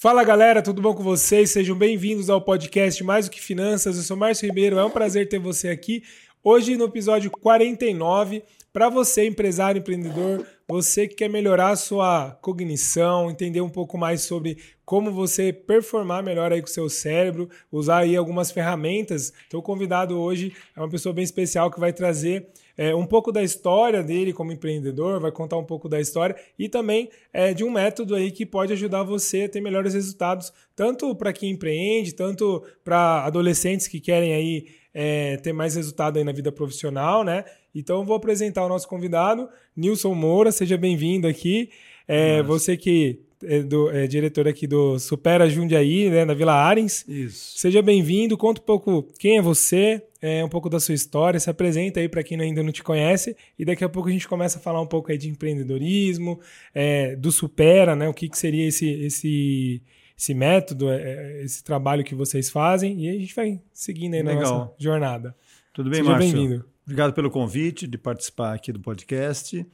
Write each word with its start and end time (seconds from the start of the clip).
Fala 0.00 0.22
galera, 0.22 0.62
tudo 0.62 0.80
bom 0.80 0.94
com 0.94 1.02
vocês? 1.02 1.50
Sejam 1.50 1.76
bem-vindos 1.76 2.30
ao 2.30 2.40
podcast 2.40 3.02
Mais 3.02 3.24
do 3.24 3.32
que 3.32 3.40
Finanças. 3.40 3.96
Eu 3.96 4.04
sou 4.04 4.16
Márcio 4.16 4.46
Ribeiro, 4.46 4.78
é 4.78 4.84
um 4.84 4.90
prazer 4.90 5.28
ter 5.28 5.40
você 5.40 5.70
aqui. 5.70 6.04
Hoje 6.40 6.76
no 6.76 6.84
episódio 6.84 7.28
49, 7.32 8.44
para 8.78 8.88
você, 8.88 9.26
empresário, 9.26 9.80
empreendedor, 9.80 10.46
você 10.68 11.08
que 11.08 11.16
quer 11.16 11.28
melhorar 11.28 11.70
a 11.70 11.76
sua 11.76 12.30
cognição, 12.40 13.28
entender 13.28 13.60
um 13.60 13.68
pouco 13.68 13.98
mais 13.98 14.22
sobre 14.22 14.56
como 14.84 15.10
você 15.10 15.52
performar 15.52 16.22
melhor 16.22 16.52
aí 16.52 16.60
com 16.62 16.68
o 16.68 16.70
seu 16.70 16.88
cérebro, 16.88 17.50
usar 17.72 17.98
aí 17.98 18.14
algumas 18.14 18.52
ferramentas. 18.52 19.32
Então, 19.48 19.58
o 19.58 19.62
convidado 19.64 20.16
hoje 20.16 20.52
é 20.76 20.80
uma 20.80 20.88
pessoa 20.88 21.12
bem 21.12 21.24
especial 21.24 21.72
que 21.72 21.80
vai 21.80 21.92
trazer 21.92 22.46
é, 22.76 22.94
um 22.94 23.04
pouco 23.04 23.32
da 23.32 23.42
história 23.42 24.00
dele 24.00 24.32
como 24.32 24.52
empreendedor, 24.52 25.18
vai 25.18 25.32
contar 25.32 25.56
um 25.56 25.64
pouco 25.64 25.88
da 25.88 26.00
história 26.00 26.36
e 26.56 26.68
também 26.68 27.10
é, 27.32 27.52
de 27.52 27.64
um 27.64 27.70
método 27.70 28.14
aí 28.14 28.30
que 28.30 28.46
pode 28.46 28.72
ajudar 28.72 29.02
você 29.02 29.42
a 29.42 29.48
ter 29.48 29.60
melhores 29.60 29.94
resultados, 29.94 30.52
tanto 30.76 31.12
para 31.16 31.32
quem 31.32 31.50
empreende, 31.50 32.14
tanto 32.14 32.62
para 32.84 33.24
adolescentes 33.24 33.88
que 33.88 33.98
querem 33.98 34.32
aí 34.32 34.66
é, 34.94 35.36
ter 35.38 35.52
mais 35.52 35.74
resultado 35.74 36.18
aí 36.18 36.24
na 36.24 36.32
vida 36.32 36.50
profissional, 36.50 37.24
né? 37.24 37.44
Então 37.78 38.04
vou 38.04 38.16
apresentar 38.16 38.64
o 38.64 38.68
nosso 38.68 38.88
convidado, 38.88 39.48
Nilson 39.76 40.12
Moura, 40.12 40.50
seja 40.50 40.76
bem-vindo 40.76 41.28
aqui. 41.28 41.70
É, 42.08 42.42
você 42.42 42.76
que 42.76 43.20
é, 43.44 43.62
do, 43.62 43.88
é, 43.90 44.06
diretor 44.08 44.48
aqui 44.48 44.66
do 44.66 44.98
Supera 44.98 45.48
Jundiaí, 45.48 46.10
né, 46.10 46.24
na 46.24 46.34
Vila 46.34 46.54
Arens. 46.54 47.04
Isso. 47.06 47.56
Seja 47.58 47.80
bem-vindo, 47.80 48.36
conta 48.36 48.60
um 48.60 48.64
pouco 48.64 49.06
quem 49.18 49.38
é 49.38 49.42
você, 49.42 50.02
é, 50.20 50.44
um 50.44 50.48
pouco 50.48 50.68
da 50.68 50.80
sua 50.80 50.94
história, 50.94 51.38
se 51.38 51.48
apresenta 51.48 52.00
aí 52.00 52.08
para 52.08 52.24
quem 52.24 52.40
ainda 52.40 52.64
não 52.64 52.72
te 52.72 52.82
conhece 52.82 53.36
e 53.56 53.64
daqui 53.64 53.84
a 53.84 53.88
pouco 53.88 54.08
a 54.08 54.12
gente 54.12 54.26
começa 54.26 54.58
a 54.58 54.60
falar 54.60 54.80
um 54.80 54.86
pouco 54.86 55.12
aí 55.12 55.18
de 55.18 55.28
empreendedorismo, 55.28 56.40
é, 56.74 57.14
do 57.14 57.30
Supera, 57.30 57.94
né, 57.94 58.08
o 58.08 58.14
que, 58.14 58.28
que 58.28 58.36
seria 58.36 58.66
esse, 58.66 58.90
esse, 58.90 59.82
esse 60.18 60.34
método, 60.34 60.90
é, 60.90 61.00
é, 61.00 61.44
esse 61.44 61.62
trabalho 61.62 62.02
que 62.02 62.14
vocês 62.14 62.50
fazem 62.50 63.04
e 63.04 63.08
a 63.08 63.12
gente 63.12 63.34
vai 63.36 63.60
seguindo 63.72 64.14
aí 64.14 64.22
na 64.24 64.32
Legal. 64.32 64.58
nossa 64.58 64.72
jornada. 64.78 65.36
Tudo 65.72 65.90
bem, 65.90 66.00
Seja 66.00 66.10
Márcio? 66.10 66.32
bem-vindo. 66.32 66.64
Obrigado 66.88 67.12
pelo 67.12 67.30
convite 67.30 67.86
de 67.86 67.98
participar 67.98 68.54
aqui 68.54 68.72
do 68.72 68.80
podcast. 68.80 69.66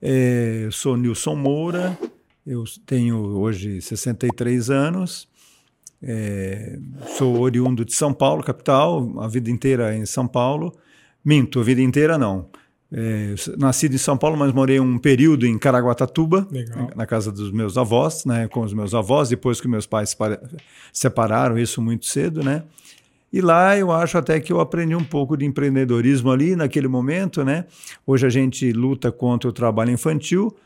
É, 0.00 0.62
eu 0.64 0.72
sou 0.72 0.96
Nilson 0.96 1.36
Moura, 1.36 1.94
eu 2.46 2.64
tenho 2.86 3.18
hoje 3.18 3.82
63 3.82 4.70
anos, 4.70 5.28
é, 6.02 6.78
sou 7.18 7.38
oriundo 7.38 7.84
de 7.84 7.92
São 7.92 8.14
Paulo, 8.14 8.42
capital, 8.42 9.12
a 9.20 9.28
vida 9.28 9.50
inteira 9.50 9.94
em 9.94 10.06
São 10.06 10.26
Paulo. 10.26 10.74
Minto, 11.22 11.60
a 11.60 11.62
vida 11.62 11.82
inteira 11.82 12.16
não. 12.16 12.48
É, 12.90 13.34
nascido 13.58 13.94
em 13.94 13.98
São 13.98 14.16
Paulo, 14.16 14.34
mas 14.38 14.50
morei 14.50 14.80
um 14.80 14.98
período 14.98 15.46
em 15.46 15.58
Caraguatatuba, 15.58 16.48
Legal. 16.50 16.90
na 16.96 17.04
casa 17.04 17.30
dos 17.30 17.50
meus 17.52 17.76
avós, 17.76 18.24
né, 18.24 18.48
com 18.48 18.60
os 18.62 18.72
meus 18.72 18.94
avós, 18.94 19.28
depois 19.28 19.60
que 19.60 19.68
meus 19.68 19.84
pais 19.84 20.10
separa- 20.10 20.40
separaram, 20.90 21.58
isso 21.58 21.82
muito 21.82 22.06
cedo, 22.06 22.42
né? 22.42 22.62
E 23.34 23.40
lá 23.40 23.76
eu 23.76 23.90
acho 23.90 24.16
até 24.16 24.38
que 24.38 24.52
eu 24.52 24.60
aprendi 24.60 24.94
um 24.94 25.02
pouco 25.02 25.36
de 25.36 25.44
empreendedorismo 25.44 26.30
ali 26.30 26.54
naquele 26.54 26.86
momento, 26.86 27.44
né? 27.44 27.64
Hoje 28.06 28.24
a 28.24 28.30
gente 28.30 28.70
luta 28.70 29.10
contra 29.10 29.50
o 29.50 29.52
trabalho 29.52 29.90
infantil, 29.90 30.56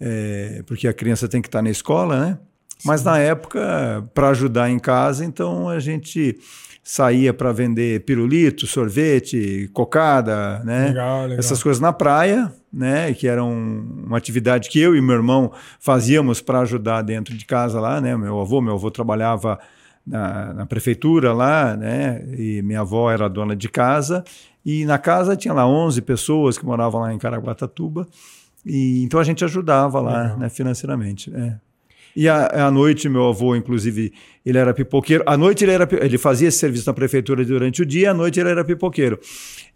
é, 0.00 0.62
porque 0.66 0.88
a 0.88 0.94
criança 0.94 1.28
tem 1.28 1.42
que 1.42 1.48
estar 1.48 1.60
na 1.60 1.68
escola, 1.68 2.18
né? 2.18 2.38
Mas 2.82 3.04
na 3.04 3.18
época, 3.18 4.02
para 4.14 4.30
ajudar 4.30 4.70
em 4.70 4.78
casa, 4.78 5.26
então 5.26 5.68
a 5.68 5.78
gente 5.78 6.38
saía 6.82 7.34
para 7.34 7.52
vender 7.52 8.02
pirulito, 8.06 8.66
sorvete, 8.66 9.68
cocada, 9.74 10.62
né? 10.64 10.88
Legal, 10.88 11.22
legal. 11.24 11.38
Essas 11.38 11.62
coisas 11.62 11.82
na 11.82 11.92
praia, 11.92 12.50
né? 12.72 13.12
Que 13.12 13.28
eram 13.28 13.52
uma 13.52 14.16
atividade 14.16 14.70
que 14.70 14.80
eu 14.80 14.96
e 14.96 15.02
meu 15.02 15.16
irmão 15.16 15.52
fazíamos 15.78 16.40
para 16.40 16.60
ajudar 16.60 17.02
dentro 17.02 17.36
de 17.36 17.44
casa 17.44 17.78
lá, 17.78 18.00
né? 18.00 18.16
Meu 18.16 18.40
avô, 18.40 18.62
meu 18.62 18.72
avô 18.72 18.90
trabalhava 18.90 19.58
na, 20.06 20.54
na 20.54 20.66
prefeitura 20.66 21.32
lá, 21.32 21.76
né? 21.76 22.24
E 22.38 22.62
minha 22.62 22.80
avó 22.80 23.10
era 23.10 23.28
dona 23.28 23.56
de 23.56 23.68
casa. 23.68 24.22
E 24.64 24.84
na 24.84 24.98
casa 24.98 25.36
tinha 25.36 25.52
lá 25.52 25.66
11 25.66 26.00
pessoas 26.02 26.56
que 26.58 26.64
moravam 26.64 27.00
lá 27.00 27.12
em 27.12 27.18
Caraguatatuba. 27.18 28.06
E 28.64 29.02
então 29.02 29.18
a 29.18 29.24
gente 29.24 29.44
ajudava 29.44 30.00
lá, 30.00 30.22
Legal. 30.22 30.38
né? 30.38 30.48
Financeiramente. 30.48 31.32
É. 31.34 31.56
E 32.16 32.26
à 32.30 32.70
noite, 32.70 33.10
meu 33.10 33.28
avô, 33.28 33.54
inclusive, 33.54 34.10
ele 34.44 34.56
era 34.56 34.72
pipoqueiro. 34.72 35.22
À 35.26 35.36
noite 35.36 35.64
ele 35.64 35.72
era 35.72 35.86
ele 36.00 36.16
fazia 36.16 36.48
esse 36.48 36.56
serviço 36.56 36.86
na 36.86 36.94
prefeitura 36.94 37.44
durante 37.44 37.82
o 37.82 37.86
dia, 37.86 38.12
à 38.12 38.14
noite 38.14 38.40
ele 38.40 38.48
era 38.48 38.64
pipoqueiro. 38.64 39.20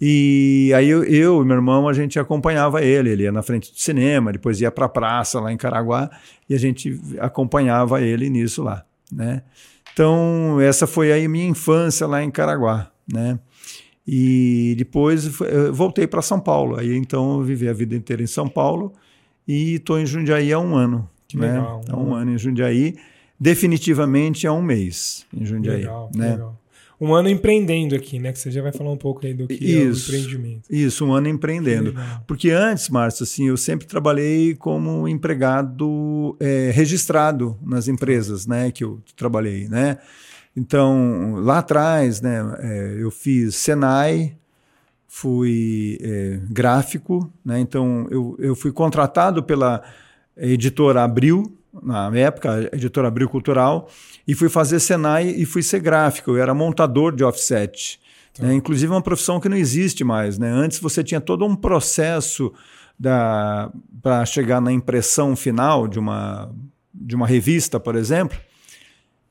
E 0.01 0.73
aí 0.75 0.89
eu, 0.89 1.05
eu 1.05 1.43
e 1.43 1.45
meu 1.45 1.57
irmão, 1.57 1.87
a 1.87 1.93
gente 1.93 2.19
acompanhava 2.19 2.83
ele. 2.83 3.11
Ele 3.11 3.25
ia 3.25 3.33
na 3.33 3.43
frente 3.43 3.71
do 3.71 3.79
cinema, 3.79 4.33
depois 4.33 4.59
ia 4.59 4.71
para 4.71 4.87
a 4.87 4.89
praça 4.89 5.39
lá 5.39 5.53
em 5.53 5.59
Caraguá, 5.59 6.09
e 6.49 6.55
a 6.55 6.59
gente 6.59 6.99
acompanhava 7.19 8.01
ele 8.01 8.31
nisso 8.31 8.63
lá, 8.63 8.87
né? 9.13 9.43
Então, 9.93 10.61
essa 10.61 10.87
foi 10.87 11.13
aí 11.13 11.27
minha 11.29 11.47
infância 11.47 12.07
lá 12.07 12.23
em 12.23 12.31
Caraguá, 12.31 12.91
né? 13.13 13.39
E 14.07 14.75
depois 14.77 15.27
voltei 15.73 16.07
para 16.07 16.23
São 16.23 16.41
Paulo. 16.41 16.77
Aí 16.77 16.97
então 16.97 17.39
eu 17.39 17.45
vivi 17.45 17.69
a 17.69 17.73
vida 17.73 17.95
inteira 17.95 18.23
em 18.23 18.27
São 18.27 18.49
Paulo 18.49 18.93
e 19.47 19.75
estou 19.75 20.01
em 20.01 20.07
Jundiaí 20.07 20.53
há 20.53 20.59
um 20.59 20.75
ano. 20.75 21.09
Que 21.29 21.37
né? 21.37 21.53
legal. 21.53 21.81
Há 21.89 21.97
um 21.97 22.15
ano 22.15 22.33
em 22.33 22.39
Jundiaí. 22.39 22.97
Definitivamente 23.39 24.47
há 24.47 24.53
um 24.53 24.63
mês 24.63 25.25
em 25.33 25.45
Jundiaí. 25.45 25.83
Legal, 25.83 26.11
né? 26.15 26.33
legal. 26.33 26.60
Um 27.01 27.15
ano 27.15 27.31
empreendendo 27.31 27.95
aqui, 27.95 28.19
né? 28.19 28.31
Que 28.31 28.39
você 28.39 28.51
já 28.51 28.61
vai 28.61 28.73
falar 28.73 28.91
um 28.91 28.97
pouco 28.97 29.25
aí 29.25 29.33
do 29.33 29.47
que 29.47 29.55
Isso. 29.55 30.13
é 30.13 30.15
o 30.15 30.19
empreendimento. 30.19 30.63
Isso, 30.71 31.07
um 31.07 31.13
ano 31.15 31.29
empreendendo. 31.29 31.95
Porque 32.27 32.51
antes, 32.51 32.91
Márcio, 32.91 33.23
assim, 33.23 33.49
eu 33.49 33.57
sempre 33.57 33.87
trabalhei 33.87 34.55
como 34.55 35.09
empregado 35.09 36.37
é, 36.39 36.71
registrado 36.75 37.57
nas 37.65 37.89
empresas, 37.89 38.47
né, 38.47 38.71
que 38.71 38.85
eu 38.85 39.01
trabalhei, 39.17 39.67
né. 39.67 39.97
Então, 40.55 41.37
lá 41.37 41.59
atrás, 41.59 42.21
né, 42.21 42.39
é, 42.59 42.97
eu 42.99 43.11
fiz 43.11 43.55
Senai, 43.55 44.37
fui 45.09 45.97
é, 46.03 46.41
gráfico, 46.51 47.33
né, 47.43 47.61
então 47.61 48.07
eu, 48.11 48.37
eu 48.39 48.55
fui 48.55 48.73
contratado 48.73 49.43
pela 49.43 49.83
editora 50.37 51.03
Abril, 51.03 51.57
na 51.83 52.11
época, 52.17 52.71
a 52.73 52.77
editora 52.77 53.09
Abril 53.09 53.29
Cultural, 53.29 53.89
e 54.27 54.35
fui 54.35 54.49
fazer 54.49 54.81
Senai 54.81 55.29
e 55.29 55.45
fui 55.45 55.63
ser 55.63 55.81
gráfico, 55.81 56.33
eu 56.33 56.39
era 56.39 56.55
montador 56.55 57.15
de 57.15 57.25
offset. 57.25 58.01
né? 58.39 58.55
Inclusive 58.55 58.93
é 58.93 58.95
uma 58.97 59.03
profissão 59.03 59.41
que 59.41 59.49
não 59.49 59.57
existe 59.57 60.03
mais. 60.03 60.39
Né? 60.39 60.51
Antes 60.51 60.79
você 60.79 61.03
tinha 61.05 61.21
todo 61.21 61.45
um 61.45 61.55
processo 61.55 62.53
para 64.03 64.27
chegar 64.27 64.61
na 64.61 64.73
impressão 64.73 65.35
final 65.35 65.89
de 65.89 65.99
uma, 65.99 66.53
de 66.93 67.15
uma 67.15 67.27
revista, 67.27 67.81
por 67.81 67.95
exemplo. 67.95 68.39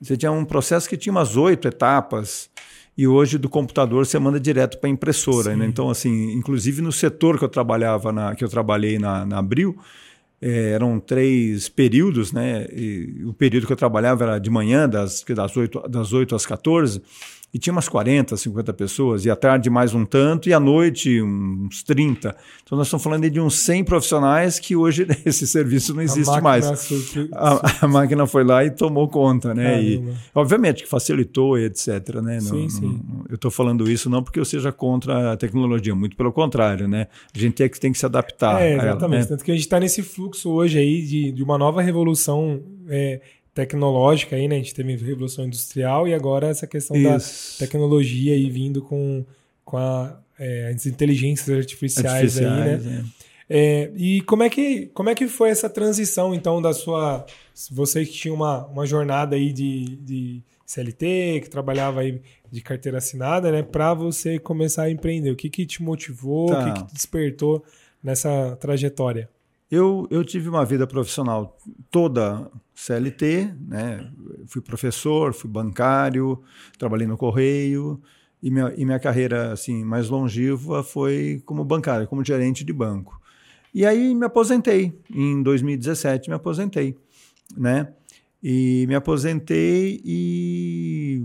Você 0.01 0.15
tinha 0.15 0.31
um 0.31 0.45
processo 0.45 0.87
que 0.87 0.97
tinha 0.97 1.11
umas 1.11 1.35
oito 1.35 1.67
etapas. 1.67 2.49
E 2.97 3.07
hoje 3.07 3.37
do 3.37 3.47
computador 3.47 4.05
você 4.05 4.19
manda 4.19 4.37
direto 4.39 4.77
para 4.77 4.89
a 4.89 4.91
impressora. 4.91 5.55
né? 5.55 5.65
Então, 5.65 5.89
assim, 5.89 6.33
inclusive 6.33 6.81
no 6.81 6.91
setor 6.91 7.37
que 7.37 7.45
eu 7.45 7.49
trabalhava, 7.49 8.11
na, 8.11 8.35
que 8.35 8.43
eu 8.43 8.49
trabalhei 8.49 8.99
na, 8.99 9.25
na 9.25 9.37
Abril, 9.37 9.77
eh, 10.41 10.71
eram 10.71 10.99
três 10.99 11.67
períodos, 11.67 12.31
né? 12.31 12.65
E 12.71 13.23
o 13.25 13.33
período 13.33 13.67
que 13.67 13.73
eu 13.73 13.77
trabalhava 13.77 14.23
era 14.23 14.39
de 14.39 14.49
manhã, 14.49 14.87
das, 14.87 15.23
das, 15.23 15.55
8, 15.55 15.87
das 15.89 16.13
8 16.13 16.35
às 16.35 16.45
14, 16.45 17.01
e 17.53 17.57
tinha 17.57 17.73
umas 17.73 17.89
40, 17.89 18.37
50 18.37 18.73
pessoas, 18.73 19.25
e 19.25 19.29
à 19.29 19.35
tarde 19.35 19.69
mais 19.69 19.93
um 19.93 20.05
tanto, 20.05 20.47
e 20.49 20.53
à 20.53 20.59
noite 20.59 21.21
uns 21.21 21.81
30. 21.83 22.35
Então 22.63 22.77
nós 22.77 22.87
estamos 22.87 23.03
falando 23.03 23.27
de 23.29 23.39
uns 23.39 23.55
100 23.59 23.83
profissionais 23.83 24.59
que 24.59 24.75
hoje 24.75 25.07
esse 25.25 25.47
serviço 25.47 25.93
não 25.95 26.01
existe 26.03 26.29
A 26.37 26.41
mais. 26.41 26.65
su- 26.79 27.27
A, 27.33 27.85
a 27.85 27.87
máquina 27.87 28.27
foi 28.27 28.43
lá 28.43 28.63
e 28.63 28.69
tomou 28.69 29.07
conta, 29.07 29.53
né? 29.53 29.81
E, 29.81 30.03
obviamente 30.35 30.83
que 30.83 30.89
facilitou 30.89 31.57
e 31.57 31.65
etc. 31.65 32.15
Né? 32.21 32.35
Não- 32.35 32.41
Sim, 32.41 32.69
sim. 32.69 32.81
não- 33.07 33.25
eu 33.27 33.35
estou 33.35 33.49
falando 33.49 33.89
isso 33.89 34.09
não 34.09 34.21
porque 34.23 34.39
eu 34.39 34.45
seja 34.45 34.71
contra 34.71 35.33
a 35.33 35.37
tecnologia, 35.37 35.95
muito 35.95 36.15
pelo 36.15 36.31
contrário, 36.31 36.87
né? 36.87 37.07
A 37.33 37.39
gente 37.39 37.53
tem 37.55 37.69
que, 37.69 37.79
tem 37.79 37.91
que 37.91 37.97
se 37.97 38.05
adaptar. 38.05 38.61
É, 38.61 38.65
a 38.65 38.67
ela, 38.69 38.83
exatamente. 38.91 39.21
né? 39.21 39.25
Tanto 39.27 39.43
que 39.43 39.51
a 39.51 39.53
gente 39.55 39.63
está 39.63 39.79
nesse 39.79 40.03
fluxo 40.03 40.49
hoje 40.51 40.77
aí 40.77 41.01
de, 41.01 41.31
de 41.31 41.43
uma 41.43 41.57
nova 41.57 41.81
revolução 41.81 42.61
é, 42.87 43.21
tecnológica 43.53 44.35
aí, 44.35 44.47
né? 44.47 44.55
A 44.55 44.59
gente 44.59 44.73
teve 44.73 44.93
a 44.93 44.97
revolução 44.97 45.45
industrial 45.45 46.07
e 46.07 46.13
agora 46.13 46.47
essa 46.47 46.67
questão 46.67 47.01
da 47.01 47.17
Isso. 47.17 47.57
tecnologia 47.59 48.33
aí 48.33 48.49
vindo 48.49 48.81
com, 48.81 49.25
com 49.65 49.77
a, 49.77 50.19
é, 50.37 50.71
as 50.73 50.85
inteligências 50.85 51.49
artificiais, 51.57 52.37
aí, 52.37 52.45
né? 52.45 52.71
Artificiais, 52.73 53.05
é. 53.15 53.19
É, 53.51 53.91
e 53.95 54.21
como 54.21 54.43
é, 54.43 54.49
que, 54.49 54.85
como 54.93 55.09
é 55.09 55.15
que 55.15 55.27
foi 55.27 55.49
essa 55.49 55.67
transição, 55.67 56.35
então, 56.35 56.61
da 56.61 56.71
sua. 56.71 57.25
Você 57.71 58.05
que 58.05 58.11
tinha 58.11 58.33
uma, 58.33 58.67
uma 58.67 58.85
jornada 58.85 59.35
aí 59.35 59.51
de, 59.51 59.95
de 59.97 60.43
CLT, 60.67 61.41
que 61.43 61.49
trabalhava 61.49 62.01
aí 62.01 62.21
de 62.51 62.61
carteira 62.61 62.99
assinada, 62.99 63.51
né? 63.51 63.63
Para 63.63 63.95
você 63.95 64.37
começar 64.37 64.83
a 64.83 64.91
empreender. 64.91 65.31
O 65.31 65.35
que, 65.35 65.49
que 65.49 65.65
te 65.65 65.81
motivou, 65.81 66.49
Tá. 66.49 66.61
o 66.61 66.65
que, 66.65 66.79
que 66.81 66.87
te 66.89 66.93
despertou 66.93 67.63
nessa 68.03 68.55
trajetória? 68.57 69.27
Eu, 69.71 70.07
eu 70.09 70.25
tive 70.25 70.49
uma 70.49 70.65
vida 70.65 70.87
profissional 70.87 71.55
toda 71.91 72.49
CLT, 72.73 73.53
né? 73.67 74.11
Fui 74.47 74.61
professor, 74.61 75.31
fui 75.31 75.49
bancário, 75.49 76.41
trabalhei 76.77 77.05
no 77.05 77.15
correio 77.15 78.01
e 78.41 78.49
minha, 78.49 78.73
e 78.75 78.83
minha 78.83 78.99
carreira 78.99 79.51
assim 79.51 79.83
mais 79.83 80.09
longeva 80.09 80.83
foi 80.83 81.43
como 81.45 81.63
bancário, 81.63 82.07
como 82.07 82.25
gerente 82.25 82.63
de 82.63 82.73
banco. 82.73 83.21
E 83.71 83.85
aí 83.85 84.15
me 84.15 84.25
aposentei 84.25 84.99
em 85.13 85.43
2017, 85.43 86.29
me 86.29 86.35
aposentei, 86.35 86.97
né? 87.55 87.93
E 88.41 88.85
me 88.87 88.95
aposentei 88.95 90.01
e 90.03 91.23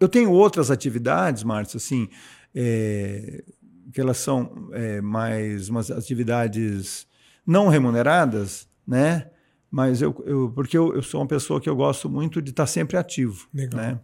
eu 0.00 0.08
tenho 0.08 0.30
outras 0.30 0.70
atividades, 0.70 1.42
Márcio, 1.42 1.76
assim, 1.76 2.08
é, 2.54 3.44
que 3.92 4.00
elas 4.00 4.16
são 4.16 4.70
é, 4.72 5.02
mais 5.02 5.68
umas 5.68 5.90
atividades 5.90 7.06
não 7.46 7.68
remuneradas, 7.68 8.68
né? 8.86 9.30
Mas 9.70 10.00
eu, 10.00 10.14
eu 10.26 10.52
porque 10.54 10.78
eu, 10.78 10.94
eu, 10.94 11.02
sou 11.02 11.20
uma 11.20 11.26
pessoa 11.26 11.60
que 11.60 11.68
eu 11.68 11.74
gosto 11.74 12.08
muito 12.08 12.40
de 12.40 12.50
estar 12.50 12.66
sempre 12.66 12.96
ativo, 12.96 13.48
Legal. 13.52 13.80
né? 13.80 14.00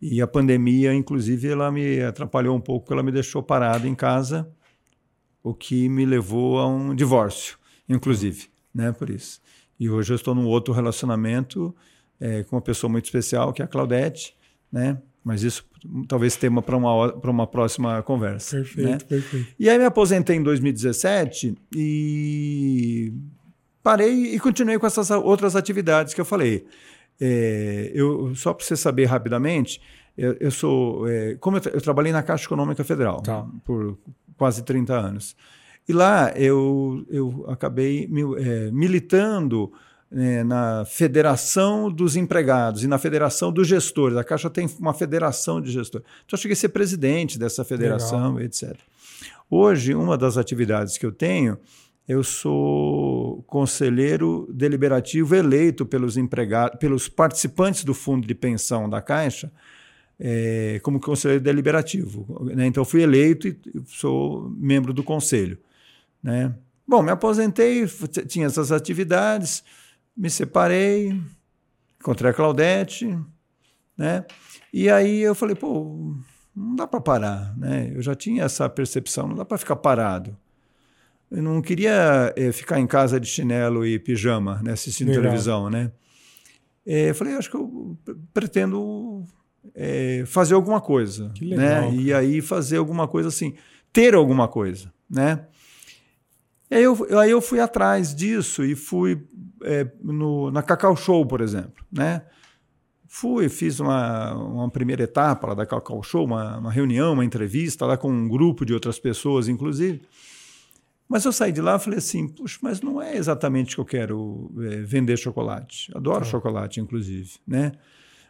E 0.00 0.22
a 0.22 0.26
pandemia, 0.26 0.94
inclusive, 0.94 1.48
ela 1.48 1.72
me 1.72 2.00
atrapalhou 2.02 2.56
um 2.56 2.60
pouco, 2.60 2.92
ela 2.92 3.02
me 3.02 3.10
deixou 3.10 3.42
parado 3.42 3.88
em 3.88 3.94
casa, 3.94 4.48
o 5.42 5.52
que 5.52 5.88
me 5.88 6.06
levou 6.06 6.60
a 6.60 6.68
um 6.68 6.94
divórcio, 6.94 7.58
inclusive, 7.88 8.48
né? 8.72 8.92
Por 8.92 9.10
isso. 9.10 9.40
E 9.78 9.90
hoje 9.90 10.12
eu 10.12 10.16
estou 10.16 10.34
num 10.34 10.46
outro 10.46 10.72
relacionamento 10.72 11.74
é, 12.20 12.44
com 12.44 12.56
uma 12.56 12.62
pessoa 12.62 12.90
muito 12.90 13.06
especial, 13.06 13.52
que 13.52 13.62
é 13.62 13.64
a 13.64 13.68
Claudete, 13.68 14.36
né? 14.70 15.00
Mas 15.28 15.42
isso 15.42 15.62
talvez 16.08 16.36
tema 16.36 16.62
para 16.62 16.74
uma, 16.74 17.12
uma 17.12 17.46
próxima 17.46 18.02
conversa. 18.02 18.56
Perfeito, 18.56 18.88
né? 18.88 18.98
perfeito. 19.06 19.54
E 19.58 19.68
aí 19.68 19.76
me 19.76 19.84
aposentei 19.84 20.36
em 20.36 20.42
2017 20.42 21.54
e 21.76 23.12
parei 23.82 24.34
e 24.34 24.40
continuei 24.40 24.78
com 24.78 24.86
essas 24.86 25.10
outras 25.10 25.54
atividades 25.54 26.14
que 26.14 26.20
eu 26.22 26.24
falei. 26.24 26.64
É, 27.20 27.90
eu, 27.92 28.34
só 28.34 28.54
para 28.54 28.64
você 28.64 28.74
saber 28.74 29.04
rapidamente, 29.04 29.82
eu, 30.16 30.34
eu 30.40 30.50
sou. 30.50 31.06
É, 31.06 31.34
como 31.34 31.58
eu, 31.58 31.62
eu, 31.74 31.80
trabalhei 31.82 32.10
na 32.10 32.22
Caixa 32.22 32.46
Econômica 32.46 32.82
Federal 32.82 33.20
tá. 33.20 33.46
por 33.66 33.98
quase 34.34 34.64
30 34.64 34.94
anos. 34.94 35.36
E 35.86 35.92
lá 35.92 36.32
eu, 36.36 37.04
eu 37.10 37.44
acabei 37.50 38.08
é, 38.38 38.70
militando 38.70 39.70
é, 40.10 40.42
na 40.42 40.84
Federação 40.86 41.90
dos 41.90 42.16
Empregados 42.16 42.82
e 42.82 42.86
na 42.86 42.98
Federação 42.98 43.52
dos 43.52 43.68
Gestores. 43.68 44.16
A 44.16 44.24
Caixa 44.24 44.48
tem 44.48 44.68
uma 44.78 44.94
federação 44.94 45.60
de 45.60 45.70
gestores. 45.70 46.06
Então, 46.24 46.36
eu 46.36 46.38
cheguei 46.38 46.54
a 46.54 46.56
ser 46.56 46.70
presidente 46.70 47.38
dessa 47.38 47.64
federação, 47.64 48.34
Legal. 48.34 48.42
etc. 48.42 48.76
Hoje, 49.50 49.94
uma 49.94 50.16
das 50.16 50.36
atividades 50.36 50.96
que 50.96 51.04
eu 51.04 51.12
tenho, 51.12 51.58
eu 52.06 52.24
sou 52.24 53.42
conselheiro 53.46 54.48
deliberativo 54.50 55.34
eleito 55.34 55.84
pelos 55.84 56.16
empregados, 56.16 56.78
pelos 56.78 57.08
participantes 57.08 57.84
do 57.84 57.92
fundo 57.92 58.26
de 58.26 58.34
pensão 58.34 58.88
da 58.88 59.02
Caixa, 59.02 59.52
é, 60.18 60.80
como 60.82 60.98
conselheiro 60.98 61.42
deliberativo. 61.42 62.50
Né? 62.54 62.66
Então, 62.66 62.84
fui 62.84 63.02
eleito 63.02 63.46
e 63.46 63.58
sou 63.86 64.50
membro 64.56 64.92
do 64.94 65.02
conselho. 65.04 65.58
Né? 66.22 66.54
Bom, 66.86 67.02
me 67.02 67.10
aposentei, 67.10 67.86
tinha 68.26 68.46
essas 68.46 68.72
atividades 68.72 69.62
me 70.18 70.28
separei, 70.28 71.16
encontrei 72.00 72.32
a 72.32 72.34
Claudete, 72.34 73.16
né? 73.96 74.24
E 74.72 74.90
aí 74.90 75.20
eu 75.20 75.34
falei, 75.34 75.54
pô, 75.54 76.16
não 76.54 76.74
dá 76.74 76.88
para 76.88 77.00
parar, 77.00 77.56
né? 77.56 77.92
Eu 77.94 78.02
já 78.02 78.16
tinha 78.16 78.42
essa 78.42 78.68
percepção, 78.68 79.28
não 79.28 79.36
dá 79.36 79.44
para 79.44 79.56
ficar 79.56 79.76
parado. 79.76 80.36
Eu 81.30 81.42
não 81.42 81.62
queria 81.62 82.32
é, 82.36 82.50
ficar 82.50 82.80
em 82.80 82.86
casa 82.86 83.20
de 83.20 83.28
chinelo 83.28 83.86
e 83.86 83.98
pijama, 83.98 84.60
né, 84.62 84.72
assistindo 84.72 85.08
Legal. 85.08 85.22
televisão, 85.22 85.70
né? 85.70 85.92
É, 86.84 87.10
eu 87.10 87.14
falei, 87.14 87.34
acho 87.34 87.50
que 87.50 87.56
eu 87.56 87.96
pretendo 88.32 89.22
é, 89.74 90.24
fazer 90.26 90.54
alguma 90.54 90.80
coisa, 90.80 91.30
que 91.34 91.44
legal, 91.44 91.92
né? 91.92 91.94
E 91.94 92.12
aí 92.12 92.40
fazer 92.40 92.78
alguma 92.78 93.06
coisa 93.06 93.28
assim, 93.28 93.54
ter 93.92 94.14
alguma 94.14 94.48
coisa, 94.48 94.92
né? 95.08 95.46
E 96.70 96.74
aí 96.74 96.82
eu, 96.82 97.18
aí 97.18 97.30
eu 97.30 97.40
fui 97.40 97.60
atrás 97.60 98.14
disso 98.14 98.64
e 98.64 98.74
fui 98.74 99.22
é, 99.62 99.86
no, 100.02 100.50
na 100.50 100.62
Cacau 100.62 100.96
Show, 100.96 101.26
por 101.26 101.40
exemplo, 101.40 101.84
né? 101.90 102.22
Fui, 103.06 103.48
fiz 103.48 103.80
uma, 103.80 104.34
uma 104.34 104.70
primeira 104.70 105.02
etapa 105.02 105.48
lá 105.48 105.54
da 105.54 105.64
Cacau 105.64 106.02
Show, 106.02 106.24
uma, 106.24 106.58
uma 106.58 106.70
reunião, 106.70 107.14
uma 107.14 107.24
entrevista 107.24 107.86
lá 107.86 107.96
com 107.96 108.10
um 108.10 108.28
grupo 108.28 108.66
de 108.66 108.74
outras 108.74 108.98
pessoas, 108.98 109.48
inclusive. 109.48 110.02
Mas 111.08 111.24
eu 111.24 111.32
saí 111.32 111.50
de 111.50 111.62
lá 111.62 111.76
e 111.76 111.78
falei 111.78 111.98
assim, 111.98 112.28
puxa, 112.28 112.58
mas 112.60 112.82
não 112.82 113.00
é 113.00 113.16
exatamente 113.16 113.74
que 113.74 113.80
eu 113.80 113.84
quero 113.84 114.52
é, 114.58 114.82
vender 114.82 115.16
chocolate. 115.16 115.90
Adoro 115.94 116.20
tá. 116.20 116.26
chocolate, 116.26 116.80
inclusive, 116.80 117.30
né? 117.46 117.72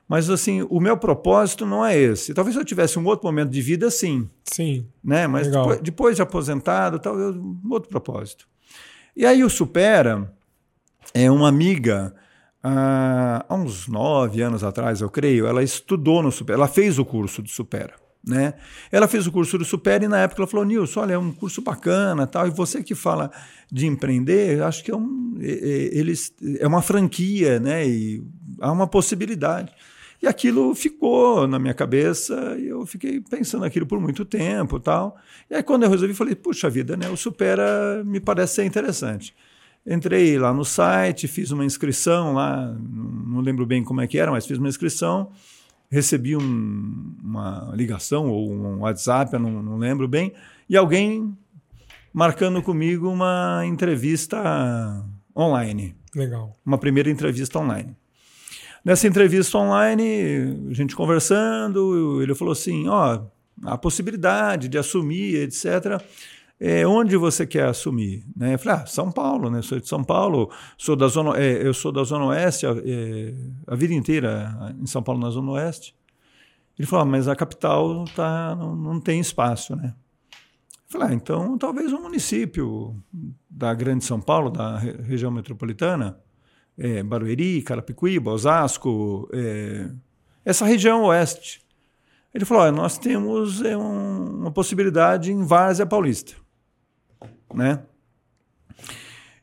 Mas 0.08 0.30
assim, 0.30 0.64
o 0.70 0.80
meu 0.80 0.96
propósito 0.96 1.66
não 1.66 1.84
é 1.84 1.98
esse. 1.98 2.32
Talvez 2.32 2.54
se 2.54 2.60
eu 2.60 2.64
tivesse 2.64 2.98
um 2.98 3.04
outro 3.04 3.26
momento 3.26 3.50
de 3.50 3.60
vida, 3.60 3.90
sim. 3.90 4.30
Sim. 4.44 4.86
Né? 5.04 5.26
Mas 5.26 5.48
depois, 5.48 5.80
depois, 5.80 6.16
de 6.16 6.22
aposentado, 6.22 6.98
talvez 6.98 7.36
um 7.36 7.58
outro 7.68 7.90
propósito. 7.90 8.48
E 9.14 9.26
aí 9.26 9.44
o 9.44 9.50
Supera 9.50 10.32
é 11.14 11.30
uma 11.30 11.48
amiga 11.48 12.14
há 12.62 13.54
uns 13.54 13.86
nove 13.88 14.42
anos 14.42 14.64
atrás, 14.64 15.00
eu 15.00 15.08
creio, 15.08 15.46
ela 15.46 15.62
estudou 15.62 16.22
no 16.22 16.30
Supera, 16.30 16.58
ela 16.58 16.68
fez 16.68 16.98
o 16.98 17.04
curso 17.04 17.42
do 17.42 17.48
Supera. 17.48 17.94
Né? 18.26 18.54
Ela 18.90 19.08
fez 19.08 19.26
o 19.26 19.32
curso 19.32 19.56
do 19.56 19.64
Supera 19.64 20.04
e 20.04 20.08
na 20.08 20.18
época 20.18 20.42
ela 20.42 20.46
falou, 20.46 20.66
Nilson, 20.66 21.00
olha, 21.00 21.14
é 21.14 21.18
um 21.18 21.32
curso 21.32 21.62
bacana 21.62 22.26
tal, 22.26 22.46
e 22.46 22.50
você 22.50 22.82
que 22.82 22.94
fala 22.94 23.30
de 23.70 23.86
empreender, 23.86 24.62
acho 24.62 24.84
que 24.84 24.90
é, 24.90 24.96
um, 24.96 25.36
eles, 25.40 26.34
é 26.58 26.66
uma 26.66 26.82
franquia, 26.82 27.58
né? 27.58 27.88
E 27.88 28.22
há 28.60 28.70
uma 28.70 28.86
possibilidade. 28.86 29.72
E 30.20 30.26
aquilo 30.26 30.74
ficou 30.74 31.46
na 31.46 31.58
minha 31.58 31.72
cabeça 31.72 32.56
e 32.58 32.66
eu 32.66 32.84
fiquei 32.84 33.20
pensando 33.20 33.64
aquilo 33.64 33.86
por 33.86 34.00
muito 34.00 34.24
tempo 34.24 34.80
tal. 34.80 35.16
E 35.48 35.54
aí 35.54 35.62
quando 35.62 35.84
eu 35.84 35.90
resolvi, 35.90 36.12
falei, 36.12 36.34
puxa 36.34 36.68
vida, 36.68 36.96
né? 36.96 37.08
O 37.08 37.16
Supera 37.16 38.02
me 38.04 38.18
parece 38.18 38.56
ser 38.56 38.64
interessante. 38.64 39.34
Entrei 39.88 40.38
lá 40.38 40.52
no 40.52 40.64
site, 40.64 41.26
fiz 41.26 41.50
uma 41.50 41.64
inscrição 41.64 42.34
lá, 42.34 42.76
não 42.78 43.40
lembro 43.40 43.64
bem 43.64 43.82
como 43.82 44.02
é 44.02 44.06
que 44.06 44.18
era, 44.18 44.30
mas 44.30 44.46
fiz 44.46 44.58
uma 44.58 44.68
inscrição, 44.68 45.30
recebi 45.90 46.36
um, 46.36 47.16
uma 47.24 47.72
ligação 47.74 48.28
ou 48.28 48.52
um 48.52 48.80
WhatsApp, 48.80 49.32
eu 49.32 49.40
não, 49.40 49.62
não 49.62 49.78
lembro 49.78 50.06
bem, 50.06 50.34
e 50.68 50.76
alguém 50.76 51.34
marcando 52.12 52.62
comigo 52.62 53.08
uma 53.08 53.62
entrevista 53.64 55.02
online. 55.34 55.96
Legal. 56.14 56.52
Uma 56.66 56.76
primeira 56.76 57.10
entrevista 57.10 57.58
online. 57.58 57.96
Nessa 58.84 59.06
entrevista 59.06 59.56
online, 59.58 60.66
a 60.70 60.74
gente 60.74 60.94
conversando, 60.94 62.22
ele 62.22 62.34
falou 62.34 62.52
assim: 62.52 62.88
ó, 62.88 63.22
a 63.64 63.76
possibilidade 63.76 64.68
de 64.68 64.78
assumir, 64.78 65.36
etc. 65.42 66.02
É, 66.60 66.86
onde 66.86 67.16
você 67.16 67.46
quer 67.46 67.66
assumir? 67.66 68.24
Né? 68.36 68.54
Eu 68.54 68.58
falei, 68.58 68.82
ah, 68.82 68.86
São 68.86 69.12
Paulo, 69.12 69.48
né? 69.48 69.62
Sou 69.62 69.78
de 69.78 69.86
São 69.86 70.02
Paulo, 70.02 70.50
sou 70.76 70.96
da 70.96 71.06
zona, 71.06 71.38
é, 71.38 71.66
eu 71.66 71.72
sou 71.72 71.92
da 71.92 72.02
Zona 72.02 72.26
Oeste, 72.26 72.66
é, 72.66 73.34
a 73.66 73.76
vida 73.76 73.94
inteira 73.94 74.74
em 74.80 74.86
São 74.86 75.02
Paulo, 75.02 75.20
na 75.20 75.30
Zona 75.30 75.52
Oeste. 75.52 75.94
Ele 76.76 76.86
falou, 76.86 77.04
ah, 77.04 77.08
mas 77.08 77.28
a 77.28 77.36
capital 77.36 78.04
tá, 78.14 78.56
não, 78.56 78.74
não 78.74 79.00
tem 79.00 79.20
espaço, 79.20 79.76
né? 79.76 79.94
Eu 80.32 81.00
falei, 81.00 81.08
ah, 81.08 81.14
então 81.14 81.56
talvez 81.58 81.92
um 81.92 82.02
município 82.02 83.00
da 83.48 83.72
Grande 83.72 84.04
São 84.04 84.20
Paulo, 84.20 84.50
da 84.50 84.78
região 84.78 85.30
metropolitana, 85.30 86.18
é, 86.76 87.02
Barueri, 87.02 87.62
Carapicuíba, 87.62 88.32
Osasco, 88.32 89.28
é, 89.32 89.90
essa 90.44 90.64
região 90.64 91.04
oeste. 91.04 91.62
Ele 92.32 92.44
falou: 92.44 92.62
olha, 92.62 92.72
nós 92.72 92.96
temos 92.98 93.62
é, 93.62 93.76
um, 93.76 94.40
uma 94.40 94.50
possibilidade 94.50 95.32
em 95.32 95.44
Várzea 95.44 95.84
Paulista. 95.84 96.34
Né? 97.54 97.82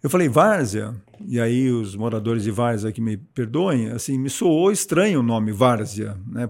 Eu 0.02 0.10
falei, 0.10 0.30
Várzea, 0.30 0.96
e 1.28 1.40
aí 1.40 1.72
os 1.72 1.96
moradores 1.96 2.44
de 2.44 2.52
Várzea 2.52 2.92
que 2.92 3.02
me 3.02 3.18
perdoem, 3.18 3.90
assim, 3.90 4.18
me 4.18 4.30
soou 4.30 4.72
estranho 4.72 5.20
o 5.20 5.24
nome 5.24 5.52
Várzea, 5.52 6.18
né? 6.28 6.48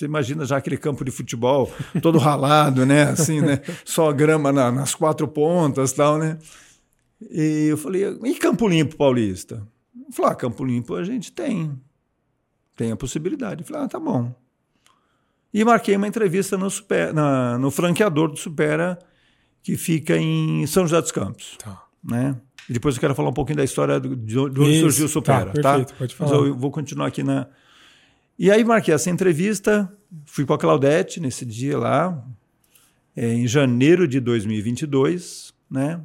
Você 0.00 0.04
imagina 0.04 0.44
já 0.44 0.56
aquele 0.56 0.76
campo 0.76 1.04
de 1.04 1.10
futebol 1.10 1.70
todo 2.00 2.16
ralado, 2.18 2.86
né? 2.86 3.04
Assim, 3.04 3.40
né? 3.40 3.60
Só 3.84 4.12
grama 4.12 4.52
na, 4.52 4.70
nas 4.70 4.94
quatro 4.94 5.28
pontas 5.28 5.92
tal, 5.92 6.18
né? 6.18 6.38
E 7.30 7.66
eu 7.70 7.76
falei, 7.76 8.04
e 8.24 8.34
Campo 8.34 8.66
Limpo 8.66 8.96
Paulista? 8.96 9.66
Falei, 10.12 10.32
ah, 10.32 10.34
Campo 10.34 10.64
Limpo 10.64 10.94
a 10.94 11.04
gente 11.04 11.30
tem. 11.32 11.78
Tem 12.76 12.90
a 12.90 12.96
possibilidade. 12.96 13.62
Falei, 13.64 13.84
ah, 13.84 13.88
tá 13.88 14.00
bom. 14.00 14.34
E 15.52 15.64
marquei 15.64 15.96
uma 15.96 16.08
entrevista 16.08 16.56
no, 16.56 16.70
super, 16.70 17.12
na, 17.12 17.58
no 17.58 17.70
franqueador 17.70 18.28
do 18.30 18.36
Supera, 18.36 18.98
que 19.62 19.76
fica 19.76 20.16
em 20.16 20.66
São 20.66 20.84
José 20.84 21.00
dos 21.00 21.12
Campos. 21.12 21.56
Tá. 21.58 21.82
Né? 22.02 22.36
E 22.68 22.72
depois 22.72 22.94
eu 22.94 23.00
quero 23.00 23.14
falar 23.14 23.30
um 23.30 23.34
pouquinho 23.34 23.58
da 23.58 23.64
história 23.64 24.00
de, 24.00 24.14
de 24.16 24.38
onde 24.38 24.70
Isso, 24.72 24.80
surgiu 24.80 25.06
o 25.06 25.08
Supera. 25.08 25.46
Tá, 25.46 25.74
perfeito, 25.74 25.92
tá? 25.92 25.98
pode 25.98 26.14
falar. 26.14 26.30
Mas 26.30 26.40
eu 26.40 26.56
vou 26.56 26.70
continuar 26.70 27.08
aqui 27.08 27.22
na. 27.22 27.46
E 28.38 28.50
aí 28.50 28.64
marquei 28.64 28.94
essa 28.94 29.10
entrevista, 29.10 29.92
fui 30.24 30.46
com 30.46 30.54
a 30.54 30.58
Claudete 30.58 31.20
nesse 31.20 31.44
dia 31.44 31.76
lá, 31.76 32.24
é, 33.14 33.34
em 33.34 33.46
janeiro 33.46 34.08
de 34.08 34.18
2022, 34.18 35.52
né? 35.70 36.00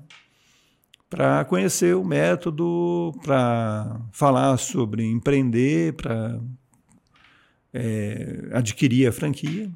para 1.15 1.45
conhecer 1.45 1.95
o 1.95 2.03
método, 2.03 3.13
para 3.23 4.01
falar 4.11 4.57
sobre 4.57 5.03
empreender, 5.05 5.93
para 5.93 6.39
é, 7.73 8.49
adquirir 8.51 9.07
a 9.07 9.11
franquia. 9.13 9.71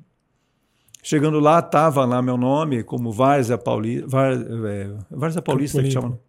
Chegando 1.10 1.40
lá, 1.40 1.58
estava 1.58 2.06
lá 2.06 2.22
meu 2.22 2.38
nome 2.38 2.84
como 2.84 3.12
Várzea 3.12 3.58
Paulista. 3.58 4.06
É, 4.68 4.92
Várzea 5.10 5.42
Paulista 5.42 5.82
que 5.82 5.90
chama. 5.90 6.20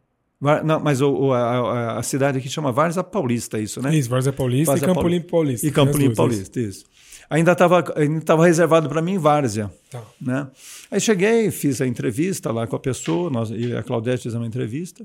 Não, 0.64 0.80
mas 0.80 1.02
o, 1.02 1.34
a, 1.34 1.98
a, 1.98 2.02
cidade 2.02 2.38
aqui 2.38 2.48
chama 2.48 2.72
Várzea 2.72 3.04
Paulista, 3.04 3.58
isso, 3.58 3.82
né? 3.82 3.94
Isso, 3.94 4.08
Várzea 4.08 4.32
Paulista 4.32 4.72
Várzea 4.72 4.86
e 4.86 4.94
Campo 4.94 5.06
Limpo 5.06 5.30
Paulista. 5.30 5.66
E 5.66 5.70
Campo 5.70 5.98
Limpo 5.98 6.16
Paulista, 6.16 6.58
isso. 6.58 6.86
Ainda 7.28 7.52
estava 7.52 7.84
ainda 7.94 8.22
tava 8.22 8.46
reservado 8.46 8.88
para 8.88 9.02
mim 9.02 9.18
Várzea. 9.18 9.70
Tá. 9.90 10.02
Né? 10.18 10.48
Aí 10.90 10.98
cheguei, 10.98 11.50
fiz 11.50 11.82
a 11.82 11.86
entrevista 11.86 12.50
lá 12.50 12.66
com 12.66 12.74
a 12.74 12.80
pessoa, 12.80 13.28
nós, 13.28 13.50
e 13.50 13.76
a 13.76 13.82
Claudete 13.82 14.22
fez 14.22 14.34
uma 14.34 14.46
entrevista, 14.46 15.04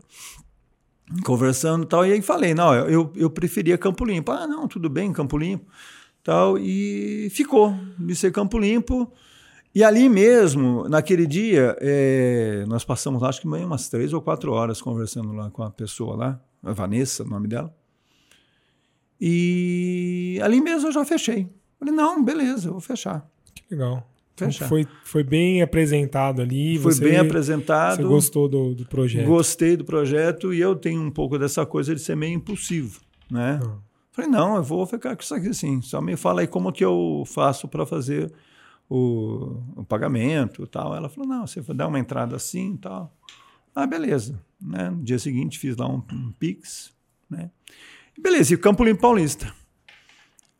conversando 1.25 1.83
e 1.83 1.87
tal, 1.87 2.05
e 2.05 2.13
aí 2.13 2.21
falei, 2.21 2.53
não, 2.53 2.73
eu, 2.73 3.11
eu 3.13 3.29
preferia 3.29 3.77
Campo 3.77 4.05
Limpo. 4.05 4.31
Ah, 4.31 4.47
não, 4.47 4.69
tudo 4.69 4.89
bem, 4.89 5.11
Campo 5.11 5.37
Limpo. 5.37 5.65
Tal, 6.23 6.57
e 6.57 7.29
ficou 7.29 7.77
de 7.99 8.15
ser 8.15 8.31
Campo 8.31 8.57
Limpo. 8.57 9.11
E 9.75 9.83
ali 9.83 10.07
mesmo, 10.07 10.87
naquele 10.87 11.27
dia, 11.27 11.75
é, 11.81 12.63
nós 12.65 12.85
passamos, 12.85 13.21
acho 13.23 13.41
que 13.41 13.47
umas 13.47 13.89
três 13.89 14.13
ou 14.13 14.21
quatro 14.21 14.53
horas 14.53 14.81
conversando 14.81 15.33
lá 15.33 15.51
com 15.51 15.63
a 15.63 15.69
pessoa 15.69 16.15
lá, 16.15 16.41
a 16.63 16.71
Vanessa, 16.71 17.23
o 17.23 17.27
nome 17.27 17.49
dela. 17.49 17.75
E 19.19 20.39
ali 20.41 20.61
mesmo 20.61 20.87
eu 20.87 20.93
já 20.93 21.03
fechei. 21.03 21.49
Falei, 21.77 21.93
não, 21.93 22.23
beleza, 22.23 22.69
eu 22.69 22.71
vou 22.71 22.79
fechar. 22.79 23.29
Que 23.53 23.63
legal. 23.69 24.09
Então. 24.33 24.49
Foi, 24.67 24.87
foi 25.03 25.23
bem 25.23 25.61
apresentado 25.61 26.41
ali. 26.41 26.77
Foi 26.77 26.93
você, 26.93 27.03
bem 27.03 27.17
apresentado. 27.17 27.97
Você 27.97 28.03
gostou 28.03 28.47
do, 28.47 28.75
do 28.75 28.85
projeto? 28.85 29.27
Gostei 29.27 29.75
do 29.75 29.83
projeto 29.83 30.53
e 30.53 30.61
eu 30.61 30.73
tenho 30.77 31.01
um 31.01 31.11
pouco 31.11 31.37
dessa 31.37 31.65
coisa 31.65 31.93
de 31.93 31.99
ser 31.99 32.15
meio 32.15 32.33
impulsivo, 32.33 33.01
né? 33.29 33.59
Ah. 33.61 33.77
Falei, 34.13 34.31
não, 34.31 34.55
eu 34.55 34.63
vou 34.63 34.85
ficar 34.85 35.17
com 35.17 35.21
isso 35.21 35.35
aqui 35.35 35.49
assim. 35.49 35.81
Só 35.81 35.99
me 35.99 36.15
fala 36.15 36.39
aí 36.39 36.47
como 36.47 36.71
que 36.71 36.83
eu 36.83 37.23
faço 37.25 37.67
para 37.67 37.85
fazer 37.85 38.31
o, 38.89 39.61
o 39.75 39.83
pagamento 39.83 40.65
tal. 40.67 40.95
Ela 40.95 41.09
falou, 41.09 41.27
não, 41.27 41.45
você 41.45 41.61
vai 41.61 41.75
dar 41.75 41.87
uma 41.87 41.99
entrada 41.99 42.35
assim 42.35 42.77
tal. 42.77 43.15
Ah, 43.73 43.85
beleza. 43.85 44.41
Né? 44.61 44.89
No 44.89 45.03
dia 45.03 45.19
seguinte 45.19 45.59
fiz 45.59 45.75
lá 45.75 45.87
um, 45.87 46.03
um 46.11 46.31
Pix. 46.31 46.93
Né? 47.29 47.51
Beleza, 48.17 48.53
e 48.53 48.57
Campo 48.57 48.83
Limpo 48.83 49.01
Paulista. 49.01 49.53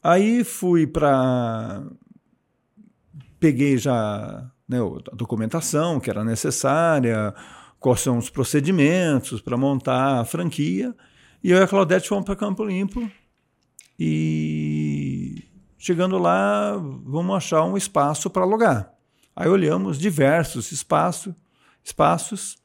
Aí 0.03 0.44
fui 0.44 0.86
para... 0.86 1.84
Peguei 3.39 3.77
já 3.77 4.51
né, 4.67 4.79
a 4.79 5.15
documentação 5.15 6.00
que 6.00 6.10
era 6.10 6.24
necessária, 6.24 7.34
quais 7.79 8.01
são 8.01 8.17
os 8.17 8.29
procedimentos 8.29 9.41
para 9.41 9.58
montar 9.58 10.20
a 10.20 10.25
franquia. 10.25 10.96
E 11.44 11.51
eu 11.51 11.60
e 11.60 11.63
a 11.63 11.67
Claudete 11.67 12.10
fomos 12.10 12.25
para 12.25 12.36
Campo 12.36 12.63
Limpo 12.63 13.10
e 14.00 14.85
Chegando 15.86 16.18
lá, 16.18 16.75
vamos 17.06 17.36
achar 17.36 17.63
um 17.63 17.77
espaço 17.77 18.27
para 18.27 18.42
alugar. 18.42 18.92
Aí 19.36 19.48
olhamos 19.48 20.00
diversos 20.00 20.72
espaço, 20.72 21.36
espaços 21.84 22.58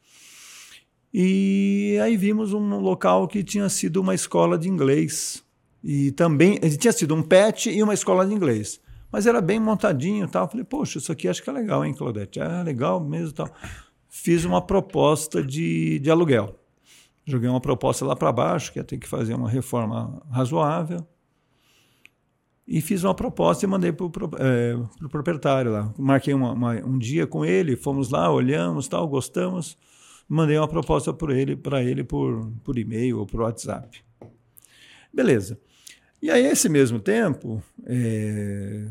e 1.12 1.99
aí 2.03 2.17
vimos 2.17 2.55
um 2.55 2.79
local 2.79 3.29
que 3.29 3.45
tinha 3.45 3.69
sido 3.69 4.00
uma 4.00 4.15
escola 4.15 4.57
de 4.57 4.71
inglês. 4.71 5.45
E 5.85 6.12
também 6.12 6.59
tinha 6.79 6.95
sido 6.95 7.15
um 7.15 7.23
pet 7.23 7.69
e 7.69 7.83
uma 7.83 7.93
escola 7.93 8.27
de 8.27 8.33
inglês. 8.33 8.81
Mas 9.12 9.27
era 9.27 9.43
bem 9.43 9.61
montadinho 9.61 10.27
tal. 10.27 10.49
Falei, 10.49 10.65
poxa, 10.65 10.97
isso 10.97 11.12
aqui 11.12 11.29
acho 11.29 11.43
que 11.43 11.50
é 11.50 11.53
legal, 11.53 11.85
hein, 11.85 11.93
Claudete? 11.93 12.41
É 12.41 12.62
legal 12.62 13.05
mesmo 13.05 13.35
tal. 13.35 13.50
Fiz 14.09 14.47
uma 14.47 14.62
proposta 14.62 15.45
de, 15.45 15.99
de 15.99 16.11
aluguel. 16.11 16.59
Joguei 17.27 17.50
uma 17.50 17.61
proposta 17.61 18.03
lá 18.03 18.17
para 18.17 18.33
baixo, 18.33 18.73
que 18.73 18.79
ia 18.79 18.85
ter 18.85 18.97
que 18.97 19.07
fazer 19.07 19.35
uma 19.35 19.50
reforma 19.50 20.23
razoável. 20.31 21.07
E 22.71 22.81
fiz 22.81 23.03
uma 23.03 23.12
proposta 23.12 23.65
e 23.65 23.69
mandei 23.69 23.91
para 23.91 24.07
o 24.07 24.11
é, 24.39 24.77
pro 24.97 25.09
proprietário 25.09 25.73
lá. 25.73 25.93
Marquei 25.99 26.33
uma, 26.33 26.53
uma, 26.53 26.75
um 26.75 26.99
dia 26.99 27.27
com 27.27 27.45
ele, 27.45 27.75
fomos 27.75 28.11
lá, 28.11 28.31
olhamos, 28.31 28.87
tal, 28.87 29.09
gostamos. 29.09 29.77
Mandei 30.29 30.57
uma 30.57 30.69
proposta 30.69 31.12
para 31.12 31.37
ele, 31.37 31.57
para 31.57 31.83
ele 31.83 32.05
por, 32.05 32.49
por 32.62 32.79
e-mail 32.79 33.19
ou 33.19 33.27
por 33.27 33.41
WhatsApp. 33.41 34.05
Beleza. 35.12 35.59
E 36.23 36.31
aí, 36.31 36.47
esse 36.47 36.69
mesmo 36.69 37.00
tempo, 37.00 37.61
é, 37.85 38.87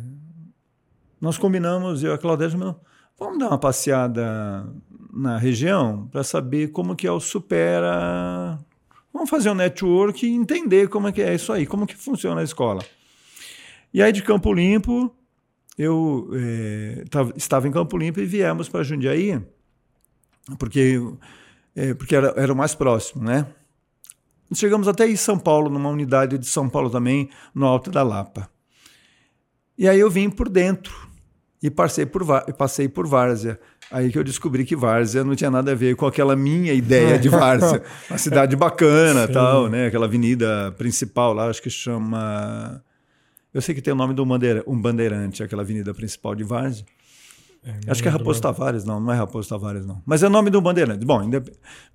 nós 1.21 1.37
combinamos, 1.37 2.03
eu 2.03 2.11
e 2.11 2.15
a 2.15 2.17
Claudete, 2.17 2.57
vamos 2.57 3.39
dar 3.39 3.47
uma 3.47 3.57
passeada 3.57 4.67
na 5.13 5.37
região 5.37 6.05
para 6.11 6.21
saber 6.25 6.73
como 6.73 6.97
que 6.97 7.07
é 7.07 7.11
o 7.13 7.21
Supera. 7.21 8.59
Vamos 9.13 9.29
fazer 9.29 9.49
um 9.49 9.55
network 9.55 10.27
e 10.27 10.33
entender 10.33 10.89
como 10.89 11.07
é 11.07 11.13
que 11.13 11.21
é 11.21 11.33
isso 11.33 11.53
aí, 11.53 11.65
como 11.65 11.87
que 11.87 11.95
funciona 11.95 12.41
a 12.41 12.43
escola. 12.43 12.83
E 13.93 14.01
aí 14.01 14.11
de 14.11 14.21
Campo 14.21 14.53
Limpo, 14.53 15.13
eu 15.77 16.29
é, 16.33 17.05
tava, 17.09 17.33
estava 17.35 17.67
em 17.67 17.71
Campo 17.71 17.97
Limpo 17.97 18.19
e 18.19 18.25
viemos 18.25 18.69
para 18.69 18.83
Jundiaí, 18.83 19.41
porque, 20.57 20.99
é, 21.75 21.93
porque 21.93 22.15
era, 22.15 22.33
era 22.35 22.53
o 22.53 22.55
mais 22.55 22.75
próximo, 22.75 23.23
né? 23.23 23.47
Chegamos 24.53 24.87
até 24.87 25.07
em 25.07 25.15
São 25.15 25.37
Paulo, 25.37 25.69
numa 25.69 25.89
unidade 25.89 26.37
de 26.37 26.47
São 26.47 26.67
Paulo 26.67 26.89
também, 26.89 27.29
no 27.53 27.65
Alto 27.65 27.91
da 27.91 28.01
Lapa. 28.01 28.49
E 29.77 29.87
aí 29.87 29.99
eu 29.99 30.09
vim 30.09 30.29
por 30.29 30.49
dentro 30.49 30.93
e 31.61 31.69
passei 31.69 32.05
por, 32.05 32.25
passei 32.53 32.89
por 32.89 33.07
Várzea. 33.07 33.59
Aí 33.91 34.11
que 34.11 34.17
eu 34.17 34.23
descobri 34.23 34.65
que 34.65 34.75
Várzea 34.75 35.23
não 35.23 35.35
tinha 35.35 35.51
nada 35.51 35.71
a 35.71 35.75
ver 35.75 35.95
com 35.95 36.05
aquela 36.05 36.35
minha 36.35 36.73
ideia 36.73 37.17
de 37.17 37.29
Várzea. 37.29 37.81
Uma 38.09 38.17
cidade 38.17 38.55
bacana, 38.55 39.27
Sim. 39.27 39.33
tal, 39.33 39.69
né? 39.69 39.87
Aquela 39.87 40.05
avenida 40.05 40.73
principal 40.77 41.33
lá, 41.33 41.47
acho 41.47 41.61
que 41.61 41.69
chama 41.69 42.83
eu 43.53 43.61
sei 43.61 43.73
que 43.73 43.81
tem 43.81 43.93
o 43.93 43.95
nome 43.95 44.13
do 44.13 44.25
bandeira, 44.25 44.63
um 44.67 44.79
bandeirante, 44.79 45.43
aquela 45.43 45.61
avenida 45.61 45.93
principal 45.93 46.35
de 46.35 46.43
Várzea. 46.43 46.85
É, 47.63 47.91
Acho 47.91 48.01
que 48.01 48.07
é 48.07 48.11
Raposo 48.11 48.41
Tavares, 48.41 48.85
não, 48.85 48.99
não 49.01 49.11
é 49.11 49.17
Raposo 49.17 49.49
Tavares, 49.49 49.85
não. 49.85 50.01
Mas 50.05 50.23
é 50.23 50.27
o 50.27 50.29
nome 50.29 50.49
do 50.49 50.61
bandeirante. 50.61 51.05
Bom, 51.05 51.19
ainda, 51.19 51.43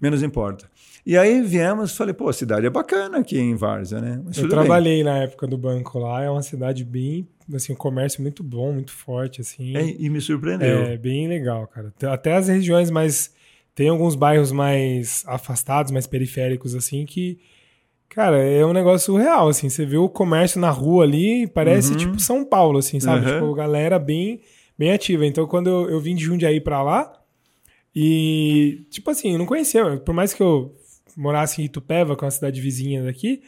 menos 0.01 0.23
importa. 0.23 0.69
E 1.07 1.17
aí 1.17 1.43
viemos, 1.43 1.97
falei, 1.97 2.13
pô, 2.15 2.29
a 2.29 2.33
cidade 2.33 2.67
é 2.67 2.71
bacana 2.71 3.19
aqui 3.19 3.39
em 3.39 3.55
Várzea, 3.55 4.01
né? 4.01 4.21
Mas 4.25 4.37
eu 4.37 4.49
trabalhei 4.49 4.97
bem. 4.97 5.05
na 5.05 5.19
época 5.19 5.47
do 5.47 5.57
banco 5.57 5.99
lá, 5.99 6.23
é 6.23 6.31
uma 6.31 6.43
cidade 6.43 6.85
bem, 6.85 7.27
assim, 7.55 7.73
um 7.73 7.77
comércio 7.77 8.23
muito 8.23 8.43
bom, 8.43 8.73
muito 8.73 8.93
forte, 8.93 9.41
assim. 9.41 9.77
É, 9.77 9.85
e 9.99 10.09
me 10.11 10.21
surpreendeu. 10.21 10.83
É, 10.83 10.97
bem 10.97 11.29
legal, 11.29 11.67
cara. 11.67 11.93
Até 12.11 12.35
as 12.35 12.49
regiões 12.49 12.91
mais... 12.91 13.33
Tem 13.75 13.89
alguns 13.89 14.15
bairros 14.15 14.53
mais 14.53 15.25
afastados, 15.27 15.91
mais 15.91 16.07
periféricos, 16.07 16.75
assim, 16.75 17.05
que 17.05 17.41
Cara, 18.15 18.39
é 18.39 18.65
um 18.65 18.73
negócio 18.73 19.17
real, 19.17 19.49
assim. 19.49 19.69
Você 19.69 19.85
vê 19.85 19.97
o 19.97 20.09
comércio 20.09 20.61
na 20.61 20.71
rua 20.71 21.03
ali, 21.03 21.49
parece 21.49 21.93
uhum. 21.93 21.99
tipo 21.99 22.21
São 22.21 22.45
Paulo, 22.45 22.79
assim, 22.79 23.01
sabe? 23.01 23.27
Uhum. 23.27 23.33
Tipo, 23.33 23.55
galera 23.55 23.99
bem, 23.99 24.41
bem 24.79 24.93
ativa. 24.93 25.27
Então, 25.27 25.49
quando 25.49 25.69
eu, 25.69 25.91
eu 25.91 26.01
vim 26.01 26.15
de 26.15 26.23
Jundiaí 26.23 26.61
pra 26.61 26.81
lá, 26.81 27.13
e, 27.95 28.87
tipo 28.89 29.11
assim, 29.11 29.33
eu 29.33 29.39
não 29.39 29.47
conhecia, 29.47 29.97
por 29.97 30.15
mais 30.15 30.33
que 30.33 30.41
eu 30.41 30.73
morasse 31.17 31.61
em 31.61 31.65
Itupeva, 31.65 32.15
com 32.15 32.25
é 32.25 32.29
a 32.29 32.31
cidade 32.31 32.61
vizinha 32.61 33.03
daqui, 33.03 33.43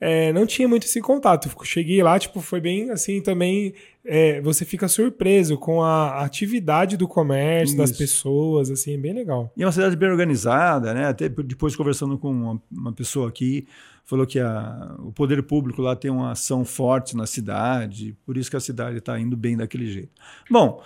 é, 0.00 0.32
não 0.32 0.46
tinha 0.46 0.66
muito 0.66 0.84
esse 0.86 0.98
contato. 1.02 1.50
Cheguei 1.62 2.02
lá, 2.02 2.18
tipo, 2.18 2.40
foi 2.40 2.58
bem 2.58 2.90
assim 2.90 3.20
também. 3.20 3.74
É, 4.02 4.40
você 4.40 4.64
fica 4.64 4.88
surpreso 4.88 5.58
com 5.58 5.82
a 5.82 6.24
atividade 6.24 6.96
do 6.96 7.06
comércio, 7.06 7.74
Isso. 7.74 7.76
das 7.76 7.92
pessoas, 7.92 8.70
assim, 8.70 8.94
é 8.94 8.96
bem 8.96 9.12
legal. 9.12 9.52
E 9.54 9.62
é 9.62 9.66
uma 9.66 9.72
cidade 9.72 9.94
bem 9.94 10.08
organizada, 10.08 10.94
né? 10.94 11.06
Até 11.06 11.28
depois 11.28 11.76
conversando 11.76 12.16
com 12.16 12.30
uma, 12.30 12.62
uma 12.72 12.92
pessoa 12.94 13.28
aqui, 13.28 13.66
falou 14.06 14.26
que 14.26 14.40
a, 14.40 14.96
o 15.00 15.12
poder 15.12 15.42
público 15.42 15.82
lá 15.82 15.94
tem 15.94 16.10
uma 16.10 16.30
ação 16.32 16.64
forte 16.64 17.14
na 17.14 17.26
cidade, 17.26 18.16
por 18.24 18.38
isso 18.38 18.50
que 18.50 18.56
a 18.56 18.60
cidade 18.60 18.96
está 18.96 19.20
indo 19.20 19.36
bem 19.36 19.54
daquele 19.54 19.86
jeito. 19.86 20.12
Bom, 20.50 20.82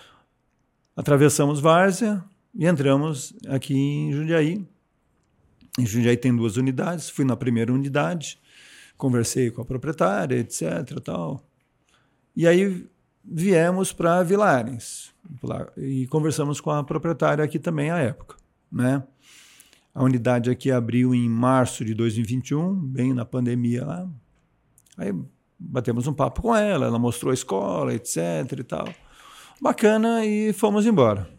atravessamos 0.96 1.60
Várzea 1.60 2.22
e 2.52 2.66
entramos 2.66 3.32
aqui 3.46 3.76
em 3.76 4.12
Jundiaí. 4.12 4.66
Em 5.78 5.86
Jundiaí 5.86 6.16
tem 6.16 6.34
duas 6.34 6.56
unidades, 6.56 7.08
fui 7.08 7.24
na 7.24 7.36
primeira 7.36 7.72
unidade 7.72 8.42
conversei 8.96 9.50
com 9.50 9.62
a 9.62 9.64
proprietária, 9.64 10.36
etc. 10.36 11.00
Tal. 11.02 11.42
E 12.36 12.46
aí 12.46 12.86
viemos 13.24 13.92
para 13.92 14.22
Vilares 14.22 15.12
e 15.76 16.06
conversamos 16.08 16.60
com 16.60 16.70
a 16.70 16.84
proprietária 16.84 17.44
aqui 17.44 17.58
também 17.58 17.90
à 17.90 17.98
época, 17.98 18.36
né? 18.70 19.02
A 19.94 20.02
unidade 20.02 20.50
aqui 20.50 20.72
abriu 20.72 21.14
em 21.14 21.28
março 21.28 21.84
de 21.84 21.94
2021, 21.94 22.74
bem 22.74 23.14
na 23.14 23.24
pandemia 23.24 23.84
lá. 23.84 24.08
Aí 24.98 25.14
batemos 25.58 26.06
um 26.06 26.12
papo 26.12 26.42
com 26.42 26.54
ela, 26.54 26.86
ela 26.86 26.98
mostrou 26.98 27.30
a 27.30 27.34
escola, 27.34 27.94
etc 27.94 28.58
e 28.58 28.64
tal. 28.64 28.88
Bacana 29.60 30.24
e 30.26 30.52
fomos 30.52 30.84
embora. 30.84 31.30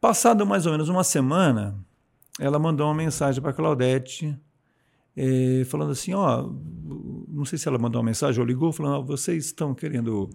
Passado 0.00 0.46
mais 0.46 0.66
ou 0.66 0.72
menos 0.72 0.88
uma 0.88 1.02
semana, 1.02 1.74
ela 2.38 2.58
mandou 2.58 2.86
uma 2.86 2.94
mensagem 2.94 3.42
para 3.42 3.52
Claudete 3.52 4.38
é, 5.20 5.64
falando 5.64 5.90
assim, 5.90 6.14
ó, 6.14 6.48
não 7.28 7.44
sei 7.44 7.58
se 7.58 7.66
ela 7.66 7.76
mandou 7.76 8.00
uma 8.00 8.06
mensagem 8.06 8.40
ou 8.40 8.46
ligou, 8.46 8.72
falando, 8.72 9.00
ó, 9.00 9.02
vocês 9.02 9.46
estão 9.46 9.74
querendo 9.74 10.30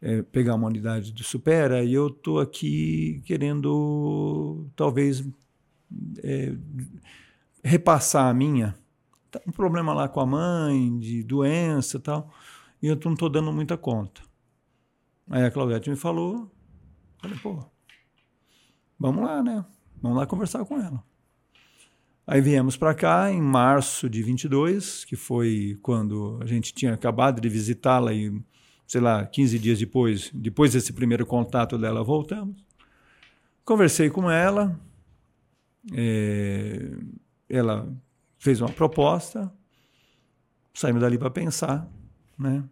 é, 0.00 0.22
pegar 0.22 0.54
uma 0.54 0.66
unidade 0.66 1.12
do 1.12 1.22
Supera 1.22 1.84
e 1.84 1.92
eu 1.92 2.06
estou 2.06 2.40
aqui 2.40 3.22
querendo 3.26 4.66
talvez 4.74 5.22
é, 6.22 6.56
repassar 7.62 8.26
a 8.30 8.32
minha. 8.32 8.74
Tá 9.30 9.42
um 9.46 9.52
problema 9.52 9.92
lá 9.92 10.08
com 10.08 10.20
a 10.20 10.26
mãe, 10.26 10.98
de 10.98 11.22
doença 11.22 11.98
e 11.98 12.00
tal, 12.00 12.32
e 12.82 12.86
eu 12.86 12.98
não 13.04 13.12
estou 13.12 13.28
dando 13.28 13.52
muita 13.52 13.76
conta. 13.76 14.22
Aí 15.28 15.44
a 15.44 15.50
Claudete 15.50 15.90
me 15.90 15.96
falou, 15.96 16.50
falei, 17.20 17.38
pô, 17.38 17.62
vamos 18.98 19.22
lá, 19.22 19.42
né? 19.42 19.66
Vamos 20.00 20.16
lá 20.16 20.26
conversar 20.26 20.64
com 20.64 20.80
ela. 20.80 21.04
Aí 22.26 22.40
viemos 22.40 22.74
para 22.74 22.94
cá 22.94 23.30
em 23.30 23.40
março 23.40 24.08
de 24.08 24.22
22, 24.22 25.04
que 25.04 25.14
foi 25.14 25.78
quando 25.82 26.38
a 26.40 26.46
gente 26.46 26.72
tinha 26.72 26.94
acabado 26.94 27.38
de 27.38 27.48
visitá-la 27.50 28.14
e, 28.14 28.32
sei 28.86 29.00
lá, 29.00 29.26
15 29.26 29.58
dias 29.58 29.78
depois, 29.78 30.30
depois 30.32 30.72
desse 30.72 30.94
primeiro 30.94 31.26
contato 31.26 31.76
dela, 31.76 32.02
voltamos. 32.02 32.64
Conversei 33.62 34.08
com 34.08 34.30
ela, 34.30 34.80
é, 35.92 36.96
ela 37.46 37.94
fez 38.38 38.58
uma 38.62 38.70
proposta, 38.70 39.52
saímos 40.72 41.02
dali 41.02 41.18
para 41.18 41.30
pensar, 41.30 41.86
né? 42.38 42.64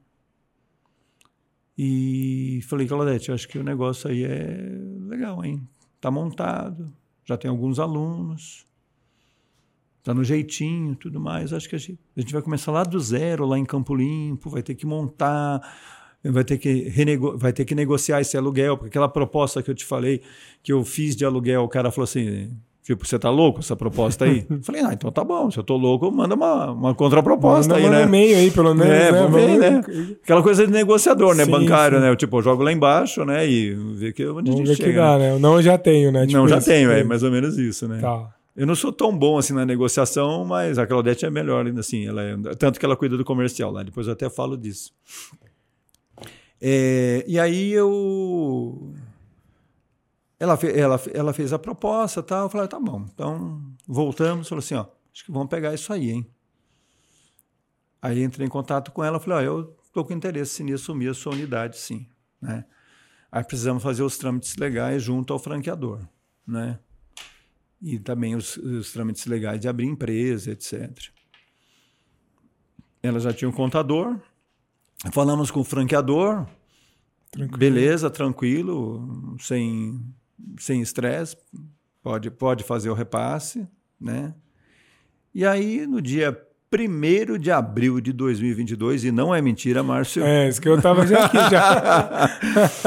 E 1.77 2.61
falei, 2.69 2.87
Claudete, 2.87 3.33
acho 3.33 3.49
que 3.49 3.59
o 3.59 3.63
negócio 3.63 4.09
aí 4.09 4.25
é 4.25 4.71
legal, 5.09 5.45
hein? 5.45 5.67
Tá 6.01 6.11
montado, 6.11 6.91
já 7.25 7.37
tem 7.37 7.51
alguns 7.51 7.79
alunos, 7.79 8.67
tá 10.03 10.13
no 10.13 10.25
jeitinho, 10.25 10.95
tudo 10.97 11.21
mais. 11.21 11.53
Acho 11.53 11.69
que 11.69 11.77
a 11.77 11.79
gente, 11.79 11.99
a 12.17 12.21
gente 12.21 12.33
vai 12.33 12.43
começar 12.43 12.73
lá 12.73 12.83
do 12.83 12.99
zero, 12.99 13.47
lá 13.47 13.59
em 13.59 13.65
Campo 13.65 13.95
Limpo, 13.95 14.51
vai 14.51 14.63
ter 14.63 14.75
que 14.75 14.87
montar, 14.87 15.61
vai 16.25 16.45
ter 16.45 16.59
que, 16.59 16.89
renego, 16.89 17.37
vai 17.37 17.53
ter 17.53 17.65
que 17.65 17.75
negociar 17.75 18.21
esse 18.21 18.37
aluguel, 18.37 18.77
porque 18.77 18.89
aquela 18.89 19.09
proposta 19.09 19.63
que 19.63 19.71
eu 19.71 19.75
te 19.75 19.85
falei, 19.85 20.23
que 20.63 20.73
eu 20.73 20.85
fiz 20.85 21.15
de 21.15 21.25
aluguel, 21.25 21.63
o 21.63 21.69
cara 21.69 21.91
falou 21.91 22.05
assim, 22.05 22.51
Tipo, 22.83 23.07
você 23.07 23.17
tá 23.17 23.31
louco 23.31 23.61
essa 23.61 23.77
proposta 23.77 24.25
aí? 24.25 24.45
Falei, 24.63 24.83
ah, 24.83 24.93
então 24.93 25.09
tá 25.13 25.23
bom, 25.23 25.49
se 25.53 25.57
eu 25.57 25.63
tô 25.63 25.77
louco, 25.77 26.11
manda 26.11 26.35
uma, 26.35 26.73
uma 26.73 26.95
contraproposta 26.97 27.77
aí, 27.77 27.89
né? 27.89 28.07
meio 28.07 28.37
aí, 28.37 28.51
pelo 28.51 28.75
menos. 28.75 28.93
É, 28.93 29.13
né? 29.13 29.19
vamos 29.21 29.41
ver, 29.41 29.59
né? 29.59 29.85
Aquela 30.21 30.43
coisa 30.43 30.67
de 30.67 30.73
negociador, 30.73 31.33
né? 31.37 31.45
Sim, 31.45 31.51
Bancário, 31.53 31.99
sim. 31.99 32.03
né? 32.03 32.11
Eu, 32.11 32.17
tipo, 32.17 32.39
eu 32.39 32.43
jogo 32.43 32.65
lá 32.65 32.73
embaixo, 32.73 33.25
né? 33.25 33.49
E 33.49 33.73
ver 33.73 34.13
que 34.13 34.27
onde 34.27 34.51
a 34.51 34.53
Vamos 34.53 34.57
gente 34.57 34.67
ver 34.67 34.77
que 34.77 34.91
chega. 34.91 35.01
dá, 35.01 35.17
né? 35.17 35.33
né? 35.35 35.39
Não, 35.39 35.55
eu 35.55 35.63
já 35.63 35.79
tenho, 35.79 36.11
né? 36.11 36.27
Tipo 36.27 36.39
Não, 36.39 36.49
já 36.49 36.59
isso. 36.59 36.67
tenho, 36.67 36.91
é 36.91 37.05
mais 37.05 37.23
ou 37.23 37.31
menos 37.31 37.57
isso, 37.57 37.87
né? 37.87 38.01
Tá. 38.01 38.31
Eu 38.55 38.67
não 38.67 38.75
sou 38.75 38.93
tão 38.93 39.17
bom 39.17 39.39
assim 39.39 39.55
na 39.55 39.65
negociação, 39.65 40.45
mas 40.45 40.79
a 40.79 40.87
Claudete 40.87 41.25
é 41.25 41.31
melhor 41.31 41.67
ainda 41.67 41.81
assim. 41.81 42.07
Ela 42.07 42.23
é, 42.23 42.37
tanto 42.55 42.79
que 42.79 42.85
ela 42.85 42.97
cuida 42.97 43.17
do 43.17 43.25
comercial 43.25 43.71
lá, 43.71 43.83
depois 43.83 44.07
eu 44.07 44.13
até 44.13 44.29
falo 44.29 44.57
disso. 44.57 44.93
É, 46.61 47.25
e 47.27 47.41
aí 47.41 47.73
eu. 47.73 48.95
Ela, 50.39 50.59
ela, 50.75 51.01
ela 51.13 51.33
fez 51.33 51.53
a 51.53 51.59
proposta 51.59 52.23
tal. 52.23 52.45
Eu 52.45 52.49
falei, 52.51 52.69
tá 52.69 52.79
bom. 52.79 53.07
Então 53.13 53.61
voltamos. 53.87 54.49
Falou 54.49 54.61
assim: 54.61 54.75
ó, 54.75 54.87
acho 55.13 55.25
que 55.25 55.33
vamos 55.33 55.49
pegar 55.49 55.75
isso 55.75 55.93
aí, 55.93 56.11
hein? 56.11 56.27
Aí 58.01 58.23
entrei 58.23 58.47
em 58.47 58.51
contato 58.51 58.93
com 58.93 59.03
ela. 59.03 59.19
Falei: 59.19 59.39
ó, 59.39 59.43
eu 59.43 59.77
estou 59.85 60.05
com 60.05 60.13
interesse 60.13 60.63
em 60.63 60.73
assumir 60.73 61.09
a 61.09 61.15
sua 61.15 61.33
unidade, 61.33 61.79
sim. 61.79 62.07
Né? 62.41 62.65
Aí 63.31 63.43
precisamos 63.43 63.83
fazer 63.83 64.03
os 64.03 64.19
trâmites 64.19 64.57
legais 64.57 65.03
junto 65.03 65.33
ao 65.33 65.39
franqueador, 65.39 66.01
né? 66.47 66.79
E 67.83 67.99
também 67.99 68.37
os, 68.37 68.57
os 68.57 68.93
trâmites 68.93 69.27
legais 69.27 69.61
de 69.61 69.69
abrir 69.69 69.87
empresa, 69.87 70.53
etc. 70.53 70.91
Ela 73.03 73.19
já 73.19 73.33
tinha 73.33 73.49
um 73.49 73.53
contador. 73.53 74.19
Falamos 75.13 75.51
com 75.51 75.61
o 75.61 75.65
franqueador. 75.65 76.47
Tranquilo. 77.31 77.59
Beleza, 77.59 78.09
tranquilo, 78.09 79.37
sem 79.41 80.01
sem 80.59 80.81
estresse, 80.81 81.37
pode, 82.03 82.31
pode 82.31 82.65
fazer 82.65 82.91
o 82.91 82.95
repasse, 82.95 83.67
né? 84.01 84.35
E 85.35 85.47
aí, 85.47 85.87
no 85.87 86.01
dia 86.03 86.39
1 86.73 87.39
de 87.39 87.51
abril 87.51 88.01
de 88.01 88.13
2022, 88.13 89.05
e 89.05 89.13
não 89.13 89.35
é 89.35 89.41
mentira, 89.41 89.83
Márcio, 89.83 90.23
É, 90.23 90.49
isso 90.49 90.61
que 90.61 90.69
eu 90.69 90.81
tava 90.81 91.07
já 91.07 91.25
aqui 91.25 91.39
já. 91.51 92.29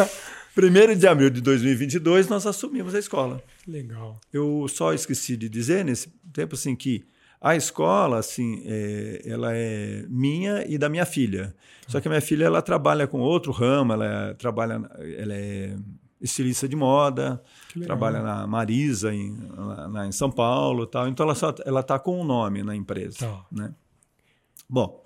1 0.58 0.98
de 0.98 1.08
abril 1.08 1.30
de 1.30 1.42
2022, 1.42 2.28
nós 2.28 2.46
assumimos 2.46 2.96
a 2.96 3.00
escola. 3.00 3.44
Legal. 3.68 4.20
Eu 4.32 4.68
só 4.70 4.94
esqueci 4.94 5.36
de 5.36 5.50
dizer 5.50 5.84
nesse 5.84 6.10
tempo 6.32 6.56
assim 6.56 6.76
que 6.76 7.06
a 7.42 7.56
escola 7.56 8.20
assim 8.20 8.64
é, 8.66 9.22
ela 9.26 9.54
é 9.54 10.06
minha 10.10 10.66
e 10.68 10.78
da 10.78 10.88
minha 10.90 11.06
filha. 11.06 11.54
Só 11.88 12.00
que 12.00 12.08
a 12.08 12.12
minha 12.12 12.22
filha 12.22 12.46
ela 12.46 12.62
trabalha 12.62 13.06
com 13.06 13.20
outro 13.20 13.52
ramo, 13.52 13.94
ela 13.94 14.34
trabalha 14.36 14.82
ela 15.18 15.34
é 15.36 15.76
estilista 16.22 16.68
de 16.68 16.76
moda, 16.76 17.40
trabalha 17.84 18.22
na 18.24 18.48
Marisa 18.48 19.14
em, 19.14 19.38
em 20.08 20.12
São 20.12 20.32
Paulo, 20.32 20.86
e 20.86 20.88
tal. 20.88 21.08
Então 21.08 21.26
ela 21.26 21.36
só 21.36 21.54
ela 21.66 21.84
tá 21.84 22.00
com 22.00 22.20
um 22.22 22.24
nome 22.24 22.64
na 22.64 22.76
empresa, 22.76 23.18
Tá. 23.20 23.46
né? 23.52 23.74
Bom, 24.68 25.04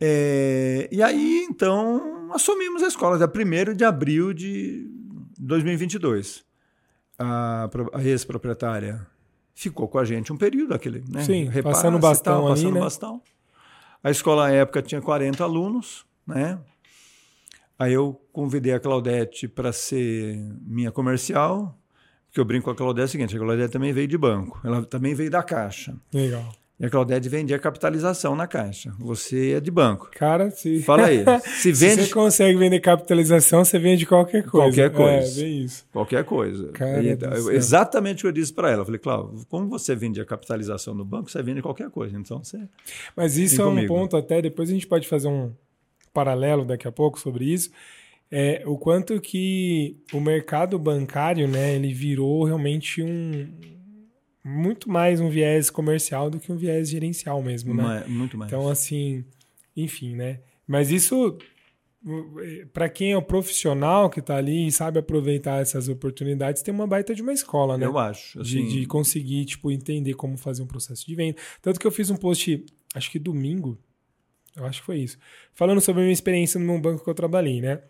é, 0.00 0.88
e 0.90 1.00
aí 1.02 1.46
então 1.48 2.17
assumimos 2.32 2.82
a 2.82 2.88
escola, 2.88 3.16
dia 3.16 3.26
1 3.26 3.74
de 3.74 3.84
abril 3.84 4.32
de 4.32 4.86
2022 5.38 6.44
a, 7.18 7.68
a 7.92 8.02
ex-proprietária 8.02 9.06
ficou 9.54 9.88
com 9.88 9.98
a 9.98 10.04
gente 10.04 10.32
um 10.32 10.36
período, 10.36 10.72
aquele, 10.72 11.02
né? 11.08 11.24
Sim, 11.24 11.44
repasse 11.46 11.76
passando 11.76 11.98
bastão 11.98 12.34
tal, 12.34 12.46
ali, 12.46 12.54
passando 12.54 12.74
né? 12.74 12.80
bastão. 12.80 13.22
A 14.02 14.10
escola 14.10 14.46
à 14.46 14.52
época 14.52 14.80
tinha 14.80 15.02
40 15.02 15.42
alunos, 15.42 16.06
né? 16.24 16.60
Aí 17.76 17.92
eu 17.92 18.20
convidei 18.32 18.72
a 18.72 18.80
Claudete 18.80 19.48
para 19.48 19.72
ser 19.72 20.36
minha 20.62 20.92
comercial, 20.92 21.76
porque 22.26 22.40
eu 22.40 22.44
brinco 22.44 22.66
com 22.66 22.70
a 22.70 22.74
Claudete 22.76 23.02
é 23.02 23.06
o 23.06 23.08
seguinte, 23.08 23.36
a 23.36 23.38
Claudete 23.38 23.72
também 23.72 23.92
veio 23.92 24.06
de 24.06 24.16
banco, 24.16 24.60
ela 24.62 24.84
também 24.84 25.14
veio 25.14 25.30
da 25.30 25.42
Caixa. 25.42 25.96
Legal. 26.12 26.52
E 26.80 26.86
a 26.86 26.90
Claudete 26.90 27.28
vendia 27.28 27.58
capitalização 27.58 28.36
na 28.36 28.46
Caixa. 28.46 28.92
Você 29.00 29.52
é 29.54 29.60
de 29.60 29.68
banco. 29.68 30.08
Cara, 30.12 30.48
se, 30.50 30.80
Fala 30.82 31.06
aí, 31.06 31.24
se 31.44 31.60
se 31.60 31.72
vende 31.72 32.04
você 32.04 32.12
consegue 32.14 32.56
vender 32.56 32.78
capitalização, 32.78 33.64
você 33.64 33.80
vende 33.80 34.06
qualquer 34.06 34.44
coisa. 34.44 34.66
Qualquer 34.66 34.90
coisa. 34.92 35.40
É, 35.40 35.44
bem 35.44 35.62
isso. 35.64 35.84
Qualquer 35.92 36.24
coisa. 36.24 36.68
Cara 36.68 37.02
E, 37.02 37.08
eu- 37.10 37.18
céu. 37.42 37.50
exatamente 37.52 38.18
o 38.18 38.20
que 38.22 38.26
eu 38.28 38.32
disse 38.32 38.52
para 38.52 38.70
ela. 38.70 38.82
Eu 38.82 38.84
falei, 38.86 39.00
Cláudio, 39.00 39.44
como 39.48 39.68
você 39.68 39.96
vende 39.96 40.20
a 40.20 40.24
capitalização 40.24 40.94
no 40.94 41.04
banco, 41.04 41.28
você 41.28 41.42
vende 41.42 41.60
qualquer 41.60 41.90
coisa. 41.90 42.16
Então 42.16 42.44
você. 42.44 42.60
Mas 43.16 43.36
isso 43.36 43.60
é 43.60 43.64
um 43.66 43.70
comigo. 43.70 43.88
ponto 43.88 44.16
até, 44.16 44.40
depois 44.40 44.70
a 44.70 44.72
gente 44.72 44.86
pode 44.86 45.08
fazer 45.08 45.26
um 45.26 45.52
paralelo 46.14 46.64
daqui 46.64 46.86
a 46.86 46.92
pouco 46.92 47.18
sobre 47.18 47.44
isso. 47.52 47.70
É, 48.30 48.62
o 48.66 48.78
quanto 48.78 49.20
que 49.20 49.96
o 50.12 50.20
mercado 50.20 50.78
bancário, 50.78 51.48
né, 51.48 51.74
ele 51.74 51.92
virou 51.92 52.44
realmente 52.44 53.02
um 53.02 53.48
muito 54.48 54.90
mais 54.90 55.20
um 55.20 55.28
viés 55.28 55.68
comercial 55.68 56.30
do 56.30 56.40
que 56.40 56.50
um 56.50 56.56
viés 56.56 56.88
gerencial 56.88 57.42
mesmo, 57.42 57.74
né? 57.74 58.04
Muito 58.08 58.38
mais. 58.38 58.50
Então, 58.50 58.68
assim, 58.68 59.24
enfim, 59.76 60.16
né? 60.16 60.40
Mas 60.66 60.90
isso, 60.90 61.36
para 62.72 62.88
quem 62.88 63.12
é 63.12 63.16
o 63.16 63.22
profissional 63.22 64.08
que 64.08 64.20
está 64.20 64.36
ali 64.36 64.66
e 64.66 64.72
sabe 64.72 64.98
aproveitar 64.98 65.60
essas 65.60 65.88
oportunidades, 65.88 66.62
tem 66.62 66.72
uma 66.72 66.86
baita 66.86 67.14
de 67.14 67.22
uma 67.22 67.32
escola, 67.32 67.76
né? 67.76 67.86
eu 67.86 67.98
acho. 67.98 68.42
de, 68.42 68.58
Assim, 68.58 68.68
de 68.68 68.86
conseguir, 68.86 69.44
tipo, 69.44 69.70
entender 69.70 70.14
como 70.14 70.36
fazer 70.36 70.62
um 70.62 70.66
processo 70.66 71.06
de 71.06 71.14
venda. 71.14 71.36
Tanto 71.60 71.78
que 71.78 71.86
eu 71.86 71.92
fiz 71.92 72.10
um 72.10 72.16
post, 72.16 72.64
acho 72.94 73.10
que 73.10 73.18
domingo, 73.18 73.78
eu 74.56 74.64
acho 74.64 74.80
que 74.80 74.86
foi 74.86 74.98
isso, 74.98 75.18
falando 75.52 75.80
sobre 75.80 76.00
a 76.00 76.04
minha 76.04 76.12
experiência 76.12 76.58
no 76.58 76.78
banco 76.80 77.04
que 77.04 77.10
eu 77.10 77.14
trabalhei, 77.14 77.60
né? 77.60 77.82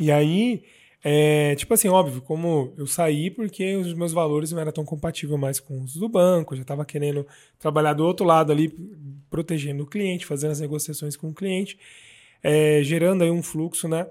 E 0.00 0.10
aí, 0.12 0.62
é, 1.02 1.54
tipo 1.54 1.72
assim, 1.74 1.88
óbvio, 1.88 2.20
como 2.20 2.72
eu 2.76 2.86
saí 2.86 3.30
porque 3.30 3.76
os 3.76 3.94
meus 3.94 4.12
valores 4.12 4.50
não 4.50 4.60
eram 4.60 4.72
tão 4.72 4.84
compatíveis 4.84 5.40
mais 5.40 5.60
com 5.60 5.80
os 5.82 5.94
do 5.94 6.08
banco, 6.08 6.54
eu 6.54 6.56
já 6.58 6.62
estava 6.62 6.84
querendo 6.84 7.26
trabalhar 7.58 7.92
do 7.92 8.04
outro 8.04 8.26
lado 8.26 8.50
ali, 8.50 8.68
protegendo 9.30 9.84
o 9.84 9.86
cliente, 9.86 10.26
fazendo 10.26 10.50
as 10.50 10.60
negociações 10.60 11.16
com 11.16 11.28
o 11.28 11.34
cliente, 11.34 11.78
é, 12.42 12.82
gerando 12.82 13.22
aí 13.22 13.30
um 13.30 13.42
fluxo, 13.42 13.86
né? 13.88 14.06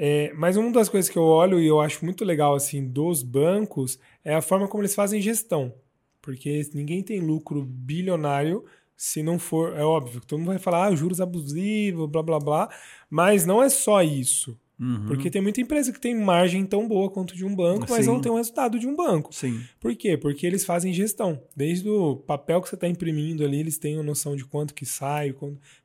É, 0.00 0.32
mas 0.34 0.56
uma 0.56 0.70
das 0.70 0.88
coisas 0.88 1.10
que 1.10 1.18
eu 1.18 1.24
olho 1.24 1.58
e 1.58 1.66
eu 1.66 1.80
acho 1.80 2.04
muito 2.04 2.24
legal 2.24 2.54
assim 2.54 2.86
dos 2.86 3.22
bancos 3.24 3.98
é 4.24 4.32
a 4.34 4.40
forma 4.40 4.68
como 4.68 4.82
eles 4.82 4.94
fazem 4.94 5.20
gestão. 5.20 5.74
Porque 6.22 6.62
ninguém 6.72 7.02
tem 7.02 7.20
lucro 7.20 7.64
bilionário 7.64 8.64
se 8.96 9.22
não 9.22 9.38
for. 9.38 9.76
É 9.76 9.82
óbvio 9.84 10.20
todo 10.20 10.38
mundo 10.38 10.48
vai 10.48 10.58
falar 10.58 10.86
ah, 10.86 10.94
juros 10.94 11.20
abusivos, 11.20 12.08
blá 12.08 12.22
blá 12.22 12.38
blá. 12.38 12.68
Mas 13.10 13.44
não 13.44 13.62
é 13.62 13.68
só 13.68 14.02
isso. 14.02 14.56
Uhum, 14.80 15.06
Porque 15.06 15.30
tem 15.30 15.40
muita 15.42 15.60
empresa 15.60 15.92
que 15.92 16.00
tem 16.00 16.14
margem 16.14 16.64
tão 16.64 16.86
boa 16.86 17.10
quanto 17.10 17.34
de 17.34 17.44
um 17.44 17.54
banco, 17.54 17.86
mas 17.88 18.04
Sim. 18.04 18.12
não 18.12 18.20
tem 18.20 18.30
o 18.30 18.36
resultado 18.36 18.78
de 18.78 18.86
um 18.86 18.94
banco. 18.94 19.34
Sim. 19.34 19.60
Por 19.80 19.94
quê? 19.96 20.16
Porque 20.16 20.46
eles 20.46 20.64
fazem 20.64 20.92
gestão. 20.92 21.40
Desde 21.56 21.88
o 21.88 22.16
papel 22.16 22.60
que 22.62 22.68
você 22.68 22.74
está 22.74 22.88
imprimindo 22.88 23.44
ali, 23.44 23.60
eles 23.60 23.78
têm 23.78 23.98
a 23.98 24.02
noção 24.02 24.36
de 24.36 24.44
quanto 24.44 24.74
que 24.74 24.86
sai, 24.86 25.34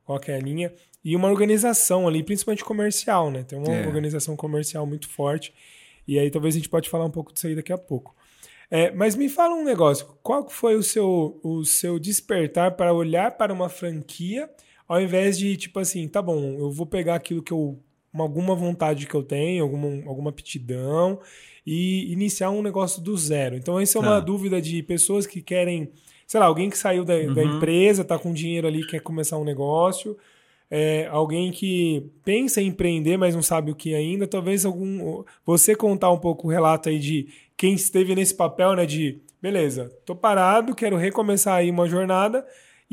qual 0.04 0.18
que 0.20 0.30
é 0.30 0.36
a 0.36 0.40
linha. 0.40 0.72
E 1.04 1.14
uma 1.14 1.28
organização 1.28 2.08
ali, 2.08 2.22
principalmente 2.22 2.64
comercial, 2.64 3.30
né? 3.30 3.42
Tem 3.42 3.58
uma 3.58 3.74
É. 3.74 3.86
organização 3.86 4.36
comercial 4.36 4.86
muito 4.86 5.08
forte. 5.08 5.52
E 6.06 6.18
aí 6.18 6.30
talvez 6.30 6.54
a 6.54 6.58
gente 6.58 6.68
pode 6.68 6.88
falar 6.88 7.04
um 7.04 7.10
pouco 7.10 7.32
disso 7.32 7.46
aí 7.46 7.54
daqui 7.54 7.72
a 7.72 7.78
pouco. 7.78 8.14
É, 8.70 8.90
mas 8.92 9.14
me 9.14 9.28
fala 9.28 9.54
um 9.54 9.64
negócio. 9.64 10.06
Qual 10.22 10.48
foi 10.48 10.74
o 10.74 10.82
seu, 10.82 11.38
o 11.42 11.64
seu 11.64 11.98
despertar 11.98 12.72
para 12.76 12.92
olhar 12.92 13.30
para 13.32 13.52
uma 13.52 13.68
franquia 13.68 14.48
ao 14.88 15.00
invés 15.00 15.38
de, 15.38 15.56
tipo 15.56 15.78
assim, 15.78 16.06
tá 16.08 16.20
bom, 16.20 16.56
eu 16.58 16.70
vou 16.70 16.86
pegar 16.86 17.14
aquilo 17.14 17.42
que 17.42 17.52
eu... 17.52 17.78
uma- 18.14 18.24
alguma 18.24 18.54
vontade 18.54 19.06
que 19.06 19.14
eu 19.14 19.22
tenho, 19.24 19.64
alguma, 19.64 20.08
alguma 20.08 20.30
aptidão 20.30 21.18
e 21.66 22.12
iniciar 22.12 22.50
um 22.50 22.62
negócio 22.62 23.02
do 23.02 23.16
zero. 23.18 23.56
Então, 23.56 23.80
essa 23.80 23.98
é 23.98 24.00
uma 24.00 24.12
Tá. 24.12 24.20
dúvida 24.20 24.62
de 24.62 24.82
pessoas 24.82 25.26
que 25.26 25.42
querem, 25.42 25.90
sei 26.26 26.38
lá, 26.38 26.46
alguém 26.46 26.70
que 26.70 26.78
saiu 26.78 27.04
da, 27.04 27.14
da 27.18 27.42
Uhum. 27.42 27.56
empresa, 27.56 28.04
tá 28.04 28.16
com 28.18 28.32
dinheiro 28.32 28.66
ali, 28.68 28.86
quer 28.86 29.00
começar 29.00 29.36
um 29.36 29.44
negócio, 29.44 30.16
é, 30.70 31.06
alguém 31.10 31.50
que 31.50 32.06
pensa 32.24 32.60
em 32.62 32.68
empreender, 32.68 33.16
mas 33.16 33.34
não 33.34 33.42
sabe 33.42 33.70
o 33.70 33.74
que 33.74 33.94
ainda. 33.94 34.26
Talvez 34.26 34.64
algum. 34.64 35.22
Você 35.44 35.74
contar 35.74 36.10
um 36.10 36.18
pouco 36.18 36.46
o 36.48 36.50
relato 36.50 36.88
aí 36.88 36.98
de 36.98 37.28
quem 37.56 37.74
esteve 37.74 38.14
nesse 38.14 38.34
papel, 38.34 38.74
né? 38.74 38.86
De 38.86 39.18
beleza, 39.40 39.92
tô 40.06 40.14
parado, 40.16 40.74
quero 40.74 40.96
recomeçar 40.96 41.56
aí 41.56 41.70
uma 41.70 41.86
jornada 41.86 42.44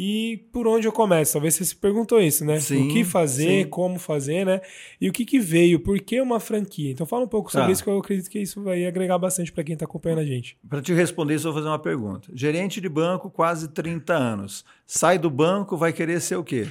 e 0.04 0.38
por 0.52 0.66
onde 0.68 0.88
eu 0.88 0.92
começo? 0.92 1.34
Talvez 1.34 1.54
você 1.54 1.64
se 1.64 1.76
perguntou 1.76 2.20
isso, 2.20 2.44
né? 2.44 2.60
Sim, 2.60 2.88
o 2.88 2.92
que 2.92 3.04
fazer, 3.04 3.66
sim. 3.66 3.70
como 3.70 4.00
fazer, 4.00 4.44
né? 4.44 4.60
E 5.00 5.08
o 5.08 5.14
que, 5.14 5.24
que 5.24 5.40
veio, 5.40 5.80
por 5.80 6.00
que 6.00 6.20
uma 6.20 6.40
franquia? 6.40 6.90
Então 6.90 7.06
fala 7.06 7.24
um 7.24 7.28
pouco 7.28 7.52
sobre 7.52 7.68
Tá. 7.68 7.72
isso 7.72 7.84
que 7.84 7.90
eu 7.92 8.00
acredito 8.00 8.28
que 8.28 8.40
isso 8.40 8.64
vai 8.64 8.84
agregar 8.88 9.20
bastante 9.20 9.52
para 9.52 9.64
quem 9.64 9.74
está 9.74 9.86
acompanhando 9.86 10.18
a 10.22 10.26
gente. 10.26 10.58
Para 10.68 10.82
te 10.82 10.92
responder 10.92 11.36
isso, 11.36 11.48
eu 11.48 11.54
vou 11.54 11.62
fazer 11.62 11.70
uma 11.72 11.78
pergunta. 11.78 12.32
Gerente 12.34 12.82
de 12.82 12.90
banco, 12.90 13.30
quase 13.30 13.68
30 13.68 14.12
anos. 14.12 14.66
Sai 14.88 15.20
do 15.20 15.30
banco, 15.30 15.78
vai 15.78 15.94
querer 15.94 16.20
ser 16.20 16.36
o 16.36 16.44
quê? 16.44 16.68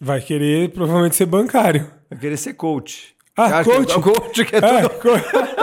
Vai 0.00 0.20
querer 0.20 0.70
provavelmente 0.70 1.16
ser 1.16 1.26
bancário. 1.26 1.90
Vai 2.08 2.16
querer 2.16 2.36
ser 2.36 2.54
coach. 2.54 3.15
Ah, 3.36 3.62
coach? 3.62 3.94
Que, 3.94 4.00
coach 4.00 4.44
que 4.46 4.56
é 4.56 4.58
É, 4.60 4.80
tudo. 4.88 4.94
co- 4.98 5.08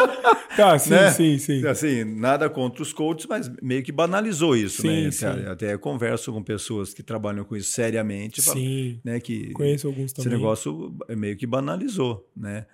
tá, 0.56 0.78
sim, 0.78 0.90
né? 0.92 1.10
sim, 1.12 1.38
sim. 1.40 1.66
Assim, 1.66 2.04
nada 2.04 2.48
contra 2.50 2.84
os 2.84 2.94
coaches, 2.94 3.26
mas 3.28 3.52
meio 3.62 3.82
que 3.84 3.92
banalizou 3.92 4.56
isso, 4.56 4.84
Sim, 4.84 5.06
né? 5.06 5.12
sim. 5.12 5.26
Até, 5.48 5.76
converso 5.78 6.32
com 6.32 6.44
pessoas 6.44 6.94
que 6.94 7.02
trabalham 7.02 7.44
com 7.44 7.56
isso 7.56 7.72
seriamente, 7.72 8.42
Sim, 8.42 9.00
né? 9.04 9.20
Que 9.20 9.52
conheço 9.54 9.88
alguns 9.88 10.06
esse 10.12 10.16
também. 10.16 10.34
negócio 10.38 10.96
meio 11.10 11.36
que 11.36 11.48
banalizou, 11.48 12.30
né? 12.38 12.66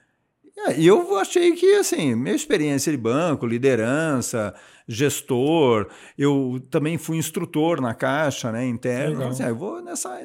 E 0.78 0.86
eu 0.86 1.16
achei 1.18 1.54
que, 1.54 1.76
assim, 1.76 2.14
minha 2.16 2.36
experiência 2.36 2.92
de 2.92 2.98
banco, 2.98 3.48
liderança, 3.48 4.54
gestor, 4.86 5.88
eu 6.18 6.62
também 6.70 6.98
fui 6.98 7.16
instrutor 7.18 7.80
na 7.80 7.94
caixa, 7.94 8.52
né, 8.52 8.66
interno. 8.68 9.24
Assim, 9.28 9.44
ah, 9.44 9.48
eu 9.50 9.56
vou 9.56 9.82
nessa. 9.82 10.20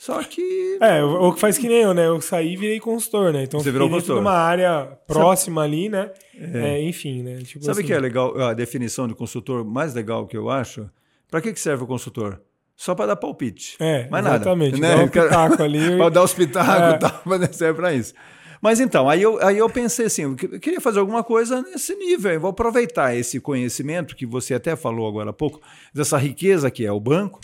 Só 0.00 0.22
que 0.22 0.78
É, 0.80 1.04
o 1.04 1.30
que 1.34 1.38
faz 1.38 1.58
que 1.58 1.68
nem 1.68 1.82
eu, 1.82 1.92
né? 1.92 2.06
Eu 2.06 2.22
saí 2.22 2.54
e 2.54 2.56
virei 2.56 2.80
consultor, 2.80 3.34
né? 3.34 3.42
Então 3.42 3.60
Você 3.60 3.70
virou 3.70 3.86
consultor. 3.86 4.16
uma 4.18 4.32
área 4.32 4.98
próxima 5.06 5.62
ali, 5.62 5.90
né? 5.90 6.10
É, 6.34 6.82
enfim, 6.82 7.22
né? 7.22 7.36
Tipo 7.44 7.62
sabe 7.66 7.76
o 7.76 7.80
assim, 7.80 7.86
que 7.86 7.92
é 7.92 8.00
legal, 8.00 8.34
a 8.40 8.54
definição 8.54 9.06
de 9.06 9.14
consultor 9.14 9.62
mais 9.62 9.92
legal 9.92 10.26
que 10.26 10.34
eu 10.34 10.48
acho? 10.48 10.88
Para 11.30 11.42
que, 11.42 11.52
que 11.52 11.60
serve 11.60 11.84
o 11.84 11.86
consultor? 11.86 12.40
Só 12.74 12.94
para 12.94 13.08
dar 13.08 13.16
palpite. 13.16 13.76
É, 13.78 14.08
Mais 14.08 14.24
nada, 14.24 14.36
exatamente. 14.36 14.80
né? 14.80 14.96
Dá 14.96 15.02
um 15.02 15.08
pitaco 15.08 15.62
ali. 15.62 15.78
para 15.98 16.08
dar 16.08 16.22
os 16.22 16.32
pitacos 16.32 16.82
É. 16.82 16.96
e 16.96 16.98
tal, 16.98 17.20
mas 17.26 17.54
serve 17.54 17.74
para 17.78 17.92
isso. 17.92 18.14
Mas 18.62 18.80
então, 18.80 19.06
aí 19.06 19.20
eu, 19.20 19.38
aí 19.46 19.58
eu 19.58 19.68
pensei 19.68 20.06
assim, 20.06 20.22
eu 20.22 20.34
queria 20.34 20.80
fazer 20.80 21.00
alguma 21.00 21.22
coisa 21.22 21.60
nesse 21.60 21.94
nível, 21.94 22.32
eu 22.32 22.40
vou 22.40 22.50
aproveitar 22.50 23.14
esse 23.14 23.38
conhecimento 23.38 24.16
que 24.16 24.24
você 24.24 24.54
até 24.54 24.74
falou 24.76 25.06
agora 25.06 25.28
há 25.28 25.32
pouco, 25.34 25.60
dessa 25.92 26.16
riqueza 26.16 26.70
que 26.70 26.86
é 26.86 26.92
o 26.92 26.98
banco, 27.00 27.38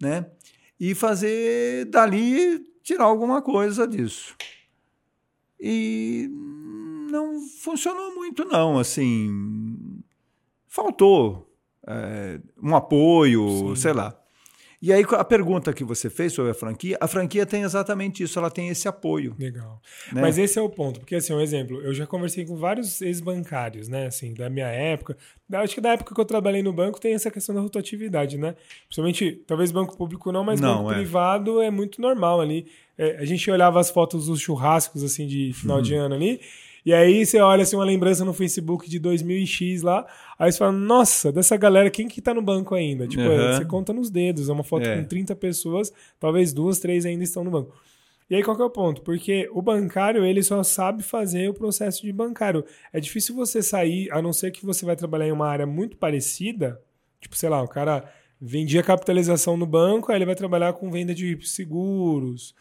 né? 0.00 0.26
E 0.78 0.94
fazer 0.94 1.86
dali, 1.86 2.58
tirar 2.82 3.04
alguma 3.04 3.40
coisa 3.40 3.86
disso. 3.86 4.36
E 5.58 6.28
não 7.10 7.40
funcionou 7.40 8.14
muito 8.14 8.44
não, 8.44 8.78
assim, 8.78 10.02
faltou 10.68 11.50
é, 11.86 12.40
um 12.62 12.74
apoio, 12.76 13.74
Sim. 13.74 13.76
sei 13.76 13.92
lá. 13.92 14.25
E 14.82 14.92
aí 14.92 15.04
a 15.08 15.24
pergunta 15.24 15.72
que 15.72 15.82
você 15.82 16.10
fez 16.10 16.32
sobre 16.32 16.50
a 16.50 16.54
franquia, 16.54 16.96
a 17.00 17.08
franquia 17.08 17.46
tem 17.46 17.62
exatamente 17.62 18.22
isso, 18.22 18.38
ela 18.38 18.50
tem 18.50 18.68
esse 18.68 18.86
apoio. 18.86 19.34
Legal. 19.38 19.80
Né? 20.12 20.20
Mas 20.20 20.36
esse 20.38 20.58
é 20.58 20.62
o 20.62 20.68
ponto, 20.68 21.00
porque 21.00 21.14
assim, 21.14 21.32
um 21.32 21.40
exemplo, 21.40 21.80
eu 21.82 21.94
já 21.94 22.06
conversei 22.06 22.44
com 22.44 22.56
vários 22.56 23.00
ex-bancários, 23.00 23.88
né, 23.88 24.06
assim, 24.06 24.34
da 24.34 24.50
minha 24.50 24.66
época, 24.68 25.16
da- 25.48 25.60
acho 25.62 25.74
que 25.74 25.80
da 25.80 25.92
época 25.94 26.14
que 26.14 26.20
eu 26.20 26.24
trabalhei 26.24 26.62
no 26.62 26.72
banco 26.72 27.00
tem 27.00 27.14
essa 27.14 27.30
questão 27.30 27.54
da 27.54 27.60
rotatividade, 27.62 28.36
né, 28.36 28.54
principalmente, 28.86 29.42
talvez 29.46 29.72
banco 29.72 29.96
público 29.96 30.30
não, 30.30 30.44
mas 30.44 30.60
Não, 30.60 30.78
banco 30.78 30.92
é. 30.92 30.94
privado 30.96 31.60
é 31.62 31.70
muito 31.70 32.00
normal 32.00 32.40
ali, 32.40 32.66
É, 32.98 33.16
a 33.18 33.26
gente 33.26 33.50
olhava 33.50 33.78
as 33.78 33.90
fotos 33.90 34.24
dos 34.24 34.40
churrascos, 34.40 35.02
assim, 35.04 35.26
de 35.26 35.52
final 35.52 35.76
Uhum. 35.76 35.82
de 35.82 35.94
ano 35.94 36.14
ali, 36.14 36.40
e 36.86 36.94
aí 36.94 37.26
você 37.26 37.38
olha, 37.40 37.64
assim, 37.64 37.76
uma 37.76 37.84
lembrança 37.84 38.24
no 38.24 38.32
Facebook 38.32 38.88
de 38.88 38.98
2000 38.98 39.36
e 39.38 39.46
X 39.46 39.82
lá, 39.82 40.06
aí 40.38 40.50
você 40.50 40.56
fala, 40.58 40.72
nossa, 40.72 41.30
dessa 41.32 41.56
galera, 41.56 41.90
quem 41.90 42.06
que 42.08 42.22
tá 42.22 42.32
no 42.32 42.40
banco 42.40 42.74
ainda? 42.74 43.06
Tipo, 43.06 43.24
Uhum. 43.24 43.52
você 43.52 43.64
conta 43.66 43.92
nos 43.92 44.08
dedos, 44.08 44.48
é 44.48 44.52
uma 44.52 44.62
foto 44.64 44.86
É. 44.86 44.96
com 44.96 45.04
30 45.04 45.34
pessoas, 45.36 45.92
talvez 46.18 46.52
duas, 46.52 46.78
três 46.78 47.04
ainda 47.04 47.24
estão 47.24 47.42
no 47.44 47.50
banco. 47.50 47.74
E 48.30 48.34
aí 48.34 48.42
qual 48.42 48.56
que 48.56 48.62
é 48.62 48.64
o 48.64 48.70
ponto? 48.70 49.02
Porque 49.02 49.48
o 49.52 49.60
bancário, 49.62 50.24
ele 50.24 50.42
só 50.42 50.62
sabe 50.62 51.02
fazer 51.02 51.48
o 51.48 51.54
processo 51.54 52.02
de 52.02 52.12
bancário. 52.12 52.64
É 52.92 52.98
difícil 53.00 53.34
você 53.34 53.62
sair, 53.62 54.10
a 54.10 54.22
não 54.22 54.32
ser 54.32 54.50
que 54.50 54.64
você 54.64 54.84
vai 54.86 54.96
trabalhar 54.96 55.26
em 55.28 55.32
uma 55.32 55.46
área 55.48 55.66
muito 55.66 55.96
parecida, 55.96 56.80
tipo, 57.20 57.36
sei 57.36 57.48
lá, 57.48 57.62
o 57.62 57.68
cara 57.68 58.04
vendia 58.40 58.82
capitalização 58.82 59.56
no 59.56 59.64
banco, 59.66 60.10
aí 60.12 60.18
ele 60.18 60.26
vai 60.26 60.34
trabalhar 60.34 60.72
com 60.72 60.90
venda 60.90 61.14
de 61.14 61.38
seguros, 61.46 62.54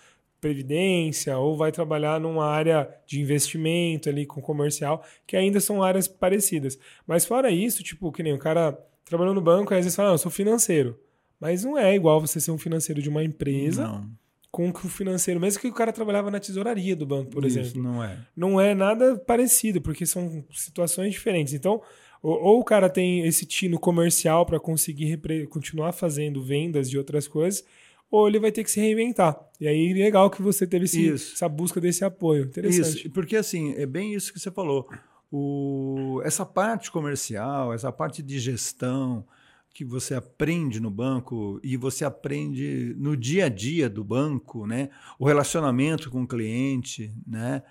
previdência, 0.45 1.35
ou 1.39 1.57
vai 1.57 1.71
trabalhar 1.71 2.19
numa 2.19 2.45
área 2.45 2.87
de 3.07 3.19
investimento 3.19 4.09
ali 4.09 4.27
com 4.27 4.39
comercial, 4.39 5.03
que 5.25 5.35
ainda 5.35 5.59
são 5.59 5.81
áreas 5.81 6.07
parecidas. 6.07 6.77
Mas 7.07 7.25
fora 7.25 7.49
isso, 7.49 7.81
tipo, 7.81 8.11
que 8.11 8.21
nem 8.21 8.31
o 8.31 8.37
cara 8.37 8.77
trabalhou 9.03 9.33
no 9.33 9.41
banco, 9.41 9.73
aí 9.73 9.79
às 9.79 9.85
vezes 9.85 9.95
fala, 9.95 10.09
não, 10.09 10.13
eu 10.13 10.19
sou 10.19 10.31
financeiro. 10.31 10.99
Mas 11.39 11.63
não 11.63 11.75
é 11.75 11.95
igual 11.95 12.21
você 12.21 12.39
ser 12.39 12.51
um 12.51 12.59
financeiro 12.59 13.01
de 13.01 13.09
uma 13.09 13.23
empresa 13.23 13.87
Não, 13.87 14.07
com 14.51 14.71
que 14.71 14.85
o 14.85 14.89
financeiro, 14.89 15.39
mesmo 15.39 15.59
que 15.59 15.67
o 15.67 15.73
cara 15.73 15.91
trabalhava 15.91 16.29
na 16.29 16.39
tesouraria 16.39 16.95
do 16.95 17.07
banco, 17.07 17.31
por 17.31 17.43
isso 17.43 17.59
exemplo. 17.59 17.81
não 17.81 18.03
é. 18.03 18.17
Não 18.35 18.61
é 18.61 18.75
nada 18.75 19.17
parecido, 19.17 19.81
porque 19.81 20.05
são 20.05 20.45
situações 20.51 21.11
diferentes. 21.11 21.55
Então, 21.55 21.81
ou, 22.21 22.39
ou 22.41 22.59
o 22.59 22.63
cara 22.63 22.87
tem 22.87 23.25
esse 23.25 23.47
tino 23.47 23.79
comercial 23.79 24.45
para 24.45 24.59
conseguir 24.59 25.19
continuar 25.49 25.91
fazendo 25.91 26.41
vendas 26.43 26.87
de 26.87 26.99
outras 26.99 27.27
coisas, 27.27 27.65
ou 28.11 28.27
ele 28.27 28.39
vai 28.39 28.51
ter 28.51 28.63
que 28.63 28.71
se 28.71 28.79
reinventar. 28.79 29.37
E 29.59 29.67
aí, 29.67 29.93
legal 29.93 30.29
que 30.29 30.41
você 30.41 30.65
teve 30.67 30.85
esse- 30.85 31.11
essa 31.33 31.49
busca 31.49 31.79
desse 31.81 32.03
apoio. 32.05 32.45
Interessante. 32.45 32.99
Isso, 32.99 33.09
porque 33.11 33.35
assim, 33.35 33.73
é 33.75 33.85
bem 33.85 34.13
isso 34.13 34.31
que 34.33 34.39
você 34.39 34.51
falou. 34.51 34.87
O, 35.31 36.21
essa 36.23 36.45
parte 36.45 36.89
comercial, 36.91 37.73
essa 37.73 37.91
parte 37.91 38.23
de 38.23 38.39
gestão 38.39 39.25
que 39.73 39.83
você 39.83 40.13
aprende 40.15 40.79
no 40.79 40.89
banco 40.89 41.59
e 41.61 41.75
você 41.75 42.05
aprende 42.05 42.95
no 42.97 43.17
dia 43.17 43.45
a 43.45 43.49
dia 43.49 43.89
do 43.89 44.03
banco, 44.03 44.65
né? 44.65 44.89
O 45.19 45.25
relacionamento 45.25 46.09
com 46.09 46.23
o 46.23 46.27
cliente, 46.27 47.13
né? 47.27 47.61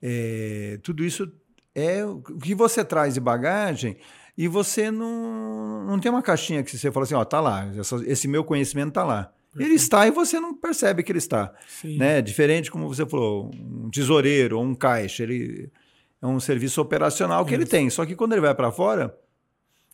É, 0.00 0.80
tudo 0.82 1.04
isso 1.04 1.30
é 1.74 2.04
o 2.04 2.20
que 2.20 2.54
você 2.56 2.84
traz 2.84 3.14
de 3.14 3.20
bagagem 3.20 3.96
e 4.36 4.48
você 4.48 4.90
não, 4.90 5.84
não 5.86 6.00
tem 6.00 6.10
uma 6.10 6.22
caixinha 6.22 6.64
que 6.64 6.76
você 6.76 6.90
fala 6.90 7.04
assim, 7.04 7.14
ó, 7.14 7.24
tá 7.24 7.40
lá, 7.40 7.70
essa- 7.76 8.02
esse 8.06 8.26
meu 8.26 8.42
conhecimento 8.42 8.92
tá 8.94 9.04
lá. 9.04 9.32
Ele 9.58 9.74
está 9.74 10.06
e 10.06 10.10
você 10.10 10.40
não 10.40 10.54
percebe 10.54 11.02
que 11.02 11.12
ele 11.12 11.18
está 11.18 11.52
Sim. 11.68 11.98
né? 11.98 12.22
Diferente, 12.22 12.70
como 12.70 12.88
você 12.88 13.04
falou, 13.04 13.50
um 13.54 13.90
tesoureiro 13.90 14.58
ou 14.58 14.64
um 14.64 14.74
caixa, 14.74 15.22
ele 15.22 15.70
é 16.22 16.26
um 16.26 16.40
serviço 16.40 16.80
operacional 16.80 17.44
que 17.44 17.52
ele 17.54 17.66
tem. 17.66 17.90
Só 17.90 18.06
que 18.06 18.14
quando 18.16 18.32
ele 18.32 18.40
vai 18.40 18.54
para 18.54 18.72
fora, 18.72 19.14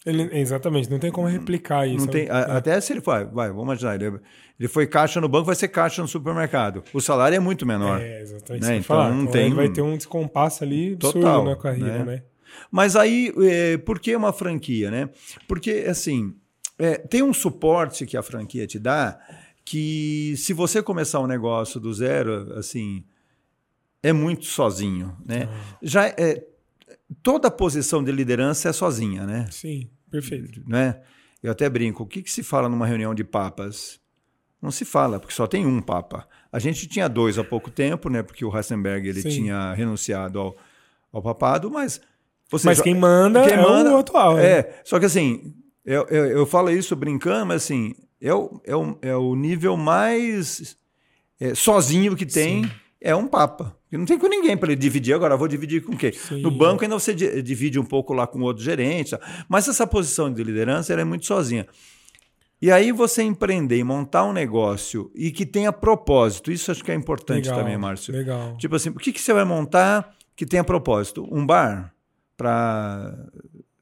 Ele- 0.06 0.28
exatamente, 0.38 0.88
não 0.88 0.98
tem 1.00 1.10
como 1.10 1.26
replicar 1.26 1.86
isso. 1.88 1.98
não 1.98 2.06
tem. 2.06 2.30
a- 2.30 2.56
Até 2.58 2.80
se 2.80 2.92
ele 2.92 3.00
vai, 3.00 3.24
vai, 3.24 3.48
vamos 3.48 3.64
imaginar, 3.64 3.96
ele, 4.00 4.20
ele 4.60 4.68
foi 4.68 4.86
caixa 4.86 5.20
no 5.20 5.28
banco, 5.28 5.46
vai 5.46 5.56
ser 5.56 5.68
caixa 5.68 6.00
no 6.00 6.06
supermercado. 6.08 6.84
O 6.94 7.00
salário 7.00 7.34
é 7.34 7.40
muito 7.40 7.66
menor. 7.66 8.00
É, 8.00 8.20
exatamente. 8.22 8.62
Né? 8.62 8.72
Então, 8.76 8.82
falar. 8.84 9.10
não 9.10 9.22
Então, 9.22 9.32
tem 9.32 9.46
ele 9.46 9.54
vai 9.56 9.68
ter 9.68 9.82
um 9.82 9.96
descompasso 9.96 10.62
ali 10.62 10.92
absurdo 10.94 11.20
Total, 11.20 11.44
na 11.44 11.56
carreira, 11.56 11.98
né? 11.98 12.04
né? 12.04 12.22
Mas 12.70 12.94
aí, 12.94 13.32
é, 13.42 13.76
por 13.78 13.98
que 13.98 14.14
uma 14.14 14.32
franquia, 14.32 14.88
né? 14.90 15.08
Porque, 15.48 15.84
assim, 15.88 16.32
é, 16.78 16.94
tem 16.96 17.22
um 17.22 17.34
suporte 17.34 18.06
que 18.06 18.16
a 18.16 18.22
franquia 18.22 18.66
te 18.66 18.78
dá 18.78 19.18
que 19.70 20.34
se 20.36 20.52
você 20.52 20.82
começar 20.82 21.20
um 21.20 21.26
negócio 21.26 21.78
do 21.78 21.92
zero, 21.92 22.54
assim, 22.58 23.04
é 24.02 24.12
muito 24.12 24.46
sozinho, 24.46 25.14
né? 25.26 25.48
Já 25.82 26.06
é, 26.08 26.42
toda 27.22 27.50
posição 27.50 28.02
de 28.02 28.10
liderança 28.10 28.68
é 28.68 28.72
sozinha, 28.72 29.26
né? 29.26 29.46
Sim, 29.50 29.90
perfeito. 30.10 30.62
né? 30.66 31.00
Eu 31.42 31.52
até 31.52 31.68
brinco, 31.68 32.02
o 32.02 32.06
que, 32.06 32.22
que 32.22 32.30
se 32.30 32.42
fala 32.42 32.68
numa 32.68 32.86
reunião 32.86 33.14
de 33.14 33.22
papas? 33.24 34.00
Não 34.60 34.70
se 34.70 34.84
fala, 34.84 35.20
porque 35.20 35.34
só 35.34 35.46
tem 35.46 35.66
um 35.66 35.80
papa. 35.80 36.26
A 36.50 36.58
gente 36.58 36.86
tinha 36.88 37.06
dois 37.08 37.38
há 37.38 37.44
pouco 37.44 37.70
tempo, 37.70 38.08
né? 38.08 38.22
Porque 38.22 38.44
o 38.44 38.50
Hassenberg 38.56 39.08
ele 39.08 39.22
Sim. 39.22 39.28
tinha 39.28 39.72
renunciado 39.74 40.38
ao, 40.40 40.56
ao 41.12 41.22
papado, 41.22 41.70
mas... 41.70 42.00
Mas 42.64 42.80
quem 42.80 42.94
manda 42.94 43.44
quem 43.44 43.52
é 43.52 43.62
manda- 43.62 43.94
o 43.94 43.98
atual. 43.98 44.36
né? 44.36 44.46
É, 44.60 44.80
só 44.82 44.98
que 44.98 45.04
assim, 45.04 45.54
eu, 45.84 46.06
eu, 46.08 46.24
eu 46.26 46.46
falo 46.46 46.70
isso 46.70 46.96
brincando, 46.96 47.44
mas 47.44 47.62
assim, 47.64 47.94
é 48.20 48.32
o, 48.34 48.60
é 48.64 48.74
o, 48.76 48.98
é 49.02 49.16
o 49.16 49.34
nível 49.34 49.76
mais 49.76 50.76
é, 51.40 51.54
sozinho 51.54 52.16
que 52.16 52.26
tem, 52.26 52.64
Sim. 52.64 52.70
é 53.00 53.14
um 53.14 53.26
papa. 53.26 53.76
Não 53.90 54.04
tem 54.04 54.18
com 54.18 54.26
ninguém 54.28 54.56
para 54.56 54.70
ele 54.72 54.80
dividir. 54.80 55.14
Agora, 55.14 55.36
vou 55.36 55.48
dividir 55.48 55.82
com 55.82 55.96
quem? 55.96 56.12
Sim. 56.12 56.42
No 56.42 56.50
banco 56.50 56.82
ainda 56.84 56.98
você 56.98 57.14
di- 57.14 57.40
divide 57.42 57.78
um 57.78 57.84
pouco 57.84 58.12
lá 58.12 58.26
com 58.26 58.40
outro 58.42 58.62
gerente, 58.62 59.16
mas 59.48 59.66
essa 59.66 59.86
posição 59.86 60.30
de 60.32 60.42
liderança 60.44 60.92
ela 60.92 61.00
é 61.02 61.04
muito 61.04 61.24
sozinha. 61.24 61.66
E 62.60 62.70
aí 62.72 62.90
você 62.92 63.22
empreender 63.22 63.78
e 63.78 63.84
montar 63.84 64.24
um 64.24 64.32
negócio 64.32 65.10
e 65.14 65.30
que 65.30 65.46
tenha 65.46 65.72
propósito, 65.72 66.50
isso 66.50 66.70
acho 66.72 66.84
que 66.84 66.90
é 66.90 66.94
importante 66.94 67.44
Legal, 67.46 67.58
também, 67.60 67.78
Márcio. 67.78 68.12
Legal. 68.12 68.56
Tipo 68.58 68.74
assim, 68.76 68.90
o 68.90 68.94
que, 68.96 69.12
que 69.12 69.20
você 69.22 69.32
vai 69.32 69.44
montar 69.44 70.14
que 70.34 70.44
tenha 70.44 70.64
propósito? 70.64 71.26
Um 71.30 71.46
bar 71.46 71.94
para 72.36 73.16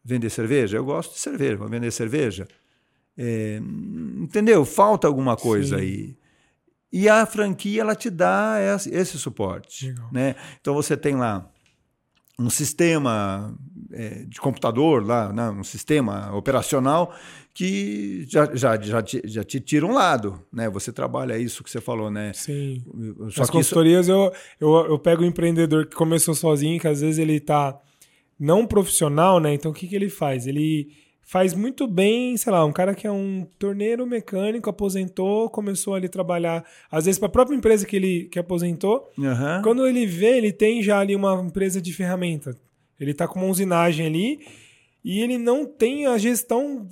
vender 0.04 0.30
cerveja? 0.30 0.76
Eu 0.76 0.84
gosto 0.84 1.14
de 1.14 1.20
cerveja, 1.20 1.56
vou 1.56 1.68
vender 1.68 1.90
cerveja. 1.90 2.46
É, 3.18 3.60
entendeu? 4.20 4.64
Falta 4.64 5.06
alguma 5.06 5.36
coisa 5.36 5.76
Sim. 5.78 5.82
aí. 5.82 6.16
E 6.92 7.08
a 7.08 7.26
franquia 7.26 7.80
ela 7.80 7.94
te 7.94 8.08
dá 8.10 8.56
esse, 8.90 9.18
suporte. 9.18 9.88
Legal. 9.88 10.08
Né? 10.12 10.34
Então 10.60 10.74
você 10.74 10.96
tem 10.96 11.16
lá 11.16 11.50
um 12.38 12.50
sistema 12.50 13.56
é, 13.92 14.24
de 14.26 14.40
computador 14.40 15.04
lá, 15.04 15.32
né, 15.32 15.48
um 15.50 15.64
sistema 15.64 16.34
operacional 16.34 17.14
que 17.54 18.26
já, 18.28 18.54
já, 18.54 18.78
já, 18.78 19.02
te, 19.02 19.22
já 19.24 19.42
te 19.42 19.58
tira 19.58 19.86
um 19.86 19.94
lado, 19.94 20.44
né? 20.52 20.68
Você 20.68 20.92
trabalha 20.92 21.38
isso 21.38 21.64
que 21.64 21.70
você 21.70 21.80
falou, 21.80 22.10
né? 22.10 22.30
Sim. 22.34 22.84
Só 23.30 23.44
As 23.44 23.48
consultorias 23.48 24.08
isso... 24.08 24.12
eu, 24.12 24.32
eu, 24.60 24.86
eu 24.90 24.98
pego 24.98 25.22
o 25.22 25.24
um 25.24 25.28
empreendedor 25.28 25.86
que 25.86 25.96
começou 25.96 26.34
sozinho, 26.34 26.78
que 26.78 26.86
às 26.86 27.00
vezes 27.00 27.18
ele 27.18 27.40
tá 27.40 27.80
não 28.38 28.66
profissional, 28.66 29.40
né? 29.40 29.54
Então 29.54 29.70
o 29.70 29.74
que, 29.74 29.88
que 29.88 29.96
ele 29.96 30.10
faz? 30.10 30.46
Ele 30.46 30.92
faz 31.26 31.52
muito 31.52 31.88
bem, 31.88 32.36
sei 32.36 32.52
lá, 32.52 32.64
um 32.64 32.72
cara 32.72 32.94
que 32.94 33.04
é 33.04 33.10
um 33.10 33.44
torneiro 33.58 34.06
mecânico, 34.06 34.70
aposentou, 34.70 35.50
começou 35.50 35.96
ali 35.96 36.06
a 36.06 36.08
trabalhar, 36.08 36.64
às 36.88 37.04
vezes 37.04 37.18
para 37.18 37.26
a 37.26 37.32
própria 37.32 37.56
empresa 37.56 37.84
que 37.84 37.96
ele 37.96 38.24
que 38.26 38.38
aposentou. 38.38 39.10
Uhum. 39.18 39.60
Quando 39.62 39.84
ele 39.86 40.06
vê, 40.06 40.38
ele 40.38 40.52
tem 40.52 40.80
já 40.84 41.00
ali 41.00 41.16
uma 41.16 41.34
empresa 41.34 41.82
de 41.82 41.92
ferramenta. 41.92 42.56
Ele 42.98 43.10
está 43.10 43.26
com 43.26 43.40
uma 43.40 43.48
usinagem 43.48 44.06
ali 44.06 44.38
e 45.04 45.20
ele 45.20 45.36
não 45.36 45.66
tem 45.66 46.06
a 46.06 46.16
gestão 46.16 46.88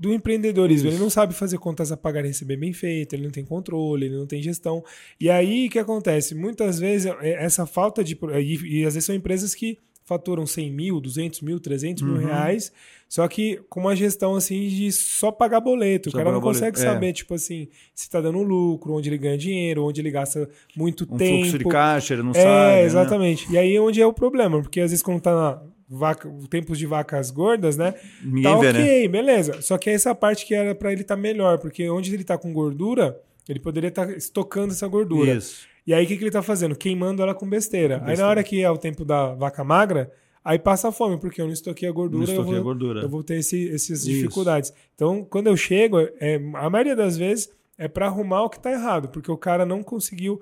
do 0.00 0.14
empreendedorismo. 0.14 0.88
Isso. 0.88 0.96
Ele 0.96 1.02
não 1.02 1.10
sabe 1.10 1.34
fazer 1.34 1.58
contas 1.58 1.90
a 1.90 1.96
pagar 1.96 2.24
e 2.24 2.28
receber 2.28 2.56
bem 2.56 2.72
feito, 2.72 3.14
ele 3.14 3.24
não 3.24 3.32
tem 3.32 3.44
controle, 3.44 4.06
ele 4.06 4.16
não 4.16 4.28
tem 4.28 4.40
gestão. 4.40 4.84
E 5.20 5.28
aí 5.28 5.66
o 5.66 5.70
que 5.70 5.80
acontece? 5.80 6.36
Muitas 6.36 6.78
vezes 6.78 7.12
é, 7.20 7.44
essa 7.44 7.66
falta 7.66 8.04
de. 8.04 8.16
E, 8.40 8.80
e 8.80 8.86
às 8.86 8.94
vezes 8.94 9.06
são 9.06 9.14
empresas 9.14 9.56
que 9.56 9.76
faturam 10.04 10.46
100 10.46 10.70
mil, 10.70 11.00
200 11.00 11.40
mil, 11.40 11.60
300 11.60 12.02
mil 12.02 12.14
uhum. 12.14 12.26
reais, 12.26 12.72
só 13.08 13.26
que 13.28 13.60
com 13.68 13.80
uma 13.80 13.94
gestão 13.94 14.34
assim 14.34 14.68
de 14.68 14.90
só 14.90 15.30
pagar 15.30 15.60
boleto. 15.60 16.10
Só 16.10 16.16
o 16.16 16.20
cara 16.20 16.32
não 16.32 16.40
consegue 16.40 16.76
boleto. 16.76 16.92
saber, 16.92 17.08
é. 17.08 17.12
tipo 17.12 17.34
assim, 17.34 17.68
se 17.94 18.08
tá 18.08 18.20
dando 18.20 18.42
lucro, 18.42 18.94
onde 18.94 19.08
ele 19.08 19.18
ganha 19.18 19.36
dinheiro, 19.36 19.84
onde 19.84 20.00
ele 20.00 20.10
gasta 20.10 20.48
muito 20.76 21.04
um 21.04 21.16
tempo. 21.16 21.40
fluxo 21.40 21.58
de 21.58 21.64
caixa, 21.64 22.14
ele 22.14 22.22
não 22.22 22.30
é, 22.30 22.34
sabe. 22.34 22.74
É, 22.74 22.84
exatamente. 22.84 23.46
Né? 23.48 23.54
E 23.54 23.58
aí 23.58 23.76
é 23.76 23.80
onde 23.80 24.00
é 24.00 24.06
o 24.06 24.12
problema, 24.12 24.60
porque 24.60 24.80
às 24.80 24.90
vezes 24.90 25.02
quando 25.02 25.20
tá 25.20 25.34
na 25.34 25.62
vaca, 25.88 26.30
tempos 26.48 26.78
de 26.78 26.86
vacas 26.86 27.30
gordas, 27.30 27.76
né? 27.76 27.94
Ninguém 28.22 28.42
tá 28.42 28.56
vê, 28.58 28.68
ok, 28.70 29.02
né? 29.02 29.08
beleza. 29.08 29.60
Só 29.60 29.76
que 29.76 29.90
é 29.90 29.92
essa 29.92 30.14
parte 30.14 30.46
que 30.46 30.54
era 30.54 30.74
para 30.74 30.92
ele 30.92 31.04
tá 31.04 31.16
melhor, 31.16 31.58
porque 31.58 31.88
onde 31.90 32.12
ele 32.14 32.24
tá 32.24 32.38
com 32.38 32.52
gordura, 32.52 33.20
ele 33.46 33.60
poderia 33.60 33.88
estar 33.88 34.06
tá 34.06 34.12
estocando 34.12 34.72
essa 34.72 34.88
gordura. 34.88 35.34
Isso. 35.34 35.70
E 35.86 35.92
aí 35.92 36.04
o 36.04 36.08
que, 36.08 36.16
que 36.16 36.24
ele 36.24 36.30
tá 36.30 36.42
fazendo? 36.42 36.76
Queimando 36.76 37.22
ela 37.22 37.34
com 37.34 37.48
besteira. 37.48 37.96
Besteira. 37.96 38.12
Aí 38.12 38.18
na 38.18 38.28
hora 38.28 38.42
que 38.42 38.62
é 38.62 38.70
o 38.70 38.78
tempo 38.78 39.04
da 39.04 39.34
vaca 39.34 39.64
magra, 39.64 40.12
Aí 40.44 40.58
passa 40.58 40.90
fome, 40.90 41.18
porque 41.18 41.40
eu 41.40 41.46
não 41.46 41.52
estoquei 41.52 41.88
a 41.88 41.92
gordura, 41.92 42.24
não 42.24 42.32
estoquei 42.32 42.58
eu, 42.58 42.62
vou, 42.62 42.72
a 42.72 42.74
gordura. 42.74 43.00
eu 43.02 43.08
vou 43.08 43.22
ter 43.22 43.36
esse, 43.36 43.72
essas 43.72 44.04
dificuldades. 44.04 44.72
Então, 44.94 45.24
quando 45.24 45.46
eu 45.46 45.56
chego, 45.56 46.00
é, 46.00 46.34
a 46.54 46.68
maioria 46.68 46.96
das 46.96 47.16
vezes 47.16 47.48
é 47.78 47.86
para 47.86 48.06
arrumar 48.06 48.42
o 48.42 48.50
que 48.50 48.56
está 48.56 48.72
errado, 48.72 49.08
porque 49.08 49.30
o 49.30 49.36
cara 49.36 49.64
não 49.64 49.82
conseguiu 49.82 50.40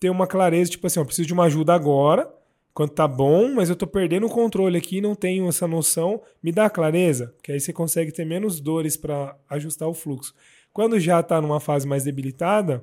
ter 0.00 0.08
uma 0.08 0.26
clareza, 0.26 0.70
tipo 0.70 0.86
assim, 0.86 1.00
eu 1.00 1.04
preciso 1.04 1.28
de 1.28 1.34
uma 1.34 1.44
ajuda 1.44 1.74
agora, 1.74 2.32
quando 2.72 2.90
tá 2.90 3.06
bom, 3.06 3.52
mas 3.52 3.68
eu 3.68 3.76
tô 3.76 3.86
perdendo 3.86 4.26
o 4.26 4.30
controle 4.30 4.78
aqui, 4.78 5.02
não 5.02 5.14
tenho 5.14 5.46
essa 5.46 5.68
noção, 5.68 6.22
me 6.42 6.50
dá 6.50 6.70
clareza, 6.70 7.34
que 7.42 7.52
aí 7.52 7.60
você 7.60 7.74
consegue 7.74 8.10
ter 8.10 8.24
menos 8.24 8.58
dores 8.58 8.96
para 8.96 9.36
ajustar 9.50 9.86
o 9.86 9.92
fluxo. 9.92 10.34
Quando 10.72 10.98
já 10.98 11.20
está 11.20 11.42
numa 11.42 11.60
fase 11.60 11.86
mais 11.86 12.04
debilitada, 12.04 12.82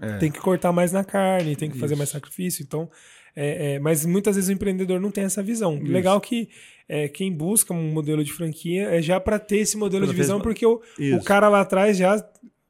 é. 0.00 0.16
tem 0.18 0.30
que 0.30 0.40
cortar 0.40 0.72
mais 0.72 0.92
na 0.92 1.04
carne, 1.04 1.56
tem 1.56 1.68
que 1.68 1.76
Isso. 1.76 1.80
fazer 1.80 1.96
mais 1.96 2.10
sacrifício. 2.10 2.62
Então, 2.62 2.88
é, 3.34 3.74
é, 3.74 3.78
mas 3.78 4.04
muitas 4.04 4.36
vezes 4.36 4.48
o 4.48 4.52
empreendedor 4.52 5.00
não 5.00 5.10
tem 5.10 5.24
essa 5.24 5.42
visão. 5.42 5.76
Isso. 5.76 5.92
Legal 5.92 6.20
que 6.20 6.48
é, 6.88 7.08
quem 7.08 7.32
busca 7.32 7.72
um 7.72 7.92
modelo 7.92 8.24
de 8.24 8.32
franquia 8.32 8.88
é 8.88 9.02
já 9.02 9.20
para 9.20 9.38
ter 9.38 9.58
esse 9.58 9.76
modelo 9.76 10.04
pra 10.04 10.12
de 10.12 10.20
visão, 10.20 10.40
porque 10.40 10.66
o, 10.66 10.80
o 11.16 11.22
cara 11.22 11.48
lá 11.48 11.60
atrás 11.60 11.96
já, 11.96 12.24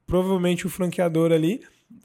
provavelmente 0.06 0.66
o 0.66 0.70
franqueador 0.70 1.32
ali, 1.32 1.60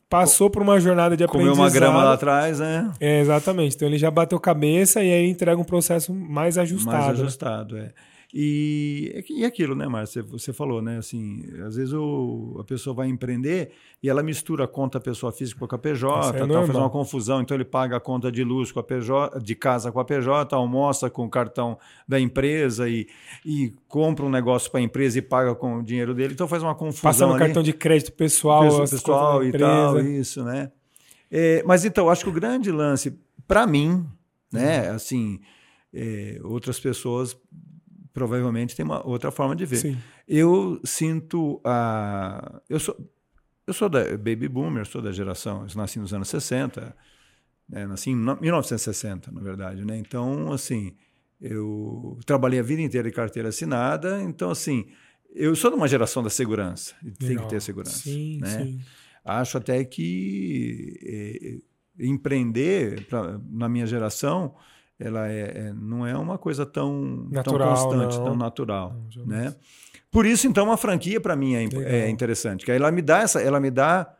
passou 0.10 0.50
por 0.50 0.62
uma 0.62 0.80
jornada 0.80 1.18
de 1.18 1.24
aprendizado. 1.24 1.56
Comeu 1.56 1.66
uma 1.66 1.74
grama 1.74 2.04
lá 2.04 2.14
atrás, 2.14 2.60
né? 2.60 2.92
É, 3.00 3.20
exatamente. 3.20 3.76
Então 3.76 3.88
ele 3.88 3.98
já 3.98 4.12
bateu 4.12 4.40
cabeça 4.40 5.04
e 5.04 5.12
aí 5.12 5.28
entrega 5.28 5.60
um 5.60 5.64
processo 5.64 6.14
mais 6.14 6.58
ajustado. 6.58 6.98
Mais 6.98 7.20
ajustado, 7.20 7.78
é. 7.78 7.92
E, 8.36 9.24
e 9.30 9.46
aquilo, 9.46 9.76
né, 9.76 9.88
Márcia? 9.88 10.24
Você 10.24 10.52
falou, 10.52 10.82
né? 10.82 10.98
Assim, 10.98 11.44
às 11.68 11.76
vezes 11.76 11.94
o, 11.94 12.58
a 12.60 12.64
pessoa 12.64 12.96
vai 12.96 13.08
empreender 13.08 13.70
e 14.02 14.10
ela 14.10 14.24
mistura 14.24 14.64
a 14.64 14.68
conta 14.68 15.00
pessoa 15.00 15.32
física 15.32 15.68
com 15.68 15.76
a 15.76 15.78
PJ, 15.78 16.36
é 16.36 16.40
tá, 16.40 16.48
faz 16.48 16.70
uma 16.76 16.90
confusão, 16.90 17.42
então 17.42 17.56
ele 17.56 17.64
paga 17.64 17.98
a 17.98 18.00
conta 18.00 18.32
de 18.32 18.44
luz 18.44 18.72
com 18.72 18.80
a 18.80 18.84
PJ, 18.84 19.40
de 19.40 19.54
casa 19.54 19.92
com 19.92 20.00
a 20.00 20.06
PJ, 20.06 20.56
almoça 20.56 21.12
com 21.12 21.26
o 21.26 21.30
cartão 21.30 21.78
da 22.08 22.20
empresa 22.20 22.90
e, 22.90 23.08
e 23.46 23.72
compra 23.88 24.26
um 24.26 24.32
negócio 24.32 24.72
para 24.72 24.80
a 24.80 24.84
empresa 24.84 25.20
e 25.20 25.22
paga 25.22 25.54
com 25.54 25.78
o 25.78 25.84
dinheiro 25.84 26.16
dele, 26.16 26.34
então 26.34 26.48
faz 26.48 26.64
uma 26.64 26.74
confusão. 26.74 27.04
Passa 27.04 27.28
no 27.28 27.34
ali, 27.34 27.40
cartão 27.40 27.62
de 27.62 27.72
crédito 27.72 28.14
pessoal, 28.14 28.64
pessoal, 28.64 28.88
pessoal 28.88 29.44
e 29.44 29.52
tal, 29.52 30.00
isso, 30.00 30.44
né? 30.44 30.72
É, 31.30 31.62
mas 31.68 31.86
então, 31.86 32.10
acho 32.10 32.24
que 32.24 32.30
o 32.32 32.34
grande 32.34 32.72
lance, 32.72 33.16
para 33.48 33.68
mim, 33.68 34.04
né, 34.52 34.90
assim, 34.90 35.40
é, 35.94 36.40
outras 36.44 36.80
pessoas 36.80 37.38
provavelmente 38.14 38.76
tem 38.76 38.86
uma 38.86 39.06
outra 39.06 39.32
forma 39.32 39.56
de 39.56 39.66
ver. 39.66 39.78
Sim. 39.78 39.98
Eu 40.28 40.80
sinto 40.84 41.60
a. 41.66 42.62
Eu 42.70 42.80
sou, 42.80 42.96
eu 43.66 43.74
sou 43.74 43.90
da 43.90 44.04
baby 44.12 44.48
boomer, 44.48 44.86
sou 44.86 45.02
da 45.02 45.12
geração. 45.12 45.66
Eu 45.68 45.76
nasci 45.76 46.00
nos 46.00 46.14
anos 46.14 46.28
60, 46.30 46.96
né, 47.68 47.88
nasci 47.88 48.12
em 48.12 48.16
1960, 48.16 49.32
na 49.32 49.42
verdade. 49.42 49.84
Né? 49.84 49.98
Então, 49.98 50.52
assim, 50.52 50.96
eu 51.42 52.20
trabalhei 52.26 52.60
a 52.60 52.64
vida 52.64 52.82
inteira 52.82 53.10
de 53.10 53.16
carteira 53.16 53.50
assinada. 53.50 54.22
Então, 54.22 54.52
assim, 54.52 54.86
eu 55.34 55.56
sou 55.56 55.72
de 55.72 55.78
uma 55.78 55.88
geração 55.88 56.22
da 56.22 56.30
segurança. 56.30 56.94
Tem 57.20 57.38
que 57.38 57.50
ter 57.50 57.62
segurança. 57.62 57.98
Sim, 57.98 58.40
né? 58.40 58.64
sim. 58.64 58.82
Acho 59.26 59.58
até 59.58 59.84
que 59.86 61.00
é, 62.00 62.06
empreender, 62.06 63.06
pra, 63.08 63.40
na 63.50 63.68
minha 63.68 63.88
geração, 63.88 64.54
ela 65.04 65.30
é, 65.30 65.42
é, 65.42 65.74
não 65.74 66.06
é 66.06 66.18
uma 66.18 66.38
coisa 66.38 66.66
tão, 66.66 67.28
natural, 67.30 67.76
tão 67.76 67.90
constante, 67.90 68.18
não. 68.18 68.26
tão 68.26 68.36
natural, 68.36 68.96
não, 69.16 69.26
né? 69.26 69.56
Por 70.12 70.26
isso, 70.28 70.48
então, 70.48 70.72
a 70.72 70.78
franquia 70.78 71.20
para 71.20 71.36
mim 71.36 71.56
é, 71.56 72.06
é, 72.06 72.10
interessante, 72.10 72.64
que 72.64 72.72
ela 72.72 72.92
me 72.92 73.02
dá 73.02 73.22
essa, 73.22 73.42
ela 73.42 73.60
me 73.60 73.72
dá 73.72 74.16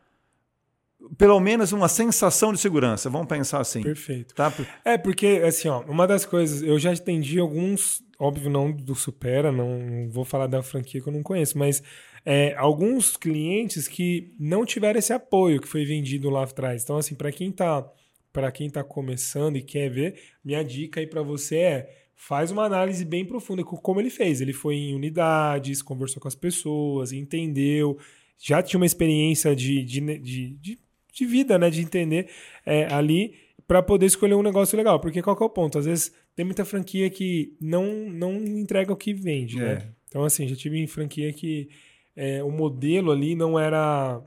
pelo 1.16 1.38
menos 1.38 1.72
uma 1.72 1.88
sensação 1.88 2.52
de 2.52 2.58
segurança. 2.58 3.08
Vamos 3.08 3.28
pensar 3.28 3.60
assim. 3.60 3.82
Perfeito. 3.82 4.34
Tá? 4.34 4.52
É 4.84 4.98
porque 4.98 5.42
assim, 5.46 5.68
ó, 5.68 5.82
uma 5.82 6.06
das 6.06 6.24
coisas 6.24 6.62
eu 6.62 6.78
já 6.78 6.92
atendi 6.92 7.38
alguns, 7.38 8.02
óbvio 8.18 8.50
não 8.50 8.72
do 8.72 8.94
Supera, 8.94 9.52
não 9.52 10.08
vou 10.10 10.24
falar 10.24 10.46
da 10.46 10.62
franquia 10.62 11.00
que 11.00 11.08
eu 11.08 11.12
não 11.12 11.22
conheço, 11.22 11.58
mas 11.58 11.82
é, 12.24 12.54
alguns 12.56 13.16
clientes 13.16 13.86
que 13.86 14.34
não 14.40 14.64
tiveram 14.64 14.98
esse 14.98 15.12
apoio 15.12 15.60
que 15.60 15.68
foi 15.68 15.84
vendido 15.84 16.30
lá 16.30 16.42
atrás. 16.44 16.82
Então, 16.82 16.96
assim, 16.96 17.14
para 17.14 17.30
quem 17.30 17.50
está 17.50 17.86
para 18.34 18.50
quem 18.50 18.66
está 18.66 18.82
começando 18.82 19.56
e 19.56 19.62
quer 19.62 19.88
ver, 19.88 20.20
minha 20.44 20.62
dica 20.64 20.98
aí 20.98 21.06
para 21.06 21.22
você 21.22 21.56
é 21.56 21.96
faz 22.16 22.50
uma 22.50 22.64
análise 22.64 23.04
bem 23.04 23.24
profunda 23.24 23.62
como 23.62 24.00
ele 24.00 24.10
fez. 24.10 24.40
Ele 24.40 24.52
foi 24.52 24.74
em 24.74 24.94
unidades, 24.94 25.80
conversou 25.80 26.20
com 26.20 26.26
as 26.26 26.34
pessoas, 26.34 27.12
entendeu, 27.12 27.96
já 28.36 28.60
tinha 28.60 28.78
uma 28.78 28.86
experiência 28.86 29.54
de, 29.54 29.84
de, 29.84 30.00
de, 30.18 30.78
de, 31.12 31.26
vida, 31.26 31.56
né? 31.58 31.70
De 31.70 31.80
entender 31.80 32.28
é, 32.66 32.92
ali 32.92 33.34
para 33.68 33.80
poder 33.80 34.06
escolher 34.06 34.34
um 34.34 34.42
negócio 34.42 34.76
legal. 34.76 34.98
Porque 34.98 35.22
qual 35.22 35.36
que 35.36 35.42
é 35.42 35.46
o 35.46 35.50
ponto? 35.50 35.78
Às 35.78 35.86
vezes 35.86 36.12
tem 36.34 36.44
muita 36.44 36.64
franquia 36.64 37.08
que 37.08 37.56
não, 37.60 38.10
não 38.10 38.34
entrega 38.34 38.92
o 38.92 38.96
que 38.96 39.14
vende, 39.14 39.56
né? 39.56 39.64
é. 39.64 39.74
né? 39.76 39.92
Então, 40.08 40.24
assim, 40.24 40.48
já 40.48 40.56
tive 40.56 40.78
em 40.78 40.86
franquia 40.88 41.32
que 41.32 41.68
é, 42.16 42.42
o 42.42 42.50
modelo 42.50 43.12
ali 43.12 43.36
não 43.36 43.58
era 43.58 44.20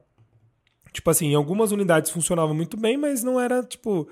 Tipo 0.98 1.12
assim, 1.12 1.28
em 1.28 1.36
algumas 1.36 1.72
unidades 1.72 2.10
funcionava 2.10 2.56
muito 2.56 2.76
bem, 2.76 2.98
mas 2.98 3.24
não 3.24 3.40
era, 3.40 3.62
tipo, 3.62 4.10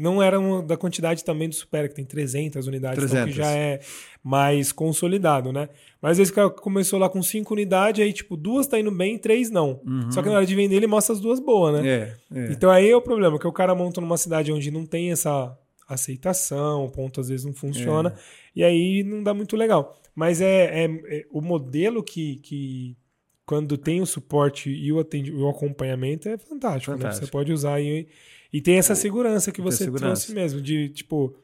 não 0.00 0.22
era 0.22 0.38
da 0.62 0.78
quantidade 0.78 1.22
também 1.22 1.46
do 1.46 1.54
Supera, 1.54 1.90
que 1.90 1.94
tem 1.94 2.06
300 2.06 2.66
unidades, 2.66 2.96
300. 2.96 3.14
Então 3.14 3.26
que 3.26 3.36
já 3.36 3.50
é 3.54 3.78
mais 4.24 4.72
consolidado, 4.72 5.52
né? 5.52 5.68
Mas 6.00 6.18
o 6.18 6.32
cara 6.32 6.48
começou 6.48 6.98
lá 6.98 7.06
com 7.10 7.22
cinco 7.22 7.52
unidades, 7.52 8.02
aí, 8.02 8.14
tipo, 8.14 8.34
duas 8.34 8.66
tá 8.66 8.80
indo 8.80 8.90
bem, 8.90 9.18
três 9.18 9.50
não. 9.50 9.78
Uhum. 9.84 10.10
Só 10.10 10.22
que 10.22 10.30
na 10.30 10.36
hora 10.36 10.46
de 10.46 10.54
vender, 10.54 10.76
ele 10.76 10.86
mostra 10.86 11.14
as 11.14 11.20
duas 11.20 11.38
boas, 11.38 11.82
né? 11.82 11.86
É, 11.86 12.16
é. 12.34 12.52
Então 12.52 12.70
aí 12.70 12.88
é 12.88 12.96
o 12.96 13.02
problema, 13.02 13.38
que 13.38 13.46
o 13.46 13.52
cara 13.52 13.74
monta 13.74 14.00
numa 14.00 14.16
cidade 14.16 14.50
onde 14.50 14.70
não 14.70 14.86
tem 14.86 15.12
essa 15.12 15.54
aceitação, 15.86 16.86
o 16.86 16.90
ponto 16.90 17.20
às 17.20 17.28
vezes 17.28 17.44
não 17.44 17.52
funciona, 17.52 18.08
é. 18.08 18.14
e 18.56 18.64
aí 18.64 19.04
não 19.04 19.22
dá 19.22 19.34
muito 19.34 19.54
legal. 19.54 20.00
Mas 20.14 20.40
é, 20.40 20.84
é, 20.84 20.84
é 20.84 21.24
o 21.30 21.42
modelo 21.42 22.02
que, 22.02 22.36
que 22.36 22.96
quando 23.44 23.76
tem 23.76 24.00
o 24.00 24.06
suporte 24.06 24.70
e 24.70 24.92
o, 24.92 24.96
o 24.96 25.48
acompanhamento, 25.48 26.28
é 26.28 26.38
fantástico. 26.38 26.92
fantástico. 26.92 27.04
Né? 27.04 27.12
Você 27.12 27.26
pode 27.26 27.52
usar 27.52 27.80
e, 27.80 28.08
e 28.52 28.60
tem 28.60 28.78
essa 28.78 28.94
segurança 28.94 29.50
que 29.50 29.60
você 29.60 29.84
segurança. 29.84 30.06
trouxe 30.06 30.34
mesmo, 30.34 30.60
de 30.60 30.88
tipo. 30.90 31.36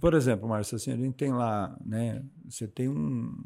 Por 0.00 0.14
exemplo, 0.14 0.48
Márcio, 0.48 0.76
assim, 0.76 0.92
a 0.92 0.96
gente 0.96 1.14
tem 1.14 1.32
lá, 1.32 1.76
né? 1.84 2.22
Você 2.48 2.68
tem 2.68 2.88
um, 2.88 3.36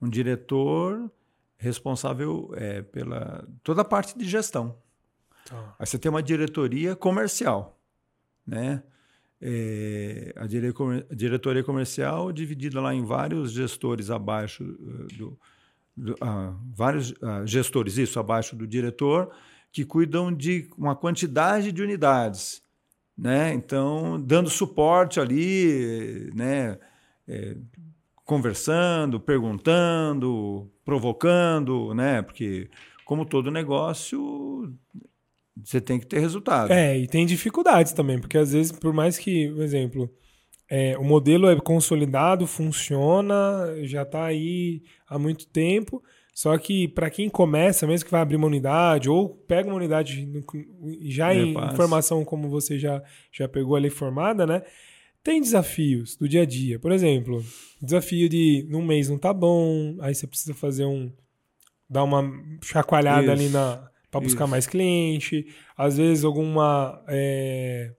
um 0.00 0.08
diretor 0.08 1.10
responsável 1.58 2.50
é, 2.54 2.80
pela 2.80 3.46
toda 3.62 3.82
a 3.82 3.84
parte 3.84 4.16
de 4.16 4.26
gestão. 4.26 4.78
Tá. 5.44 5.76
Aí 5.78 5.86
você 5.86 5.98
tem 5.98 6.08
uma 6.08 6.22
diretoria 6.22 6.96
comercial, 6.96 7.78
né? 8.46 8.82
É, 9.42 10.34
a 10.36 10.46
diretoria 10.46 11.64
comercial 11.64 12.30
dividida 12.30 12.80
lá 12.80 12.94
em 12.94 13.04
vários 13.04 13.52
gestores 13.52 14.10
abaixo 14.10 14.62
eh, 14.62 15.16
do, 15.16 15.38
uh, 16.00 16.56
vários 16.74 17.10
uh, 17.12 17.46
gestores, 17.46 17.98
isso, 17.98 18.18
abaixo 18.18 18.56
do 18.56 18.66
diretor, 18.66 19.30
que 19.72 19.84
cuidam 19.84 20.32
de 20.32 20.68
uma 20.76 20.96
quantidade 20.96 21.70
de 21.72 21.82
unidades. 21.82 22.62
né? 23.16 23.52
Então, 23.52 24.20
dando 24.20 24.48
suporte 24.48 25.20
ali, 25.20 26.30
né? 26.34 26.78
É, 27.28 27.56
conversando, 28.24 29.20
perguntando, 29.20 30.70
provocando, 30.84 31.92
né? 31.94 32.22
Porque, 32.22 32.70
como 33.04 33.26
todo 33.26 33.50
negócio, 33.50 34.72
você 35.62 35.80
tem 35.80 35.98
que 35.98 36.06
ter 36.06 36.20
resultado. 36.20 36.72
É, 36.72 36.96
e 36.96 37.06
tem 37.06 37.26
dificuldades 37.26 37.92
também, 37.92 38.18
porque 38.18 38.38
às 38.38 38.52
vezes, 38.52 38.72
por 38.72 38.92
mais 38.92 39.18
que, 39.18 39.48
por 39.50 39.62
exemplo, 39.62 40.10
é, 40.70 40.96
o 40.96 41.02
modelo 41.02 41.50
é 41.50 41.56
consolidado, 41.60 42.46
funciona, 42.46 43.34
já 43.82 44.02
está 44.02 44.24
aí 44.24 44.82
há 45.08 45.18
muito 45.18 45.48
tempo, 45.48 46.00
só 46.32 46.56
que 46.56 46.86
para 46.86 47.10
quem 47.10 47.28
começa, 47.28 47.88
mesmo 47.88 48.06
que 48.06 48.10
vai 48.12 48.20
abrir 48.20 48.36
uma 48.36 48.46
unidade, 48.46 49.10
ou 49.10 49.28
pega 49.28 49.68
uma 49.68 49.76
unidade 49.76 50.26
já 51.02 51.34
em 51.34 51.54
informação 51.72 52.24
como 52.24 52.48
você 52.48 52.78
já, 52.78 53.02
já 53.32 53.48
pegou 53.48 53.74
ali 53.74 53.90
formada, 53.90 54.46
né? 54.46 54.62
Tem 55.22 55.40
desafios 55.40 56.16
do 56.16 56.28
dia 56.28 56.42
a 56.42 56.46
dia. 56.46 56.78
Por 56.78 56.92
exemplo, 56.92 57.44
desafio 57.82 58.28
de 58.28 58.64
num 58.70 58.82
mês 58.82 59.10
não 59.10 59.18
tá 59.18 59.34
bom, 59.34 59.96
aí 60.00 60.14
você 60.14 60.26
precisa 60.26 60.54
fazer 60.54 60.86
um. 60.86 61.12
dar 61.88 62.04
uma 62.04 62.32
chacoalhada 62.62 63.24
Isso. 63.24 63.32
ali 63.32 63.48
na 63.50 63.90
para 64.10 64.20
buscar 64.20 64.46
mais 64.46 64.66
cliente. 64.66 65.46
Às 65.76 65.98
vezes 65.98 66.24
alguma. 66.24 67.02
É, 67.06 67.92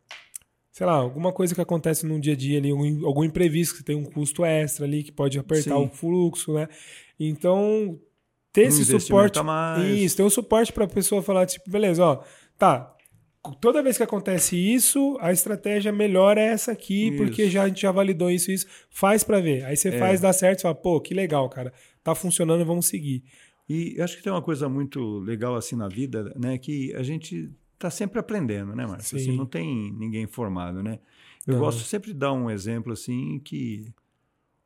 sei 0.71 0.85
lá, 0.85 0.93
alguma 0.93 1.31
coisa 1.31 1.53
que 1.53 1.61
acontece 1.61 2.05
no 2.05 2.19
dia 2.19 2.33
a 2.33 2.35
dia 2.35 2.57
ali, 2.57 2.71
algum, 2.71 3.05
algum 3.05 3.23
imprevisto, 3.23 3.75
que 3.75 3.83
tem 3.83 3.95
um 3.95 4.05
custo 4.05 4.45
extra 4.45 4.85
ali 4.85 5.03
que 5.03 5.11
pode 5.11 5.37
apertar 5.37 5.75
Sim. 5.75 5.83
o 5.83 5.89
fluxo, 5.89 6.53
né? 6.53 6.67
Então, 7.19 7.99
ter 8.53 8.65
um 8.65 8.67
esse 8.67 8.99
suporte. 8.99 9.39
Isso, 9.95 10.17
ter 10.17 10.23
um 10.23 10.29
suporte 10.29 10.71
para 10.71 10.85
a 10.85 10.87
pessoa 10.87 11.21
falar, 11.21 11.45
tipo, 11.45 11.69
beleza, 11.69 12.03
ó, 12.03 12.23
tá, 12.57 12.95
toda 13.59 13.83
vez 13.83 13.97
que 13.97 14.03
acontece 14.03 14.55
isso, 14.55 15.17
a 15.19 15.31
estratégia 15.31 15.91
melhor 15.91 16.37
é 16.37 16.45
essa 16.47 16.71
aqui, 16.71 17.09
isso. 17.09 17.17
porque 17.17 17.49
já, 17.49 17.63
a 17.63 17.67
gente 17.67 17.81
já 17.81 17.91
validou 17.91 18.29
isso 18.29 18.51
isso. 18.51 18.67
Faz 18.89 19.23
para 19.23 19.39
ver. 19.39 19.65
Aí 19.65 19.75
você 19.75 19.89
é. 19.89 19.99
faz, 19.99 20.21
dá 20.21 20.31
certo, 20.31 20.59
você 20.59 20.63
fala, 20.63 20.75
pô, 20.75 20.99
que 21.01 21.13
legal, 21.13 21.49
cara. 21.49 21.73
Tá 22.03 22.15
funcionando, 22.15 22.65
vamos 22.65 22.85
seguir. 22.85 23.23
E 23.67 23.99
acho 24.01 24.17
que 24.17 24.23
tem 24.23 24.31
uma 24.31 24.41
coisa 24.41 24.67
muito 24.67 25.19
legal 25.19 25.55
assim 25.55 25.75
na 25.75 25.87
vida, 25.87 26.33
né? 26.35 26.57
Que 26.57 26.93
a 26.95 27.03
gente 27.03 27.49
está 27.81 27.89
sempre 27.89 28.19
aprendendo, 28.19 28.75
né, 28.75 28.85
Márcio? 28.85 29.17
Assim, 29.17 29.35
não 29.35 29.45
tem 29.45 29.91
ninguém 29.93 30.27
formado, 30.27 30.83
né? 30.83 30.99
Eu 31.45 31.55
uhum. 31.55 31.59
gosto 31.61 31.81
sempre 31.81 32.13
de 32.13 32.17
dar 32.17 32.31
um 32.31 32.49
exemplo 32.49 32.93
assim 32.93 33.39
que 33.39 33.91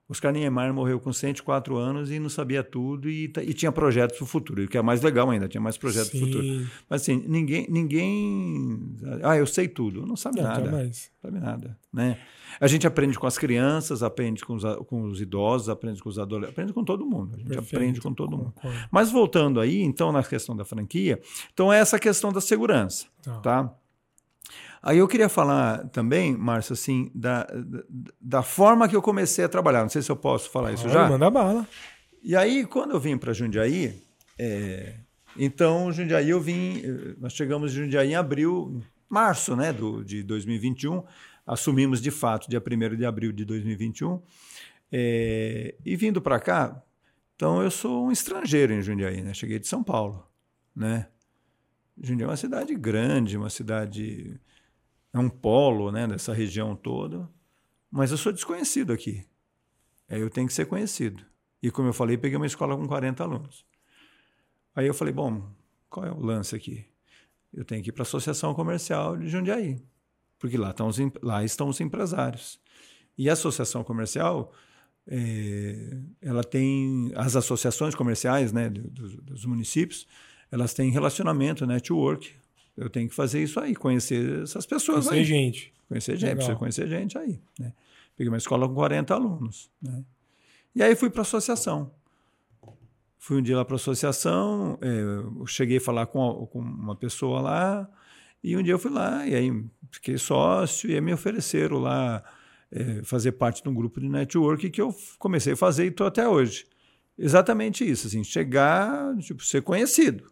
Oscar 0.08 0.32
Niemeyer 0.32 0.72
morreu 0.72 1.00
com 1.00 1.12
104 1.12 1.76
anos 1.76 2.12
e 2.12 2.20
não 2.20 2.30
sabia 2.30 2.63
tudo 2.63 3.10
e, 3.10 3.32
e 3.41 3.54
tinha 3.54 3.72
projetos 3.72 4.18
para 4.18 4.24
o 4.24 4.28
futuro, 4.28 4.63
o 4.63 4.68
que 4.68 4.78
é 4.78 4.82
mais 4.82 5.02
legal 5.02 5.30
ainda, 5.32 5.48
tinha 5.48 5.62
mais 5.62 5.78
projetos 5.78 6.10
para 6.10 6.18
o 6.18 6.26
futuro. 6.26 6.68
Mas 6.88 7.02
assim, 7.02 7.24
ninguém, 7.28 7.65
ninguém. 7.70 8.96
Ah, 9.24 9.36
eu 9.36 9.48
sei 9.48 9.68
tudo. 9.68 10.06
Não 10.06 10.15
sabe 10.15 10.41
não, 10.41 10.44
nada. 10.44 10.72
Não 10.72 10.91
sabe 10.94 11.39
nada. 11.39 11.78
Né? 11.91 12.20
A 12.60 12.68
gente 12.68 12.86
aprende 12.86 13.18
com 13.18 13.26
as 13.26 13.38
crianças, 13.38 14.04
aprende 14.04 14.46
com 14.46 14.56
os, 14.56 14.63
com 14.86 15.04
os 15.06 15.20
idosos, 15.20 15.70
aprende 15.70 16.02
com 16.02 16.10
os 16.10 16.20
adolescentes, 16.20 16.54
aprende 16.54 16.74
com 16.74 16.84
todo 16.84 17.04
mundo. 17.04 17.34
A 17.34 17.38
gente 17.38 17.48
Perfeito. 17.48 17.76
aprende 17.76 18.02
com 18.02 18.13
todo 18.13 18.38
mundo. 18.38 18.54
Mas 18.91 19.12
voltando 19.12 19.60
aí, 19.60 19.82
então, 19.82 20.12
na 20.12 20.24
questão 20.24 20.56
da 20.56 20.63
franquia, 20.63 21.20
então 21.52 21.74
é 21.74 21.80
essa 21.80 21.98
questão 21.98 22.32
da 22.32 22.39
segurança. 22.39 23.08
Tá? 23.24 23.39
tá? 23.39 23.76
Aí 24.86 25.00
eu 25.00 25.08
queria 25.08 25.28
falar 25.28 25.88
também, 25.88 26.38
Márcio, 26.38 26.74
assim, 26.74 27.10
da, 27.15 27.48
da, 28.21 28.43
forma 28.43 28.88
que 28.88 28.95
eu 28.95 29.02
comecei 29.02 29.43
a 29.43 29.50
trabalhar. 29.50 29.82
Não 29.82 29.89
sei 29.89 30.04
se 30.04 30.12
eu 30.12 30.15
posso 30.15 30.52
falar 30.52 30.74
isso 30.74 30.88
já. 30.88 31.10
Manda 31.10 31.28
bala. 31.32 31.67
E 32.21 32.36
aí, 32.36 32.67
quando 32.67 32.91
eu 32.91 33.00
vim 33.00 33.17
para 33.17 33.34
Jundiaí, 33.34 34.00
é, 34.38 34.93
então, 35.36 35.91
Jundiaí 35.91 36.30
eu 36.30 36.39
vim, 36.39 36.84
nós 37.17 37.34
chegamos 37.34 37.71
em 37.71 37.78
Jundiaí 37.78 38.12
em 38.12 38.15
abril, 38.15 38.80
março 39.10 39.56
né, 39.56 39.74
do, 39.74 40.04
de 40.04 40.21
2021, 40.21 41.04
assumimos 41.48 42.00
de 42.00 42.12
fato 42.12 42.48
dia 42.48 42.62
1 42.62 42.95
de 42.95 43.06
abril 43.08 43.32
de 43.32 43.43
2021. 43.43 44.21
É, 44.91 45.74
e 45.84 45.95
vindo 45.95 46.21
para 46.21 46.39
cá, 46.39 46.80
então 47.36 47.60
eu 47.63 47.71
sou 47.71 48.06
um 48.06 48.12
estrangeiro 48.12 48.71
em 48.71 48.84
Jundiaí, 48.84 49.24
né? 49.24 49.34
Cheguei 49.34 49.58
de 49.58 49.65
São 49.67 49.84
Paulo, 49.84 50.28
né? 50.76 51.08
Jundiaí 52.00 52.28
é 52.28 52.30
uma 52.30 52.38
cidade 52.38 52.76
grande, 52.76 53.36
uma 53.36 53.50
cidade 53.50 54.39
é 55.15 55.19
um 55.19 55.30
polo 55.30 55.93
né, 55.93 56.06
dessa 56.06 56.34
região 56.34 56.75
toda, 56.75 57.30
mas 57.89 58.12
eu 58.12 58.17
sou 58.17 58.34
desconhecido 58.34 58.91
aqui. 58.91 59.25
Aí 60.10 60.19
eu 60.19 60.30
tenho 60.30 60.45
que 60.45 60.54
ser 60.54 60.65
conhecido. 60.65 61.23
E 61.63 61.71
como 61.71 61.88
eu 61.88 61.93
falei, 61.93 62.17
peguei 62.17 62.36
uma 62.36 62.45
escola 62.45 62.75
com 62.75 62.86
40 62.86 63.23
alunos. 63.23 63.65
Aí 64.75 64.86
eu 64.86 64.93
falei, 64.93 65.13
bom, 65.13 65.49
qual 65.89 66.06
é 66.06 66.12
o 66.12 66.19
lance 66.19 66.54
aqui? 66.54 66.86
Eu 67.54 67.63
tenho 67.63 67.82
que 67.82 67.91
ir 67.91 67.91
para 67.93 68.01
a 68.01 68.04
Associação 68.04 68.54
Comercial 68.54 69.15
de 69.15 69.30
Jundiaí, 69.30 69.82
porque 70.38 70.58
lá 70.58 70.71
estão 70.71 70.88
os, 70.88 70.97
lá 71.21 71.45
estão 71.45 71.69
os 71.69 71.80
empresários. 71.80 72.60
E 73.17 73.30
a 73.30 73.34
Associação 73.34 73.86
Comercial, 73.86 74.51
é, 75.08 75.97
ela 76.21 76.43
tem 76.43 77.13
as 77.15 77.38
associações 77.38 77.95
comerciais 77.95 78.51
né, 78.51 78.69
dos, 78.69 79.15
dos 79.15 79.45
municípios, 79.45 80.06
elas 80.51 80.73
têm 80.73 80.91
relacionamento, 80.91 81.65
network 81.65 82.36
eu 82.78 82.90
tenho 82.90 83.08
que 83.08 83.16
fazer 83.16 83.42
isso 83.42 83.60
aí, 83.60 83.76
conhecer 83.76 84.44
essas 84.44 84.66
pessoas 84.66 85.08
conhecer 85.08 85.20
aí. 85.20 85.26
gente. 85.26 85.74
Conhecer 85.88 86.18
gente, 86.18 86.36
precisa 86.36 86.56
conhecer 86.56 86.88
gente 86.88 87.18
aí. 87.18 87.40
Né? 87.60 87.74
Peguei 88.16 88.30
uma 88.30 88.38
escola 88.38 88.68
com 88.68 88.74
40 88.74 89.14
alunos. 89.14 89.70
Né? 89.82 90.04
E 90.76 90.84
aí 90.84 90.96
fui 90.96 91.10
para 91.10 91.22
a 91.22 91.24
associação. 91.24 91.92
Fui 93.18 93.38
um 93.38 93.42
dia 93.42 93.58
lá 93.58 93.66
para 93.66 93.76
a 93.76 93.78
associação, 93.78 94.78
é, 94.82 95.48
cheguei 95.48 95.78
a 95.78 95.82
falar 95.82 96.06
com, 96.06 96.46
com 96.48 96.60
uma 96.60 96.96
pessoa 96.96 97.42
lá, 97.42 97.90
e 98.44 98.56
um 98.56 98.62
dia 98.62 98.74
eu 98.74 98.80
fui 98.80 98.92
lá, 98.92 99.26
e 99.26 99.34
aí 99.34 99.66
fiquei 99.90 100.18
sócio, 100.18 100.90
e 100.90 100.94
aí 100.94 101.02
me 101.02 101.12
ofereceram 101.12 101.80
lá 101.80 102.24
é, 102.72 103.02
fazer 103.04 103.32
parte 103.32 103.64
de 103.64 103.70
um 103.70 103.74
grupo 103.74 104.00
de 104.00 104.08
network 104.08 104.70
que 104.70 104.80
eu 104.80 104.96
comecei 105.18 105.54
a 105.54 105.58
fazer 105.58 105.86
e 105.86 105.88
estou 105.88 106.06
até 106.06 106.28
hoje. 106.28 106.68
Exatamente 107.18 107.90
isso, 107.90 108.06
assim, 108.08 108.24
chegar, 108.24 109.18
tipo, 109.18 109.44
ser 109.44 109.64
conhecido, 109.64 110.32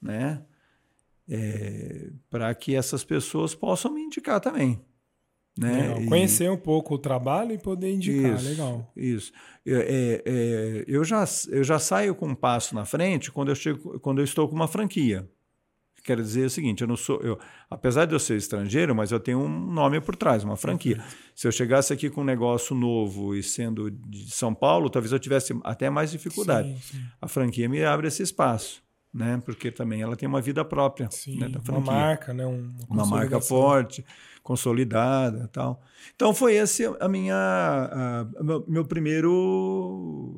né? 0.00 0.42
É, 1.28 2.10
para 2.30 2.54
que 2.54 2.74
essas 2.74 3.04
pessoas 3.04 3.54
possam 3.54 3.92
me 3.92 4.02
indicar 4.02 4.40
também. 4.40 4.80
Né? 5.56 5.94
E, 6.00 6.06
Conhecer 6.06 6.50
um 6.50 6.56
pouco 6.56 6.94
o 6.94 6.98
trabalho 6.98 7.52
e 7.52 7.58
poder 7.58 7.92
indicar, 7.92 8.34
isso, 8.34 8.48
legal. 8.48 8.92
Isso. 8.96 9.32
É, 9.64 10.22
é, 10.26 10.84
eu, 10.86 11.04
já, 11.04 11.24
eu 11.48 11.62
já 11.62 11.78
saio 11.78 12.14
com 12.14 12.28
um 12.28 12.34
passo 12.34 12.74
na 12.74 12.84
frente 12.84 13.30
quando 13.30 13.50
eu, 13.50 13.54
chego, 13.54 14.00
quando 14.00 14.18
eu 14.18 14.24
estou 14.24 14.48
com 14.48 14.54
uma 14.54 14.68
franquia. 14.68 15.28
Quero 16.02 16.22
dizer 16.22 16.44
o 16.44 16.50
seguinte, 16.50 16.82
eu 16.82 16.86
não 16.86 16.98
sou, 16.98 17.18
eu, 17.22 17.38
apesar 17.70 18.04
de 18.04 18.14
eu 18.14 18.18
ser 18.18 18.36
estrangeiro, 18.36 18.94
mas 18.94 19.10
eu 19.10 19.18
tenho 19.18 19.38
um 19.38 19.72
nome 19.72 20.02
por 20.02 20.14
trás, 20.14 20.44
uma 20.44 20.56
franquia. 20.56 21.02
Se 21.34 21.46
eu 21.46 21.52
chegasse 21.52 21.94
aqui 21.94 22.10
com 22.10 22.20
um 22.20 22.24
negócio 22.24 22.76
novo 22.76 23.34
e 23.34 23.42
sendo 23.42 23.90
de 23.90 24.30
São 24.30 24.54
Paulo, 24.54 24.90
talvez 24.90 25.12
eu 25.12 25.18
tivesse 25.18 25.58
até 25.64 25.88
mais 25.88 26.10
dificuldade. 26.10 26.68
Sim, 26.74 26.98
sim. 26.98 27.04
A 27.22 27.26
franquia 27.26 27.70
me 27.70 27.82
abre 27.82 28.08
esse 28.08 28.22
espaço 28.22 28.83
né? 29.14 29.40
Porque 29.44 29.70
também 29.70 30.02
ela 30.02 30.16
tem 30.16 30.28
uma 30.28 30.40
vida 30.40 30.64
própria, 30.64 31.08
Sim, 31.10 31.38
né? 31.38 31.48
Da 31.48 31.60
franquia. 31.60 31.92
Uma 31.92 31.92
marca, 31.92 32.34
né? 32.34 32.44
Uma, 32.44 32.74
uma 32.90 33.06
marca 33.06 33.40
forte, 33.40 34.04
consolidada, 34.42 35.48
tal. 35.52 35.80
Então 36.16 36.34
foi 36.34 36.54
esse 36.54 36.84
a 36.98 37.08
minha, 37.08 37.36
a, 37.36 38.42
meu, 38.42 38.64
meu 38.66 38.84
primeiro 38.84 40.34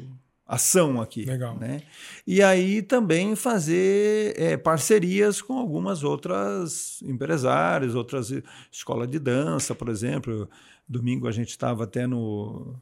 ação 0.47 1.01
aqui, 1.01 1.25
Legal. 1.25 1.59
né? 1.59 1.83
E 2.27 2.43
aí 2.43 2.83
também 2.83 3.35
fazer 3.35 4.39
é, 4.39 4.57
parcerias 4.57 5.41
com 5.41 5.59
algumas 5.59 6.05
outras 6.05 7.03
empresários, 7.03 7.95
outras 7.95 8.31
escolas 8.71 9.09
de 9.09 9.19
dança, 9.19 9.75
por 9.75 9.89
exemplo. 9.89 10.49
Domingo 10.87 11.27
a 11.27 11.33
gente 11.33 11.49
estava 11.49 11.85
até 11.85 12.07
no 12.07 12.77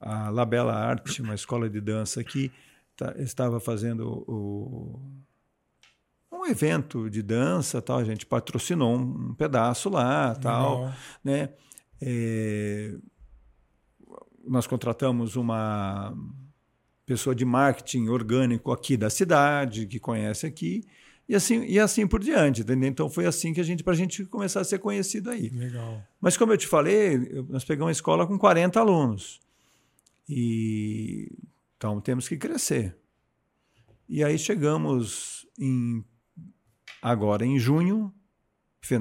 a 0.00 0.28
Labela 0.30 0.74
Arte, 0.74 1.22
uma 1.22 1.34
escola 1.34 1.68
de 1.68 1.80
dança 1.80 2.20
aqui, 2.20 2.52
tá, 2.96 3.14
estava 3.18 3.58
fazendo 3.58 4.22
o 4.28 5.00
um 6.30 6.46
evento 6.46 7.08
de 7.08 7.22
dança, 7.22 7.80
tal, 7.80 7.98
a 7.98 8.04
gente 8.04 8.26
patrocinou 8.26 8.96
um, 8.96 9.30
um 9.30 9.34
pedaço 9.34 9.88
lá, 9.88 10.34
tal, 10.34 10.92
né? 11.24 11.50
É, 12.00 12.94
nós 14.46 14.66
contratamos 14.66 15.36
uma 15.36 16.14
pessoa 17.04 17.34
de 17.34 17.44
marketing 17.44 18.08
orgânico 18.08 18.70
aqui 18.70 18.96
da 18.96 19.10
cidade, 19.10 19.86
que 19.86 19.98
conhece 19.98 20.46
aqui, 20.46 20.84
e 21.28 21.34
assim, 21.34 21.64
e 21.66 21.78
assim 21.78 22.06
por 22.06 22.20
diante, 22.20 22.62
entendeu? 22.62 22.88
Então 22.88 23.10
foi 23.10 23.26
assim 23.26 23.52
que 23.52 23.60
a 23.60 23.64
gente, 23.64 23.84
para 23.84 23.92
a 23.92 23.96
gente 23.96 24.24
começar 24.24 24.60
a 24.60 24.64
ser 24.64 24.78
conhecido 24.78 25.30
aí. 25.30 25.50
Legal. 25.50 26.02
Mas 26.20 26.36
como 26.36 26.52
eu 26.52 26.56
te 26.56 26.66
falei, 26.66 27.18
nós 27.48 27.64
pegamos 27.64 27.88
uma 27.88 27.92
escola 27.92 28.26
com 28.26 28.38
40 28.38 28.80
alunos. 28.80 29.40
E 30.28 31.30
então 31.76 32.00
temos 32.00 32.28
que 32.28 32.36
crescer. 32.36 32.96
E 34.08 34.24
aí 34.24 34.38
chegamos 34.38 35.46
em 35.58 36.02
Agora, 37.02 37.44
em 37.44 37.58
junho, 37.58 38.12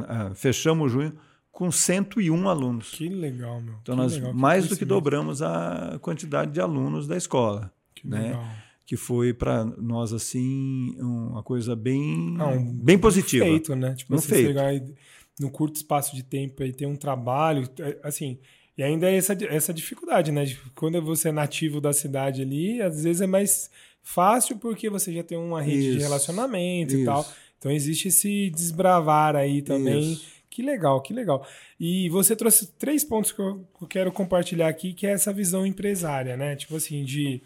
ah, 0.07 0.31
fechamos 0.35 0.91
junho 0.91 1.17
com 1.51 1.71
101 1.71 2.47
alunos. 2.47 2.91
Que 2.91 3.09
legal, 3.09 3.59
meu. 3.61 3.75
Então, 3.81 3.95
que 3.95 4.01
nós 4.01 4.13
legal, 4.13 4.33
mais 4.33 4.67
do 4.67 4.77
que 4.77 4.85
dobramos 4.85 5.41
a 5.41 5.97
quantidade 6.01 6.51
de 6.51 6.61
alunos 6.61 7.07
da 7.07 7.17
escola. 7.17 7.73
Que 7.95 8.07
né? 8.07 8.27
legal. 8.27 8.45
Que 8.85 8.95
foi 8.95 9.33
para 9.33 9.65
nós, 9.65 10.13
assim, 10.13 10.95
uma 10.99 11.43
coisa 11.43 11.75
bem, 11.75 12.37
ah, 12.39 12.47
um, 12.47 12.73
bem 12.73 12.97
positiva. 12.97 13.43
Um 13.43 13.49
feito, 13.49 13.75
né? 13.75 13.95
Tipo, 13.95 14.15
um 14.15 14.21
feito. 14.21 14.57
E, 14.57 14.93
no 15.39 15.49
curto 15.49 15.75
espaço 15.75 16.15
de 16.15 16.23
tempo 16.23 16.63
aí 16.63 16.71
ter 16.71 16.85
um 16.85 16.95
trabalho, 16.95 17.69
é, 17.79 17.97
assim, 18.03 18.39
e 18.77 18.83
ainda 18.83 19.09
é 19.09 19.15
essa, 19.15 19.33
essa 19.45 19.73
dificuldade, 19.73 20.31
né? 20.31 20.45
Quando 20.75 21.01
você 21.01 21.29
é 21.29 21.31
nativo 21.31 21.81
da 21.81 21.91
cidade 21.91 22.43
ali, 22.43 22.81
às 22.81 23.03
vezes 23.03 23.21
é 23.21 23.27
mais 23.27 23.69
fácil 24.03 24.57
porque 24.57 24.89
você 24.89 25.11
já 25.11 25.23
tem 25.23 25.37
uma 25.37 25.61
rede 25.61 25.89
isso, 25.89 25.97
de 25.97 26.03
relacionamento 26.03 26.93
isso. 26.93 27.01
e 27.01 27.05
tal. 27.05 27.25
Então 27.67 27.75
existe 27.75 28.07
esse 28.07 28.49
desbravar 28.49 29.35
aí 29.35 29.61
também. 29.61 30.13
Isso. 30.13 30.37
Que 30.49 30.61
legal, 30.61 31.01
que 31.01 31.13
legal. 31.13 31.45
E 31.77 32.09
você 32.09 32.35
trouxe 32.35 32.67
três 32.79 33.03
pontos 33.03 33.33
que 33.33 33.39
eu, 33.39 33.67
que 33.77 33.83
eu 33.83 33.87
quero 33.87 34.11
compartilhar 34.11 34.69
aqui, 34.69 34.93
que 34.93 35.05
é 35.05 35.11
essa 35.11 35.33
visão 35.33 35.65
empresária, 35.65 36.37
né? 36.37 36.55
Tipo 36.55 36.77
assim, 36.77 37.03
de 37.03 37.41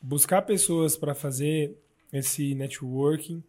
buscar 0.00 0.42
pessoas 0.42 0.94
para 0.94 1.14
fazer 1.14 1.74
esse 2.12 2.54
networking, 2.54 3.42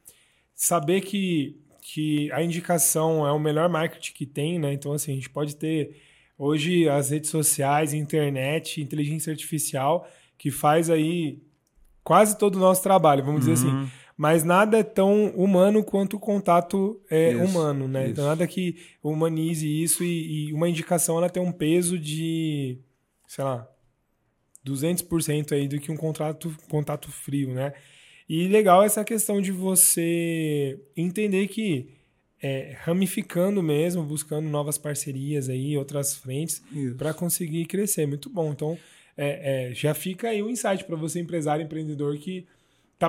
saber 0.55 1.01
que, 1.01 1.57
que 1.81 2.31
a 2.31 2.41
indicação 2.41 3.27
é 3.27 3.31
o 3.31 3.39
melhor 3.39 3.67
marketing 3.67 4.13
que 4.13 4.25
tem, 4.25 4.57
né? 4.57 4.71
Então, 4.71 4.93
assim, 4.93 5.11
a 5.11 5.15
gente 5.15 5.29
pode 5.29 5.57
ter 5.57 6.01
hoje 6.37 6.87
as 6.87 7.09
redes 7.09 7.29
sociais, 7.29 7.93
internet, 7.93 8.81
inteligência 8.81 9.31
artificial, 9.31 10.09
que 10.37 10.49
faz 10.49 10.89
aí 10.89 11.37
quase 12.01 12.37
todo 12.37 12.55
o 12.55 12.59
nosso 12.59 12.81
trabalho, 12.81 13.23
vamos 13.25 13.45
uhum. 13.45 13.53
dizer 13.53 13.67
assim. 13.67 13.91
Mas 14.23 14.41
nada 14.45 14.79
é 14.79 14.83
tão 14.83 15.31
humano 15.31 15.83
quanto 15.83 16.15
o 16.15 16.19
contato 16.19 16.97
é 17.09 17.33
isso, 17.33 17.43
humano, 17.43 17.89
né? 17.89 18.03
Então, 18.03 18.03
isso. 18.03 18.11
Então 18.13 18.25
nada 18.25 18.47
que 18.47 18.77
humanize 19.03 19.67
isso 19.67 20.01
e, 20.01 20.47
e 20.47 20.53
uma 20.53 20.69
indicação 20.69 21.17
ela 21.17 21.29
tem 21.29 21.43
um 21.43 21.51
peso 21.51 21.99
de, 21.99 22.77
sei 23.27 23.43
lá, 23.43 23.67
200% 24.65 25.51
aí 25.51 25.67
do 25.67 25.77
que 25.77 25.91
um 25.91 25.97
contrato, 25.97 26.55
contato 26.69 27.11
frio, 27.11 27.53
né? 27.53 27.73
E 28.29 28.47
legal 28.47 28.81
essa 28.81 29.03
questão 29.03 29.41
de 29.41 29.51
você 29.51 30.79
entender 30.95 31.49
que 31.49 31.89
é, 32.41 32.77
ramificando 32.79 33.61
mesmo, 33.61 34.03
buscando 34.03 34.47
novas 34.47 34.77
parcerias 34.77 35.49
aí, 35.49 35.77
outras 35.77 36.15
frentes, 36.15 36.63
para 36.97 37.13
conseguir 37.13 37.65
crescer. 37.65 38.05
Muito 38.05 38.29
bom. 38.29 38.53
Então, 38.53 38.79
é, 39.17 39.71
é, 39.71 39.73
já 39.73 39.93
fica 39.93 40.29
aí 40.29 40.41
um 40.41 40.49
insight 40.49 40.85
para 40.85 40.95
você, 40.95 41.19
empresário, 41.19 41.65
empreendedor, 41.65 42.17
que 42.17 42.47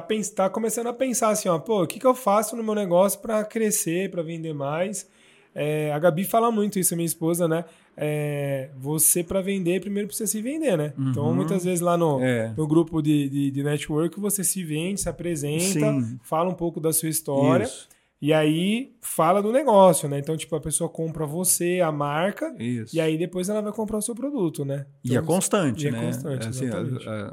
tá, 0.01 0.15
tá 0.35 0.51
começando 0.51 0.89
a 0.89 0.93
pensar 0.93 1.31
assim, 1.31 1.49
ó, 1.49 1.59
pô, 1.59 1.83
o 1.83 1.87
que, 1.87 1.99
que 1.99 2.07
eu 2.07 2.15
faço 2.15 2.57
no 2.57 2.63
meu 2.63 2.75
negócio 2.75 3.21
para 3.21 3.45
crescer, 3.45 4.11
para 4.11 4.23
vender 4.23 4.53
mais? 4.53 5.09
É, 5.55 5.93
a 5.93 5.99
Gabi 5.99 6.25
fala 6.25 6.51
muito 6.51 6.79
isso, 6.79 6.97
minha 6.97 7.07
esposa, 7.07 7.47
né? 7.47 7.65
É, 7.97 8.71
você, 8.77 9.23
para 9.23 9.41
vender, 9.41 9.81
primeiro 9.81 10.09
precisa 10.09 10.31
se 10.31 10.43
vender, 10.43 10.77
né? 10.77 10.93
Então, 10.95 11.05
uhum. 11.05 11.11
Então, 11.11 11.35
muitas 11.35 11.65
vezes 11.65 11.81
lá 11.81 11.97
no, 11.97 12.21
é. 12.21 12.53
no 12.57 12.67
grupo 12.67 13.01
de, 13.01 13.29
de, 13.29 13.51
de, 13.53 13.63
network, 13.63 14.19
você 14.19 14.43
se 14.43 14.65
vende, 14.65 15.01
se 15.01 15.09
apresenta, 15.09 15.93
Sim. 15.93 16.19
fala 16.23 16.51
um 16.51 16.55
pouco 16.55 16.81
da 16.81 16.93
sua 16.93 17.09
história. 17.09 17.65
Isso. 17.65 17.89
E 18.25 18.33
aí 18.33 18.97
fala 19.03 19.43
do 19.43 19.53
negócio, 19.53 20.09
né? 20.09 20.19
Então, 20.19 20.35
tipo, 20.35 20.57
a 20.57 20.61
pessoa 20.61 20.89
compra 20.89 21.27
você, 21.27 21.83
a 21.85 21.93
marca, 21.93 22.57
Isso. 22.59 22.97
e 22.97 22.99
aí 22.99 23.19
depois 23.19 23.51
ela 23.51 23.61
vai 23.61 23.71
comprar 23.71 23.99
o 23.99 24.01
seu 24.01 24.15
produto, 24.15 24.65
né? 24.65 24.87
Então, 25.05 25.15
e 25.15 25.19
é 25.19 25.21
constante, 25.21 25.85
e 25.85 25.89
é 25.89 25.91
né? 25.91 25.99
É 25.99 26.07
constante, 26.07 26.49
assim, 26.49 26.71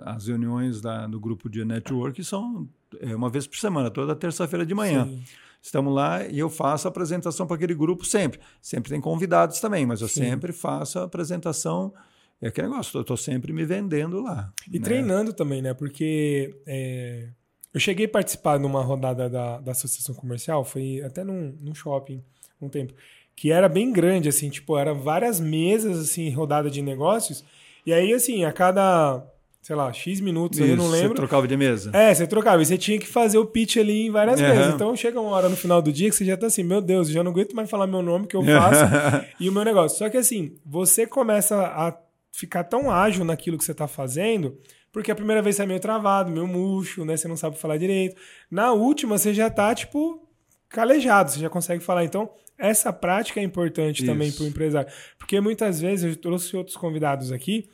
as 0.03 0.27
reuniões 0.27 0.81
da, 0.81 1.07
do 1.07 1.17
grupo 1.17 1.49
de 1.49 1.63
network 1.63 2.21
são 2.25 2.67
é, 2.99 3.15
uma 3.15 3.29
vez 3.29 3.47
por 3.47 3.55
semana, 3.55 3.89
toda 3.89 4.13
terça-feira 4.13 4.65
de 4.65 4.75
manhã. 4.75 5.05
Sim. 5.05 5.23
Estamos 5.61 5.95
lá 5.95 6.27
e 6.27 6.37
eu 6.37 6.49
faço 6.49 6.89
a 6.89 6.91
apresentação 6.91 7.47
para 7.47 7.55
aquele 7.55 7.73
grupo 7.73 8.03
sempre. 8.03 8.41
Sempre 8.61 8.91
tem 8.91 8.99
convidados 8.99 9.61
também, 9.61 9.85
mas 9.85 10.01
eu 10.01 10.09
Sim. 10.09 10.25
sempre 10.25 10.51
faço 10.51 10.99
a 10.99 11.03
apresentação. 11.03 11.93
É 12.41 12.49
aquele 12.49 12.67
negócio, 12.67 12.97
eu 12.97 13.01
estou 13.01 13.15
sempre 13.15 13.53
me 13.53 13.63
vendendo 13.63 14.21
lá. 14.21 14.51
E 14.69 14.77
né? 14.77 14.83
treinando 14.83 15.31
também, 15.31 15.61
né? 15.61 15.73
Porque 15.73 16.53
é, 16.67 17.29
eu 17.73 17.79
cheguei 17.79 18.05
a 18.05 18.09
participar 18.09 18.59
numa 18.59 18.81
rodada 18.81 19.29
da, 19.29 19.59
da 19.59 19.71
associação 19.71 20.13
comercial, 20.15 20.63
foi 20.63 21.01
até 21.01 21.23
num, 21.23 21.55
num 21.61 21.73
shopping 21.73 22.23
um 22.61 22.69
tempo, 22.69 22.93
que 23.35 23.51
era 23.51 23.67
bem 23.67 23.91
grande, 23.91 24.29
assim, 24.29 24.49
tipo, 24.49 24.77
eram 24.77 24.99
várias 24.99 25.39
mesas, 25.39 25.97
assim, 25.97 26.29
rodada 26.29 26.69
de 26.69 26.81
negócios. 26.81 27.43
E 27.85 27.91
aí, 27.91 28.13
assim, 28.13 28.45
a 28.45 28.51
cada 28.51 29.25
sei 29.61 29.75
lá, 29.75 29.93
X 29.93 30.19
minutos, 30.19 30.57
Isso, 30.57 30.67
eu 30.67 30.75
não 30.75 30.89
lembro. 30.89 31.09
Você 31.09 31.15
trocava 31.15 31.47
de 31.47 31.55
mesa? 31.55 31.91
É, 31.93 32.13
você 32.13 32.25
trocava. 32.25 32.61
E 32.61 32.65
você 32.65 32.77
tinha 32.77 32.97
que 32.97 33.07
fazer 33.07 33.37
o 33.37 33.45
pitch 33.45 33.77
ali 33.77 34.07
em 34.07 34.11
várias 34.11 34.41
uhum. 34.41 34.47
mesas. 34.47 34.73
Então 34.73 34.95
chega 34.95 35.21
uma 35.21 35.31
hora 35.31 35.47
no 35.47 35.55
final 35.55 35.81
do 35.81 35.93
dia 35.93 36.09
que 36.09 36.15
você 36.15 36.25
já 36.25 36.35
tá 36.35 36.47
assim, 36.47 36.63
meu 36.63 36.81
Deus, 36.81 37.07
eu 37.07 37.13
já 37.13 37.23
não 37.23 37.31
aguento 37.31 37.55
mais 37.55 37.69
falar 37.69 37.85
meu 37.85 38.01
nome 38.01 38.25
que 38.25 38.35
eu 38.35 38.43
faço 38.43 38.83
e 39.39 39.47
o 39.47 39.51
meu 39.51 39.63
negócio. 39.63 39.99
Só 39.99 40.09
que 40.09 40.17
assim, 40.17 40.55
você 40.65 41.05
começa 41.05 41.55
a 41.55 41.95
ficar 42.31 42.63
tão 42.63 42.89
ágil 42.89 43.23
naquilo 43.23 43.57
que 43.57 43.63
você 43.63 43.73
tá 43.73 43.87
fazendo, 43.87 44.57
porque 44.91 45.11
a 45.11 45.15
primeira 45.15 45.41
vez 45.41 45.55
você 45.55 45.63
é 45.63 45.65
meio 45.65 45.79
travado, 45.79 46.31
meio 46.31 46.47
murcho, 46.47 47.05
né? 47.05 47.15
Você 47.15 47.27
não 47.27 47.37
sabe 47.37 47.57
falar 47.57 47.77
direito. 47.77 48.15
Na 48.49 48.73
última, 48.73 49.17
você 49.17 49.33
já 49.33 49.49
tá, 49.49 49.73
tipo, 49.73 50.27
calejado, 50.67 51.31
você 51.31 51.39
já 51.39 51.49
consegue 51.49 51.83
falar. 51.83 52.03
Então, 52.03 52.29
essa 52.57 52.91
prática 52.91 53.39
é 53.39 53.43
importante 53.43 54.03
Isso. 54.03 54.05
também 54.05 54.31
para 54.31 54.43
o 54.43 54.47
empresário. 54.47 54.91
Porque 55.17 55.39
muitas 55.39 55.79
vezes, 55.79 56.05
eu 56.05 56.15
trouxe 56.15 56.55
outros 56.57 56.75
convidados 56.75 57.31
aqui, 57.31 57.69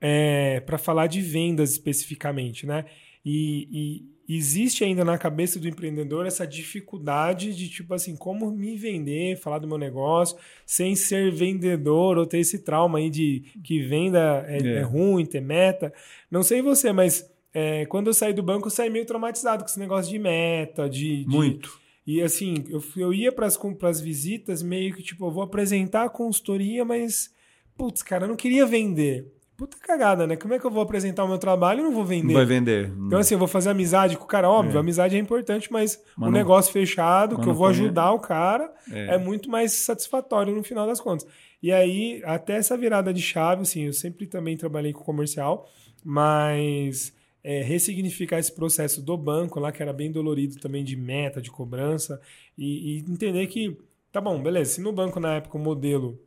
é, 0.00 0.60
para 0.60 0.78
falar 0.78 1.06
de 1.06 1.20
vendas 1.20 1.70
especificamente, 1.70 2.66
né? 2.66 2.84
E, 3.24 3.68
e, 3.70 4.11
existe 4.28 4.84
ainda 4.84 5.04
na 5.04 5.18
cabeça 5.18 5.58
do 5.58 5.68
empreendedor 5.68 6.26
essa 6.26 6.46
dificuldade 6.46 7.54
de, 7.54 7.68
tipo 7.68 7.92
assim, 7.94 8.16
como 8.16 8.50
me 8.50 8.76
vender, 8.76 9.36
falar 9.36 9.58
do 9.58 9.68
meu 9.68 9.78
negócio, 9.78 10.36
sem 10.64 10.94
ser 10.94 11.32
vendedor 11.32 12.18
ou 12.18 12.26
ter 12.26 12.38
esse 12.38 12.60
trauma 12.60 12.98
aí 12.98 13.10
de 13.10 13.44
que 13.62 13.82
venda 13.82 14.44
é, 14.46 14.58
é. 14.58 14.74
é 14.76 14.82
ruim, 14.82 15.26
ter 15.26 15.40
meta. 15.40 15.92
Não 16.30 16.42
sei 16.42 16.62
você, 16.62 16.92
mas 16.92 17.28
é, 17.52 17.84
quando 17.86 18.06
eu 18.06 18.14
saí 18.14 18.32
do 18.32 18.42
banco, 18.42 18.66
eu 18.66 18.70
saí 18.70 18.88
meio 18.88 19.06
traumatizado 19.06 19.64
com 19.64 19.68
esse 19.68 19.78
negócio 19.78 20.10
de 20.10 20.18
meta, 20.18 20.88
de. 20.88 21.24
de 21.24 21.28
Muito. 21.28 21.80
E 22.04 22.20
assim, 22.20 22.64
eu, 22.68 22.82
eu 22.96 23.14
ia 23.14 23.30
para 23.30 23.46
as 23.46 24.00
visitas 24.00 24.62
meio 24.62 24.94
que, 24.94 25.02
tipo, 25.02 25.26
eu 25.26 25.30
vou 25.30 25.42
apresentar 25.42 26.04
a 26.04 26.10
consultoria, 26.10 26.84
mas, 26.84 27.32
putz, 27.76 28.02
cara, 28.02 28.24
eu 28.24 28.28
não 28.28 28.34
queria 28.34 28.66
vender 28.66 29.30
puta 29.62 29.76
cagada, 29.78 30.26
né? 30.26 30.34
Como 30.34 30.52
é 30.52 30.58
que 30.58 30.64
eu 30.64 30.70
vou 30.72 30.82
apresentar 30.82 31.22
o 31.22 31.28
meu 31.28 31.38
trabalho 31.38 31.80
e 31.80 31.82
não 31.84 31.92
vou 31.92 32.04
vender? 32.04 32.26
Não 32.26 32.34
vai 32.34 32.44
vender. 32.44 32.92
Então, 33.06 33.20
assim, 33.20 33.34
eu 33.36 33.38
vou 33.38 33.46
fazer 33.46 33.70
amizade 33.70 34.16
com 34.16 34.24
o 34.24 34.26
cara, 34.26 34.50
óbvio, 34.50 34.76
é. 34.76 34.80
amizade 34.80 35.14
é 35.14 35.18
importante, 35.20 35.72
mas, 35.72 36.02
o 36.18 36.22
não, 36.22 36.32
negócio 36.32 36.72
fechado, 36.72 37.38
que 37.38 37.48
eu 37.48 37.54
vou 37.54 37.68
ajudar 37.68 38.10
o 38.10 38.18
cara, 38.18 38.72
é. 38.90 39.14
é. 39.14 39.18
muito 39.18 39.48
mais 39.48 39.70
satisfatório 39.72 40.52
no 40.52 40.64
final 40.64 40.84
das 40.84 41.00
contas. 41.00 41.24
E 41.62 41.70
aí, 41.70 42.20
até 42.24 42.56
essa 42.56 42.76
virada 42.76 43.14
de 43.14 43.22
chave, 43.22 43.62
assim, 43.62 43.84
eu 43.84 43.92
sempre 43.92 44.26
também 44.26 44.56
trabalhei 44.56 44.92
com 44.92 45.04
comercial, 45.04 45.68
mas 46.04 47.14
é, 47.44 47.62
ressignificar 47.62 48.40
esse 48.40 48.52
processo 48.52 49.00
do 49.00 49.16
banco 49.16 49.60
lá, 49.60 49.70
que 49.70 49.80
era 49.80 49.92
bem 49.92 50.10
dolorido 50.10 50.56
também 50.58 50.82
de 50.82 50.96
meta, 50.96 51.40
de 51.40 51.52
cobrança, 51.52 52.20
e, 52.58 52.96
e 52.96 52.98
entender 53.08 53.46
que, 53.46 53.78
tá 54.10 54.20
bom, 54.20 54.42
beleza, 54.42 54.72
se 54.72 54.80
no 54.80 54.92
banco 54.92 55.20
na 55.20 55.34
época 55.34 55.56
o 55.56 55.60
modelo 55.60 56.18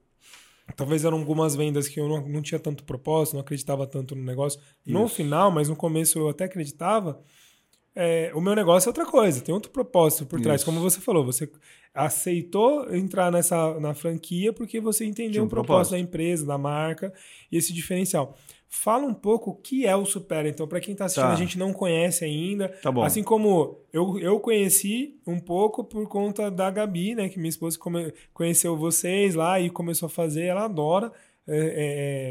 Talvez 0.76 1.06
eram 1.06 1.20
algumas 1.20 1.56
vendas 1.56 1.88
que 1.88 2.00
eu 2.00 2.08
não, 2.08 2.28
não 2.28 2.42
tinha 2.42 2.60
tanto 2.60 2.84
propósito, 2.84 3.36
não 3.36 3.42
acreditava 3.42 3.86
tanto 3.86 4.16
no 4.16 4.24
negócio. 4.24 4.60
Isso. 4.86 4.98
No 4.98 5.08
final, 5.08 5.52
mas 5.52 5.70
no 5.70 5.76
começo 5.76 6.18
eu 6.18 6.30
até 6.30 6.46
acreditava. 6.46 7.22
É, 7.94 8.32
o 8.34 8.42
meu 8.42 8.56
negócio 8.56 8.88
é 8.88 8.90
outra 8.90 9.06
coisa, 9.06 9.42
tem 9.42 9.54
outro 9.54 9.72
propósito 9.72 10.26
por 10.26 10.42
trás. 10.42 10.62
Isso. 10.62 10.66
Como 10.66 10.82
você 10.82 11.00
falou, 11.00 11.26
você 11.26 11.50
aceitou 11.96 12.94
entrar 12.94 13.32
nessa 13.32 13.80
na 13.80 13.94
franquia 13.94 14.52
porque 14.52 14.82
você 14.82 15.06
entendeu 15.06 15.44
um 15.44 15.46
o 15.46 15.50
propósito, 15.50 15.68
propósito 15.68 15.92
da 15.94 16.00
empresa, 16.00 16.46
da 16.46 16.58
marca 16.58 17.14
e 17.50 17.58
esse 17.58 17.74
diferencial. 17.74 18.36
Fala 18.68 19.06
um 19.06 19.14
pouco 19.14 19.52
o 19.52 19.56
que 19.56 19.88
é 19.88 19.96
o 19.96 20.06
Supera. 20.06 20.50
Então, 20.50 20.68
para 20.68 20.82
quem 20.82 20.92
está 20.92 21.06
assistindo, 21.06 21.28
tá. 21.28 21.34
a 21.34 21.38
gente 21.38 21.58
não 21.58 21.72
conhece 21.72 22.26
ainda. 22.26 22.68
Tá 22.82 22.92
bom. 22.92 23.04
Assim 23.04 23.24
como 23.24 23.80
eu, 23.94 24.20
eu 24.20 24.40
conheci 24.40 25.18
um 25.26 25.40
pouco 25.40 25.84
por 25.84 26.08
conta 26.10 26.52
da 26.52 26.70
Gabi, 26.70 27.16
né? 27.16 27.30
Que 27.30 27.40
minha 27.40 27.50
esposa 27.50 27.80
come, 27.80 28.14
conheceu 28.34 28.76
vocês 28.76 29.34
lá 29.34 29.62
e 29.62 29.70
começou 29.70 30.08
a 30.08 30.10
fazer. 30.10 30.44
Ela 30.44 30.66
adora. 30.66 31.12
É, 31.48 31.58
é, 31.58 31.64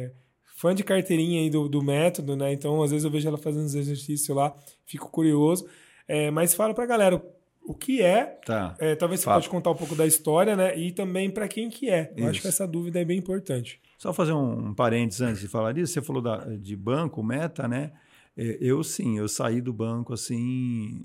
é, 0.06 0.10
fã 0.56 0.74
de 0.74 0.84
carteirinha 0.84 1.40
aí 1.40 1.48
do, 1.48 1.68
do 1.68 1.82
método, 1.82 2.36
né? 2.36 2.52
Então, 2.52 2.82
às 2.82 2.90
vezes 2.90 3.04
eu 3.04 3.10
vejo 3.10 3.26
ela 3.26 3.38
fazendo 3.38 3.64
os 3.64 3.74
exercícios 3.74 4.36
lá, 4.36 4.54
fico 4.84 5.10
curioso. 5.10 5.66
É, 6.06 6.30
mas 6.30 6.54
fala 6.54 6.74
para 6.74 6.84
a 6.84 6.86
galera 6.86 7.24
o 7.64 7.74
que 7.74 8.02
é. 8.02 8.38
Tá. 8.44 8.74
É, 8.78 8.94
talvez 8.94 9.20
você 9.20 9.24
Fala. 9.24 9.38
pode 9.38 9.48
contar 9.48 9.70
um 9.70 9.74
pouco 9.74 9.94
da 9.94 10.06
história, 10.06 10.54
né? 10.54 10.76
E 10.78 10.92
também 10.92 11.30
para 11.30 11.48
quem 11.48 11.70
que 11.70 11.88
é. 11.88 12.12
Eu 12.16 12.24
Isso. 12.24 12.30
acho 12.30 12.42
que 12.42 12.48
essa 12.48 12.66
dúvida 12.66 13.00
é 13.00 13.04
bem 13.04 13.18
importante. 13.18 13.80
Só 13.98 14.12
fazer 14.12 14.32
um 14.32 14.74
parênteses 14.74 15.22
antes 15.22 15.40
de 15.40 15.48
falar 15.48 15.72
disso. 15.72 15.94
Você 15.94 16.02
falou 16.02 16.22
da, 16.22 16.38
de 16.56 16.76
banco, 16.76 17.22
meta, 17.22 17.66
né? 17.66 17.92
É, 18.36 18.58
eu 18.60 18.82
sim, 18.84 19.18
eu 19.18 19.28
saí 19.28 19.60
do 19.60 19.72
banco 19.72 20.12
assim 20.12 21.04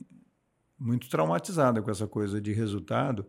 muito 0.78 1.10
traumatizado 1.10 1.82
com 1.84 1.91
essa 1.91 2.07
coisa 2.07 2.41
de 2.41 2.53
resultado. 2.53 3.26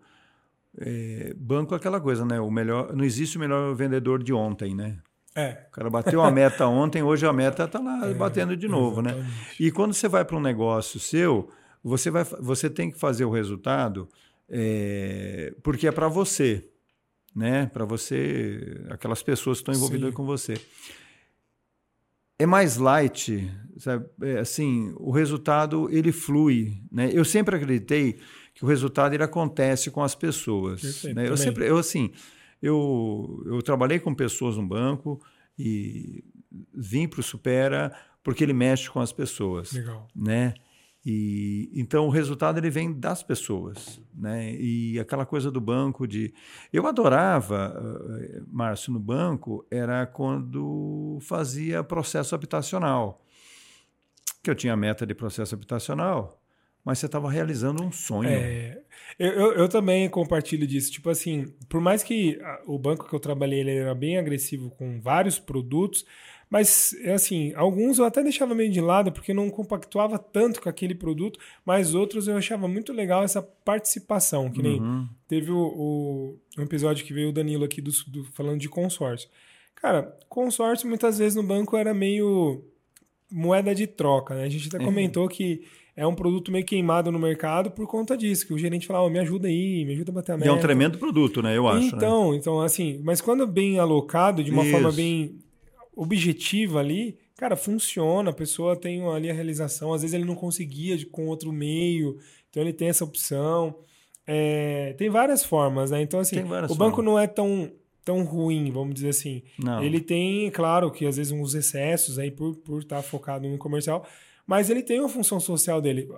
É, 0.78 1.34
banco 1.36 1.74
é 1.74 1.76
aquela 1.76 2.00
coisa, 2.00 2.24
né? 2.24 2.40
O 2.40 2.50
melhor, 2.50 2.94
não 2.94 3.04
existe 3.04 3.36
o 3.36 3.40
melhor 3.40 3.74
vendedor 3.74 4.22
de 4.22 4.32
ontem, 4.32 4.74
né? 4.74 4.98
É. 5.34 5.66
O 5.68 5.70
cara 5.72 5.90
bateu 5.90 6.22
a 6.22 6.30
meta 6.30 6.66
ontem, 6.66 7.02
hoje 7.02 7.26
a 7.26 7.32
meta 7.32 7.64
está 7.64 7.78
lá 7.78 8.06
é, 8.10 8.14
batendo 8.14 8.56
de 8.56 8.66
novo, 8.68 9.02
né? 9.02 9.10
exatamente. 9.10 9.36
né? 9.36 9.56
E 9.60 9.70
quando 9.70 9.94
você 9.94 10.08
vai 10.08 10.24
para 10.24 10.36
um 10.36 10.40
negócio 10.40 10.98
seu, 10.98 11.50
você, 11.82 12.10
vai, 12.10 12.24
você 12.24 12.68
tem 12.68 12.90
que 12.90 12.98
fazer 12.98 13.24
o 13.24 13.30
resultado 13.30 14.08
é, 14.48 15.54
porque 15.62 15.86
é 15.86 15.92
para 15.92 16.08
você, 16.08 16.68
né? 17.34 17.66
Para 17.66 17.84
você, 17.84 18.84
aquelas 18.90 19.22
pessoas 19.22 19.58
que 19.58 19.62
estão 19.62 19.74
envolvidas 19.74 20.10
Sim. 20.10 20.16
com 20.16 20.26
você. 20.26 20.60
É 22.36 22.46
mais 22.46 22.76
light, 22.76 23.48
sabe? 23.78 24.06
É, 24.22 24.40
assim, 24.40 24.92
o 24.96 25.10
resultado 25.10 25.88
ele 25.92 26.10
flui, 26.10 26.82
né? 26.90 27.10
Eu 27.12 27.24
sempre 27.24 27.54
acreditei 27.54 28.18
que 28.54 28.64
o 28.64 28.68
resultado 28.68 29.14
ele 29.14 29.22
acontece 29.22 29.90
com 29.90 30.02
as 30.02 30.14
pessoas. 30.14 30.80
Perfeito, 30.80 31.14
né? 31.14 31.22
Eu 31.22 31.36
também. 31.36 31.44
sempre, 31.44 31.68
eu 31.68 31.78
assim, 31.78 32.10
eu, 32.60 33.42
eu 33.46 33.62
trabalhei 33.62 34.00
com 34.00 34.14
pessoas 34.14 34.56
no 34.56 34.66
banco 34.66 35.20
e 35.58 36.24
vim 36.74 37.06
para 37.06 37.20
o 37.20 37.22
Supera 37.22 37.94
porque 38.22 38.42
ele 38.42 38.52
mexe 38.52 38.90
com 38.90 39.00
as 39.00 39.12
pessoas, 39.12 39.72
Legal. 39.72 40.08
né? 40.14 40.54
E 41.04 41.70
então 41.74 42.06
o 42.06 42.10
resultado 42.10 42.58
ele 42.58 42.68
vem 42.68 42.92
das 42.92 43.22
pessoas, 43.22 44.00
né? 44.14 44.52
E 44.54 44.98
aquela 45.00 45.24
coisa 45.24 45.50
do 45.50 45.60
banco 45.60 46.06
de 46.06 46.34
eu 46.70 46.86
adorava, 46.86 47.74
uh, 47.74 48.46
Márcio, 48.46 48.92
no 48.92 49.00
banco 49.00 49.64
era 49.70 50.06
quando 50.06 51.18
fazia 51.22 51.82
processo 51.82 52.34
habitacional, 52.34 53.24
que 54.42 54.50
eu 54.50 54.54
tinha 54.54 54.76
meta 54.76 55.06
de 55.06 55.14
processo 55.14 55.54
habitacional, 55.54 56.38
mas 56.84 56.98
você 56.98 57.06
estava 57.06 57.30
realizando 57.30 57.82
um 57.82 57.90
sonho. 57.90 58.28
É, 58.28 58.82
eu, 59.18 59.30
eu, 59.32 59.52
eu 59.52 59.68
também 59.68 60.08
compartilho 60.08 60.66
disso. 60.66 60.92
Tipo 60.92 61.08
assim, 61.08 61.54
por 61.68 61.80
mais 61.80 62.02
que 62.02 62.38
o 62.66 62.78
banco 62.78 63.08
que 63.08 63.14
eu 63.14 63.20
trabalhei 63.20 63.60
ele 63.60 63.74
era 63.74 63.94
bem 63.94 64.18
agressivo 64.18 64.70
com 64.70 65.00
vários 65.00 65.38
produtos, 65.38 66.04
mas 66.50 66.94
assim, 67.14 67.54
alguns 67.54 67.98
eu 67.98 68.04
até 68.04 68.22
deixava 68.22 68.54
meio 68.54 68.70
de 68.72 68.80
lado 68.80 69.12
porque 69.12 69.32
não 69.32 69.48
compactuava 69.48 70.18
tanto 70.18 70.60
com 70.60 70.68
aquele 70.68 70.94
produto, 70.94 71.38
mas 71.64 71.94
outros 71.94 72.26
eu 72.26 72.36
achava 72.36 72.66
muito 72.66 72.92
legal 72.92 73.22
essa 73.22 73.40
participação, 73.40 74.50
que 74.50 74.60
nem 74.60 74.80
Uhum. 74.80 75.08
teve 75.28 75.50
o, 75.50 75.56
o- 75.58 76.38
um 76.58 76.62
episódio 76.62 77.04
que 77.06 77.12
veio 77.14 77.28
o 77.28 77.32
Danilo 77.32 77.64
aqui 77.64 77.80
do, 77.80 77.90
do- 78.08 78.24
falando 78.32 78.58
de 78.58 78.68
consórcio. 78.68 79.28
Cara, 79.76 80.14
consórcio 80.28 80.88
muitas 80.88 81.18
vezes 81.18 81.36
no 81.36 81.42
banco 81.42 81.76
era 81.76 81.94
meio 81.94 82.64
moeda 83.30 83.74
de 83.74 83.86
troca, 83.86 84.34
né? 84.34 84.44
A 84.44 84.48
gente 84.48 84.68
até 84.68 84.82
É. 84.82 84.84
comentou 84.84 85.28
que 85.28 85.62
é 85.96 86.06
um 86.06 86.14
produto 86.14 86.50
meio 86.50 86.64
queimado 86.64 87.12
no 87.12 87.18
mercado 87.18 87.70
por 87.70 87.86
conta 87.86 88.16
disso, 88.16 88.46
que 88.46 88.52
o 88.52 88.58
gerente 88.58 88.86
falava, 88.86 89.04
"Ó, 89.06 89.08
me 89.10 89.18
ajuda 89.18 89.46
aí, 89.48 89.84
me 89.84 89.92
ajuda 89.92 90.10
a 90.10 90.14
bater 90.14 90.32
a 90.32 90.34
E 90.34 90.38
meta. 90.38 90.50
é 90.50 90.52
um 90.52 90.58
tremendo 90.60 90.98
produto, 90.98 91.40
né? 91.42 91.56
Eu 91.56 91.68
acho. 91.68 91.92
né? 91.92 91.92
Então, 91.94 92.34
então 92.34 92.60
assim, 92.60 93.00
mas 93.04 93.20
quando 93.20 93.44
é 93.44 93.46
bem 93.46 93.78
alocado, 93.78 94.42
de 94.42 94.50
uma 94.50 94.62
Isso. 94.62 94.72
forma 94.72 94.90
bem 94.92 95.38
objetiva 95.94 96.80
ali, 96.80 97.18
cara, 97.36 97.56
funciona, 97.56 98.30
a 98.30 98.34
pessoa 98.34 98.76
tem 98.76 99.02
ali 99.06 99.30
a 99.30 99.34
realização, 99.34 99.92
às 99.92 100.02
vezes 100.02 100.14
ele 100.14 100.24
não 100.24 100.34
conseguia 100.34 100.98
com 101.06 101.26
outro 101.26 101.52
meio, 101.52 102.18
então 102.48 102.62
ele 102.62 102.72
tem 102.72 102.88
essa 102.88 103.04
opção. 103.04 103.76
É, 104.26 104.94
tem 104.96 105.08
várias 105.08 105.44
formas, 105.44 105.90
né? 105.90 106.02
Então, 106.02 106.20
assim, 106.20 106.40
o 106.40 106.74
banco 106.74 106.96
formas. 106.96 107.04
não 107.04 107.18
é 107.18 107.26
tão, 107.26 107.72
tão 108.04 108.22
ruim, 108.22 108.70
vamos 108.70 108.94
dizer 108.94 109.08
assim. 109.08 109.42
Não. 109.58 109.82
Ele 109.82 110.00
tem, 110.00 110.50
claro, 110.50 110.90
que 110.90 111.06
às 111.06 111.16
vezes 111.16 111.32
uns 111.32 111.54
excessos 111.54 112.18
aí 112.18 112.30
por 112.30 112.50
estar 112.50 112.62
por 112.64 112.84
tá 112.84 113.02
focado 113.02 113.48
no 113.48 113.58
comercial, 113.58 114.06
mas 114.46 114.68
ele 114.70 114.82
tem 114.82 115.00
uma 115.00 115.08
função 115.08 115.40
social 115.40 115.80
dele. 115.80 116.08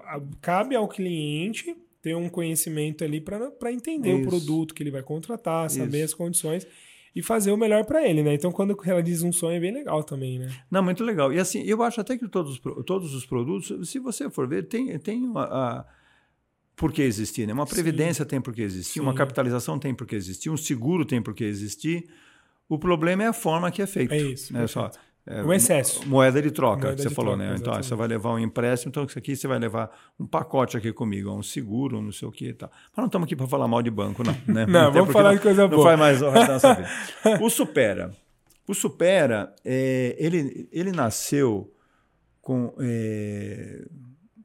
Cabe 0.40 0.74
ao 0.74 0.88
cliente 0.88 1.76
ter 2.02 2.16
um 2.16 2.28
conhecimento 2.28 3.04
ali 3.04 3.20
para 3.20 3.72
entender 3.72 4.12
o 4.12 4.20
Isso. 4.20 4.28
produto 4.28 4.74
que 4.74 4.82
ele 4.82 4.90
vai 4.90 5.02
contratar, 5.02 5.70
saber 5.70 5.98
Isso. 5.98 6.06
as 6.06 6.14
condições 6.14 6.66
e 7.14 7.22
fazer 7.22 7.52
o 7.52 7.56
melhor 7.56 7.84
para 7.84 8.06
ele, 8.08 8.22
né? 8.22 8.34
Então, 8.34 8.50
quando 8.50 8.74
realiza 8.80 9.26
um 9.26 9.32
sonho 9.32 9.56
é 9.56 9.60
bem 9.60 9.72
legal 9.72 10.02
também, 10.02 10.38
né? 10.38 10.50
Não, 10.70 10.82
muito 10.82 11.04
legal. 11.04 11.32
E 11.32 11.38
assim, 11.38 11.62
eu 11.64 11.82
acho 11.82 12.00
até 12.00 12.16
que 12.16 12.26
todos, 12.26 12.58
todos 12.86 13.14
os 13.14 13.26
produtos, 13.26 13.90
se 13.90 13.98
você 13.98 14.30
for 14.30 14.48
ver, 14.48 14.66
tem, 14.66 14.98
tem 14.98 15.22
uma, 15.22 15.44
a, 15.44 15.84
por 16.74 16.90
que 16.92 17.02
existir, 17.02 17.46
né? 17.46 17.52
Uma 17.52 17.66
Sim. 17.66 17.74
previdência 17.74 18.24
tem 18.24 18.40
por 18.40 18.54
que 18.54 18.62
existir, 18.62 19.00
uma 19.00 19.12
Sim. 19.12 19.18
capitalização 19.18 19.78
tem 19.78 19.94
por 19.94 20.06
que 20.06 20.16
existir, 20.16 20.48
um 20.48 20.56
seguro 20.56 21.04
tem 21.04 21.20
por 21.20 21.34
que 21.34 21.44
existir. 21.44 22.08
O 22.68 22.78
problema 22.78 23.24
é 23.24 23.26
a 23.26 23.32
forma 23.34 23.70
que 23.70 23.82
é 23.82 23.86
feito. 23.86 24.14
É 24.14 24.18
isso, 24.18 24.52
Né? 24.52 24.66
Só. 24.66 24.90
É, 25.26 25.42
O 25.42 25.52
excesso. 25.52 26.06
Moeda 26.08 26.42
de 26.42 26.50
troca, 26.50 26.86
Moeda 26.86 26.96
que 26.96 27.02
você 27.08 27.14
falou, 27.14 27.34
troca, 27.36 27.44
né? 27.50 27.54
Então, 27.56 27.72
exatamente. 27.72 27.86
você 27.86 27.94
vai 27.94 28.08
levar 28.08 28.30
um 28.34 28.38
empréstimo, 28.38 28.90
então 28.90 29.04
isso 29.04 29.18
aqui 29.18 29.36
você 29.36 29.46
vai 29.46 29.58
levar 29.58 29.90
um 30.18 30.26
pacote 30.26 30.76
aqui 30.76 30.92
comigo, 30.92 31.30
um 31.30 31.42
seguro, 31.42 32.02
não 32.02 32.10
sei 32.12 32.26
o 32.26 32.32
que 32.32 32.48
e 32.48 32.54
tal. 32.54 32.70
Mas 32.90 32.96
não 32.98 33.06
estamos 33.06 33.26
aqui 33.26 33.36
para 33.36 33.46
falar 33.46 33.68
mal 33.68 33.82
de 33.82 33.90
banco, 33.90 34.22
não. 34.24 34.32
Né? 34.52 34.66
Não, 34.70 34.88
Até 34.88 34.98
vamos 34.98 35.12
falar 35.12 35.28
não- 35.30 35.36
de 35.36 35.42
coisa 35.42 35.62
não 35.62 35.68
boa. 35.70 35.84
faz 35.84 35.98
mais 35.98 36.22
hora 36.22 36.40
da 36.46 36.52
nossa 36.54 36.74
vida. 36.74 36.88
O 37.40 37.48
Supera. 37.48 38.12
O 38.66 38.74
Supera, 38.74 39.54
é, 39.64 40.16
ele, 40.18 40.68
ele 40.72 40.92
nasceu 40.92 41.72
com 42.40 42.74
é, 42.80 43.84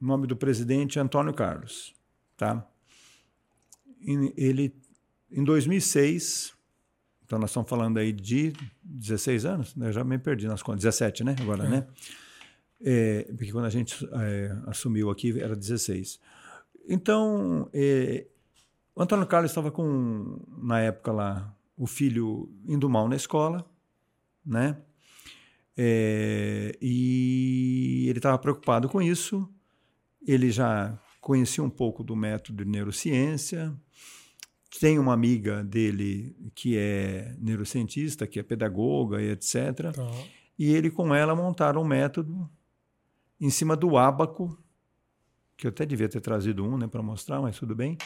o 0.00 0.04
nome 0.06 0.26
do 0.28 0.36
presidente 0.36 0.98
Antônio 1.00 1.32
Carlos. 1.34 1.92
Tá? 2.36 2.64
Em- 4.00 4.32
ele, 4.36 4.72
em 5.30 5.42
2006, 5.42 6.52
então 7.24 7.38
nós 7.38 7.50
estamos 7.50 7.68
falando 7.68 7.98
aí 7.98 8.12
de 8.12 8.52
16 8.88 9.44
anos, 9.44 9.76
né? 9.76 9.88
eu 9.88 9.92
já 9.92 10.02
me 10.02 10.18
perdi 10.18 10.46
nas 10.46 10.62
contas, 10.62 10.82
17, 10.82 11.22
né? 11.24 11.36
Agora, 11.40 11.64
É. 11.64 11.68
né? 11.68 11.86
É, 12.80 13.24
porque 13.36 13.50
quando 13.52 13.64
a 13.64 13.70
gente 13.70 14.08
é, 14.12 14.56
assumiu 14.66 15.10
aqui 15.10 15.38
era 15.40 15.54
16. 15.56 16.20
Então, 16.88 17.68
é, 17.72 18.26
o 18.94 19.02
Antônio 19.02 19.26
Carlos 19.26 19.50
estava 19.50 19.70
com, 19.70 20.40
na 20.56 20.80
época 20.80 21.12
lá, 21.12 21.54
o 21.76 21.86
filho 21.86 22.48
indo 22.66 22.88
mal 22.88 23.08
na 23.08 23.16
escola, 23.16 23.68
né? 24.44 24.76
É, 25.76 26.76
e 26.80 28.06
ele 28.08 28.18
estava 28.18 28.38
preocupado 28.38 28.88
com 28.88 29.00
isso. 29.02 29.48
Ele 30.26 30.50
já 30.50 30.98
conhecia 31.20 31.62
um 31.62 31.70
pouco 31.70 32.02
do 32.02 32.16
método 32.16 32.64
de 32.64 32.70
neurociência. 32.70 33.72
Tem 34.80 34.98
uma 34.98 35.14
amiga 35.14 35.64
dele 35.64 36.36
que 36.54 36.76
é 36.76 37.34
neurocientista, 37.38 38.26
que 38.26 38.38
é 38.38 38.42
pedagoga 38.42 39.20
e 39.22 39.30
etc. 39.30 39.92
Tá. 39.94 40.10
E 40.58 40.72
ele 40.74 40.90
com 40.90 41.14
ela 41.14 41.34
montaram 41.34 41.82
um 41.82 41.86
método 41.86 42.48
em 43.40 43.50
cima 43.50 43.76
do 43.76 43.96
ábaco, 43.96 44.58
que 45.56 45.66
eu 45.66 45.70
até 45.70 45.86
devia 45.86 46.08
ter 46.08 46.20
trazido 46.20 46.64
um 46.64 46.76
né, 46.76 46.86
para 46.86 47.02
mostrar, 47.02 47.40
mas 47.40 47.58
tudo 47.58 47.74
bem. 47.74 47.96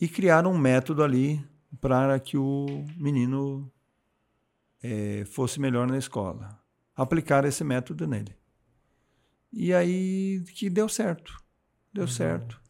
E 0.00 0.08
criaram 0.08 0.52
um 0.52 0.58
método 0.58 1.02
ali 1.02 1.44
para 1.80 2.18
que 2.18 2.36
o 2.36 2.84
menino 2.96 3.70
eh, 4.82 5.24
fosse 5.26 5.60
melhor 5.60 5.86
na 5.86 5.98
escola. 5.98 6.58
Aplicaram 6.94 7.48
esse 7.48 7.62
método 7.62 8.06
nele. 8.06 8.34
E 9.52 9.72
aí 9.72 10.42
que 10.54 10.70
deu 10.70 10.88
certo. 10.88 11.42
Deu 11.92 12.04
Legal. 12.04 12.16
certo. 12.16 12.67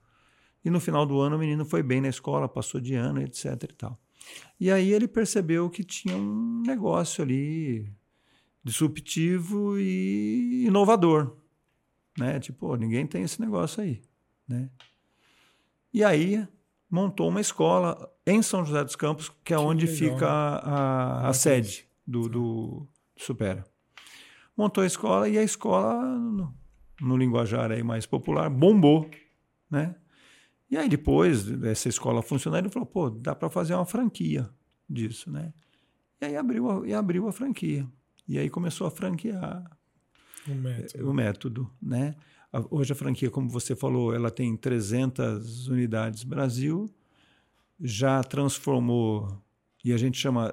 E 0.68 0.70
no 0.70 0.78
final 0.80 1.06
do 1.06 1.18
ano 1.18 1.36
o 1.36 1.38
menino 1.38 1.64
foi 1.64 1.82
bem 1.82 1.98
na 1.98 2.08
escola, 2.08 2.46
passou 2.46 2.78
de 2.78 2.94
ano, 2.94 3.22
etc. 3.22 3.46
E, 3.62 3.66
tal. 3.74 3.98
e 4.60 4.70
aí 4.70 4.92
ele 4.92 5.08
percebeu 5.08 5.70
que 5.70 5.82
tinha 5.82 6.14
um 6.14 6.62
negócio 6.66 7.24
ali 7.24 7.90
disruptivo 8.62 9.78
e 9.78 10.64
inovador, 10.66 11.36
né? 12.18 12.38
Tipo, 12.38 12.76
ninguém 12.76 13.06
tem 13.06 13.22
esse 13.22 13.40
negócio 13.40 13.82
aí, 13.82 14.02
né? 14.46 14.68
E 15.92 16.04
aí 16.04 16.46
montou 16.90 17.28
uma 17.28 17.40
escola 17.40 18.12
em 18.26 18.42
São 18.42 18.62
José 18.62 18.84
dos 18.84 18.94
Campos, 18.94 19.30
que 19.42 19.54
é 19.54 19.56
Que 19.56 19.62
onde 19.62 19.86
legal. 19.86 19.98
fica 19.98 20.26
a, 20.28 20.58
a, 20.58 21.20
a 21.26 21.28
Ah, 21.28 21.32
sede 21.32 21.86
do, 22.06 22.28
do 22.28 22.86
Supera. 23.16 23.64
Montou 24.54 24.82
a 24.84 24.86
escola 24.86 25.28
e 25.30 25.38
a 25.38 25.42
escola, 25.42 26.04
no, 26.04 26.54
no 27.00 27.16
linguajar 27.16 27.70
aí 27.72 27.82
mais 27.82 28.04
popular, 28.04 28.50
bombou, 28.50 29.08
né? 29.70 29.94
E 30.70 30.76
aí 30.76 30.88
depois 30.88 31.44
dessa 31.44 31.88
escola 31.88 32.22
funcionar, 32.22 32.58
ele 32.58 32.68
falou, 32.68 32.86
pô, 32.86 33.08
dá 33.10 33.34
para 33.34 33.48
fazer 33.48 33.74
uma 33.74 33.86
franquia 33.86 34.48
disso, 34.88 35.30
né? 35.30 35.52
E 36.20 36.26
aí 36.26 36.36
abriu 36.36 36.70
a, 36.70 36.86
e 36.86 36.92
abriu 36.94 37.26
a 37.28 37.32
franquia. 37.32 37.86
E 38.26 38.38
aí 38.38 38.50
começou 38.50 38.86
a 38.86 38.90
franquear 38.90 39.64
Um 40.46 40.54
método. 40.56 41.08
o 41.10 41.14
método, 41.14 41.70
né? 41.80 42.14
Hoje 42.70 42.92
a 42.92 42.96
franquia, 42.96 43.30
como 43.30 43.48
você 43.48 43.74
falou, 43.76 44.14
ela 44.14 44.30
tem 44.30 44.56
300 44.56 45.68
unidades 45.68 46.24
Brasil, 46.24 46.88
já 47.80 48.22
transformou, 48.24 49.40
e 49.84 49.92
a 49.92 49.96
gente 49.96 50.18
chama 50.18 50.52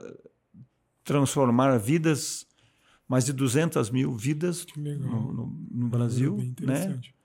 transformar 1.04 1.78
vidas, 1.78 2.46
mais 3.08 3.26
de 3.26 3.34
200 3.34 3.90
mil 3.90 4.12
vidas 4.16 4.66
no, 4.76 5.34
no- 5.34 5.68
no 5.72 5.88
Brasil, 5.90 6.36
Bem 6.36 6.46
né? 6.48 6.50
interessante. 6.50 7.16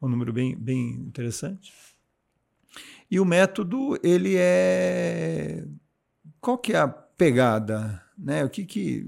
um 0.00 0.08
número 0.08 0.32
bem, 0.32 0.56
bem 0.56 0.90
interessante. 0.92 1.72
E 3.10 3.20
o 3.20 3.24
método, 3.24 3.98
ele 4.02 4.34
é... 4.36 5.64
Qual 6.40 6.58
que 6.58 6.72
é 6.72 6.78
a 6.78 6.88
pegada? 6.88 8.02
Né? 8.18 8.44
O 8.44 8.50
que 8.50 8.64
que... 8.64 9.06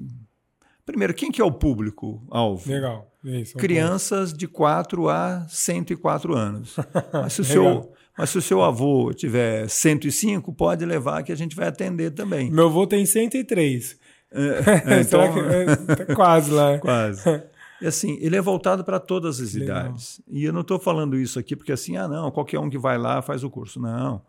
Primeiro, 0.85 1.13
quem 1.13 1.31
que 1.31 1.41
é 1.41 1.45
o 1.45 1.53
público-alvo? 1.53 2.71
Legal. 2.71 3.13
É 3.25 3.41
isso, 3.41 3.59
é 3.59 3.61
Crianças 3.61 4.33
de 4.33 4.47
4 4.47 5.09
a 5.09 5.47
104 5.49 6.35
anos. 6.35 6.77
Mas 7.13 7.33
se, 7.33 7.41
o 7.41 7.45
seu, 7.45 7.93
mas 8.17 8.31
se 8.31 8.39
o 8.39 8.43
seu 8.43 8.63
avô 8.63 9.13
tiver 9.13 9.69
105, 9.69 10.53
pode 10.55 10.85
levar 10.85 11.23
que 11.23 11.33
a 11.33 11.37
gente 11.37 11.55
vai 11.55 11.69
atender 11.69 12.13
também. 12.13 12.51
Meu 12.51 12.67
avô 12.67 12.87
tem 12.87 13.05
103. 13.05 13.99
É, 14.31 15.03
Será 15.03 15.27
então- 15.27 15.35
que 15.35 15.41
é, 15.41 15.97
tá 16.07 16.15
quase 16.15 16.51
lá? 16.51 16.79
Quase. 16.81 17.43
E 17.81 17.87
assim, 17.87 18.19
ele 18.21 18.37
é 18.37 18.41
voltado 18.41 18.85
para 18.85 18.99
todas 18.99 19.41
as 19.41 19.55
Legal. 19.55 19.79
idades. 19.79 20.21
E 20.29 20.45
eu 20.45 20.53
não 20.53 20.63
estou 20.63 20.79
falando 20.79 21.17
isso 21.17 21.39
aqui 21.39 21.55
porque 21.55 21.73
assim, 21.73 21.97
ah, 21.97 22.09
não, 22.09 22.31
qualquer 22.31 22.59
um 22.59 22.69
que 22.69 22.79
vai 22.79 22.99
lá 22.99 23.23
faz 23.23 23.45
o 23.45 23.51
curso. 23.51 23.81
Não. 23.81 24.23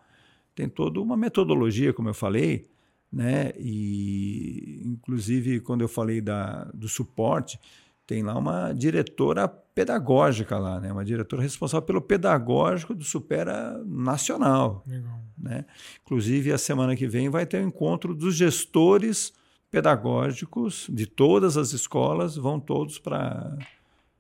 Tem 0.54 0.68
toda 0.68 1.00
uma 1.00 1.18
metodologia, 1.18 1.94
como 1.94 2.10
eu 2.10 2.14
falei, 2.14 2.68
né? 3.12 3.52
E 3.58 4.84
inclusive 4.86 5.60
quando 5.62 5.82
eu 5.82 5.88
falei 5.88 6.22
da, 6.22 6.66
do 6.74 6.88
suporte, 6.88 7.60
tem 8.06 8.24
lá 8.24 8.38
uma 8.38 8.74
diretora 8.74 9.48
pedagógica 9.48 10.58
lá, 10.58 10.80
né? 10.80 10.92
Uma 10.92 11.06
diretora 11.06 11.42
responsável 11.42 11.86
pelo 11.86 12.02
pedagógico 12.02 12.94
do 12.94 13.04
Supera 13.04 13.82
Nacional. 13.86 14.84
Legal. 14.86 15.20
Né? 15.38 15.66
Inclusive, 16.04 16.52
a 16.52 16.58
semana 16.58 16.96
que 16.96 17.08
vem 17.08 17.30
vai 17.30 17.46
ter 17.46 17.62
o 17.62 17.64
um 17.64 17.68
encontro 17.68 18.14
dos 18.14 18.36
gestores 18.36 19.32
pedagógicos 19.72 20.88
de 20.90 21.06
todas 21.06 21.58
as 21.58 21.74
escolas, 21.74 22.36
vão 22.36 22.60
todos 22.60 22.98
para 22.98 23.58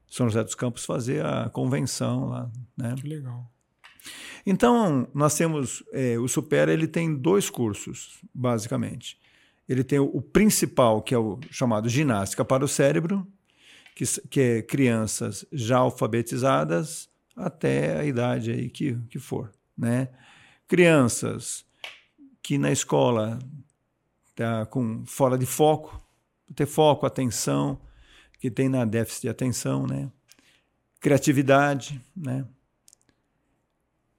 São 0.07 0.27
José 0.27 0.43
dos 0.43 0.55
Campos 0.55 0.85
fazer 0.85 1.25
a 1.25 1.49
convenção 1.49 2.29
lá. 2.29 2.51
Né? 2.77 2.95
Que 2.95 3.07
legal. 3.07 3.49
Então, 4.45 5.07
nós 5.13 5.35
temos, 5.35 5.83
é, 5.91 6.17
o 6.17 6.27
Supera 6.27 6.71
ele 6.71 6.87
tem 6.87 7.15
dois 7.15 7.49
cursos, 7.49 8.19
basicamente. 8.33 9.17
Ele 9.67 9.83
tem 9.83 9.99
o, 9.99 10.05
o 10.05 10.21
principal, 10.21 11.01
que 11.01 11.13
é 11.13 11.17
o 11.17 11.39
chamado 11.51 11.89
Ginástica 11.89 12.45
para 12.45 12.63
o 12.63 12.67
Cérebro, 12.67 13.27
que, 13.95 14.05
que 14.29 14.39
é 14.39 14.61
crianças 14.61 15.45
já 15.51 15.77
alfabetizadas 15.77 17.09
até 17.35 17.99
a 17.99 18.05
idade 18.05 18.51
aí 18.51 18.69
que, 18.69 18.97
que 19.09 19.19
for. 19.19 19.51
Né? 19.77 20.09
Crianças 20.67 21.65
que 22.41 22.57
na 22.57 22.71
escola 22.71 23.39
tá 24.39 24.65
com 24.65 25.05
fora 25.05 25.37
de 25.37 25.45
foco, 25.45 26.01
ter 26.55 26.65
foco, 26.65 27.05
atenção, 27.05 27.81
que 28.39 28.49
tem 28.49 28.69
na 28.69 28.85
déficit 28.85 29.23
de 29.23 29.29
atenção, 29.29 29.85
né? 29.85 30.09
Criatividade, 31.01 32.01
né? 32.15 32.45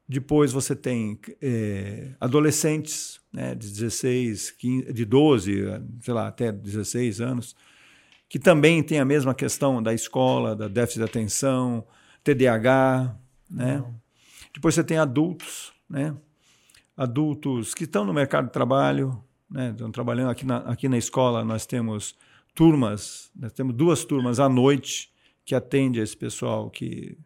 Depois 0.07 0.53
você 0.53 0.77
tem 0.77 1.19
é, 1.41 2.11
adolescentes, 2.21 3.21
né, 3.33 3.55
de 3.55 3.71
16, 3.71 4.51
15, 4.51 4.93
de 4.93 5.05
12, 5.05 5.65
sei 6.03 6.13
lá, 6.13 6.29
até 6.29 6.51
16 6.51 7.21
anos, 7.21 7.57
que 8.29 8.39
também 8.39 8.83
tem 8.83 8.99
a 8.99 9.05
mesma 9.05 9.35
questão 9.35 9.83
da 9.83 9.95
escola, 9.95 10.55
da 10.55 10.69
déficit 10.69 10.99
de 10.99 11.05
atenção, 11.05 11.87
TDAH, 12.23 13.17
né? 13.49 13.83
Depois 14.53 14.75
você 14.75 14.85
tem 14.85 14.99
adultos, 14.99 15.73
né? 15.89 16.15
Adultos 16.97 17.73
que 17.73 17.85
estão 17.85 18.05
no 18.05 18.13
mercado 18.13 18.49
de 18.49 18.53
trabalho, 18.53 19.25
né? 19.51 19.71
Estão 19.71 19.91
trabalhando 19.91 20.31
aqui 20.31 20.47
na, 20.47 20.59
aqui 20.59 20.89
na 20.89 20.99
escola, 20.99 21.45
nós 21.45 21.67
temos 21.67 22.17
turmas, 22.55 23.31
nós 23.35 23.53
temos 23.53 23.75
duas 23.75 24.05
turmas 24.05 24.39
à 24.39 24.49
noite 24.49 25.13
que 25.45 25.55
atende 25.55 26.01
esse 26.01 26.17
pessoal 26.17 26.71
que 26.71 27.19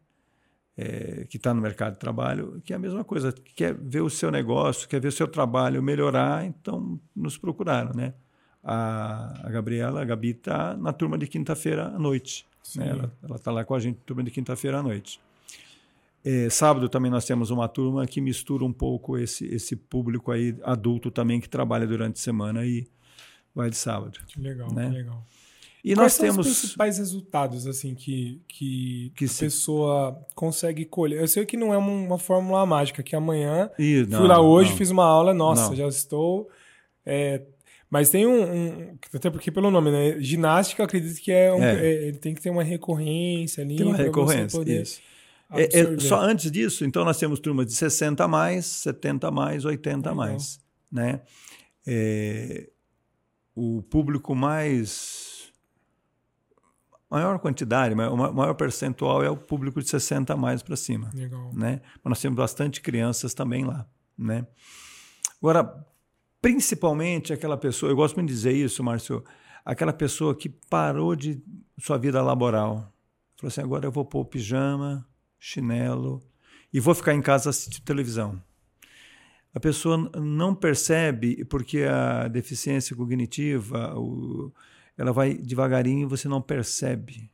é, 0.77 1.25
que 1.29 1.37
está 1.37 1.55
no 1.55 1.61
mercado 1.61 1.93
de 1.93 2.01
trabalho, 2.01 2.61
que 2.65 2.73
é 2.73 2.77
a 2.77 2.79
mesma 2.79 3.05
coisa, 3.05 3.33
quer 3.55 3.75
ver 3.75 4.01
o 4.01 4.11
seu 4.11 4.31
negócio, 4.31 4.89
quer 4.89 5.01
ver 5.01 5.09
o 5.09 5.13
seu 5.13 5.29
trabalho 5.29 5.83
melhorar, 5.83 6.45
então 6.45 7.01
nos 7.15 7.39
procuraram, 7.39 7.93
né? 7.95 8.15
A, 8.63 9.47
a 9.47 9.51
Gabriela, 9.51 10.03
a 10.03 10.05
Gabi 10.05 10.31
está 10.31 10.77
na 10.77 10.93
turma 10.93 11.19
de 11.19 11.27
quinta-feira 11.27 11.89
à 11.89 11.99
noite. 11.99 12.47
Né? 12.75 12.89
Ela 13.23 13.37
está 13.37 13.53
lá 13.53 13.63
com 13.63 13.75
a 13.75 13.79
gente, 13.79 13.99
turma 14.07 14.23
de 14.25 14.31
quinta-feira 14.31 14.79
à 14.79 14.83
noite. 14.83 15.21
É, 16.25 16.49
sábado 16.49 16.89
também 16.89 17.11
nós 17.11 17.25
temos 17.25 17.51
uma 17.51 17.69
turma 17.69 18.07
que 18.07 18.21
mistura 18.21 18.65
um 18.65 18.73
pouco 18.73 19.19
esse, 19.19 19.47
esse 19.47 19.77
público 19.77 20.33
aí 20.33 20.57
adulto 20.63 21.11
também 21.11 21.41
que 21.41 21.49
trabalha 21.49 21.87
durante 21.87 22.17
a 22.17 22.23
semana 22.23 22.65
e 22.65 22.89
vai 23.55 23.69
de 23.69 23.77
sábado. 23.77 24.19
Que 24.27 24.41
legal, 24.41 24.73
né? 24.73 24.89
que 24.89 24.97
legal. 24.97 25.25
E 25.85 25.95
Quais 25.95 25.99
nós 25.99 26.13
são 26.15 26.27
temos 26.27 26.47
os 26.47 26.61
principais 26.61 26.97
resultados 26.97 27.67
assim 27.67 27.95
que, 27.95 28.41
que, 28.49 29.13
que 29.15 29.27
a 29.27 29.29
se... 29.29 29.45
pessoa 29.45 30.19
consegue 30.35 30.87
colher? 30.87 31.21
Eu 31.21 31.29
sei 31.29 31.45
que 31.45 31.59
não 31.59 31.75
é 31.75 31.77
uma, 31.77 31.91
uma 31.91 32.19
fórmula 32.19 32.65
mágica, 32.65 33.03
que 33.03 33.15
amanhã 33.15 33.71
Ih, 33.79 34.07
não, 34.07 34.21
fui 34.21 34.29
lá 34.29 34.41
hoje, 34.41 34.71
não. 34.71 34.77
fiz 34.79 34.91
uma 34.91 35.05
aula, 35.05 35.35
nossa, 35.35 35.69
não. 35.69 35.77
já 35.77 35.87
estou 35.87 36.49
é, 37.05 37.43
mas 37.91 38.11
tem 38.11 38.27
um, 38.27 38.43
um, 38.43 38.99
Até 39.15 39.31
porque 39.31 39.53
pelo 39.53 39.71
nome, 39.71 39.91
né? 39.91 40.19
Ginástica, 40.19 40.83
eu 40.83 40.87
acredito 40.87 41.21
que 41.21 41.31
é, 41.31 41.53
um, 41.53 41.63
é. 41.63 42.09
É, 42.09 42.13
tem 42.13 42.35
que 42.35 42.41
ter 42.41 42.51
uma 42.51 42.63
recorrência 42.65 43.63
ali. 43.63 43.77
Tem 43.77 43.87
uma 43.87 43.97
recorrência, 43.97 44.59
poder 44.59 44.83
isso. 44.83 45.01
É, 45.53 45.81
é, 45.81 45.99
só 45.99 46.21
antes 46.21 46.51
disso, 46.51 46.85
então 46.85 47.05
nós 47.05 47.19
temos 47.19 47.39
turmas 47.39 47.67
de 47.67 47.75
60 47.75 48.25
a 48.25 48.29
mais, 48.29 48.67
70 48.67 49.29
a 49.29 49.31
mais, 49.31 49.65
80 49.65 50.11
a 50.11 50.15
mais. 50.15 50.59
Né? 50.91 51.21
É, 51.87 52.71
o 53.55 53.83
público 53.83 54.35
mais. 54.35 55.53
maior 57.11 57.39
quantidade, 57.39 57.95
o 57.95 58.17
maior 58.17 58.55
percentual 58.55 59.23
é 59.23 59.31
o 59.31 59.37
público 59.37 59.81
de 59.81 59.89
60 59.89 60.33
a 60.33 60.37
mais 60.37 60.63
para 60.63 60.77
cima. 60.77 61.11
Legal. 61.15 61.53
Né? 61.55 61.81
Mas 62.03 62.11
nós 62.11 62.21
temos 62.21 62.37
bastante 62.37 62.81
crianças 62.81 63.35
também 63.35 63.65
lá. 63.65 63.87
Né? 64.17 64.47
Agora, 65.41 65.87
principalmente 66.41 67.33
aquela 67.33 67.57
pessoa, 67.57 67.91
eu 67.91 67.97
gosto 67.97 68.17
muito 68.17 68.29
de 68.29 68.35
dizer 68.35 68.53
isso, 68.53 68.83
Márcio, 68.83 69.23
aquela 69.65 69.93
pessoa 69.93 70.35
que 70.35 70.49
parou 70.49 71.15
de 71.15 71.43
sua 71.79 71.97
vida 71.97 72.23
laboral. 72.23 72.93
Falou 73.37 73.49
assim: 73.49 73.61
agora 73.61 73.87
eu 73.87 73.93
vou 73.93 74.05
pôr 74.05 74.21
o 74.21 74.25
pijama, 74.25 75.07
chinelo 75.45 76.23
e 76.73 76.81
vou 76.81 76.95
ficar 76.95 77.13
em 77.13 77.21
casa 77.21 77.51
assistindo 77.51 77.85
televisão. 77.85 78.43
A 79.53 79.61
pessoa 79.61 80.11
não 80.19 80.55
percebe 80.55 81.45
porque 81.45 81.83
a 81.83 82.27
deficiência 82.29 82.97
cognitiva, 82.97 83.95
o, 83.95 84.51
ela 84.97 85.13
vai 85.13 85.35
devagarinho 85.35 86.07
e 86.07 86.09
você 86.09 86.29
não 86.29 86.41
percebe 86.41 87.31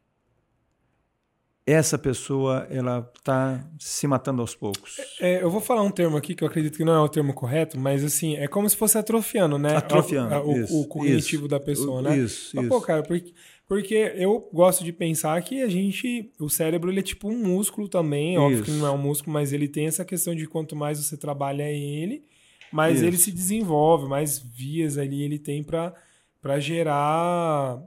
essa 1.67 1.97
pessoa 1.97 2.67
ela 2.69 3.09
está 3.17 3.65
se 3.79 4.07
matando 4.07 4.41
aos 4.41 4.55
poucos. 4.55 4.97
É, 5.21 5.43
eu 5.43 5.51
vou 5.51 5.61
falar 5.61 5.83
um 5.83 5.91
termo 5.91 6.17
aqui 6.17 6.35
que 6.35 6.43
eu 6.43 6.49
acredito 6.49 6.77
que 6.77 6.85
não 6.85 6.95
é 6.95 7.01
o 7.01 7.09
termo 7.09 7.33
correto, 7.33 7.79
mas 7.79 8.03
assim, 8.03 8.37
é 8.37 8.49
como 8.49 8.69
se 8.69 8.77
fosse 8.77 8.99
atrofiando, 8.99 9.57
né? 9.57 9.77
Atrofiando. 9.77 10.35
O, 10.45 10.59
isso, 10.59 10.81
o 10.81 10.89
cognitivo 10.89 11.43
isso, 11.43 11.49
da 11.49 11.61
pessoa, 11.61 12.03
né? 12.03 12.19
Isso, 12.19 12.57
mas, 12.57 12.65
isso. 12.65 12.75
Pô, 12.75 12.81
cara, 12.81 13.03
porque, 13.03 13.33
porque 13.71 13.95
eu 14.17 14.51
gosto 14.53 14.83
de 14.83 14.93
pensar 14.93 15.41
que 15.43 15.63
a 15.63 15.69
gente, 15.69 16.33
o 16.41 16.51
cérebro, 16.51 16.91
ele 16.91 16.99
é 16.99 17.03
tipo 17.05 17.29
um 17.29 17.39
músculo 17.39 17.89
também, 17.89 18.37
óbvio 18.37 18.57
isso. 18.57 18.65
que 18.65 18.71
não 18.73 18.85
é 18.85 18.91
um 18.91 18.99
músculo, 18.99 19.33
mas 19.33 19.53
ele 19.53 19.69
tem 19.69 19.87
essa 19.87 20.05
questão 20.05 20.35
de 20.35 20.45
quanto 20.49 20.75
mais 20.75 20.99
você 20.99 21.17
trabalha 21.17 21.71
ele, 21.71 22.25
mais 22.73 22.97
isso. 22.97 23.05
ele 23.05 23.17
se 23.17 23.31
desenvolve, 23.31 24.09
mais 24.09 24.41
vias 24.41 24.99
ali 24.99 25.23
ele 25.23 25.39
tem 25.39 25.63
para 25.63 26.59
gerar 26.59 27.81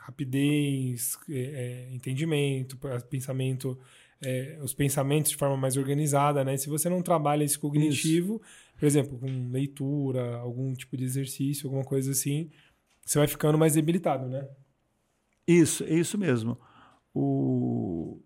rapidez, 0.00 1.16
é, 1.30 1.38
é, 1.38 1.94
entendimento, 1.94 2.76
pensamento, 3.08 3.78
é, 4.20 4.58
os 4.60 4.74
pensamentos 4.74 5.30
de 5.30 5.36
forma 5.36 5.56
mais 5.56 5.76
organizada, 5.76 6.42
né? 6.42 6.56
Se 6.56 6.68
você 6.68 6.88
não 6.88 7.02
trabalha 7.02 7.44
esse 7.44 7.56
cognitivo, 7.56 8.42
isso. 8.42 8.74
por 8.76 8.84
exemplo, 8.84 9.16
com 9.16 9.48
leitura, 9.52 10.38
algum 10.38 10.74
tipo 10.74 10.96
de 10.96 11.04
exercício, 11.04 11.68
alguma 11.68 11.84
coisa 11.84 12.10
assim, 12.10 12.50
você 13.06 13.16
vai 13.16 13.28
ficando 13.28 13.56
mais 13.56 13.74
debilitado, 13.74 14.26
né? 14.26 14.48
Isso, 15.52 15.84
é 15.84 15.94
isso 15.94 16.16
mesmo. 16.16 16.58
O, 17.14 18.20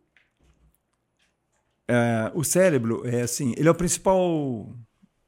é, 1.88 2.30
o 2.34 2.44
cérebro 2.44 3.06
é 3.06 3.22
assim, 3.22 3.54
ele 3.56 3.68
é 3.68 3.70
o 3.70 3.74
principal 3.74 4.76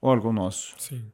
órgão 0.01 0.33
nosso. 0.33 0.75
Sim 0.79 1.11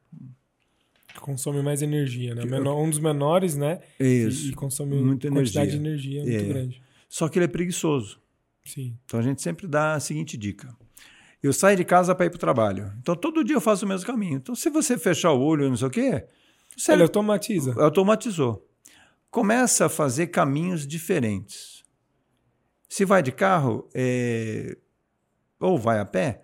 consome 1.23 1.63
mais 1.63 1.81
energia, 1.81 2.35
né? 2.35 2.45
Menor, 2.45 2.83
um 2.83 2.91
dos 2.91 2.99
menores, 2.99 3.57
né? 3.57 3.81
Isso. 3.99 4.47
E, 4.47 4.51
e 4.51 4.55
consome 4.55 4.97
muita 4.97 5.31
quantidade 5.31 5.77
energia. 5.77 5.81
de 5.81 6.19
energia 6.19 6.23
muito 6.23 6.51
é. 6.51 6.55
grande. 6.55 6.83
Só 7.09 7.29
que 7.29 7.39
ele 7.39 7.45
é 7.45 7.49
preguiçoso. 7.49 8.21
Sim. 8.65 8.97
Então 9.05 9.21
a 9.21 9.23
gente 9.23 9.41
sempre 9.41 9.67
dá 9.67 9.95
a 9.95 10.01
seguinte 10.01 10.37
dica. 10.37 10.77
Eu 11.43 11.53
saio 11.53 11.77
de 11.77 11.85
casa 11.85 12.15
para 12.15 12.27
ir 12.27 12.31
para 12.31 12.37
o 12.37 12.41
trabalho. 12.41 12.93
Então 13.01 13.17
todo 13.17 13.43
dia 13.43 13.57
eu 13.57 13.61
faço 13.61 13.85
o 13.85 13.89
mesmo 13.89 14.07
caminho. 14.07 14.37
Então 14.37 14.55
se 14.55 14.69
você 14.69 14.99
fechar 14.99 15.33
o 15.33 15.41
olho, 15.41 15.69
não 15.69 15.77
sei 15.77 15.89
o 15.89 15.91
quê, 15.91 16.27
você 16.77 16.93
ele 16.93 17.03
automatiza. 17.03 17.75
Automatizou. 17.81 18.69
Começa 19.33 19.87
a 19.87 19.89
fazer 19.89 20.27
caminhos 20.27 20.87
diferentes. 20.87 21.83
Se 22.87 23.03
vai 23.03 23.23
de 23.23 23.33
carro 23.33 23.89
é... 23.95 24.77
ou 25.59 25.79
vai 25.79 25.99
a 25.99 26.05
pé, 26.05 26.43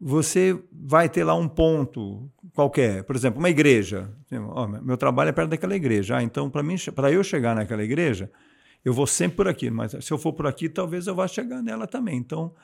você 0.00 0.56
vai 0.72 1.08
ter 1.08 1.24
lá 1.24 1.34
um 1.34 1.48
ponto 1.48 2.30
qualquer, 2.54 3.02
por 3.02 3.16
exemplo, 3.16 3.40
uma 3.40 3.50
igreja. 3.50 4.16
Oh, 4.54 4.68
meu 4.68 4.96
trabalho 4.96 5.30
é 5.30 5.32
perto 5.32 5.50
daquela 5.50 5.74
igreja. 5.74 6.18
Ah, 6.18 6.22
então, 6.22 6.48
para 6.48 6.62
mim, 6.62 6.76
para 6.94 7.10
eu 7.10 7.24
chegar 7.24 7.56
naquela 7.56 7.82
igreja, 7.82 8.30
eu 8.84 8.94
vou 8.94 9.08
sempre 9.08 9.38
por 9.38 9.48
aqui. 9.48 9.68
Mas 9.68 9.96
se 10.00 10.12
eu 10.12 10.16
for 10.16 10.32
por 10.32 10.46
aqui, 10.46 10.68
talvez 10.68 11.08
eu 11.08 11.16
vá 11.16 11.26
chegar 11.26 11.60
nela 11.60 11.88
também. 11.88 12.16
Então, 12.16 12.54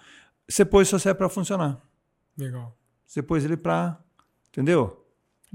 você 0.48 0.64
pôs 0.64 0.88
seu 0.88 1.00
serve 1.00 1.18
para 1.18 1.28
funcionar. 1.28 1.82
Legal. 2.38 2.78
Você 3.04 3.20
pôs 3.20 3.44
ele 3.44 3.56
para, 3.56 4.00
entendeu? 4.48 5.04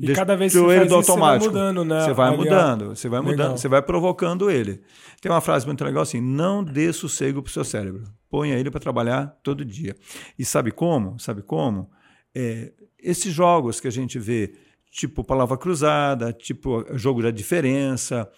E 0.01 0.13
cada 0.13 0.35
vez 0.35 0.51
que 0.51 0.59
você 0.59 0.75
faz 0.75 0.87
isso, 0.87 0.95
automático. 0.95 1.45
você 1.45 1.51
vai 1.51 1.61
mudando, 1.61 1.85
né? 1.85 2.01
Você 2.01 2.13
vai 2.13 2.37
mudando, 2.37 2.85
você 2.89 3.09
vai 3.09 3.21
mudando, 3.21 3.39
legal. 3.39 3.57
você 3.57 3.67
vai 3.67 3.81
provocando 3.81 4.49
ele. 4.49 4.81
Tem 5.21 5.31
uma 5.31 5.41
frase 5.41 5.65
muito 5.65 5.83
legal 5.83 6.03
assim: 6.03 6.19
não 6.19 6.63
dê 6.63 6.91
sossego 6.91 7.41
para 7.41 7.49
o 7.49 7.53
seu 7.53 7.63
cérebro. 7.63 8.03
Ponha 8.29 8.55
ele 8.55 8.71
para 8.71 8.79
trabalhar 8.79 9.27
todo 9.43 9.63
dia. 9.63 9.95
E 10.37 10.45
sabe 10.45 10.71
como? 10.71 11.19
Sabe 11.19 11.41
como? 11.41 11.89
É, 12.33 12.71
esses 13.01 13.33
jogos 13.33 13.79
que 13.79 13.87
a 13.87 13.91
gente 13.91 14.17
vê, 14.17 14.53
tipo 14.89 15.23
palavra 15.23 15.57
cruzada, 15.57 16.31
tipo 16.31 16.85
jogo 16.97 17.21
da 17.21 17.31
diferença, 17.31 18.29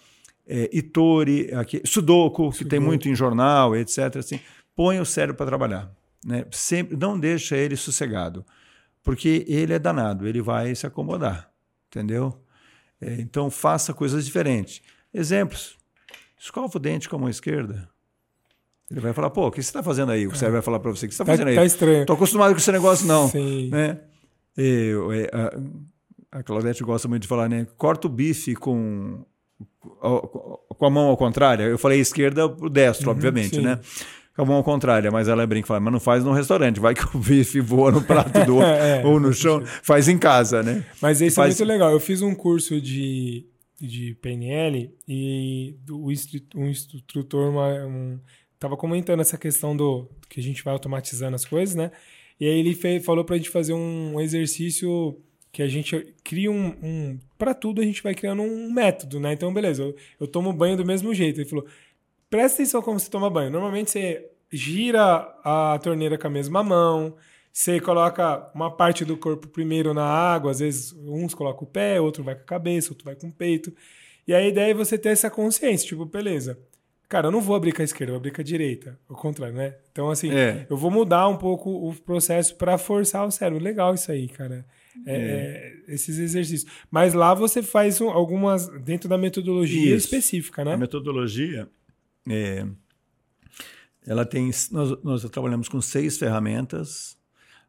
é, 0.46 0.68
Itori, 0.72 1.52
aqui, 1.54 1.80
Sudoku, 1.84 2.50
que 2.50 2.64
tem 2.64 2.80
muito 2.80 3.08
em 3.08 3.14
jornal, 3.14 3.74
etc. 3.74 4.16
Assim, 4.16 4.40
põe 4.74 5.00
o 5.00 5.04
cérebro 5.04 5.36
para 5.36 5.46
trabalhar. 5.46 5.90
Né? 6.24 6.44
Sempre, 6.50 6.96
não 6.96 7.18
deixa 7.18 7.56
ele 7.56 7.76
sossegado, 7.76 8.44
porque 9.02 9.44
ele 9.46 9.74
é 9.74 9.78
danado, 9.78 10.26
ele 10.26 10.40
vai 10.40 10.74
se 10.74 10.86
acomodar, 10.86 11.50
entendeu? 11.94 12.36
É, 13.00 13.14
então 13.20 13.50
faça 13.50 13.94
coisas 13.94 14.24
diferentes. 14.24 14.82
Exemplos: 15.12 15.76
escova 16.38 16.76
o 16.76 16.80
dente 16.80 17.08
com 17.08 17.16
a 17.16 17.18
mão 17.18 17.28
esquerda. 17.28 17.88
Ele 18.90 19.00
vai 19.00 19.12
falar, 19.12 19.30
pô, 19.30 19.46
o 19.46 19.50
que 19.50 19.62
você 19.62 19.68
está 19.68 19.82
fazendo 19.82 20.12
aí? 20.12 20.26
O 20.26 20.34
cérebro 20.34 20.54
vai 20.54 20.62
falar 20.62 20.78
para 20.78 20.90
você, 20.90 21.06
o 21.06 21.08
que 21.08 21.14
você 21.14 21.22
está 21.22 21.24
Tá, 21.24 21.32
fazendo 21.32 21.48
aí? 21.48 21.54
tá 21.56 21.64
estranho. 21.64 22.04
Tô 22.06 22.12
acostumado 22.12 22.52
com 22.52 22.58
esse 22.58 22.70
negócio, 22.70 23.06
não. 23.06 23.28
Sim. 23.28 23.70
Né? 23.70 23.98
Eu, 24.56 25.10
é, 25.10 25.28
a, 25.32 26.38
a 26.38 26.42
Claudete 26.42 26.84
gosta 26.84 27.08
muito 27.08 27.22
de 27.22 27.28
falar, 27.28 27.48
né? 27.48 27.66
Corta 27.78 28.06
o 28.06 28.10
bife 28.10 28.54
com, 28.54 29.24
com 29.80 30.86
a 30.86 30.90
mão 30.90 31.08
ao 31.08 31.16
contrário. 31.16 31.64
Eu 31.64 31.78
falei 31.78 31.98
esquerda 31.98 32.48
pro 32.48 32.68
destro, 32.68 33.10
obviamente, 33.10 33.56
sim. 33.56 33.62
né? 33.62 33.80
A 34.36 34.44
mão 34.44 34.56
ao 34.56 34.64
contrário, 34.64 35.12
mas 35.12 35.28
ela 35.28 35.46
brinca 35.46 35.66
e 35.66 35.68
fala, 35.68 35.78
mas 35.80 35.92
não 35.92 36.00
faz 36.00 36.24
no 36.24 36.32
restaurante, 36.32 36.80
vai 36.80 36.92
que 36.94 37.04
o 37.16 37.20
bife 37.20 37.60
voa 37.60 37.92
no 37.92 38.02
prato 38.02 38.32
do 38.44 38.56
outro 38.56 38.66
É, 38.74 39.04
ou 39.06 39.20
no 39.20 39.32
chão, 39.32 39.62
faz 39.82 40.08
em 40.08 40.18
casa, 40.18 40.62
né? 40.62 40.84
Mas 41.00 41.22
esse 41.22 41.36
Faz- 41.36 41.54
é 41.54 41.58
muito 41.64 41.72
legal. 41.72 41.90
Eu 41.92 42.00
fiz 42.00 42.20
um 42.20 42.34
curso 42.34 42.80
de, 42.80 43.46
de 43.80 44.16
PNL 44.20 44.90
e 45.06 45.76
o 45.88 46.08
um 46.56 46.66
instrutor 46.68 47.50
uma, 47.50 47.68
um, 47.86 48.18
tava 48.58 48.76
comentando 48.76 49.20
essa 49.20 49.38
questão 49.38 49.76
do 49.76 50.08
que 50.28 50.40
a 50.40 50.42
gente 50.42 50.64
vai 50.64 50.72
automatizando 50.72 51.36
as 51.36 51.44
coisas, 51.44 51.76
né? 51.76 51.92
E 52.40 52.46
aí 52.46 52.58
ele 52.58 52.74
fe- 52.74 52.98
falou 53.00 53.24
pra 53.24 53.36
gente 53.36 53.50
fazer 53.50 53.72
um 53.72 54.20
exercício 54.20 55.16
que 55.52 55.62
a 55.62 55.68
gente 55.68 56.12
cria 56.24 56.50
um, 56.50 56.74
um 56.82 57.18
para 57.38 57.54
tudo 57.54 57.80
a 57.80 57.84
gente 57.84 58.02
vai 58.02 58.12
criando 58.12 58.42
um 58.42 58.72
método, 58.72 59.20
né? 59.20 59.32
Então, 59.32 59.54
beleza, 59.54 59.84
eu, 59.84 59.94
eu 60.18 60.26
tomo 60.26 60.52
banho 60.52 60.76
do 60.76 60.84
mesmo 60.84 61.14
jeito. 61.14 61.40
Ele 61.40 61.48
falou: 61.48 61.64
presta 62.34 62.62
atenção 62.62 62.82
como 62.82 62.98
você 62.98 63.08
toma 63.08 63.30
banho. 63.30 63.48
Normalmente 63.50 63.90
você 63.92 64.26
gira 64.50 65.02
a 65.44 65.78
torneira 65.80 66.18
com 66.18 66.26
a 66.26 66.30
mesma 66.30 66.64
mão, 66.64 67.14
você 67.52 67.78
coloca 67.80 68.50
uma 68.52 68.70
parte 68.76 69.04
do 69.04 69.16
corpo 69.16 69.46
primeiro 69.46 69.94
na 69.94 70.04
água, 70.04 70.50
às 70.50 70.58
vezes 70.58 70.92
uns 71.06 71.32
colocam 71.32 71.62
o 71.62 71.70
pé, 71.70 72.00
outro 72.00 72.24
vai 72.24 72.34
com 72.34 72.40
a 72.42 72.44
cabeça, 72.44 72.90
outro 72.90 73.04
vai 73.04 73.14
com 73.14 73.28
o 73.28 73.32
peito. 73.32 73.72
E 74.26 74.34
a 74.34 74.44
ideia 74.44 74.72
é 74.72 74.74
você 74.74 74.98
ter 74.98 75.10
essa 75.10 75.30
consciência, 75.30 75.86
tipo, 75.86 76.04
beleza. 76.04 76.58
Cara, 77.08 77.28
eu 77.28 77.30
não 77.30 77.40
vou 77.40 77.54
abrir 77.54 77.70
com 77.72 77.82
a 77.82 77.84
esquerda, 77.84 78.10
eu 78.10 78.14
vou 78.14 78.18
abrir 78.18 78.32
com 78.32 78.40
a 78.40 78.44
direita. 78.44 78.98
Ao 79.08 79.14
contrário, 79.14 79.54
né? 79.54 79.76
Então, 79.92 80.10
assim, 80.10 80.32
É. 80.34 80.66
eu 80.68 80.76
vou 80.76 80.90
mudar 80.90 81.28
um 81.28 81.36
pouco 81.36 81.70
o 81.70 81.94
processo 81.94 82.56
para 82.56 82.76
forçar 82.78 83.24
o 83.24 83.30
cérebro. 83.30 83.62
Legal 83.62 83.94
isso 83.94 84.10
aí, 84.10 84.26
cara. 84.26 84.64
É, 85.06 85.14
é, 85.86 85.94
esses 85.94 86.18
exercícios. 86.18 86.68
Mas 86.90 87.14
lá 87.14 87.32
você 87.34 87.62
faz 87.62 88.00
um- 88.00 88.10
algumas 88.10 88.66
dentro 88.82 89.08
da 89.08 89.18
metodologia 89.18 89.94
Isso. 89.94 90.06
específica, 90.06 90.64
né? 90.64 90.72
A 90.74 90.76
metodologia, 90.76 91.68
é, 92.28 92.66
ela 94.06 94.24
tem, 94.24 94.50
nós, 94.70 95.02
nós 95.02 95.30
trabalhamos 95.30 95.68
com 95.68 95.80
seis 95.80 96.18
ferramentas. 96.18 97.16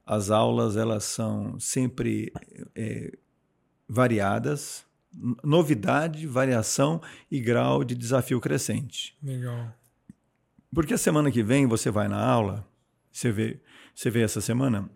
As 0.06 0.30
aulas 0.30 0.78
elas 0.78 1.03
são 1.03 1.60
sempre 1.60 2.32
é, 2.76 3.18
variadas, 3.88 4.86
novidade, 5.43 6.28
variação 6.28 7.01
e 7.32 7.39
grau 7.39 7.84
de 7.84 7.95
desafio 7.95 8.39
crescente. 8.39 9.18
Legal. 9.24 9.74
Porque 10.74 10.93
a 10.93 10.97
semana 10.97 11.32
que 11.32 11.41
vem 11.41 11.66
você 11.66 11.89
vai 11.89 12.08
na 12.08 12.22
aula, 12.22 12.68
você 13.12 13.32
vê, 13.32 13.62
você 13.95 14.10
vê 14.10 14.22
essa 14.22 14.41
semana, 14.41 14.89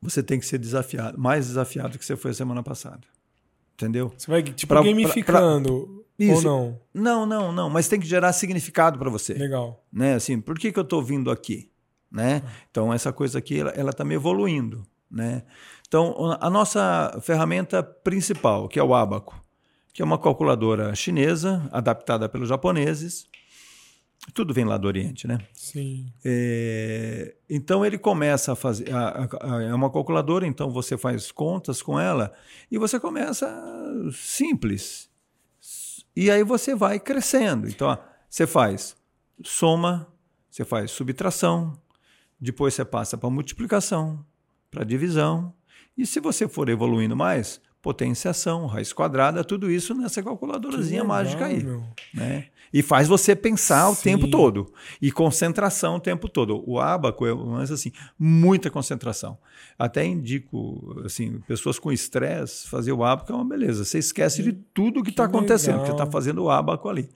você 0.00 0.22
tem 0.22 0.38
que 0.38 0.46
ser 0.46 0.58
desafiado, 0.58 1.18
mais 1.18 1.48
desafiado 1.48 1.98
que 1.98 2.04
você 2.04 2.16
foi 2.16 2.30
a 2.30 2.34
semana 2.34 2.62
passada. 2.62 3.06
Entendeu? 3.74 4.12
Você 4.16 4.30
vai, 4.30 4.42
tipo, 4.42 4.72
Pra- 4.74 4.82
gamificando. 4.82 5.72
ou 5.74 6.04
Isso. 6.18 6.42
não? 6.44 6.78
Não, 6.94 7.26
não, 7.26 7.52
não, 7.52 7.70
mas 7.70 7.88
tem 7.88 7.98
que 7.98 8.06
gerar 8.06 8.32
significado 8.32 8.98
para 8.98 9.10
você. 9.10 9.34
Legal. 9.34 9.82
né? 9.92 10.14
Assim, 10.14 10.40
por 10.40 10.58
que, 10.58 10.70
que 10.72 10.78
eu 10.78 10.82
estou 10.84 11.02
vindo 11.02 11.30
aqui, 11.30 11.70
né? 12.10 12.42
Então 12.70 12.92
essa 12.92 13.12
coisa 13.12 13.38
aqui 13.38 13.60
ela, 13.60 13.70
ela 13.70 13.90
está 13.90 14.04
me 14.04 14.14
evoluindo, 14.14 14.86
né? 15.10 15.42
Então 15.88 16.14
a 16.40 16.48
nossa 16.48 17.18
ferramenta 17.22 17.82
principal, 17.82 18.68
que 18.68 18.78
é 18.78 18.82
o 18.82 18.94
Abaco, 18.94 19.42
que 19.92 20.00
é 20.00 20.04
uma 20.04 20.18
calculadora 20.18 20.94
chinesa 20.94 21.68
adaptada 21.72 22.28
pelos 22.28 22.48
japoneses, 22.48 23.26
tudo 24.34 24.54
vem 24.54 24.64
lá 24.64 24.76
do 24.76 24.86
Oriente, 24.86 25.26
né? 25.26 25.38
Sim. 25.52 26.12
É, 26.24 27.34
então 27.50 27.84
ele 27.84 27.98
começa 27.98 28.52
a 28.52 28.56
fazer. 28.56 28.92
a- 28.92 29.28
a- 29.40 29.56
a- 29.56 29.62
é 29.62 29.74
uma 29.74 29.90
calculadora, 29.90 30.46
então 30.46 30.70
você 30.70 30.96
faz 30.96 31.30
contas 31.32 31.82
com 31.82 31.98
ela 31.98 32.32
e 32.70 32.78
você 32.78 32.98
começa 33.00 33.48
simples. 34.12 35.10
E 36.14 36.30
aí 36.30 36.44
você 36.44 36.74
vai 36.74 36.98
crescendo. 37.00 37.68
Então, 37.68 37.88
ó, 37.88 37.98
você 38.28 38.46
faz 38.46 38.94
soma, 39.42 40.06
você 40.50 40.64
faz 40.64 40.90
subtração, 40.90 41.76
depois 42.40 42.74
você 42.74 42.84
passa 42.84 43.16
para 43.16 43.30
multiplicação, 43.30 44.24
para 44.70 44.84
divisão. 44.84 45.52
E 45.96 46.06
se 46.06 46.20
você 46.20 46.46
for 46.48 46.68
evoluindo 46.68 47.16
mais, 47.16 47.60
potenciação, 47.80 48.66
raiz 48.66 48.92
quadrada, 48.92 49.42
tudo 49.42 49.70
isso 49.70 49.94
nessa 49.94 50.22
calculadorazinha 50.22 51.02
legal, 51.02 51.06
mágica 51.16 51.46
aí 51.46 51.62
meu. 51.64 51.82
né? 52.14 52.48
E 52.72 52.82
faz 52.82 53.06
você 53.06 53.36
pensar 53.36 53.90
o 53.90 53.94
Sim. 53.94 54.02
tempo 54.02 54.30
todo. 54.30 54.72
E 55.00 55.12
concentração 55.12 55.96
o 55.96 56.00
tempo 56.00 56.28
todo. 56.28 56.62
O 56.66 56.80
abaco 56.80 57.26
é 57.26 57.34
mas 57.34 57.70
assim, 57.70 57.92
muita 58.18 58.70
concentração. 58.70 59.36
Até 59.78 60.04
indico, 60.04 61.02
assim, 61.04 61.40
pessoas 61.46 61.78
com 61.78 61.92
estresse, 61.92 62.68
fazer 62.68 62.92
o 62.92 63.04
abaco 63.04 63.30
é 63.32 63.34
uma 63.34 63.44
beleza. 63.44 63.84
Você 63.84 63.98
esquece 63.98 64.42
de 64.42 64.52
tudo 64.52 65.02
que 65.02 65.10
está 65.10 65.24
acontecendo, 65.24 65.84
que 65.84 65.90
está 65.90 66.06
fazendo 66.06 66.42
o 66.42 66.50
abaco 66.50 66.88
ali. 66.88 67.08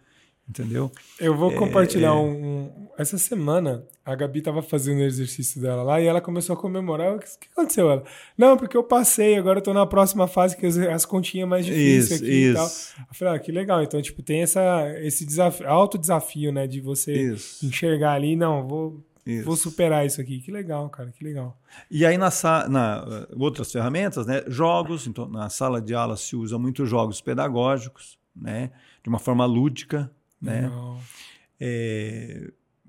Entendeu? 0.49 0.93
Eu 1.19 1.35
vou 1.37 1.51
É, 1.51 1.57
compartilhar 1.57 2.15
um, 2.15 2.29
um- 2.31 2.89
Essa 2.97 3.19
semana, 3.19 3.85
a 4.05 4.15
Gabi 4.15 4.41
tava 4.41 4.63
fazendo 4.63 4.99
o 5.01 5.03
exercício 5.03 5.61
dela 5.61 5.83
lá 5.83 6.01
e 6.01 6.07
ela 6.07 6.21
começou 6.21 6.55
a 6.55 6.57
comemorar. 6.57 7.17
O 7.17 7.19
que, 7.19 7.27
que 7.27 7.49
aconteceu? 7.53 7.91
Ela, 7.91 8.05
não, 8.39 8.57
porque 8.57 8.77
eu 8.77 8.85
passei, 8.85 9.37
agora 9.37 9.59
eu 9.59 9.63
tô 9.63 9.75
na 9.75 9.85
próxima 9.85 10.29
fase, 10.29 10.57
que 10.57 10.65
as, 10.65 10.79
as 10.79 11.05
continhas 11.05 11.49
mais 11.49 11.67
difíceis 11.67 12.11
Isso, 12.13 12.25
aqui 12.25 12.33
e 12.51 12.55
tal. 12.55 12.67
isso. 12.67 12.95
Eu 13.01 13.15
falei, 13.15 13.35
ah, 13.35 13.39
que 13.41 13.51
legal. 13.53 13.83
Então, 13.83 14.01
tipo, 14.01 14.23
tem 14.23 14.41
essa, 14.43 14.89
esse 15.01 15.27
desafio, 15.27 15.69
alto 15.69 15.99
desafio, 15.99 16.53
né? 16.53 16.67
De 16.69 16.81
você 16.81 17.13
Isso. 17.13 17.67
enxergar 17.67 18.13
ali, 18.13 18.37
não, 18.37 18.67
vou, 18.69 19.05
Isso. 19.27 19.45
vou 19.45 19.57
superar 19.57 20.07
isso 20.07 20.21
aqui. 20.21 20.39
Que 20.41 20.53
legal, 20.53 20.89
cara, 20.89 21.11
que 21.11 21.25
legal. 21.25 21.59
E 21.91 22.07
aí, 22.07 22.17
na, 22.17 22.31
na 22.71 23.05
uh, 23.05 23.43
outras 23.43 23.71
ferramentas, 23.73 24.25
né, 24.27 24.45
jogos, 24.47 25.09
então 25.09 25.29
na 25.29 25.49
sala 25.51 25.81
de 25.83 25.93
aula 25.93 26.17
se 26.17 26.37
usa 26.37 26.57
muito 26.57 26.87
jogos 26.87 27.21
pedagógicos, 27.21 28.17
né, 28.35 28.71
de 29.03 29.09
uma 29.09 29.19
forma 29.19 29.45
lúdica, 29.45 30.09
né, 30.47 30.63
Legal. 30.63 31.01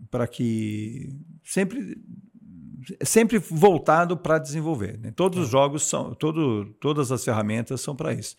para 0.10 0.28
que 0.28 1.10
sempre 1.44 1.98
sempre 3.04 3.38
voltado 3.38 4.16
para 4.16 4.38
desenvolver. 4.40 4.98
né? 5.00 5.12
Todos 5.12 5.40
os 5.40 5.50
jogos 5.50 5.84
são, 5.84 6.14
todo, 6.14 6.66
todas 6.80 7.12
as 7.12 7.24
ferramentas 7.24 7.82
são 7.82 7.94
para 7.96 8.14
isso. 8.14 8.38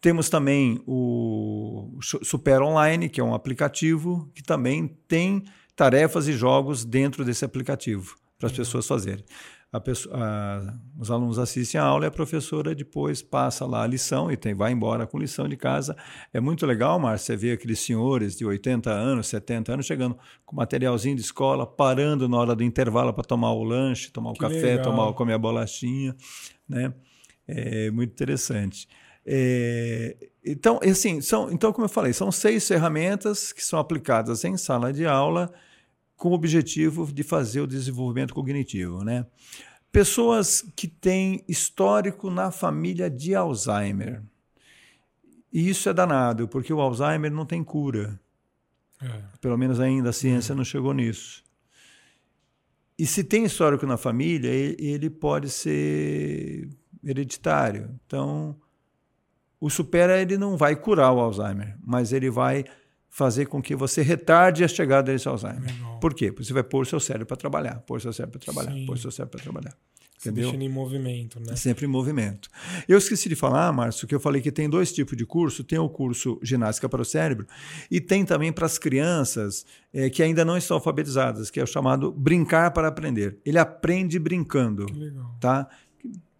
Temos 0.00 0.30
também 0.30 0.82
o 0.86 1.98
Su- 2.00 2.24
Super 2.24 2.62
Online, 2.62 3.08
que 3.10 3.20
é 3.20 3.24
um 3.24 3.34
aplicativo 3.34 4.30
que 4.34 4.42
também 4.42 4.88
tem 5.06 5.44
tarefas 5.76 6.26
e 6.26 6.32
jogos 6.32 6.84
dentro 6.84 7.22
desse 7.24 7.44
aplicativo 7.44 8.16
para 8.38 8.46
as 8.48 8.52
pessoas 8.56 8.86
fazerem. 8.86 9.24
A 9.72 9.80
pessoa- 9.80 10.14
a- 10.18 10.74
os 10.98 11.10
alunos 11.10 11.38
assistem 11.38 11.80
a 11.80 11.84
aula 11.84 12.04
e 12.04 12.08
a 12.08 12.10
professora 12.10 12.74
depois 12.74 13.22
passa 13.22 13.64
lá 13.64 13.82
a 13.82 13.86
lição 13.86 14.30
e 14.30 14.36
tem, 14.36 14.52
vai 14.54 14.70
embora 14.70 15.06
com 15.06 15.16
lição 15.18 15.48
de 15.48 15.56
casa. 15.56 15.96
É 16.30 16.38
muito 16.40 16.66
legal, 16.66 16.98
Márcio, 16.98 17.28
você 17.28 17.36
vê 17.36 17.52
aqueles 17.52 17.80
senhores 17.80 18.36
de 18.36 18.44
80 18.44 18.90
anos, 18.90 19.28
70 19.28 19.72
anos 19.72 19.86
chegando 19.86 20.18
com 20.44 20.54
materialzinho 20.54 21.16
de 21.16 21.22
escola, 21.22 21.66
parando 21.66 22.28
na 22.28 22.36
hora 22.36 22.54
do 22.54 22.62
intervalo 22.62 23.14
para 23.14 23.24
tomar 23.24 23.52
o 23.52 23.64
lanche, 23.64 24.10
tomar 24.10 24.30
o 24.30 24.34
Que 24.34 24.40
café, 24.40 24.60
legal. 24.76 24.82
tomar, 24.84 25.12
comer 25.14 25.32
a 25.32 25.38
bolachinha. 25.38 26.14
Né? 26.68 26.92
É 27.48 27.90
muito 27.90 28.10
interessante. 28.10 28.86
É, 29.24 30.16
então, 30.44 30.80
assim, 30.82 31.20
são, 31.22 31.50
então, 31.50 31.72
como 31.72 31.86
eu 31.86 31.88
falei, 31.88 32.12
são 32.12 32.30
seis 32.30 32.68
ferramentas 32.68 33.52
que 33.52 33.64
são 33.64 33.78
aplicadas 33.78 34.44
em 34.44 34.56
sala 34.58 34.92
de 34.92 35.06
aula 35.06 35.50
com 36.22 36.28
o 36.28 36.34
objetivo 36.34 37.12
de 37.12 37.24
fazer 37.24 37.62
o 37.62 37.66
desenvolvimento 37.66 38.32
cognitivo. 38.32 39.02
Né? 39.02 39.26
Pessoas 39.90 40.64
que 40.76 40.86
têm 40.86 41.44
histórico 41.48 42.30
na 42.30 42.52
família 42.52 43.10
de 43.10 43.34
Alzheimer. 43.34 44.22
E 45.52 45.68
isso 45.68 45.88
é 45.88 45.92
danado, 45.92 46.46
porque 46.46 46.72
o 46.72 46.80
Alzheimer 46.80 47.28
não 47.28 47.44
tem 47.44 47.64
cura. 47.64 48.20
É. 49.02 49.22
Pelo 49.40 49.58
menos 49.58 49.80
ainda 49.80 50.10
a 50.10 50.12
ciência 50.12 50.54
não 50.54 50.62
chegou 50.62 50.94
nisso. 50.94 51.42
E 52.96 53.04
se 53.04 53.24
tem 53.24 53.44
histórico 53.44 53.84
na 53.84 53.96
família, 53.96 54.48
ele 54.48 55.10
pode 55.10 55.50
ser 55.50 56.68
hereditário. 57.02 57.98
Então, 58.06 58.56
o 59.60 59.68
supera 59.68 60.22
ele 60.22 60.38
não 60.38 60.56
vai 60.56 60.76
curar 60.76 61.12
o 61.12 61.18
Alzheimer, 61.18 61.76
mas 61.84 62.12
ele 62.12 62.30
vai 62.30 62.64
fazer 63.14 63.44
com 63.44 63.60
que 63.60 63.76
você 63.76 64.00
retarde 64.00 64.64
a 64.64 64.68
chegada 64.68 65.12
desse 65.12 65.28
Alzheimer. 65.28 65.70
Legal. 65.70 66.00
Por 66.00 66.14
quê? 66.14 66.32
Porque 66.32 66.46
você 66.46 66.52
vai 66.54 66.62
pôr 66.64 66.86
seu 66.86 66.98
cérebro 66.98 67.26
para 67.26 67.36
trabalhar, 67.36 67.74
pôr 67.80 68.00
seu 68.00 68.10
cérebro 68.10 68.38
para 68.40 68.52
trabalhar, 68.52 68.72
Sim. 68.72 68.86
pôr 68.86 68.96
seu 68.98 69.10
cérebro 69.10 69.32
para 69.38 69.42
trabalhar. 69.42 69.76
Você 70.16 70.30
Entendeu? 70.30 70.44
deixa 70.44 70.56
ele 70.56 70.64
em 70.64 70.68
movimento, 70.72 71.38
né? 71.38 71.54
Sempre 71.54 71.84
em 71.84 71.88
movimento. 71.88 72.48
Eu 72.88 72.96
esqueci 72.96 73.28
de 73.28 73.36
falar, 73.36 73.70
Márcio, 73.70 74.08
que 74.08 74.14
eu 74.14 74.20
falei 74.20 74.40
que 74.40 74.50
tem 74.50 74.70
dois 74.70 74.92
tipos 74.92 75.14
de 75.16 75.26
curso. 75.26 75.62
Tem 75.62 75.78
o 75.78 75.88
curso 75.90 76.38
Ginástica 76.42 76.88
para 76.88 77.02
o 77.02 77.04
Cérebro 77.04 77.46
e 77.90 78.00
tem 78.00 78.24
também 78.24 78.50
para 78.50 78.64
as 78.64 78.78
crianças 78.78 79.66
eh, 79.92 80.08
que 80.08 80.22
ainda 80.22 80.42
não 80.44 80.56
estão 80.56 80.76
alfabetizadas, 80.78 81.50
que 81.50 81.60
é 81.60 81.62
o 81.62 81.66
chamado 81.66 82.10
Brincar 82.12 82.70
para 82.70 82.88
Aprender. 82.88 83.36
Ele 83.44 83.58
aprende 83.58 84.18
brincando, 84.18 84.86
Que 84.86 84.94
legal. 84.94 85.36
tá? 85.38 85.68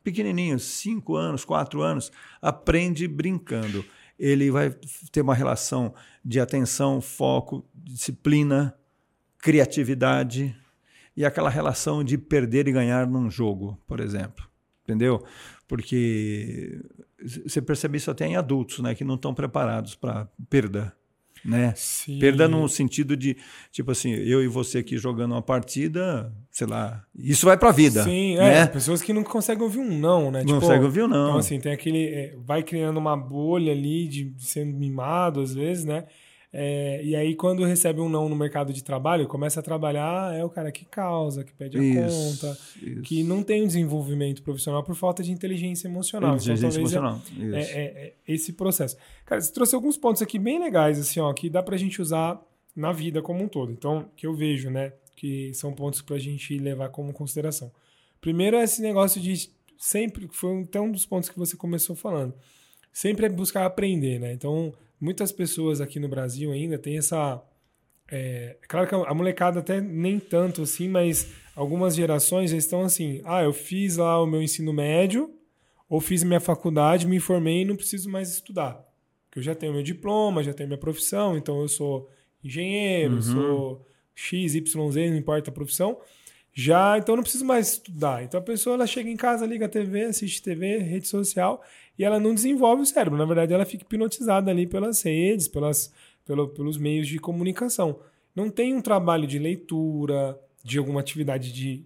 Pequenininho, 0.02 0.58
5 0.58 1.16
anos, 1.16 1.44
4 1.44 1.82
anos, 1.82 2.10
aprende 2.40 3.06
brincando. 3.06 3.84
Ele 4.18 4.50
vai 4.50 4.74
ter 5.10 5.20
uma 5.22 5.34
relação 5.34 5.92
de 6.24 6.40
atenção, 6.40 7.00
foco, 7.00 7.64
disciplina, 7.74 8.74
criatividade 9.38 10.56
e 11.16 11.24
aquela 11.24 11.50
relação 11.50 12.02
de 12.02 12.16
perder 12.16 12.68
e 12.68 12.72
ganhar 12.72 13.06
num 13.06 13.30
jogo, 13.30 13.78
por 13.86 14.00
exemplo. 14.00 14.48
Entendeu? 14.84 15.24
Porque 15.68 16.80
você 17.46 17.62
percebe 17.62 17.98
isso 17.98 18.10
até 18.10 18.26
em 18.26 18.36
adultos, 18.36 18.80
né, 18.80 18.94
que 18.94 19.04
não 19.04 19.14
estão 19.14 19.34
preparados 19.34 19.94
para 19.94 20.28
perda 20.50 20.94
né? 21.44 21.72
Sim. 21.76 22.18
Perda 22.18 22.46
no 22.46 22.68
sentido 22.68 23.16
de, 23.16 23.36
tipo 23.70 23.90
assim, 23.90 24.12
eu 24.12 24.42
e 24.42 24.48
você 24.48 24.78
aqui 24.78 24.96
jogando 24.96 25.32
uma 25.32 25.42
partida, 25.42 26.32
sei 26.50 26.66
lá, 26.66 27.04
isso 27.16 27.46
vai 27.46 27.56
pra 27.56 27.72
vida. 27.72 28.04
Sim, 28.04 28.36
né? 28.36 28.60
é, 28.60 28.66
pessoas 28.66 29.02
que 29.02 29.12
não 29.12 29.24
conseguem 29.24 29.62
ouvir 29.62 29.80
um 29.80 29.98
não, 29.98 30.30
né? 30.30 30.40
Não 30.40 30.46
tipo, 30.46 30.60
conseguem 30.60 30.84
ouvir 30.84 31.02
um 31.02 31.08
não. 31.08 31.28
Então, 31.28 31.38
assim, 31.38 31.58
tem 31.58 31.72
aquele. 31.72 32.06
É, 32.06 32.34
vai 32.38 32.62
criando 32.62 32.96
uma 32.96 33.16
bolha 33.16 33.72
ali 33.72 34.06
de 34.06 34.34
sendo 34.38 34.72
mimado, 34.76 35.40
às 35.40 35.52
vezes, 35.54 35.84
né? 35.84 36.04
É, 36.54 37.02
e 37.02 37.16
aí, 37.16 37.34
quando 37.34 37.64
recebe 37.64 38.00
um 38.00 38.10
não 38.10 38.28
no 38.28 38.36
mercado 38.36 38.74
de 38.74 38.84
trabalho, 38.84 39.26
começa 39.26 39.60
a 39.60 39.62
trabalhar, 39.62 40.34
é 40.34 40.44
o 40.44 40.50
cara 40.50 40.70
que 40.70 40.84
causa, 40.84 41.42
que 41.42 41.52
pede 41.54 41.78
a 41.78 41.82
isso, 41.82 42.40
conta, 42.40 42.58
isso. 42.82 43.00
que 43.02 43.22
não 43.22 43.42
tem 43.42 43.62
um 43.62 43.66
desenvolvimento 43.66 44.42
profissional 44.42 44.84
por 44.84 44.94
falta 44.94 45.22
de 45.22 45.32
inteligência 45.32 45.88
emocional. 45.88 46.36
Então, 46.36 46.54
inteligência 46.54 46.80
então, 46.80 47.00
emocional. 47.00 47.22
É, 47.54 47.60
é, 47.60 47.84
é, 47.84 48.14
esse 48.28 48.52
processo. 48.52 48.98
Cara, 49.24 49.40
você 49.40 49.50
trouxe 49.50 49.74
alguns 49.74 49.96
pontos 49.96 50.20
aqui 50.20 50.38
bem 50.38 50.60
legais, 50.60 50.98
assim, 50.98 51.20
ó, 51.20 51.32
que 51.32 51.48
dá 51.48 51.62
pra 51.62 51.78
gente 51.78 52.02
usar 52.02 52.38
na 52.76 52.92
vida 52.92 53.22
como 53.22 53.42
um 53.42 53.48
todo. 53.48 53.72
Então, 53.72 54.10
que 54.14 54.26
eu 54.26 54.34
vejo, 54.34 54.68
né, 54.68 54.92
que 55.16 55.54
são 55.54 55.72
pontos 55.72 56.02
pra 56.02 56.18
gente 56.18 56.58
levar 56.58 56.90
como 56.90 57.14
consideração. 57.14 57.72
Primeiro 58.20 58.58
é 58.58 58.64
esse 58.64 58.82
negócio 58.82 59.20
de 59.20 59.50
sempre, 59.78 60.28
foi 60.30 60.62
até 60.62 60.80
um 60.80 60.92
dos 60.92 61.06
pontos 61.06 61.30
que 61.30 61.38
você 61.38 61.56
começou 61.56 61.96
falando, 61.96 62.34
sempre 62.92 63.26
é 63.26 63.28
buscar 63.28 63.64
aprender, 63.64 64.20
né? 64.20 64.32
Então, 64.32 64.72
muitas 65.02 65.32
pessoas 65.32 65.80
aqui 65.80 65.98
no 65.98 66.08
Brasil 66.08 66.52
ainda 66.52 66.78
têm 66.78 66.96
essa. 66.96 67.42
É, 68.08 68.56
é, 68.62 68.66
claro 68.68 68.86
que 68.86 68.94
a 68.94 69.14
molecada 69.14 69.58
até 69.58 69.80
nem 69.80 70.20
tanto 70.20 70.62
assim, 70.62 70.88
mas 70.88 71.32
algumas 71.56 71.96
gerações 71.96 72.52
estão 72.52 72.82
assim: 72.82 73.20
ah, 73.24 73.42
eu 73.42 73.52
fiz 73.52 73.96
lá 73.96 74.22
o 74.22 74.26
meu 74.26 74.40
ensino 74.40 74.72
médio, 74.72 75.34
ou 75.88 76.00
fiz 76.00 76.22
minha 76.22 76.40
faculdade, 76.40 77.06
me 77.06 77.18
formei 77.18 77.62
e 77.62 77.64
não 77.64 77.74
preciso 77.74 78.08
mais 78.08 78.32
estudar. 78.32 78.80
Porque 79.24 79.40
eu 79.40 79.42
já 79.42 79.54
tenho 79.54 79.72
meu 79.72 79.82
diploma, 79.82 80.42
já 80.42 80.54
tenho 80.54 80.68
minha 80.68 80.78
profissão, 80.78 81.36
então 81.36 81.60
eu 81.60 81.68
sou 81.68 82.08
engenheiro, 82.44 83.14
uhum. 83.14 83.22
sou 83.22 83.86
X, 84.14 84.54
Y, 84.54 84.90
Z, 84.92 85.10
não 85.10 85.16
importa 85.16 85.50
a 85.50 85.52
profissão. 85.52 85.98
Já, 86.54 86.98
então 86.98 87.16
não 87.16 87.22
preciso 87.22 87.44
mais 87.44 87.72
estudar. 87.72 88.22
Então 88.22 88.38
a 88.38 88.42
pessoa 88.42 88.74
ela 88.74 88.86
chega 88.86 89.08
em 89.08 89.16
casa, 89.16 89.46
liga 89.46 89.66
a 89.66 89.68
TV, 89.68 90.04
assiste 90.04 90.42
TV, 90.42 90.78
rede 90.78 91.08
social 91.08 91.62
e 91.98 92.04
ela 92.04 92.20
não 92.20 92.34
desenvolve 92.34 92.82
o 92.82 92.86
cérebro. 92.86 93.18
Na 93.18 93.24
verdade, 93.24 93.54
ela 93.54 93.64
fica 93.64 93.84
hipnotizada 93.84 94.50
ali 94.50 94.66
pelas 94.66 95.02
redes, 95.02 95.48
pelas, 95.48 95.92
pelo, 96.26 96.48
pelos 96.48 96.76
meios 96.76 97.08
de 97.08 97.18
comunicação. 97.18 97.98
Não 98.34 98.50
tem 98.50 98.74
um 98.74 98.82
trabalho 98.82 99.26
de 99.26 99.38
leitura, 99.38 100.38
de 100.62 100.78
alguma 100.78 101.00
atividade 101.00 101.52
de, 101.52 101.84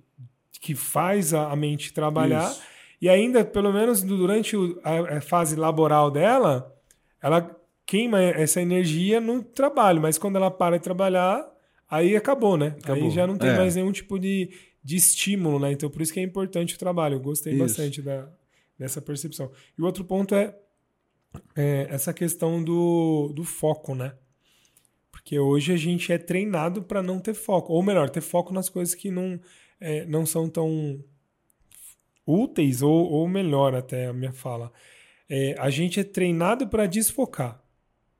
que 0.61 0.75
faz 0.75 1.33
a, 1.33 1.51
a 1.51 1.57
mente 1.57 1.93
trabalhar. 1.93 2.51
Isso. 2.51 2.62
E 3.01 3.09
ainda, 3.09 3.45
pelo 3.45 3.73
menos 3.73 4.03
durante 4.03 4.57
a, 4.83 5.19
a 5.19 5.21
fase 5.21 5.55
laboral 5.55 6.11
dela, 6.11 6.75
ela 7.23 7.57
queima 7.85 8.21
essa 8.21 8.61
energia 8.61 9.21
no 9.21 9.43
trabalho, 9.43 10.01
mas 10.01 10.19
quando 10.19 10.37
ela 10.37 10.51
para 10.51 10.77
de 10.77 10.83
trabalhar, 10.83 11.47
aí 11.89 12.16
acabou, 12.16 12.57
né? 12.57 12.76
Acabou. 12.82 13.05
Aí 13.05 13.11
já 13.11 13.26
não 13.26 13.37
tem 13.37 13.51
é. 13.51 13.57
mais 13.57 13.76
nenhum 13.76 13.93
tipo 13.93 14.18
de, 14.18 14.51
de 14.82 14.97
estímulo, 14.97 15.59
né? 15.59 15.72
Então 15.72 15.91
por 15.91 16.03
isso 16.03 16.12
que 16.12 16.20
é 16.20 16.22
importante 16.22 16.74
o 16.74 16.78
trabalho. 16.78 17.16
Eu 17.16 17.20
gostei 17.20 17.53
isso. 17.53 17.62
bastante 17.62 18.03
da, 18.03 18.28
dessa 18.78 19.01
percepção. 19.01 19.51
E 19.76 19.82
o 19.82 19.84
outro 19.84 20.05
ponto 20.05 20.34
é, 20.34 20.55
é 21.55 21.87
essa 21.91 22.12
questão 22.12 22.62
do, 22.62 23.32
do 23.34 23.45
foco, 23.45 23.95
né? 23.95 24.14
Porque 25.11 25.39
hoje 25.39 25.72
a 25.72 25.76
gente 25.76 26.12
é 26.12 26.18
treinado 26.18 26.82
para 26.82 27.03
não 27.03 27.18
ter 27.18 27.34
foco. 27.34 27.72
Ou 27.72 27.82
melhor, 27.82 28.09
ter 28.11 28.20
foco 28.20 28.53
nas 28.53 28.68
coisas 28.68 28.95
que 28.95 29.11
não, 29.11 29.41
é, 29.80 30.05
não 30.07 30.24
são 30.24 30.49
tão 30.49 31.03
úteis, 32.26 32.82
ou, 32.82 33.11
ou 33.11 33.28
melhor 33.28 33.74
até 33.74 34.07
a 34.07 34.12
minha 34.12 34.32
fala. 34.32 34.72
É, 35.28 35.55
a 35.59 35.70
gente 35.70 35.99
é 35.99 36.05
treinado 36.05 36.68
para 36.68 36.87
desfocar. 36.87 37.61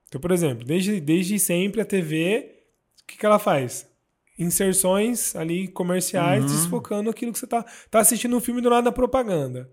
Então, 0.09 0.21
por 0.21 0.31
exemplo, 0.31 0.65
desde, 0.65 1.01
desde 1.01 1.39
sempre 1.39 1.81
a 1.81 1.85
TV, 1.85 2.56
que, 3.07 3.19
que 3.19 3.27
ela 3.27 3.39
faz? 3.39 3.87
Inserções 4.39 5.35
ali 5.35 5.69
comerciais 5.69 6.45
uhum. 6.45 6.51
desfocando 6.51 7.09
aquilo 7.09 7.33
que 7.33 7.39
você 7.39 7.47
está 7.47 7.65
tá 7.91 8.01
assistindo 8.01 8.37
um 8.37 8.41
filme 8.41 8.61
do 8.61 8.69
nada 8.69 8.93
propaganda. 8.93 9.71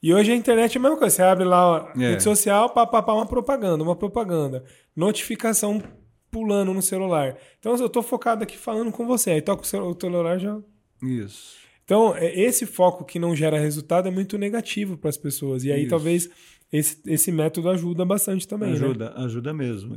E 0.00 0.14
hoje 0.14 0.30
a 0.30 0.36
internet 0.36 0.76
é 0.76 0.78
a 0.78 0.82
mesma 0.82 0.96
coisa. 0.96 1.16
Você 1.16 1.22
abre 1.22 1.44
lá 1.44 1.92
a 1.92 2.02
é. 2.02 2.10
rede 2.10 2.22
social, 2.22 2.70
pá, 2.70 2.86
pá, 2.86 3.02
pá, 3.02 3.12
uma 3.12 3.26
propaganda, 3.26 3.82
uma 3.82 3.96
propaganda. 3.96 4.64
Notificação 4.94 5.82
pulando 6.30 6.72
no 6.72 6.82
celular. 6.82 7.36
Então 7.58 7.74
eu 7.76 7.86
estou 7.86 8.02
focado 8.02 8.44
aqui 8.44 8.56
falando 8.56 8.92
com 8.92 9.06
você. 9.06 9.32
Aí 9.32 9.42
toca 9.42 9.62
o 9.62 9.96
celular 10.00 10.38
já. 10.38 10.60
Isso. 11.02 11.56
Então, 11.84 12.14
é, 12.14 12.38
esse 12.38 12.66
foco 12.66 13.04
que 13.04 13.18
não 13.18 13.34
gera 13.34 13.58
resultado 13.58 14.08
é 14.08 14.10
muito 14.10 14.36
negativo 14.36 14.98
para 14.98 15.08
as 15.08 15.16
pessoas. 15.16 15.64
E 15.64 15.72
aí 15.72 15.80
Isso. 15.80 15.90
talvez 15.90 16.28
esse, 16.70 17.00
esse 17.06 17.32
método 17.32 17.70
ajuda 17.70 18.04
bastante 18.04 18.46
também. 18.46 18.72
Ajuda, 18.72 19.06
né? 19.06 19.24
ajuda 19.24 19.54
mesmo. 19.54 19.96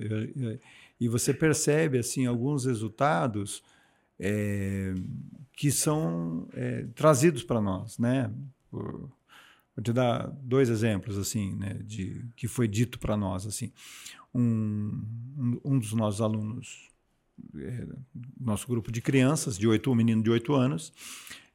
E 1.02 1.08
você 1.08 1.34
percebe 1.34 1.98
assim 1.98 2.28
alguns 2.28 2.66
resultados 2.66 3.64
é, 4.20 4.94
que 5.58 5.72
são 5.72 6.48
é, 6.54 6.86
trazidos 6.94 7.42
para 7.44 7.60
nós, 7.60 7.98
né? 7.98 8.32
Vou 8.72 9.10
te 9.84 9.92
dar 9.92 10.28
dois 10.44 10.70
exemplos 10.70 11.18
assim, 11.18 11.56
né, 11.56 11.80
de 11.84 12.24
que 12.36 12.48
foi 12.48 12.68
dito 12.68 13.00
para 13.00 13.18
nós 13.18 13.48
assim. 13.48 13.72
Um, 14.32 15.02
um, 15.36 15.60
um, 15.66 15.80
dos 15.80 15.92
nossos 15.94 16.22
alunos, 16.22 16.92
é, 17.58 17.88
nosso 18.40 18.68
grupo 18.68 18.92
de 18.92 19.02
crianças, 19.02 19.58
de 19.58 19.68
oito, 19.68 19.90
um 19.90 19.96
menino 19.96 20.22
de 20.22 20.30
oito 20.30 20.54
anos, 20.54 20.94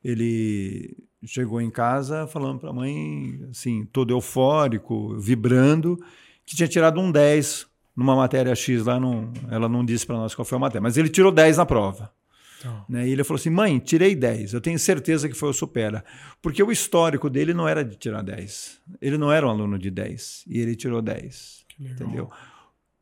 ele 0.03 0.97
chegou 1.25 1.61
em 1.61 1.71
casa 1.71 2.27
falando 2.27 2.59
para 2.59 2.71
a 2.71 2.73
mãe, 2.73 3.47
assim, 3.49 3.87
todo 3.93 4.13
eufórico, 4.13 5.17
vibrando, 5.21 6.05
que 6.45 6.57
tinha 6.57 6.69
tirado 6.69 7.01
um 7.01 7.13
10 7.13 7.76
numa 7.97 8.15
matéria 8.15 8.55
X 8.55 8.85
lá, 8.85 9.01
não, 9.01 9.33
ela 9.51 9.69
não 9.69 9.85
disse 9.85 10.07
para 10.07 10.17
nós 10.17 10.35
qual 10.35 10.45
foi 10.45 10.57
a 10.57 10.61
matéria, 10.61 10.83
mas 10.83 10.97
ele 10.97 11.09
tirou 11.09 11.33
10 11.33 11.57
na 11.57 11.65
prova. 11.65 12.13
Então. 12.59 12.85
Né? 12.89 13.09
E 13.09 13.13
ele 13.13 13.25
falou 13.25 13.39
assim: 13.39 13.51
mãe, 13.51 13.79
tirei 13.79 14.15
10. 14.15 14.55
Eu 14.55 14.61
tenho 14.61 14.79
certeza 14.79 15.29
que 15.29 15.35
foi 15.35 15.51
o 15.51 15.53
Supera. 15.53 16.05
Porque 16.43 16.63
o 16.63 16.73
histórico 16.73 17.29
dele 17.31 17.55
não 17.55 17.69
era 17.69 17.85
de 17.85 17.97
tirar 17.97 18.23
10. 18.23 18.81
Ele 19.01 19.19
não 19.19 19.33
era 19.33 19.47
um 19.47 19.51
aluno 19.51 19.79
de 19.79 19.91
10. 19.91 20.45
E 20.47 20.61
ele 20.61 20.75
tirou 20.75 21.01
10. 21.01 21.65
Entendeu? 21.79 22.31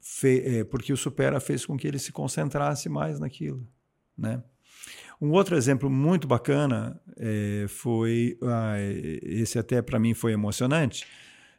Fe 0.01 0.43
é, 0.59 0.65
porque 0.65 0.93
o 0.93 0.97
Supera 0.97 1.41
fez 1.41 1.65
com 1.65 1.77
que 1.77 1.87
ele 1.87 1.99
se 1.99 2.13
concentrasse 2.13 2.89
mais 2.89 3.19
naquilo. 3.19 3.67
Né? 4.17 4.43
Um 5.21 5.31
outro 5.31 5.57
exemplo 5.57 5.89
muito 5.89 6.27
bacana 6.27 7.01
é, 7.17 7.67
foi. 7.69 8.37
Ah, 8.43 8.77
esse 9.23 9.59
até 9.59 9.81
para 9.81 9.99
mim 9.99 10.15
foi 10.15 10.33
emocionante. 10.33 11.07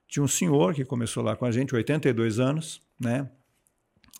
Tinha 0.08 0.24
um 0.24 0.28
senhor 0.28 0.74
que 0.74 0.86
começou 0.86 1.24
lá 1.24 1.36
com 1.36 1.46
a 1.46 1.52
gente, 1.52 1.76
82 1.76 2.40
anos, 2.40 2.82
né? 3.00 3.30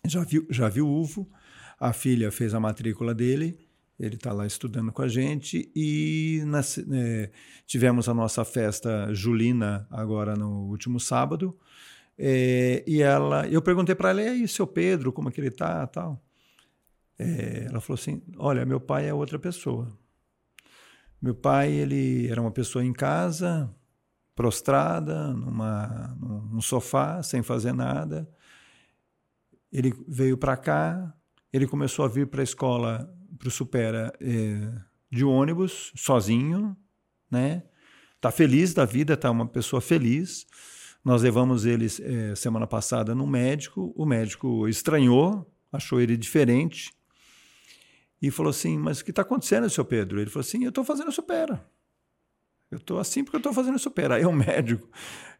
Já 0.04 0.22
viu, 0.24 0.46
já 0.50 0.68
viu 0.68 0.88
uvo. 0.88 1.30
A 1.78 1.92
filha 1.92 2.30
fez 2.30 2.54
a 2.54 2.60
matrícula 2.60 3.14
dele 3.14 3.66
ele 3.98 4.16
está 4.16 4.32
lá 4.32 4.46
estudando 4.46 4.92
com 4.92 5.02
a 5.02 5.08
gente 5.08 5.70
e 5.74 6.42
nas, 6.46 6.78
é, 6.78 7.30
tivemos 7.66 8.08
a 8.08 8.14
nossa 8.14 8.44
festa 8.44 9.12
julina 9.14 9.86
agora 9.90 10.36
no 10.36 10.68
último 10.68 11.00
sábado. 11.00 11.58
É, 12.18 12.84
e 12.86 13.00
ela, 13.02 13.48
eu 13.48 13.62
perguntei 13.62 13.94
para 13.94 14.10
ela, 14.10 14.22
e 14.22 14.28
aí, 14.28 14.48
seu 14.48 14.66
Pedro, 14.66 15.12
como 15.12 15.28
é 15.28 15.32
que 15.32 15.40
ele 15.40 15.48
está, 15.48 15.86
tal. 15.86 16.22
É, 17.18 17.66
ela 17.70 17.80
falou 17.80 17.98
assim, 17.98 18.22
olha, 18.36 18.64
meu 18.66 18.80
pai 18.80 19.08
é 19.08 19.14
outra 19.14 19.38
pessoa. 19.38 19.96
Meu 21.20 21.34
pai, 21.34 21.72
ele 21.72 22.28
era 22.28 22.40
uma 22.40 22.50
pessoa 22.50 22.84
em 22.84 22.92
casa, 22.92 23.74
prostrada, 24.36 25.32
numa, 25.32 26.16
num 26.52 26.60
sofá, 26.60 27.22
sem 27.22 27.42
fazer 27.42 27.72
nada. 27.72 28.28
Ele 29.72 29.92
veio 30.06 30.36
para 30.36 30.56
cá, 30.56 31.12
ele 31.50 31.66
começou 31.66 32.04
a 32.04 32.08
vir 32.08 32.26
para 32.26 32.42
a 32.42 32.44
escola 32.44 33.12
para 33.38 33.48
o 33.48 33.50
Supera 33.50 34.12
é, 34.20 34.72
de 35.10 35.24
ônibus, 35.24 35.90
sozinho, 35.96 36.76
né? 37.30 37.62
Tá 38.20 38.30
feliz 38.30 38.74
da 38.74 38.84
vida, 38.84 39.16
tá 39.16 39.30
uma 39.30 39.46
pessoa 39.46 39.80
feliz. 39.80 40.46
Nós 41.04 41.22
levamos 41.22 41.64
ele 41.64 41.86
é, 41.86 42.34
semana 42.34 42.66
passada 42.66 43.14
no 43.14 43.26
médico. 43.26 43.92
O 43.96 44.04
médico 44.04 44.68
estranhou, 44.68 45.50
achou 45.72 46.00
ele 46.00 46.16
diferente 46.16 46.92
e 48.20 48.30
falou 48.30 48.50
assim: 48.50 48.76
Mas 48.76 49.00
o 49.00 49.04
que 49.04 49.10
está 49.10 49.22
acontecendo, 49.22 49.68
seu 49.70 49.84
Pedro? 49.84 50.20
Ele 50.20 50.30
falou 50.30 50.46
assim: 50.46 50.64
Eu 50.64 50.70
estou 50.70 50.84
fazendo 50.84 51.12
supera. 51.12 51.64
Eu 52.70 52.78
estou 52.78 52.98
assim 52.98 53.22
porque 53.22 53.36
eu 53.36 53.40
estou 53.40 53.52
fazendo 53.52 53.78
supera. 53.78 54.16
Aí 54.16 54.26
o 54.26 54.32
médico, 54.32 54.88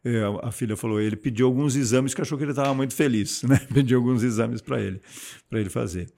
é, 0.04 0.22
a 0.42 0.52
filha 0.52 0.76
falou, 0.76 1.00
ele 1.00 1.16
pediu 1.16 1.46
alguns 1.46 1.74
exames 1.74 2.14
que 2.14 2.20
achou 2.20 2.38
que 2.38 2.44
ele 2.44 2.52
estava 2.52 2.72
muito 2.72 2.94
feliz, 2.94 3.42
né? 3.44 3.58
Pediu 3.72 3.98
alguns 3.98 4.22
exames 4.22 4.60
para 4.60 4.80
ele, 4.80 5.00
para 5.48 5.60
ele 5.60 5.70
fazer. 5.70 6.08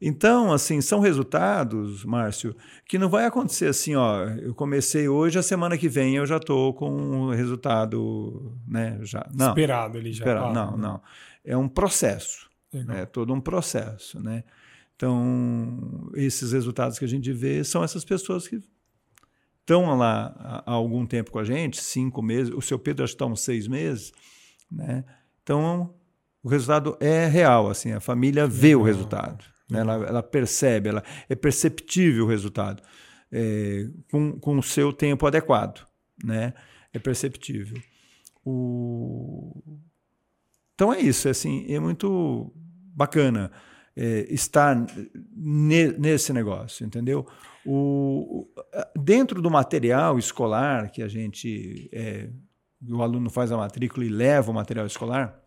Então, 0.00 0.52
assim, 0.52 0.82
são 0.82 1.00
resultados, 1.00 2.04
Márcio, 2.04 2.54
que 2.86 2.98
não 2.98 3.08
vai 3.08 3.24
acontecer 3.24 3.68
assim, 3.68 3.94
ó, 3.94 4.24
eu 4.24 4.54
comecei 4.54 5.08
hoje, 5.08 5.38
a 5.38 5.42
semana 5.42 5.78
que 5.78 5.88
vem 5.88 6.16
eu 6.16 6.26
já 6.26 6.36
estou 6.36 6.74
com 6.74 6.90
um 6.90 7.30
resultado, 7.30 8.54
né, 8.68 8.98
já. 9.02 9.26
Não, 9.34 9.48
esperado 9.48 9.96
ele 9.96 10.12
já. 10.12 10.18
Esperado, 10.18 10.52
não, 10.52 10.72
né? 10.72 10.82
não. 10.82 11.02
É 11.42 11.56
um 11.56 11.66
processo, 11.66 12.50
é 12.90 13.06
todo 13.06 13.32
um 13.32 13.40
processo, 13.40 14.20
né? 14.20 14.44
Então, 14.96 16.10
esses 16.14 16.52
resultados 16.52 16.98
que 16.98 17.04
a 17.04 17.08
gente 17.08 17.32
vê 17.32 17.62
são 17.64 17.82
essas 17.82 18.04
pessoas 18.04 18.48
que 18.48 18.60
estão 19.66 19.98
lá 19.98 20.62
há 20.64 20.70
algum 20.70 21.04
tempo 21.04 21.32
com 21.32 21.40
a 21.40 21.44
gente, 21.44 21.82
cinco 21.82 22.22
meses, 22.22 22.54
o 22.54 22.62
seu 22.62 22.78
Pedro 22.78 23.02
acho 23.02 23.14
que 23.14 23.16
está 23.16 23.26
uns 23.26 23.40
seis 23.40 23.66
meses, 23.66 24.12
né? 24.70 25.04
Então, 25.42 25.92
o 26.42 26.48
resultado 26.48 26.96
é 27.00 27.26
real, 27.26 27.68
assim, 27.68 27.90
a 27.90 27.98
família 27.98 28.46
vê 28.46 28.76
o 28.76 28.82
resultado, 28.82 29.44
né? 29.68 29.80
ela, 29.80 29.94
ela, 29.94 30.22
percebe, 30.22 30.88
ela 30.88 31.02
é 31.28 31.34
perceptível 31.34 32.24
o 32.24 32.28
resultado, 32.28 32.80
é, 33.32 33.88
com, 34.08 34.38
com 34.38 34.56
o 34.56 34.62
seu 34.62 34.92
tempo 34.92 35.26
adequado, 35.26 35.84
né? 36.24 36.54
É 36.92 36.98
perceptível. 37.00 37.82
O... 38.44 39.60
Então 40.74 40.92
é 40.92 41.00
isso, 41.00 41.26
é 41.26 41.32
assim, 41.32 41.66
é 41.68 41.80
muito 41.80 42.52
bacana 42.94 43.50
é, 43.96 44.26
estar 44.30 44.76
ne, 45.34 45.88
nesse 45.98 46.32
negócio, 46.32 46.86
entendeu? 46.86 47.26
O, 47.66 48.48
dentro 48.96 49.42
do 49.42 49.50
material 49.50 50.18
escolar 50.18 50.90
que 50.90 51.02
a 51.02 51.08
gente, 51.08 51.88
é, 51.92 52.30
o 52.88 53.02
aluno 53.02 53.28
faz 53.28 53.50
a 53.50 53.56
matrícula 53.56 54.06
e 54.06 54.08
leva 54.08 54.50
o 54.50 54.54
material 54.54 54.86
escolar, 54.86 55.42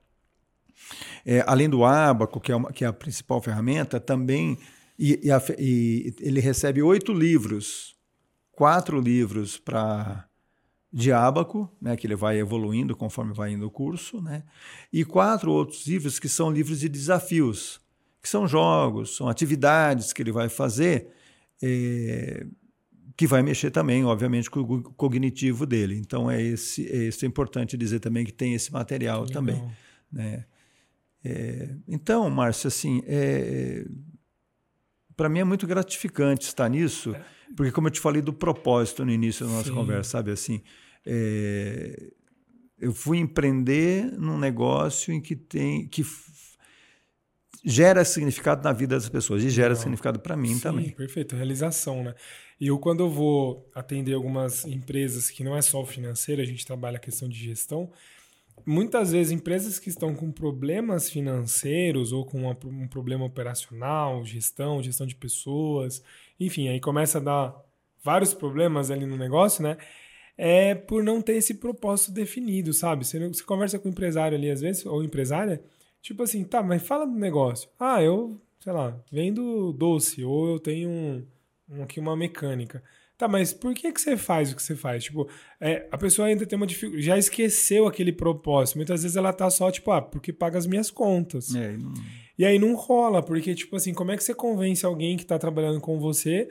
é, 1.26 1.44
além 1.48 1.70
do 1.70 1.86
Abaco, 1.86 2.40
que 2.40 2.52
é, 2.52 2.56
uma, 2.56 2.72
que 2.72 2.84
é 2.84 2.88
a 2.88 2.94
principal 2.94 3.42
ferramenta, 3.42 4.00
também 4.00 4.58
e, 4.98 5.20
e, 5.24 5.32
a, 5.32 5.42
e 5.58 6.14
ele 6.20 6.42
recebe 6.42 6.82
oito 6.82 7.14
livros, 7.14 7.96
quatro 8.52 9.00
livros 9.00 9.58
para 9.58 10.26
de 10.92 11.12
Abaco, 11.14 11.72
né, 11.80 11.96
que 11.96 12.08
ele 12.08 12.16
vai 12.16 12.40
evoluindo 12.40 12.96
conforme 12.96 13.32
vai 13.32 13.52
indo 13.52 13.68
o 13.68 13.72
curso, 13.72 14.20
né, 14.22 14.44
e 14.92 15.06
quatro 15.06 15.52
outros 15.52 15.86
livros 15.86 16.20
que 16.20 16.28
são 16.28 16.52
livros 16.52 16.80
de 16.80 16.90
desafios 16.90 17.80
que 18.22 18.28
são 18.28 18.48
jogos, 18.48 19.16
são 19.16 19.30
atividades 19.30 20.12
que 20.12 20.22
ele 20.22 20.32
vai 20.32 20.50
fazer, 20.50 21.08
é, 21.62 22.46
que 23.16 23.28
vai 23.28 23.44
mexer 23.44 23.70
também, 23.70 24.06
obviamente, 24.06 24.50
com 24.50 24.62
o 24.62 24.82
cognitivo 24.82 25.66
dele. 25.66 25.98
Então, 25.98 26.32
é 26.32 26.42
esse, 26.42 26.88
é, 26.88 27.08
isso 27.08 27.26
é 27.26 27.28
importante 27.28 27.76
dizer 27.76 28.00
também 28.00 28.26
que 28.26 28.32
tem 28.32 28.54
esse 28.54 28.72
material 28.72 29.24
Legal. 29.24 29.34
também. 29.34 29.72
Né? 30.12 30.46
É, 31.24 31.76
então, 31.88 32.30
Márcio, 32.30 32.70
assim, 32.70 33.04
é, 33.06 33.86
para 35.18 35.28
mim 35.28 35.40
é 35.40 35.44
muito 35.44 35.68
gratificante 35.68 36.46
estar 36.46 36.70
nisso, 36.70 37.14
é. 37.14 37.26
porque, 37.56 37.72
como 37.74 37.88
eu 37.88 37.92
te 37.92 38.00
falei 38.00 38.22
do 38.22 38.32
propósito 38.32 39.04
no 39.04 39.12
início 39.12 39.46
da 39.46 39.52
nossa 39.52 39.68
Sim. 39.68 39.76
conversa, 39.76 40.12
sabe 40.12 40.32
assim, 40.32 40.62
eu 42.80 42.94
fui 42.94 43.18
empreender 43.18 44.06
num 44.18 44.38
negócio 44.38 45.14
em 45.14 45.20
que 45.20 45.36
tem 45.36 45.88
que 45.88 46.06
gera 47.64 48.06
significado 48.06 48.64
na 48.64 48.72
vida 48.72 48.96
das 48.96 49.10
pessoas 49.10 49.44
e 49.44 49.50
gera 49.50 49.76
significado 49.76 50.20
para 50.20 50.36
mim 50.36 50.56
Sim, 50.56 50.60
também. 50.60 50.90
Perfeito, 50.92 51.36
realização, 51.36 52.04
né? 52.04 52.16
E 52.60 52.68
eu, 52.68 52.78
quando 52.78 53.02
eu 53.02 53.10
vou 53.10 53.70
atender 53.74 54.14
algumas 54.14 54.66
empresas 54.66 55.30
que 55.30 55.44
não 55.44 55.56
é 55.56 55.62
só 55.62 55.82
o 55.82 55.86
financeiro, 55.86 56.42
a 56.42 56.46
gente 56.46 56.66
trabalha 56.66 56.98
a 56.98 57.00
questão 57.00 57.28
de 57.28 57.38
gestão, 57.38 57.90
muitas 58.66 59.12
vezes 59.12 59.32
empresas 59.32 59.80
que 59.80 59.90
estão 59.90 60.14
com 60.14 60.32
problemas 60.32 61.10
financeiros 61.10 62.12
ou 62.12 62.26
com 62.26 62.42
uma, 62.42 62.58
um 62.66 62.88
problema 62.88 63.26
operacional, 63.26 64.26
gestão, 64.26 64.84
gestão 64.84 65.08
de 65.08 65.16
pessoas, 65.16 66.04
enfim, 66.40 66.68
aí 66.68 66.80
começa 66.80 67.18
a 67.18 67.22
dar 67.22 67.56
vários 68.04 68.34
problemas 68.34 68.92
ali 68.92 69.06
no 69.06 69.18
negócio, 69.18 69.64
né? 69.64 69.78
É 70.38 70.74
por 70.74 71.04
não 71.04 71.22
ter 71.22 71.34
esse 71.34 71.56
propósito 71.56 72.12
definido, 72.12 72.74
sabe? 72.74 73.06
Você, 73.06 73.28
você 73.28 73.44
conversa 73.44 73.78
com 73.78 73.90
o 73.90 73.92
empresário 73.92 74.38
ali 74.38 74.50
às 74.50 74.62
vezes, 74.62 74.86
ou 74.86 75.04
empresária, 75.04 75.62
Tipo 76.02 76.24
assim, 76.24 76.44
tá, 76.44 76.64
mas 76.64 76.82
fala 76.82 77.06
do 77.06 77.14
negócio. 77.14 77.70
Ah, 77.80 78.02
eu, 78.02 78.40
sei 78.60 78.74
lá, 78.74 78.98
vendo 79.12 79.74
doce, 79.74 80.24
ou 80.24 80.50
eu 80.50 80.60
tenho 80.60 80.90
um, 80.90 81.26
um, 81.70 81.84
aqui 81.84 82.00
uma 82.00 82.16
mecânica. 82.16 82.82
Tá, 83.18 83.28
mas 83.28 83.52
por 83.52 83.74
que, 83.74 83.92
que 83.92 84.00
você 84.00 84.16
faz 84.16 84.52
o 84.52 84.56
que 84.56 84.64
você 84.64 84.78
faz? 84.78 85.04
Tipo, 85.04 85.28
é, 85.60 85.86
a 85.92 85.98
pessoa 85.98 86.30
ainda 86.30 86.46
tem 86.46 86.56
uma 86.56 86.66
dificuldade, 86.66 87.04
já 87.04 87.18
esqueceu 87.18 87.86
aquele 87.86 88.14
propósito. 88.14 88.78
Muitas 88.78 89.04
vezes 89.04 89.18
ela 89.18 89.34
tá 89.34 89.50
só, 89.50 89.70
tipo, 89.70 89.92
ah, 89.92 90.02
porque 90.02 90.32
paga 90.32 90.58
as 90.58 90.66
minhas 90.66 90.90
contas. 90.90 91.54
É, 91.54 91.76
não... 91.76 91.94
E 92.38 92.46
aí 92.46 92.58
não 92.58 92.74
rola, 92.76 93.22
porque, 93.22 93.54
tipo 93.54 93.76
assim, 93.76 93.94
como 93.94 94.12
é 94.12 94.18
que 94.18 94.24
você 94.24 94.34
convence 94.34 94.86
alguém 94.86 95.18
que 95.18 95.26
tá 95.26 95.38
trabalhando 95.38 95.82
com 95.82 96.00
você 96.00 96.48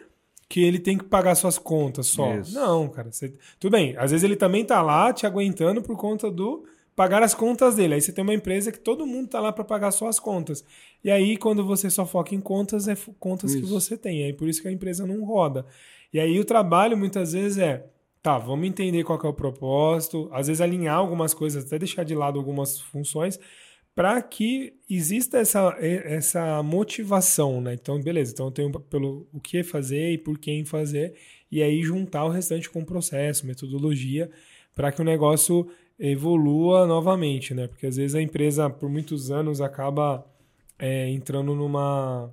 que 0.46 0.62
ele 0.62 0.78
tem 0.78 0.98
que 0.98 1.04
pagar 1.04 1.34
suas 1.34 1.56
contas 1.56 2.08
só? 2.08 2.36
Isso. 2.36 2.52
Não, 2.52 2.86
cara. 2.88 3.10
Você... 3.10 3.32
Tudo 3.58 3.72
bem, 3.72 3.96
às 3.96 4.10
vezes 4.10 4.22
ele 4.22 4.36
também 4.36 4.62
tá 4.62 4.82
lá 4.82 5.10
te 5.10 5.26
aguentando 5.26 5.80
por 5.80 5.96
conta 5.96 6.30
do 6.30 6.66
pagar 6.98 7.22
as 7.22 7.32
contas 7.32 7.76
dele. 7.76 7.94
Aí 7.94 8.00
você 8.00 8.12
tem 8.12 8.24
uma 8.24 8.34
empresa 8.34 8.72
que 8.72 8.80
todo 8.80 9.06
mundo 9.06 9.26
está 9.26 9.38
lá 9.38 9.52
para 9.52 9.62
pagar 9.62 9.92
só 9.92 10.08
as 10.08 10.18
contas. 10.18 10.64
E 11.04 11.08
aí, 11.08 11.36
quando 11.36 11.64
você 11.64 11.88
só 11.88 12.04
foca 12.04 12.34
em 12.34 12.40
contas, 12.40 12.88
é 12.88 12.96
contas 13.20 13.52
isso. 13.52 13.62
que 13.62 13.68
você 13.68 13.96
tem. 13.96 14.24
Aí 14.24 14.32
por 14.32 14.48
isso 14.48 14.60
que 14.60 14.66
a 14.66 14.72
empresa 14.72 15.06
não 15.06 15.22
roda. 15.22 15.64
E 16.12 16.18
aí 16.18 16.40
o 16.40 16.44
trabalho 16.44 16.96
muitas 16.98 17.34
vezes 17.34 17.56
é, 17.56 17.86
tá, 18.20 18.36
vamos 18.36 18.66
entender 18.66 19.04
qual 19.04 19.16
é 19.22 19.28
o 19.28 19.32
propósito, 19.32 20.28
às 20.32 20.48
vezes 20.48 20.60
alinhar 20.60 20.96
algumas 20.96 21.32
coisas, 21.32 21.64
até 21.64 21.78
deixar 21.78 22.02
de 22.02 22.16
lado 22.16 22.36
algumas 22.36 22.80
funções, 22.80 23.38
para 23.94 24.20
que 24.20 24.74
exista 24.90 25.38
essa, 25.38 25.76
essa 25.78 26.64
motivação, 26.64 27.60
né? 27.60 27.74
Então, 27.74 28.00
beleza, 28.00 28.32
então 28.32 28.46
eu 28.46 28.52
tenho 28.52 28.72
pelo 28.72 29.28
o 29.32 29.38
que 29.38 29.62
fazer 29.62 30.14
e 30.14 30.18
por 30.18 30.36
quem 30.36 30.64
fazer, 30.64 31.14
e 31.48 31.62
aí 31.62 31.80
juntar 31.80 32.24
o 32.24 32.28
restante 32.28 32.68
com 32.68 32.80
o 32.80 32.86
processo, 32.86 33.46
metodologia, 33.46 34.28
para 34.74 34.90
que 34.90 35.00
o 35.00 35.04
negócio 35.04 35.68
evolua 35.98 36.86
novamente, 36.86 37.54
né? 37.54 37.66
Porque 37.66 37.86
às 37.86 37.96
vezes 37.96 38.14
a 38.14 38.22
empresa, 38.22 38.70
por 38.70 38.88
muitos 38.88 39.30
anos, 39.30 39.60
acaba 39.60 40.24
é, 40.78 41.08
entrando 41.10 41.54
numa. 41.54 42.32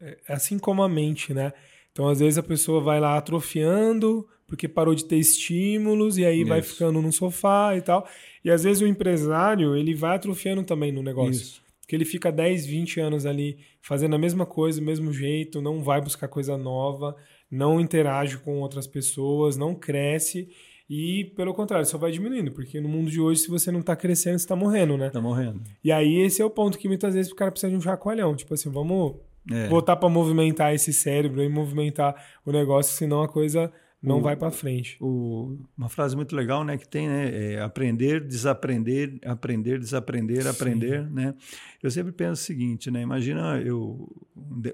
É, 0.00 0.18
assim 0.28 0.58
como 0.58 0.82
a 0.82 0.88
mente, 0.88 1.32
né? 1.32 1.52
Então, 1.92 2.08
às 2.08 2.20
vezes, 2.20 2.38
a 2.38 2.42
pessoa 2.42 2.80
vai 2.80 3.00
lá 3.00 3.16
atrofiando 3.16 4.26
porque 4.50 4.66
parou 4.66 4.96
de 4.96 5.04
ter 5.04 5.16
estímulos 5.16 6.18
e 6.18 6.24
aí 6.26 6.40
Isso. 6.40 6.48
vai 6.48 6.60
ficando 6.60 7.00
no 7.00 7.12
sofá 7.12 7.76
e 7.76 7.80
tal. 7.80 8.06
E 8.44 8.50
às 8.50 8.64
vezes 8.64 8.82
o 8.82 8.86
empresário, 8.86 9.76
ele 9.76 9.94
vai 9.94 10.16
atrofiando 10.16 10.64
também 10.64 10.90
no 10.90 11.04
negócio. 11.04 11.40
Isso. 11.40 11.62
Porque 11.80 11.94
ele 11.94 12.04
fica 12.04 12.32
10, 12.32 12.66
20 12.66 13.00
anos 13.00 13.26
ali 13.26 13.58
fazendo 13.80 14.16
a 14.16 14.18
mesma 14.18 14.44
coisa, 14.44 14.80
do 14.80 14.84
mesmo 14.84 15.12
jeito, 15.12 15.62
não 15.62 15.84
vai 15.84 16.00
buscar 16.00 16.26
coisa 16.26 16.58
nova, 16.58 17.16
não 17.48 17.80
interage 17.80 18.38
com 18.38 18.58
outras 18.58 18.88
pessoas, 18.88 19.56
não 19.56 19.72
cresce. 19.72 20.48
E, 20.90 21.26
pelo 21.36 21.54
contrário, 21.54 21.86
só 21.86 21.96
vai 21.96 22.10
diminuindo, 22.10 22.50
porque 22.50 22.80
no 22.80 22.88
mundo 22.88 23.08
de 23.08 23.20
hoje, 23.20 23.42
se 23.42 23.48
você 23.48 23.70
não 23.70 23.80
tá 23.80 23.94
crescendo, 23.94 24.40
você 24.40 24.48
tá 24.48 24.56
morrendo, 24.56 24.98
né? 24.98 25.08
Tá 25.08 25.20
morrendo. 25.20 25.62
E 25.84 25.92
aí, 25.92 26.16
esse 26.16 26.42
é 26.42 26.44
o 26.44 26.50
ponto 26.50 26.76
que 26.76 26.88
muitas 26.88 27.14
vezes 27.14 27.30
o 27.30 27.36
cara 27.36 27.52
precisa 27.52 27.70
de 27.70 27.76
um 27.76 27.80
chacoalhão. 27.80 28.34
Tipo 28.34 28.54
assim, 28.54 28.68
vamos 28.68 29.14
é. 29.48 29.68
botar 29.68 29.94
para 29.94 30.08
movimentar 30.08 30.74
esse 30.74 30.92
cérebro 30.92 31.44
e 31.44 31.48
movimentar 31.48 32.20
o 32.44 32.50
negócio, 32.50 32.92
senão 32.92 33.22
a 33.22 33.28
coisa 33.28 33.72
não 34.02 34.18
o, 34.18 34.20
vai 34.20 34.34
para 34.34 34.50
frente. 34.50 34.96
O, 35.00 35.58
uma 35.78 35.88
frase 35.88 36.16
muito 36.16 36.34
legal, 36.34 36.64
né, 36.64 36.76
que 36.76 36.88
tem, 36.88 37.06
né, 37.06 37.52
é 37.52 37.60
aprender, 37.60 38.26
desaprender, 38.26 39.20
aprender, 39.24 39.78
desaprender, 39.78 40.42
Sim. 40.42 40.48
aprender, 40.48 41.08
né? 41.08 41.34
Eu 41.80 41.90
sempre 41.92 42.10
penso 42.10 42.42
o 42.42 42.44
seguinte, 42.44 42.90
né, 42.90 43.00
imagina 43.00 43.60
eu 43.60 44.08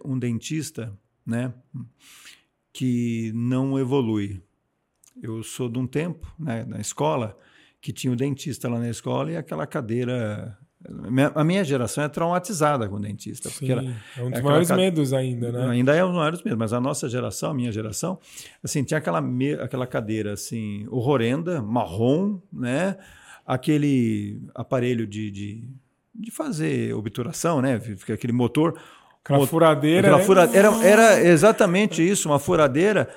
um 0.02 0.18
dentista, 0.18 0.96
né, 1.26 1.52
que 2.72 3.32
não 3.34 3.78
evolui, 3.78 4.40
eu 5.22 5.42
sou 5.42 5.68
de 5.68 5.78
um 5.78 5.86
tempo, 5.86 6.26
né, 6.38 6.64
na 6.66 6.80
escola, 6.80 7.36
que 7.80 7.92
tinha 7.92 8.12
o 8.12 8.16
dentista 8.16 8.68
lá 8.68 8.78
na 8.78 8.90
escola 8.90 9.32
e 9.32 9.36
aquela 9.36 9.66
cadeira. 9.66 10.56
A 11.34 11.42
minha 11.42 11.64
geração 11.64 12.04
é 12.04 12.08
traumatizada 12.08 12.88
com 12.88 12.96
o 12.96 13.00
dentista. 13.00 13.48
Sim, 13.48 13.72
era, 13.72 13.82
é 14.16 14.22
um 14.22 14.30
dos 14.30 14.40
maiores 14.40 14.70
medos 14.70 15.12
ainda, 15.12 15.50
né? 15.50 15.68
Ainda 15.68 15.96
é 15.96 16.04
um 16.04 16.08
dos 16.08 16.16
maiores 16.16 16.42
medos, 16.42 16.58
mas 16.58 16.72
a 16.72 16.80
nossa 16.80 17.08
geração, 17.08 17.50
a 17.50 17.54
minha 17.54 17.72
geração, 17.72 18.20
assim, 18.62 18.84
tinha 18.84 18.98
aquela, 18.98 19.20
me... 19.20 19.54
aquela 19.54 19.86
cadeira 19.86 20.34
assim, 20.34 20.86
horrenda, 20.90 21.60
marrom, 21.60 22.40
né? 22.52 22.96
Aquele 23.44 24.40
aparelho 24.54 25.06
de, 25.06 25.30
de, 25.30 25.68
de 26.14 26.30
fazer 26.30 26.94
obturação, 26.94 27.60
né? 27.60 27.80
Aquele 28.12 28.32
motor. 28.32 28.78
Aquela 29.24 29.44
furadeira. 29.46 30.00
Aquela 30.00 30.18
né? 30.18 30.24
furadeira 30.24 30.68
era, 30.68 30.84
era 30.84 31.20
exatamente 31.24 32.06
isso, 32.06 32.28
uma 32.28 32.38
furadeira 32.38 33.08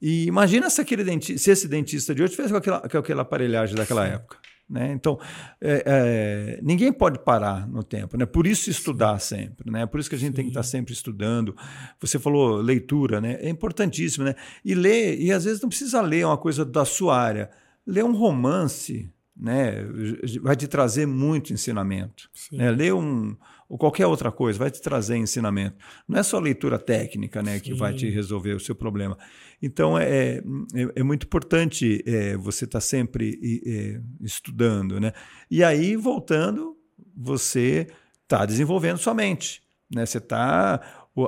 e 0.00 0.26
imagina 0.26 0.70
se, 0.70 0.80
aquele 0.80 1.04
dentista, 1.04 1.42
se 1.42 1.50
esse 1.50 1.68
dentista 1.68 2.14
de 2.14 2.22
hoje 2.22 2.32
tivesse 2.32 2.52
com 2.52 2.58
aquela, 2.58 2.88
com 2.88 2.98
aquela 2.98 3.22
aparelhagem 3.22 3.74
daquela 3.74 4.06
época. 4.06 4.38
Né? 4.68 4.92
Então, 4.92 5.18
é, 5.60 5.82
é, 5.86 6.60
ninguém 6.62 6.92
pode 6.92 7.18
parar 7.20 7.66
no 7.66 7.82
tempo, 7.82 8.18
né? 8.18 8.26
Por 8.26 8.46
isso 8.46 8.68
estudar 8.68 9.18
sempre, 9.18 9.70
né? 9.70 9.86
Por 9.86 9.98
isso 9.98 10.10
que 10.10 10.14
a 10.14 10.18
gente 10.18 10.32
Sim. 10.32 10.36
tem 10.36 10.44
que 10.44 10.50
estar 10.50 10.62
sempre 10.62 10.92
estudando. 10.92 11.56
Você 11.98 12.18
falou 12.18 12.56
leitura, 12.56 13.18
né? 13.18 13.38
É 13.40 13.48
importantíssimo, 13.48 14.26
né? 14.26 14.34
E 14.62 14.74
ler, 14.74 15.18
e 15.18 15.32
às 15.32 15.44
vezes 15.44 15.62
não 15.62 15.70
precisa 15.70 16.02
ler 16.02 16.26
uma 16.26 16.36
coisa 16.36 16.66
da 16.66 16.84
sua 16.84 17.18
área. 17.18 17.48
Ler 17.86 18.04
um 18.04 18.14
romance, 18.14 19.10
né? 19.38 19.84
Vai 20.42 20.56
te 20.56 20.66
trazer 20.66 21.06
muito 21.06 21.52
ensinamento. 21.52 22.28
Né? 22.52 22.70
Ler 22.70 22.92
um, 22.92 23.36
ou 23.68 23.78
qualquer 23.78 24.06
outra 24.06 24.32
coisa, 24.32 24.58
vai 24.58 24.70
te 24.70 24.80
trazer 24.80 25.16
ensinamento. 25.16 25.76
Não 26.08 26.18
é 26.18 26.22
só 26.22 26.38
leitura 26.38 26.78
técnica 26.78 27.42
né, 27.42 27.60
que 27.60 27.74
vai 27.74 27.94
te 27.94 28.08
resolver 28.08 28.54
o 28.54 28.60
seu 28.60 28.74
problema. 28.74 29.16
Então, 29.62 29.98
é, 29.98 30.38
é, 30.38 30.42
é 30.96 31.02
muito 31.02 31.26
importante 31.26 32.02
é, 32.06 32.36
você 32.36 32.64
estar 32.64 32.78
tá 32.78 32.80
sempre 32.80 33.38
é, 33.66 34.00
estudando. 34.20 34.98
Né? 34.98 35.12
E 35.50 35.62
aí, 35.62 35.96
voltando, 35.96 36.76
você 37.16 37.86
está 38.22 38.44
desenvolvendo 38.46 38.98
sua 38.98 39.14
mente. 39.14 39.62
Né? 39.94 40.04
Você 40.04 40.18
está 40.18 40.80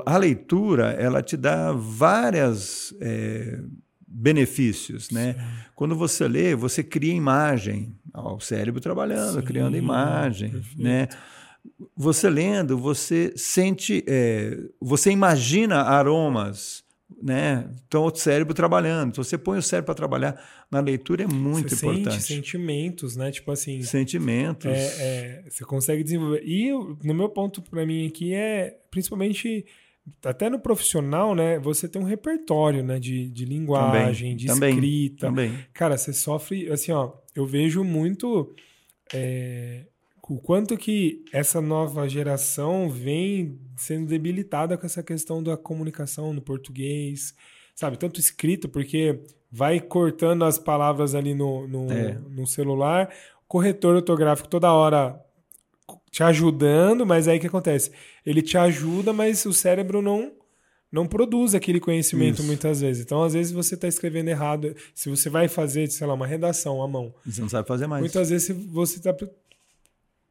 a 0.06 0.16
leitura, 0.16 0.92
ela 0.92 1.22
te 1.22 1.36
dá 1.36 1.72
várias 1.72 2.94
é, 3.00 3.60
benefícios, 4.10 5.10
né? 5.10 5.36
Quando 5.76 5.94
você 5.94 6.26
lê, 6.26 6.54
você 6.54 6.82
cria 6.82 7.14
imagem, 7.14 7.94
ó, 8.12 8.34
o 8.34 8.40
cérebro 8.40 8.80
trabalhando, 8.80 9.40
Sim, 9.40 9.46
criando 9.46 9.76
imagem, 9.76 10.50
perfeito. 10.50 10.82
né? 10.82 11.08
Você 11.96 12.28
lendo, 12.28 12.76
você 12.76 13.32
sente, 13.36 14.02
é, 14.08 14.58
você 14.80 15.10
imagina 15.10 15.82
aromas, 15.82 16.82
né? 17.22 17.68
Então, 17.86 18.04
o 18.04 18.14
cérebro 18.14 18.54
trabalhando. 18.54 19.10
Então, 19.10 19.22
você 19.22 19.36
põe 19.36 19.58
o 19.58 19.62
cérebro 19.62 19.86
para 19.86 19.94
trabalhar 19.94 20.42
na 20.70 20.80
leitura 20.80 21.24
é 21.24 21.26
muito 21.26 21.76
você 21.76 21.86
importante. 21.86 22.22
Sente 22.22 22.34
sentimentos, 22.34 23.16
né? 23.16 23.30
Tipo 23.30 23.52
assim. 23.52 23.82
Sentimentos. 23.82 24.70
É, 24.70 24.86
é, 24.98 25.44
você 25.48 25.64
consegue 25.64 26.02
desenvolver. 26.02 26.42
E 26.44 26.70
no 27.04 27.14
meu 27.14 27.28
ponto 27.28 27.60
para 27.62 27.84
mim 27.84 28.06
aqui 28.06 28.32
é 28.32 28.78
principalmente 28.90 29.66
até 30.24 30.50
no 30.50 30.58
profissional, 30.58 31.34
né? 31.34 31.58
Você 31.58 31.88
tem 31.88 32.00
um 32.00 32.04
repertório, 32.04 32.82
né? 32.82 32.98
De, 32.98 33.28
de 33.30 33.44
linguagem, 33.44 34.30
também, 34.30 34.36
de 34.36 34.46
também, 34.46 34.70
escrita. 34.70 35.26
Também. 35.26 35.66
Cara, 35.72 35.96
você 35.96 36.12
sofre, 36.12 36.70
assim, 36.70 36.92
ó. 36.92 37.12
Eu 37.34 37.46
vejo 37.46 37.84
muito 37.84 38.54
é, 39.14 39.86
o 40.28 40.38
quanto 40.38 40.76
que 40.76 41.24
essa 41.32 41.60
nova 41.60 42.08
geração 42.08 42.88
vem 42.88 43.58
sendo 43.76 44.06
debilitada 44.06 44.78
com 44.78 44.86
essa 44.86 45.02
questão 45.02 45.42
da 45.42 45.56
comunicação 45.56 46.32
no 46.32 46.40
português, 46.40 47.34
sabe? 47.74 47.96
Tanto 47.96 48.20
escrito, 48.20 48.68
porque 48.68 49.20
vai 49.50 49.80
cortando 49.80 50.44
as 50.44 50.58
palavras 50.58 51.14
ali 51.14 51.34
no, 51.34 51.66
no, 51.66 51.92
é. 51.92 52.18
no 52.30 52.46
celular, 52.46 53.12
corretor 53.48 53.96
ortográfico 53.96 54.48
toda 54.48 54.72
hora 54.72 55.20
te 56.10 56.22
ajudando, 56.22 57.06
mas 57.06 57.28
aí 57.28 57.38
o 57.38 57.40
que 57.40 57.46
acontece? 57.46 57.90
Ele 58.24 58.42
te 58.42 58.58
ajuda, 58.58 59.12
mas 59.12 59.44
o 59.46 59.52
cérebro 59.52 60.02
não 60.02 60.32
não 60.92 61.06
produz 61.06 61.54
aquele 61.54 61.78
conhecimento 61.78 62.40
Isso. 62.40 62.42
muitas 62.42 62.80
vezes. 62.80 63.04
Então, 63.04 63.22
às 63.22 63.32
vezes, 63.32 63.52
você 63.52 63.76
está 63.76 63.86
escrevendo 63.86 64.26
errado. 64.26 64.74
Se 64.92 65.08
você 65.08 65.30
vai 65.30 65.46
fazer, 65.46 65.88
sei 65.88 66.04
lá, 66.04 66.14
uma 66.14 66.26
redação 66.26 66.82
à 66.82 66.88
mão. 66.88 67.14
Você 67.24 67.40
não 67.40 67.48
sabe 67.48 67.68
fazer 67.68 67.86
mais. 67.86 68.00
Muitas 68.00 68.30
vezes 68.30 68.48
você 68.66 68.96
está 68.96 69.16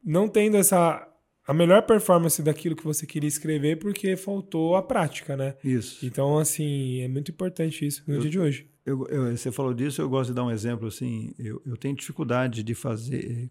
não 0.04 0.28
tendo 0.28 0.58
essa 0.58 1.06
a 1.46 1.54
melhor 1.54 1.82
performance 1.82 2.40
daquilo 2.42 2.76
que 2.76 2.84
você 2.84 3.06
queria 3.06 3.26
escrever 3.26 3.78
porque 3.78 4.16
faltou 4.16 4.76
a 4.76 4.82
prática, 4.82 5.36
né? 5.36 5.56
Isso. 5.64 6.04
Então, 6.04 6.38
assim, 6.38 7.00
é 7.00 7.08
muito 7.08 7.30
importante 7.30 7.84
isso 7.86 8.04
no 8.06 8.14
eu, 8.14 8.20
dia 8.20 8.30
de 8.30 8.38
hoje. 8.38 8.70
Eu, 8.84 9.06
eu, 9.08 9.36
você 9.36 9.50
falou 9.50 9.74
disso, 9.74 10.00
eu 10.00 10.08
gosto 10.08 10.30
de 10.30 10.36
dar 10.36 10.44
um 10.44 10.50
exemplo 10.50 10.86
assim. 10.86 11.34
Eu, 11.38 11.60
eu 11.66 11.76
tenho 11.76 11.96
dificuldade 11.96 12.62
de 12.62 12.74
fazer 12.74 13.50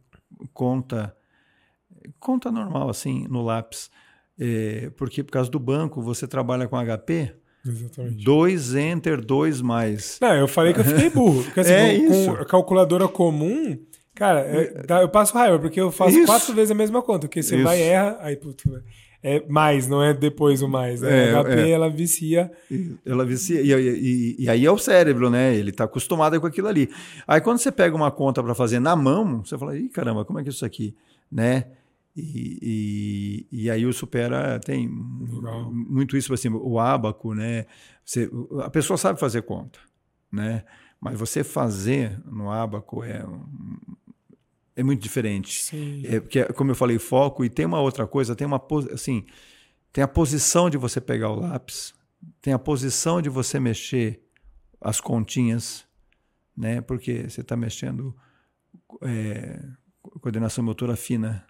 conta, 0.54 1.16
conta 2.20 2.52
normal 2.52 2.90
assim 2.90 3.28
no 3.30 3.42
lápis, 3.42 3.90
é, 4.40 4.92
porque 4.98 5.24
por 5.24 5.32
causa 5.32 5.50
do 5.50 5.60
banco 5.60 6.02
você 6.02 6.28
trabalha 6.28 6.68
com 6.68 6.78
HP. 6.78 7.34
Exatamente. 7.66 8.24
Dois 8.24 8.74
enter, 8.74 9.24
dois 9.24 9.62
mais. 9.62 10.18
Não, 10.22 10.34
eu 10.34 10.48
falei 10.48 10.74
que 10.74 10.80
eu 10.80 10.86
fiquei 10.86 11.10
burro. 11.10 11.44
Porque 11.44 11.60
assim, 11.60 11.72
é 11.74 12.00
com, 12.00 12.06
isso. 12.06 12.36
com 12.36 12.42
a 12.42 12.46
calculadora 12.46 13.08
comum, 13.08 13.78
Cara, 14.20 14.42
eu, 14.42 15.02
eu 15.02 15.08
passo 15.08 15.34
raiva, 15.34 15.58
porque 15.58 15.80
eu 15.80 15.94
faço 15.94 16.18
Isso. 16.18 16.26
quatro 16.26 16.54
vezes 16.54 16.72
a 16.72 16.76
mesma 16.76 17.02
conta, 17.02 17.20
porque 17.26 17.42
você 17.42 17.56
Isso. 17.56 17.64
vai 17.64 17.80
e 17.80 17.84
erra, 17.84 18.18
aí, 18.20 18.36
puto, 18.36 18.70
é 19.24 19.46
mais, 19.48 19.88
não 19.88 20.04
é 20.04 20.14
depois 20.14 20.62
o 20.62 20.68
mais. 20.68 21.00
Né? 21.00 21.30
É, 21.30 21.36
a 21.36 21.42
HP, 21.42 21.52
é. 21.52 21.70
ela 21.70 21.90
vicia. 21.90 22.52
Ela 23.06 23.26
vicia. 23.26 23.62
E, 23.62 23.72
e, 23.72 24.36
e, 24.40 24.50
aí 24.50 24.66
é 24.66 24.72
o 24.72 24.78
cérebro, 24.78 25.30
né? 25.30 25.56
Ele 25.56 25.70
está 25.70 25.86
acostumado 25.86 26.40
com 26.40 26.48
aquilo 26.48 26.68
ali. 26.68 26.90
Aí 27.26 27.40
quando 27.40 27.60
você 27.60 27.72
pega 27.72 27.96
uma 27.96 28.12
conta 28.12 28.44
para 28.44 28.54
fazer 28.54 28.80
na 28.80 28.94
mão, 28.94 29.42
você 29.44 29.58
fala, 29.58 29.78
ih, 29.78 29.88
caramba, 29.88 30.26
como 30.26 30.38
é 30.38 30.44
que 30.44 30.50
é 30.50 30.52
isso 30.52 30.66
aqui? 30.66 30.94
Né? 31.32 31.66
E, 32.20 33.48
e, 33.52 33.64
e 33.64 33.72
aí 33.72 33.86
o 33.86 33.94
Supera 33.94 34.60
tem 34.60 34.88
Legal. 34.88 35.72
muito 35.72 36.18
isso, 36.18 36.34
assim, 36.34 36.50
o 36.50 36.80
abaco, 36.80 37.34
né? 37.34 37.66
Você, 38.04 38.30
a 38.62 38.70
pessoa 38.70 38.98
sabe 38.98 39.20
fazer 39.20 39.44
conta, 39.44 39.80
né? 40.32 40.64
Mas 41.00 41.18
você 41.18 41.44
fazer 41.44 42.20
no 42.26 42.52
abaco 42.52 43.04
é 43.04 43.26
é 44.80 44.84
muito 44.84 45.02
diferente. 45.02 45.62
Sim. 45.62 46.04
É, 46.06 46.22
porque, 46.22 46.42
como 46.54 46.72
eu 46.72 46.76
falei, 46.76 46.98
foco 46.98 47.44
e 47.44 47.50
tem 47.50 47.66
uma 47.66 47.82
outra 47.82 48.08
coisa, 48.08 48.34
tem 48.34 48.48
uma 48.48 48.66
assim, 48.94 49.26
tem 49.92 50.02
a 50.02 50.08
posição 50.08 50.70
de 50.70 50.78
você 50.78 51.02
pegar 51.02 51.32
o 51.32 51.40
lápis, 51.40 51.94
tem 52.42 52.54
a 52.54 52.60
posição 52.60 53.22
de 53.22 53.28
você 53.28 53.60
mexer 53.60 54.22
as 54.80 55.02
continhas, 55.02 55.86
né? 56.56 56.80
Porque 56.80 57.30
você 57.30 57.42
está 57.42 57.58
mexendo 57.58 58.16
é, 59.02 59.62
coordenação 60.22 60.64
motora 60.64 60.96
fina, 60.96 61.46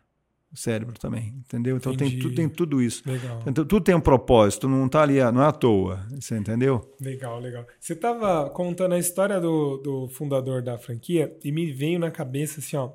o 0.52 0.58
cérebro 0.58 0.98
também, 0.98 1.36
entendeu? 1.38 1.78
Então 1.78 1.96
tem, 1.96 2.18
tu, 2.18 2.34
tem 2.34 2.50
tudo 2.50 2.82
isso. 2.82 3.04
Legal. 3.06 3.40
Então, 3.46 3.64
tudo 3.66 3.82
tem 3.82 3.94
um 3.94 4.02
propósito, 4.02 4.68
não 4.68 4.88
está 4.88 5.04
ali, 5.04 5.20
não 5.32 5.44
é 5.44 5.48
à 5.48 5.52
toa, 5.52 6.06
você 6.10 6.38
entendeu? 6.38 6.96
Legal, 7.00 7.40
legal. 7.40 7.66
Você 7.80 7.94
estava 7.94 8.50
contando 8.50 8.94
a 8.94 9.00
história 9.00 9.40
do, 9.40 9.78
do 9.78 10.08
fundador 10.10 10.64
da 10.64 10.78
franquia 10.78 11.36
e 11.44 11.52
me 11.52 11.72
veio 11.72 12.00
na 12.00 12.10
cabeça 12.10 12.60
assim, 12.60 12.76
ó, 12.76 12.92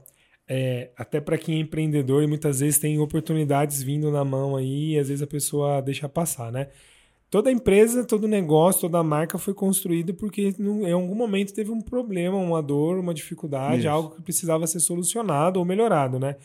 é, 0.48 0.90
até 0.96 1.20
para 1.20 1.38
quem 1.38 1.56
é 1.56 1.60
empreendedor 1.60 2.22
e 2.22 2.26
muitas 2.26 2.60
vezes 2.60 2.78
tem 2.78 2.98
oportunidades 2.98 3.82
vindo 3.82 4.10
na 4.10 4.24
mão 4.24 4.56
aí 4.56 4.94
e 4.94 4.98
às 4.98 5.08
vezes 5.08 5.22
a 5.22 5.26
pessoa 5.26 5.80
deixa 5.80 6.08
passar, 6.08 6.50
né? 6.50 6.68
Toda 7.30 7.50
empresa, 7.50 8.04
todo 8.04 8.28
negócio, 8.28 8.82
toda 8.82 9.02
marca 9.02 9.38
foi 9.38 9.54
construído 9.54 10.14
porque 10.14 10.54
em 10.58 10.92
algum 10.92 11.14
momento 11.14 11.52
teve 11.52 11.70
um 11.70 11.80
problema, 11.80 12.36
uma 12.36 12.62
dor, 12.62 12.98
uma 12.98 13.14
dificuldade, 13.14 13.80
Isso. 13.80 13.88
algo 13.88 14.14
que 14.14 14.22
precisava 14.22 14.66
ser 14.66 14.78
solucionado 14.78 15.58
ou 15.58 15.64
melhorado, 15.64 16.18
né? 16.18 16.36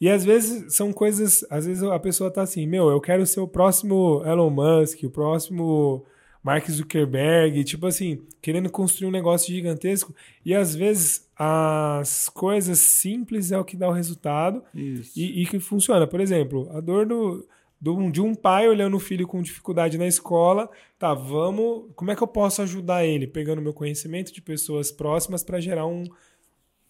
E 0.00 0.08
às 0.08 0.24
vezes 0.24 0.74
são 0.74 0.92
coisas, 0.92 1.44
às 1.48 1.66
vezes 1.66 1.82
a 1.82 1.98
pessoa 1.98 2.30
tá 2.30 2.42
assim, 2.42 2.66
meu, 2.66 2.90
eu 2.90 3.00
quero 3.00 3.24
ser 3.26 3.40
o 3.40 3.48
próximo 3.48 4.22
Elon 4.26 4.50
Musk, 4.50 5.02
o 5.04 5.10
próximo 5.10 6.04
Mark 6.44 6.68
Zuckerberg, 6.70 7.64
tipo 7.64 7.86
assim, 7.86 8.20
querendo 8.42 8.70
construir 8.70 9.08
um 9.08 9.12
negócio 9.12 9.52
gigantesco. 9.52 10.14
E 10.44 10.54
às 10.54 10.74
vezes 10.74 11.26
as 11.34 12.28
coisas 12.28 12.78
simples 12.78 13.50
é 13.50 13.58
o 13.58 13.64
que 13.64 13.78
dá 13.78 13.88
o 13.88 13.92
resultado 13.92 14.62
e, 14.74 15.42
e, 15.42 15.46
que 15.46 15.58
funciona. 15.58 16.06
Por 16.06 16.20
exemplo, 16.20 16.68
a 16.72 16.80
dor 16.80 17.06
do, 17.06 17.48
do, 17.80 18.10
de 18.10 18.20
um 18.20 18.34
pai 18.34 18.68
olhando 18.68 18.96
o 18.96 19.00
filho 19.00 19.26
com 19.26 19.40
dificuldade 19.40 19.96
na 19.96 20.06
escola. 20.06 20.68
Tá, 20.98 21.14
vamos. 21.14 21.86
Como 21.96 22.10
é 22.10 22.16
que 22.16 22.22
eu 22.22 22.28
posso 22.28 22.60
ajudar 22.60 23.06
ele? 23.06 23.26
Pegando 23.26 23.62
meu 23.62 23.72
conhecimento 23.72 24.30
de 24.30 24.42
pessoas 24.42 24.92
próximas 24.92 25.42
para 25.42 25.60
gerar 25.60 25.86
um, 25.86 26.04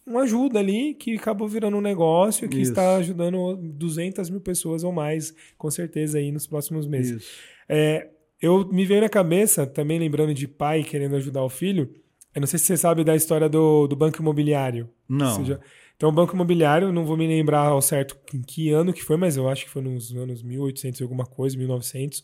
uma 0.05 0.21
ajuda 0.21 0.59
ali 0.59 0.93
que 0.93 1.15
acabou 1.15 1.47
virando 1.47 1.77
um 1.77 1.81
negócio 1.81 2.47
que 2.47 2.59
Isso. 2.59 2.71
está 2.71 2.97
ajudando 2.97 3.57
200 3.57 4.29
mil 4.29 4.39
pessoas 4.39 4.83
ou 4.83 4.91
mais, 4.91 5.33
com 5.57 5.71
certeza, 5.71 6.19
aí 6.19 6.31
nos 6.31 6.45
próximos 6.45 6.85
meses. 6.85 7.25
É, 7.67 8.09
eu 8.39 8.67
me 8.67 8.85
veio 8.85 9.01
na 9.01 9.09
cabeça, 9.09 9.65
também 9.65 9.97
lembrando 9.97 10.33
de 10.33 10.47
pai 10.47 10.83
querendo 10.83 11.15
ajudar 11.15 11.43
o 11.43 11.49
filho, 11.49 11.89
eu 12.35 12.41
não 12.41 12.47
sei 12.47 12.59
se 12.59 12.65
você 12.65 12.77
sabe 12.77 13.03
da 13.03 13.15
história 13.15 13.47
do, 13.47 13.87
do 13.87 13.95
banco 13.95 14.21
imobiliário. 14.21 14.89
Não. 15.07 15.43
Já... 15.43 15.59
Então, 15.95 16.09
o 16.09 16.11
banco 16.11 16.35
imobiliário, 16.35 16.91
não 16.91 17.05
vou 17.05 17.15
me 17.15 17.25
lembrar 17.25 17.67
ao 17.67 17.81
certo 17.81 18.17
em 18.33 18.41
que 18.41 18.69
ano 18.71 18.91
que 18.91 19.01
foi, 19.01 19.15
mas 19.15 19.37
eu 19.37 19.47
acho 19.47 19.63
que 19.63 19.71
foi 19.71 19.81
nos 19.81 20.13
anos 20.13 20.43
1800 20.43 20.99
e 20.99 21.03
alguma 21.03 21.25
coisa, 21.25 21.57
1900, 21.57 22.23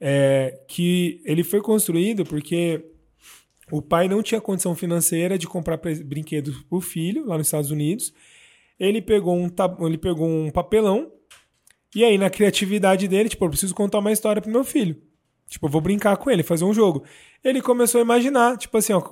é, 0.00 0.58
que 0.66 1.20
ele 1.26 1.44
foi 1.44 1.60
construído 1.60 2.24
porque 2.24 2.82
o 3.70 3.82
pai 3.82 4.08
não 4.08 4.22
tinha 4.22 4.40
condição 4.40 4.74
financeira 4.74 5.38
de 5.38 5.46
comprar 5.46 5.78
brinquedos 6.04 6.62
para 6.62 6.78
o 6.78 6.80
filho 6.80 7.26
lá 7.26 7.36
nos 7.36 7.46
Estados 7.46 7.70
Unidos. 7.70 8.12
Ele 8.78 9.02
pegou 9.02 9.36
um, 9.36 9.48
ele 9.86 9.98
pegou 9.98 10.28
um 10.28 10.50
papelão 10.50 11.10
e 11.94 12.04
aí, 12.04 12.18
na 12.18 12.28
criatividade 12.28 13.08
dele, 13.08 13.28
tipo, 13.28 13.44
eu 13.44 13.48
preciso 13.48 13.74
contar 13.74 13.98
uma 13.98 14.12
história 14.12 14.42
pro 14.42 14.50
meu 14.50 14.62
filho. 14.62 15.00
Tipo, 15.48 15.66
eu 15.66 15.70
vou 15.70 15.80
brincar 15.80 16.16
com 16.18 16.30
ele, 16.30 16.42
fazer 16.42 16.64
um 16.64 16.74
jogo. 16.74 17.02
Ele 17.42 17.62
começou 17.62 17.98
a 17.98 18.02
imaginar, 18.04 18.58
tipo 18.58 18.76
assim, 18.76 18.92
ó, 18.92 19.02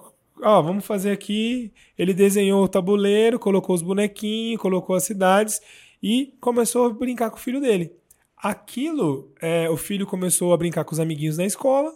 ó, 0.43 0.63
vamos 0.63 0.85
fazer 0.85 1.11
aqui. 1.11 1.73
Ele 1.99 2.13
desenhou 2.13 2.63
o 2.63 2.69
tabuleiro, 2.69 3.39
colocou 3.39 3.75
os 3.75 3.83
bonequinhos, 3.83 4.61
colocou 4.61 4.95
as 4.95 5.05
cidades 5.05 5.61
e 6.03 6.35
começou 6.39 6.87
a 6.87 6.91
brincar 6.91 7.31
com 7.31 7.39
o 7.39 7.41
filho 7.41 7.61
dele. 7.61 7.93
Aquilo, 8.37 9.33
é, 9.41 9.71
o 9.71 9.77
filho 9.79 10.07
começou 10.07 10.53
a 10.53 10.57
brincar 10.59 10.85
com 10.85 10.93
os 10.93 11.01
amiguinhos 11.01 11.39
na 11.39 11.47
escola. 11.47 11.91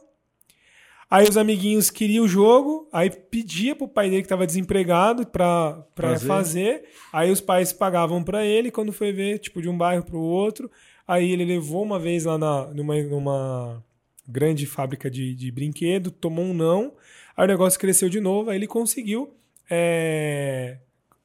Aí 1.10 1.28
os 1.28 1.36
amiguinhos 1.36 1.90
queriam 1.90 2.24
o 2.24 2.28
jogo, 2.28 2.88
aí 2.92 3.10
pedia 3.10 3.74
pro 3.74 3.88
pai 3.88 4.08
dele 4.08 4.22
que 4.22 4.26
estava 4.26 4.46
desempregado 4.46 5.26
para 5.26 5.84
fazer. 5.96 6.26
fazer. 6.26 6.84
Aí 7.12 7.32
os 7.32 7.40
pais 7.40 7.72
pagavam 7.72 8.22
para 8.22 8.46
ele, 8.46 8.70
quando 8.70 8.92
foi 8.92 9.12
ver, 9.12 9.38
tipo, 9.40 9.60
de 9.60 9.68
um 9.68 9.76
bairro 9.76 10.04
para 10.04 10.16
o 10.16 10.22
outro. 10.22 10.70
Aí 11.08 11.32
ele 11.32 11.44
levou 11.44 11.82
uma 11.82 11.98
vez 11.98 12.24
lá 12.24 12.38
na, 12.38 12.66
numa, 12.66 13.02
numa 13.02 13.84
grande 14.30 14.64
fábrica 14.64 15.10
de, 15.10 15.34
de 15.34 15.50
brinquedo, 15.50 16.10
tomou 16.10 16.44
um 16.44 16.54
não, 16.54 16.92
aí 17.36 17.44
o 17.44 17.48
negócio 17.48 17.80
cresceu 17.80 18.08
de 18.08 18.20
novo, 18.20 18.50
aí 18.50 18.56
ele 18.56 18.68
conseguiu 18.68 19.34
é, 19.68 20.78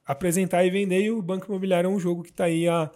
apresentar 0.04 0.64
e 0.64 0.70
vender, 0.70 1.02
e 1.02 1.10
o 1.10 1.22
Banco 1.22 1.46
Imobiliário 1.46 1.88
é 1.88 1.90
um 1.90 2.00
jogo 2.00 2.24
que 2.24 2.30
está 2.30 2.44
aí 2.44 2.66
há 2.66 2.90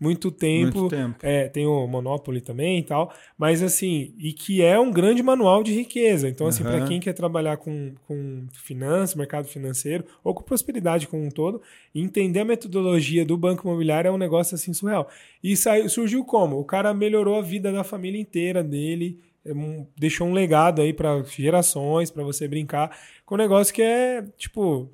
muito 0.00 0.30
tempo. 0.30 0.78
Muito 0.80 0.88
tempo. 0.96 1.18
É, 1.22 1.46
tem 1.48 1.66
o 1.66 1.86
Monopoly 1.86 2.40
também 2.40 2.78
e 2.78 2.82
tal. 2.82 3.12
Mas 3.36 3.62
assim, 3.62 4.14
e 4.18 4.32
que 4.32 4.62
é 4.62 4.80
um 4.80 4.90
grande 4.90 5.22
manual 5.22 5.62
de 5.62 5.72
riqueza. 5.74 6.28
Então, 6.28 6.46
assim, 6.46 6.64
Aham. 6.64 6.78
para 6.78 6.86
quem 6.88 6.98
quer 6.98 7.12
trabalhar 7.12 7.58
com, 7.58 7.92
com 8.08 8.46
finanças, 8.52 9.14
mercado 9.14 9.46
financeiro, 9.46 10.04
ou 10.24 10.32
com 10.34 10.42
prosperidade 10.42 11.06
como 11.06 11.22
um 11.24 11.28
todo, 11.30 11.60
entender 11.94 12.40
a 12.40 12.44
metodologia 12.44 13.24
do 13.24 13.36
banco 13.36 13.66
imobiliário 13.68 14.08
é 14.08 14.10
um 14.12 14.16
negócio 14.18 14.54
assim 14.54 14.72
surreal. 14.72 15.08
E 15.44 15.56
saiu, 15.56 15.88
surgiu 15.88 16.24
como? 16.24 16.58
O 16.58 16.64
cara 16.64 16.94
melhorou 16.94 17.36
a 17.38 17.42
vida 17.42 17.70
da 17.70 17.84
família 17.84 18.20
inteira 18.20 18.64
dele. 18.64 19.18
é 19.44 19.52
um- 19.54 19.86
Deixou 19.98 20.26
um 20.26 20.32
legado 20.32 20.82
aí 20.82 20.92
para 20.92 21.22
gerações, 21.24 22.10
para 22.10 22.22
você 22.22 22.46
brincar 22.46 22.96
com 23.24 23.34
um 23.34 23.38
negócio 23.38 23.72
que 23.74 23.80
é, 23.82 24.22
tipo, 24.36 24.90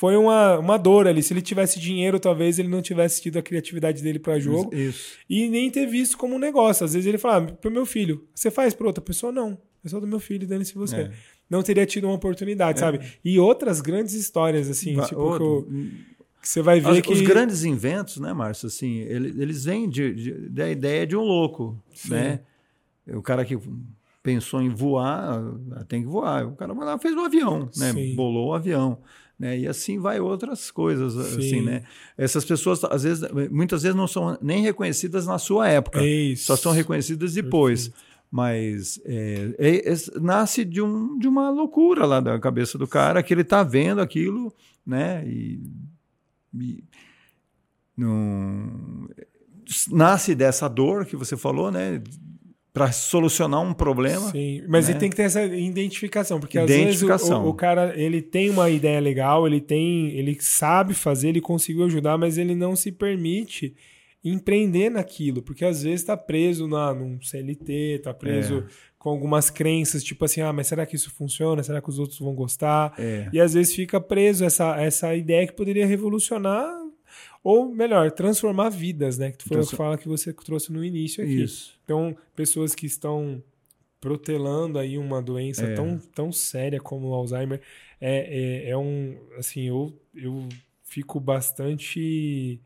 foi 0.00 0.16
uma, 0.16 0.58
uma 0.58 0.78
dor 0.78 1.06
ali. 1.06 1.22
Se 1.22 1.34
ele 1.34 1.42
tivesse 1.42 1.78
dinheiro, 1.78 2.18
talvez 2.18 2.58
ele 2.58 2.68
não 2.68 2.80
tivesse 2.80 3.20
tido 3.20 3.38
a 3.38 3.42
criatividade 3.42 4.02
dele 4.02 4.18
para 4.18 4.38
jogo 4.40 4.74
Isso. 4.74 5.18
e 5.28 5.46
nem 5.46 5.70
ter 5.70 5.84
visto 5.86 6.16
como 6.16 6.36
um 6.36 6.38
negócio. 6.38 6.84
Às 6.86 6.94
vezes 6.94 7.06
ele 7.06 7.18
fala, 7.18 7.44
ah, 7.48 7.52
pro 7.52 7.70
meu 7.70 7.84
filho, 7.84 8.26
você 8.34 8.50
faz 8.50 8.72
para 8.72 8.86
outra 8.86 9.02
pessoa? 9.04 9.30
Não. 9.30 9.58
É 9.84 9.88
só 9.90 10.00
do 10.00 10.06
meu 10.06 10.18
filho, 10.18 10.46
dane-se 10.48 10.74
você. 10.74 10.96
É. 10.96 11.10
Não 11.50 11.62
teria 11.62 11.84
tido 11.84 12.04
uma 12.06 12.14
oportunidade, 12.14 12.78
sabe? 12.80 13.00
E 13.22 13.38
outras 13.38 13.82
grandes 13.82 14.14
histórias, 14.14 14.70
assim, 14.70 14.94
Va- 14.94 15.02
tipo, 15.04 15.16
que, 15.16 15.20
outro- 15.20 15.66
eu- 15.70 15.86
que 16.40 16.48
você 16.48 16.62
vai 16.62 16.80
ver 16.80 16.92
Os, 16.92 17.00
que. 17.02 17.12
os 17.12 17.20
grandes 17.20 17.64
inventos, 17.64 18.16
né, 18.16 18.32
Márcio? 18.32 18.68
Assim, 18.68 19.00
ele- 19.00 19.42
eles 19.42 19.64
vêm 19.66 19.86
de- 19.86 20.14
de- 20.14 20.48
da 20.48 20.70
ideia 20.70 21.06
de 21.06 21.14
um 21.14 21.20
louco, 21.22 21.78
Sim. 21.92 22.10
né? 22.10 22.40
O 23.08 23.20
cara 23.20 23.44
que 23.44 23.58
pensou 24.22 24.62
em 24.62 24.70
voar, 24.70 25.42
tem 25.88 26.00
que 26.02 26.08
voar. 26.08 26.46
O 26.46 26.52
cara 26.56 26.72
lá 26.72 26.98
fez 26.98 27.14
um 27.14 27.24
avião, 27.24 27.68
né? 27.76 27.92
Sim. 27.92 28.14
Bolou 28.14 28.48
o 28.48 28.54
avião. 28.54 28.98
Né? 29.40 29.60
E 29.60 29.66
assim 29.66 29.98
vai 29.98 30.20
outras 30.20 30.70
coisas, 30.70 31.16
assim, 31.16 31.40
Sim. 31.40 31.62
né? 31.62 31.82
Essas 32.18 32.44
pessoas, 32.44 32.84
às 32.84 33.04
vezes, 33.04 33.24
muitas 33.50 33.82
vezes 33.82 33.96
não 33.96 34.06
são 34.06 34.36
nem 34.42 34.60
reconhecidas 34.62 35.26
na 35.26 35.38
sua 35.38 35.66
época. 35.66 35.98
É 36.02 36.06
isso. 36.06 36.44
Só 36.44 36.56
são 36.56 36.72
reconhecidas 36.72 37.32
depois. 37.32 37.90
Mas 38.30 39.00
é, 39.06 39.54
é- 39.58 39.92
é- 39.92 40.20
nasce 40.20 40.62
de, 40.62 40.82
um, 40.82 41.18
de 41.18 41.26
uma 41.26 41.48
loucura 41.48 42.04
lá 42.04 42.20
da 42.20 42.38
cabeça 42.38 42.76
do 42.76 42.86
cara, 42.86 43.22
que 43.22 43.32
ele 43.32 43.40
está 43.40 43.62
vendo 43.62 44.02
aquilo, 44.02 44.54
né? 44.86 45.26
E, 45.26 45.58
e 46.54 46.84
não- 47.96 49.08
nasce 49.90 50.34
dessa 50.34 50.68
dor 50.68 51.06
que 51.06 51.16
você 51.16 51.34
falou, 51.34 51.70
né? 51.72 52.02
Para 52.72 52.92
solucionar 52.92 53.60
um 53.60 53.72
problema. 53.74 54.30
Sim, 54.30 54.62
mas 54.68 54.86
né? 54.86 54.92
ele 54.92 55.00
tem 55.00 55.10
que 55.10 55.16
ter 55.16 55.22
essa 55.24 55.44
identificação, 55.44 56.38
porque 56.38 56.56
às 56.58 56.70
Identificação. 56.70 57.28
vezes 57.28 57.44
o, 57.44 57.46
o- 57.46 57.50
o 57.50 57.54
cara 57.54 57.92
ele 58.00 58.22
tem 58.22 58.48
uma 58.48 58.70
ideia 58.70 59.00
legal, 59.00 59.46
ele 59.46 59.60
tem, 59.60 60.10
ele 60.10 60.36
sabe 60.40 60.94
fazer, 60.94 61.30
ele 61.30 61.40
conseguiu 61.40 61.84
ajudar, 61.86 62.16
mas 62.16 62.38
ele 62.38 62.54
não 62.54 62.76
se 62.76 62.92
permite 62.92 63.74
empreender 64.22 64.90
naquilo, 64.90 65.42
porque 65.42 65.64
às 65.64 65.82
vezes 65.82 66.02
está 66.02 66.16
preso 66.16 66.68
na, 66.68 66.92
num 66.94 67.20
CLT, 67.22 67.72
está 67.96 68.12
preso 68.12 68.58
É. 68.58 68.64
com 68.98 69.08
algumas 69.10 69.48
crenças, 69.48 70.04
tipo 70.04 70.24
assim, 70.26 70.42
ah, 70.42 70.52
mas 70.52 70.66
será 70.66 70.84
que 70.84 70.94
isso 70.94 71.10
funciona? 71.10 71.62
Será 71.62 71.80
que 71.80 71.88
os 71.88 71.98
outros 71.98 72.18
vão 72.18 72.34
gostar? 72.34 72.92
É. 72.98 73.28
E 73.32 73.40
às 73.40 73.54
vezes 73.54 73.74
fica 73.74 73.98
preso 74.00 74.44
essa, 74.44 74.76
essa 74.80 75.14
ideia 75.14 75.46
que 75.46 75.54
poderia 75.54 75.86
revolucionar, 75.86 76.70
ou 77.42 77.68
melhor, 77.74 78.10
transformar 78.12 78.68
vidas, 78.70 79.16
né? 79.18 79.32
Que 79.32 79.44
foi 79.44 79.56
o 79.56 79.60
que 79.60 79.66
Transfor- 79.66 79.76
fala 79.76 79.98
que 79.98 80.06
você 80.08 80.32
trouxe 80.32 80.72
no 80.72 80.84
início 80.84 81.22
aqui. 81.24 81.42
Isso. 81.42 81.78
Então, 81.84 82.16
pessoas 82.36 82.74
que 82.74 82.86
estão 82.86 83.42
protelando 84.00 84.78
aí 84.78 84.96
uma 84.96 85.20
doença 85.20 85.64
É. 85.64 85.74
tão, 85.74 85.98
tão 85.98 86.32
séria 86.32 86.80
como 86.80 87.08
o 87.08 87.14
Alzheimer, 87.14 87.60
é, 88.00 88.64
é, 88.66 88.70
é 88.70 88.76
um, 88.76 89.16
assim, 89.38 89.68
eu, 89.68 89.92
eu 90.14 90.48
fico 90.84 91.20
bastante, 91.20 92.58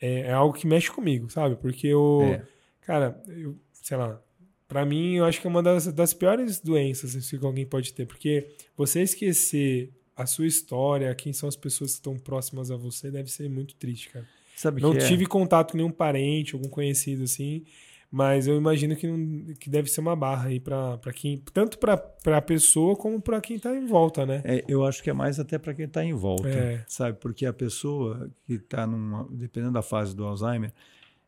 é, 0.00 0.20
é 0.20 0.32
algo 0.32 0.54
que 0.56 0.66
mexe 0.66 0.90
comigo, 0.90 1.30
sabe? 1.30 1.56
Porque 1.56 1.86
eu, 1.86 2.20
É. 2.22 2.42
cara, 2.82 3.22
eu, 3.28 3.56
sei 3.72 3.96
lá, 3.96 4.20
pra 4.66 4.84
mim 4.84 5.16
eu 5.16 5.24
acho 5.24 5.40
que 5.40 5.46
é 5.46 5.50
uma 5.50 5.62
das, 5.62 5.86
das 5.92 6.12
piores 6.12 6.60
doenças 6.60 7.16
assim, 7.16 7.38
que 7.38 7.44
alguém 7.46 7.64
pode 7.66 7.94
ter, 7.94 8.06
porque 8.06 8.48
você 8.76 9.00
esquecer 9.02 9.90
a 10.18 10.26
sua 10.26 10.46
história, 10.46 11.14
quem 11.14 11.32
são 11.32 11.48
as 11.48 11.56
pessoas 11.56 11.92
que 11.92 11.96
estão 11.98 12.18
próximas 12.18 12.70
a 12.70 12.76
você, 12.76 13.10
deve 13.10 13.30
ser 13.30 13.48
muito 13.48 13.74
triste, 13.76 14.10
cara. 14.10 14.26
Sabe 14.56 14.82
Não 14.82 14.90
que 14.92 14.98
é? 14.98 15.06
tive 15.06 15.24
contato 15.26 15.70
com 15.72 15.76
nenhum 15.78 15.90
parente, 15.92 16.54
algum 16.54 16.68
conhecido 16.68 17.22
assim, 17.22 17.64
mas 18.10 18.46
eu 18.48 18.56
imagino 18.56 18.96
que, 18.96 19.06
não- 19.06 19.54
que 19.54 19.70
deve 19.70 19.88
ser 19.88 20.00
uma 20.00 20.16
barra 20.16 20.48
aí 20.48 20.58
pra 20.58 20.98
quem, 21.14 21.42
tanto 21.52 21.78
pra 21.78 21.96
pra 21.96 22.42
pessoa 22.42 22.96
como 22.96 23.20
pra 23.20 23.40
quem 23.40 23.58
tá 23.58 23.74
em 23.76 23.86
volta, 23.86 24.26
né? 24.26 24.42
É, 24.44 24.64
eu 24.66 24.84
acho 24.84 25.02
que 25.02 25.08
é 25.10 25.12
mais 25.12 25.38
até 25.38 25.56
para 25.58 25.72
quem 25.74 25.84
está 25.84 26.04
em 26.04 26.12
volta, 26.14 26.48
É. 26.48 26.84
sabe? 26.88 27.16
Porque 27.20 27.46
a 27.46 27.52
pessoa 27.52 28.28
que 28.44 28.54
está 28.54 28.86
numa, 28.86 29.28
dependendo 29.30 29.74
da 29.74 29.82
fase 29.82 30.16
do 30.16 30.24
Alzheimer, 30.24 30.72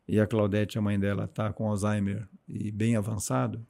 e 0.07 0.19
a 0.19 0.27
Claudete, 0.27 0.77
a 0.77 0.81
mãe 0.81 0.99
dela, 0.99 1.23
está 1.25 1.53
com 1.53 1.69
Alzheimer 1.69 2.27
e 2.49 2.69
bem 2.71 2.97
avançado, 2.97 3.65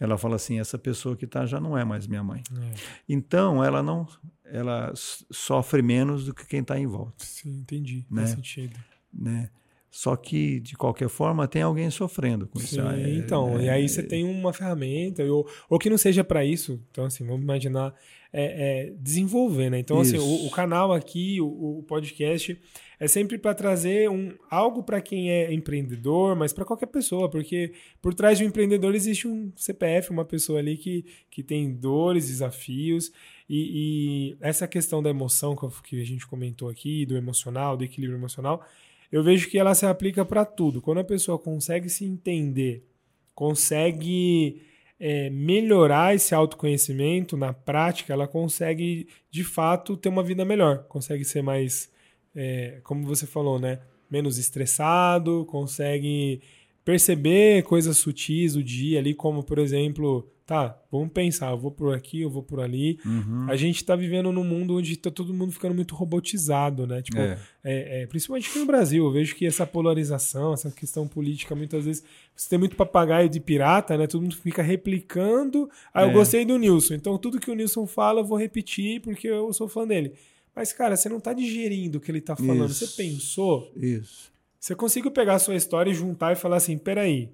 ela 0.00 0.18
fala 0.18 0.36
assim: 0.36 0.58
essa 0.60 0.78
pessoa 0.78 1.16
que 1.16 1.24
está 1.24 1.46
já 1.46 1.60
não 1.60 1.76
é 1.76 1.84
mais 1.84 2.06
minha 2.06 2.22
mãe. 2.22 2.42
É, 2.52 2.74
Então, 3.08 3.62
ela 3.64 3.82
não, 3.82 4.06
ela 4.44 4.92
sofre 4.94 5.82
menos 5.82 6.24
do 6.26 6.34
que 6.34 6.46
quem 6.46 6.60
está 6.60 6.78
em 6.78 6.86
volta, 6.86 7.24
sim, 7.24 7.60
entendi. 7.60 8.04
Né? 8.10 8.22
Faz 8.22 8.30
sentido. 8.34 8.78
né? 9.12 9.48
Só 9.94 10.16
que 10.16 10.58
de 10.60 10.74
qualquer 10.74 11.10
forma 11.10 11.46
tem 11.46 11.60
alguém 11.60 11.90
sofrendo 11.90 12.46
com 12.46 12.58
isso. 12.58 12.76
Sim, 12.76 12.80
Ah, 12.80 12.98
é- 12.98 13.14
então, 13.14 13.58
é- 13.60 13.64
e 13.64 13.68
aí 13.68 13.86
você 13.88 14.02
tem 14.02 14.24
uma 14.24 14.50
ferramenta, 14.50 15.22
ou, 15.24 15.46
ou 15.68 15.78
que 15.78 15.90
não 15.90 15.98
seja 15.98 16.24
pra 16.24 16.42
isso, 16.46 16.80
então 16.90 17.04
assim, 17.04 17.26
vamos 17.26 17.42
imaginar, 17.42 17.94
é, 18.32 18.86
é, 18.86 18.94
desenvolver, 18.98 19.68
né? 19.68 19.78
Então, 19.78 20.00
assim, 20.00 20.16
Isso. 20.16 20.24
o, 20.26 20.46
o 20.46 20.50
canal 20.50 20.94
aqui, 20.94 21.38
o, 21.42 21.80
o 21.80 21.82
podcast, 21.82 22.58
é 23.02 23.08
sempre 23.08 23.36
para 23.36 23.52
trazer 23.52 24.08
um, 24.08 24.32
algo 24.48 24.80
para 24.80 25.00
quem 25.00 25.28
é 25.28 25.52
empreendedor, 25.52 26.36
mas 26.36 26.52
para 26.52 26.64
qualquer 26.64 26.86
pessoa, 26.86 27.28
porque 27.28 27.72
por 28.00 28.14
trás 28.14 28.38
de 28.38 28.44
um 28.44 28.46
empreendedor 28.46 28.94
existe 28.94 29.26
um 29.26 29.52
CPF, 29.56 30.12
uma 30.12 30.24
pessoa 30.24 30.60
ali 30.60 30.76
que, 30.76 31.04
que 31.28 31.42
tem 31.42 31.74
dores, 31.74 32.28
desafios, 32.28 33.10
e, 33.48 34.36
e 34.36 34.36
essa 34.40 34.68
questão 34.68 35.02
da 35.02 35.10
emoção 35.10 35.56
que 35.82 36.00
a 36.00 36.04
gente 36.04 36.24
comentou 36.24 36.68
aqui, 36.68 37.04
do 37.04 37.16
emocional, 37.16 37.76
do 37.76 37.82
equilíbrio 37.82 38.16
emocional, 38.16 38.64
eu 39.10 39.24
vejo 39.24 39.50
que 39.50 39.58
ela 39.58 39.74
se 39.74 39.84
aplica 39.84 40.24
para 40.24 40.44
tudo. 40.44 40.80
Quando 40.80 40.98
a 40.98 41.04
pessoa 41.04 41.36
consegue 41.36 41.88
se 41.88 42.04
entender, 42.04 42.86
consegue 43.34 44.62
é, 45.00 45.28
melhorar 45.28 46.14
esse 46.14 46.36
autoconhecimento 46.36 47.36
na 47.36 47.52
prática, 47.52 48.12
ela 48.12 48.28
consegue 48.28 49.08
de 49.28 49.42
fato 49.42 49.96
ter 49.96 50.08
uma 50.08 50.22
vida 50.22 50.44
melhor, 50.44 50.84
consegue 50.84 51.24
ser 51.24 51.42
mais, 51.42 51.90
é, 52.34 52.80
como 52.82 53.04
você 53.06 53.26
falou, 53.26 53.58
né, 53.58 53.78
menos 54.10 54.38
estressado, 54.38 55.44
consegue 55.48 56.40
perceber 56.84 57.62
coisas 57.62 57.96
sutis 57.96 58.54
do 58.54 58.62
dia 58.62 58.98
ali, 58.98 59.14
como 59.14 59.42
por 59.44 59.58
exemplo, 59.58 60.28
tá, 60.44 60.76
vamos 60.90 61.10
pensar, 61.12 61.52
eu 61.52 61.56
vou 61.58 61.70
por 61.70 61.94
aqui, 61.94 62.22
eu 62.22 62.28
vou 62.28 62.42
por 62.42 62.60
ali. 62.60 62.98
Uhum. 63.06 63.46
A 63.48 63.54
gente 63.54 63.84
tá 63.84 63.94
vivendo 63.94 64.32
num 64.32 64.42
mundo 64.44 64.76
onde 64.76 64.96
tá 64.96 65.08
todo 65.10 65.32
mundo 65.32 65.52
ficando 65.52 65.74
muito 65.74 65.94
robotizado, 65.94 66.84
né? 66.86 67.00
Tipo, 67.00 67.18
É. 67.20 67.38
é, 67.62 68.02
é, 68.02 68.06
principalmente 68.06 68.50
aqui 68.50 68.58
no 68.58 68.66
Brasil, 68.66 69.04
eu 69.04 69.12
vejo 69.12 69.36
que 69.36 69.46
essa 69.46 69.64
polarização, 69.64 70.52
essa 70.52 70.70
questão 70.72 71.06
política, 71.06 71.54
muitas 71.54 71.84
vezes 71.84 72.02
você 72.34 72.50
tem 72.50 72.58
muito 72.58 72.74
papagaio 72.74 73.28
de 73.28 73.38
pirata, 73.38 73.96
né? 73.96 74.06
Todo 74.08 74.22
mundo 74.22 74.36
fica 74.36 74.62
replicando. 74.62 75.70
Ah, 75.94 76.02
eu 76.02 76.10
É. 76.10 76.12
gostei 76.12 76.44
do 76.44 76.58
Nilson, 76.58 76.94
então 76.94 77.16
tudo 77.16 77.38
que 77.40 77.50
o 77.50 77.54
Nilson 77.54 77.86
fala 77.86 78.20
eu 78.20 78.24
vou 78.24 78.36
repetir 78.36 79.00
porque 79.00 79.28
eu 79.28 79.52
sou 79.52 79.68
fã 79.68 79.86
dele. 79.86 80.12
Mas, 80.54 80.72
cara, 80.72 80.96
você 80.96 81.08
não 81.08 81.18
tá 81.20 81.32
digerindo 81.32 81.98
o 81.98 82.00
que 82.00 82.10
ele 82.10 82.20
tá 82.20 82.36
falando. 82.36 82.70
Isso. 82.70 82.86
Você 82.86 83.02
pensou? 83.02 83.72
Isso. 83.76 84.30
Você 84.60 84.74
conseguiu 84.74 85.10
pegar 85.10 85.34
a 85.34 85.38
sua 85.38 85.56
história 85.56 85.90
e 85.90 85.94
juntar 85.94 86.32
e 86.32 86.36
falar 86.36 86.56
assim: 86.56 86.76
peraí, 86.78 87.30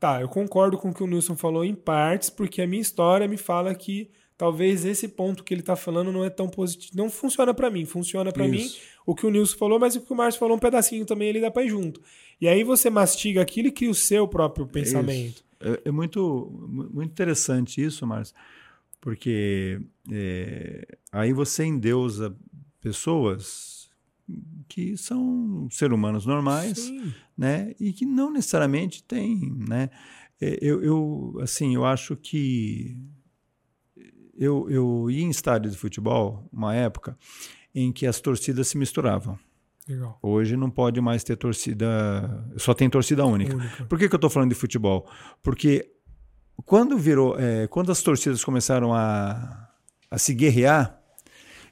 tá, 0.00 0.20
eu 0.20 0.28
concordo 0.28 0.78
com 0.78 0.90
o 0.90 0.94
que 0.94 1.02
o 1.02 1.06
Nilson 1.06 1.36
falou 1.36 1.64
em 1.64 1.74
partes, 1.74 2.30
porque 2.30 2.62
a 2.62 2.66
minha 2.66 2.80
história 2.82 3.28
me 3.28 3.36
fala 3.36 3.74
que 3.74 4.10
talvez 4.38 4.84
esse 4.84 5.08
ponto 5.08 5.42
que 5.44 5.54
ele 5.54 5.62
tá 5.62 5.76
falando 5.76 6.10
não 6.12 6.24
é 6.24 6.30
tão 6.30 6.48
positivo. 6.48 6.92
Não 6.96 7.08
funciona 7.10 7.54
pra 7.54 7.70
mim, 7.70 7.84
funciona 7.84 8.32
pra 8.32 8.44
mim 8.48 8.70
o 9.06 9.14
que 9.14 9.26
o 9.26 9.30
Nilson 9.30 9.56
falou, 9.56 9.78
mas 9.78 9.94
o 9.96 10.00
que 10.00 10.12
o 10.12 10.16
Márcio 10.16 10.38
falou 10.40 10.56
um 10.56 10.60
pedacinho 10.60 11.04
também 11.06 11.28
ele 11.28 11.40
dá 11.40 11.50
pra 11.50 11.62
ir 11.64 11.68
junto. 11.68 12.00
E 12.40 12.48
aí 12.48 12.64
você 12.64 12.90
mastiga 12.90 13.40
aquilo 13.40 13.68
e 13.68 13.72
cria 13.72 13.90
o 13.90 13.94
seu 13.94 14.26
próprio 14.28 14.66
pensamento. 14.66 15.44
É, 15.60 15.82
é 15.86 15.90
muito, 15.90 16.20
mu- 16.68 16.90
muito 16.92 17.10
interessante 17.12 17.82
isso, 17.82 18.06
Márcio, 18.06 18.34
porque 19.06 19.80
é, 20.10 20.98
aí 21.12 21.32
você 21.32 21.64
endeusa 21.64 22.36
pessoas 22.80 23.88
que 24.66 24.96
são 24.96 25.68
seres 25.70 25.94
humanos 25.94 26.26
normais, 26.26 26.76
Sim. 26.76 27.14
né, 27.38 27.72
e 27.78 27.92
que 27.92 28.04
não 28.04 28.32
necessariamente 28.32 29.04
têm, 29.04 29.54
né. 29.68 29.90
É, 30.40 30.58
Eu, 30.60 30.82
eu 30.82 31.38
assim, 31.40 31.76
eu 31.76 31.84
acho 31.84 32.16
que 32.16 32.98
eu, 34.36 34.68
eu 34.68 35.08
ia 35.08 35.22
em 35.22 35.30
estádio 35.30 35.70
de 35.70 35.76
futebol 35.78 36.48
uma 36.52 36.74
época 36.74 37.16
em 37.72 37.92
que 37.92 38.08
as 38.08 38.20
torcidas 38.20 38.66
se 38.66 38.76
misturavam. 38.76 39.38
Legal. 39.88 40.18
Hoje 40.20 40.56
não 40.56 40.68
pode 40.68 41.00
mais 41.00 41.22
ter 41.22 41.36
torcida, 41.36 42.44
só 42.56 42.74
tem 42.74 42.90
torcida 42.90 43.24
única. 43.24 43.54
Única. 43.54 43.84
Por 43.84 44.00
que, 44.00 44.08
que 44.08 44.14
eu 44.16 44.18
estou 44.18 44.28
falando 44.28 44.48
de 44.48 44.56
futebol? 44.56 45.08
Porque 45.44 45.95
quando 46.64 46.96
virou, 46.98 47.38
é, 47.38 47.66
quando 47.66 47.92
as 47.92 48.02
torcidas 48.02 48.44
começaram 48.44 48.94
a, 48.94 49.68
a 50.10 50.18
se 50.18 50.34
guerrear, 50.34 51.00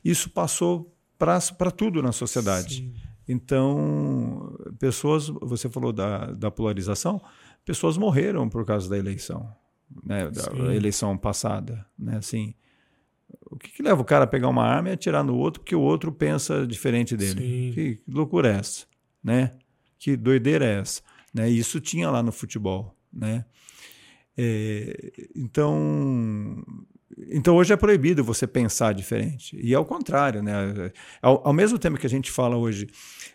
isso 0.05 0.31
passou 0.31 0.95
para 1.19 1.71
tudo 1.71 2.03
na 2.03 2.13
sociedade. 2.13 2.77
Sim. 2.77 2.95
Então, 3.27 4.55
pessoas, 4.79 5.29
você 5.29 5.69
falou 5.71 5.93
da, 5.93 6.33
da 6.33 6.51
polarização, 6.51 7.21
pessoas 7.65 7.97
morreram 7.97 8.49
por 8.49 8.67
causa 8.67 8.89
da 8.89 8.99
eleição, 8.99 9.51
né, 10.05 10.31
da 10.31 10.43
Sim. 10.43 10.75
eleição 10.75 11.17
passada, 11.17 11.87
né, 11.99 12.19
assim, 12.19 12.55
o 13.51 13.57
que, 13.57 13.71
que, 13.71 13.83
leva 13.83 14.01
o 14.03 14.05
cara 14.05 14.25
a 14.25 14.27
pegar 14.27 14.49
uma 14.49 14.65
arma 14.65 14.91
e 14.91 14.93
atirar 14.93 15.25
no 15.25 15.37
outro 15.37 15.61
porque 15.61 15.75
o 15.75 15.81
outro 15.81 16.13
pensa 16.13 16.67
diferente 16.67 17.17
dele? 17.17 17.73
Que, 17.73 17.97
que 17.97 18.03
loucura 18.07 18.53
é 18.53 18.59
essa, 18.59 18.87
né? 19.23 19.53
Que 19.99 20.17
doideira 20.17 20.65
é 20.65 20.81
essa? 20.81 21.03
Né? 21.33 21.49
Isso 21.49 21.81
tinha 21.81 22.11
lá 22.11 22.23
no 22.23 22.31
futebol, 22.31 22.97
né? 23.13 23.45
É, 24.37 25.13
então, 25.35 26.65
então 27.31 27.55
hoje 27.55 27.73
é 27.73 27.77
proibido 27.77 28.25
você 28.25 28.47
pensar 28.47 28.93
diferente. 28.93 29.59
E 29.61 29.75
ao 29.75 29.85
contrário, 29.85 30.43
né? 30.43 30.91
Ao, 31.23 31.49
ao, 31.49 31.53
mesmo 31.53 31.79
tempo 31.79 31.99
que 31.99 32.07
a 32.07 32.11
gente 32.11 32.31
fala 32.31 32.57
hoje, 32.57 32.89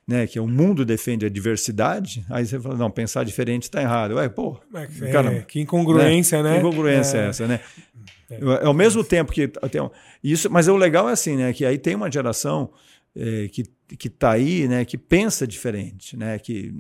né, 0.08 0.28
que 0.28 0.40
o 0.40 0.48
mundo 0.48 0.84
defende 0.84 1.26
a 1.26 1.30
diversidade, 1.30 2.26
aí 2.30 2.46
você 2.46 2.60
fala, 2.60 2.76
não, 2.76 2.92
pensar 2.92 3.24
diferente 3.24 3.64
está 3.64 3.82
errado. 3.82 4.16
Ué, 4.16 4.28
pô, 4.28 4.60
é, 4.74 5.12
cara, 5.12 5.42
que 5.42 5.60
incongruência, 5.60 6.44
né? 6.44 6.50
né? 6.50 6.56
Que 6.56 6.68
incongruência 6.68 7.18
é, 7.18 7.22
é 7.22 7.30
essa, 7.30 7.48
né? 7.48 7.60
É, 8.30 8.36
é 8.36 8.66
ao 8.66 8.74
mesmo 8.74 9.04
tempo 9.04 9.32
que 9.32 9.48
tem 9.48 9.90
isso, 10.24 10.50
mas 10.50 10.68
o 10.68 10.76
legal 10.76 11.10
é 11.10 11.14
assim, 11.14 11.36
né, 11.36 11.54
que 11.54 11.66
aí 11.66 11.78
tem 11.78 11.96
uma 11.96 12.12
geração 12.12 12.72
é, 13.16 13.48
que 13.48 13.64
que 13.98 14.08
está 14.08 14.32
aí, 14.32 14.68
né, 14.68 14.86
que 14.86 15.00
pensa 15.00 15.48
diferente, 15.48 16.16
né, 16.16 16.38
que 16.38 16.72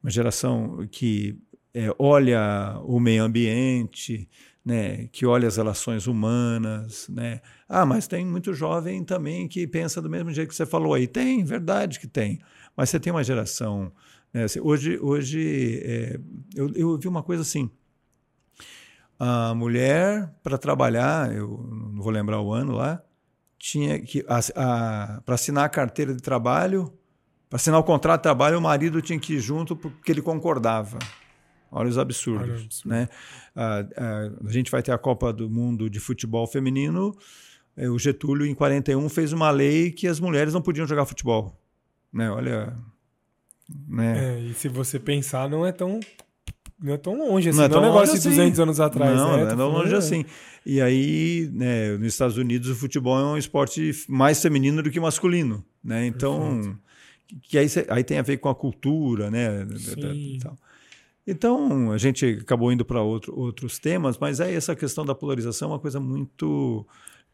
uma 0.00 0.10
geração 0.10 0.86
que 0.90 1.36
é, 1.78 1.94
olha 1.96 2.80
o 2.82 2.98
meio 2.98 3.22
ambiente, 3.22 4.28
né, 4.64 5.06
que 5.12 5.24
olha 5.24 5.46
as 5.46 5.56
relações 5.56 6.08
humanas, 6.08 7.08
né? 7.08 7.40
Ah, 7.68 7.86
mas 7.86 8.08
tem 8.08 8.26
muito 8.26 8.52
jovem 8.52 9.04
também 9.04 9.46
que 9.46 9.64
pensa 9.64 10.02
do 10.02 10.10
mesmo 10.10 10.32
jeito 10.32 10.48
que 10.48 10.56
você 10.56 10.66
falou 10.66 10.92
aí. 10.92 11.06
Tem, 11.06 11.44
verdade 11.44 12.00
que 12.00 12.08
tem. 12.08 12.40
Mas 12.76 12.90
você 12.90 12.98
tem 12.98 13.12
uma 13.12 13.22
geração. 13.22 13.92
Né, 14.34 14.42
assim, 14.42 14.58
hoje, 14.58 14.98
hoje 15.00 15.80
é, 15.84 16.20
eu, 16.56 16.72
eu 16.74 16.98
vi 16.98 17.06
uma 17.06 17.22
coisa 17.22 17.42
assim. 17.42 17.70
A 19.16 19.54
mulher 19.54 20.34
para 20.42 20.58
trabalhar, 20.58 21.32
eu 21.32 21.64
não 21.94 22.02
vou 22.02 22.10
lembrar 22.10 22.40
o 22.40 22.52
ano 22.52 22.72
lá, 22.72 23.00
tinha 23.56 24.00
que 24.00 24.24
para 24.24 25.34
assinar 25.34 25.64
a 25.64 25.68
carteira 25.68 26.12
de 26.12 26.20
trabalho, 26.20 26.92
para 27.48 27.56
assinar 27.56 27.78
o 27.78 27.84
contrato 27.84 28.18
de 28.20 28.24
trabalho, 28.24 28.58
o 28.58 28.62
marido 28.62 29.00
tinha 29.00 29.18
que 29.18 29.34
ir 29.34 29.40
junto 29.40 29.76
porque 29.76 30.10
ele 30.10 30.22
concordava. 30.22 30.98
Olha 31.70 31.88
os 31.88 31.98
absurdos. 31.98 32.48
Olha 32.48 32.60
absurdo. 32.64 32.90
né? 32.90 33.08
A, 33.54 33.78
a, 33.78 34.30
a, 34.46 34.50
gente 34.50 34.70
vai 34.70 34.82
ter 34.82 34.92
a 34.92 34.98
Copa 34.98 35.32
do 35.32 35.48
Mundo 35.50 35.88
de 35.90 36.00
Futebol 36.00 36.46
Feminino. 36.46 37.16
É, 37.76 37.88
o 37.88 37.98
Getúlio, 37.98 38.46
em 38.46 38.54
41, 38.54 39.08
fez 39.08 39.32
uma 39.32 39.50
lei 39.50 39.90
que 39.92 40.08
as 40.08 40.18
mulheres 40.18 40.52
não 40.52 40.62
podiam 40.62 40.86
jogar 40.86 41.04
futebol. 41.06 41.56
Né? 42.12 42.30
Olha. 42.30 42.76
Né? 43.86 44.36
É, 44.36 44.40
e 44.40 44.54
se 44.54 44.68
você 44.68 44.98
pensar, 44.98 45.48
não 45.48 45.64
é 45.64 45.72
tão. 45.72 46.00
Não 46.80 46.94
é 46.94 46.96
tão 46.96 47.18
longe 47.18 47.48
assim, 47.48 47.58
não 47.58 47.64
é, 47.64 47.68
tão 47.68 47.80
não 47.80 47.88
é 47.88 47.90
negócio 47.90 48.16
de 48.16 48.22
200 48.22 48.52
assim. 48.52 48.62
anos 48.62 48.78
atrás. 48.80 49.16
Não, 49.16 49.36
né? 49.36 49.44
não 49.44 49.50
é 49.50 49.56
tão 49.56 49.68
longe 49.68 49.94
assim. 49.96 50.24
E 50.64 50.80
aí, 50.80 51.50
né, 51.52 51.96
nos 51.96 52.06
Estados 52.06 52.36
Unidos, 52.36 52.68
o 52.70 52.76
futebol 52.76 53.18
é 53.18 53.24
um 53.24 53.36
esporte 53.36 53.90
mais 54.08 54.40
feminino 54.40 54.80
do 54.80 54.88
que 54.88 55.00
masculino. 55.00 55.64
Né? 55.82 56.06
Então, 56.06 56.78
que 57.42 57.58
aí, 57.58 57.66
aí 57.88 58.04
tem 58.04 58.18
a 58.18 58.22
ver 58.22 58.38
com 58.38 58.48
a 58.48 58.54
cultura, 58.54 59.28
né? 59.30 59.66
Sim. 59.76 60.38
Tal. 60.40 60.56
Então, 61.30 61.92
a 61.92 61.98
gente 61.98 62.38
acabou 62.40 62.72
indo 62.72 62.86
para 62.86 63.02
outro, 63.02 63.38
outros 63.38 63.78
temas, 63.78 64.16
mas 64.16 64.40
é 64.40 64.54
essa 64.54 64.74
questão 64.74 65.04
da 65.04 65.14
polarização 65.14 65.68
é 65.68 65.72
uma 65.72 65.78
coisa 65.78 66.00
muito 66.00 66.86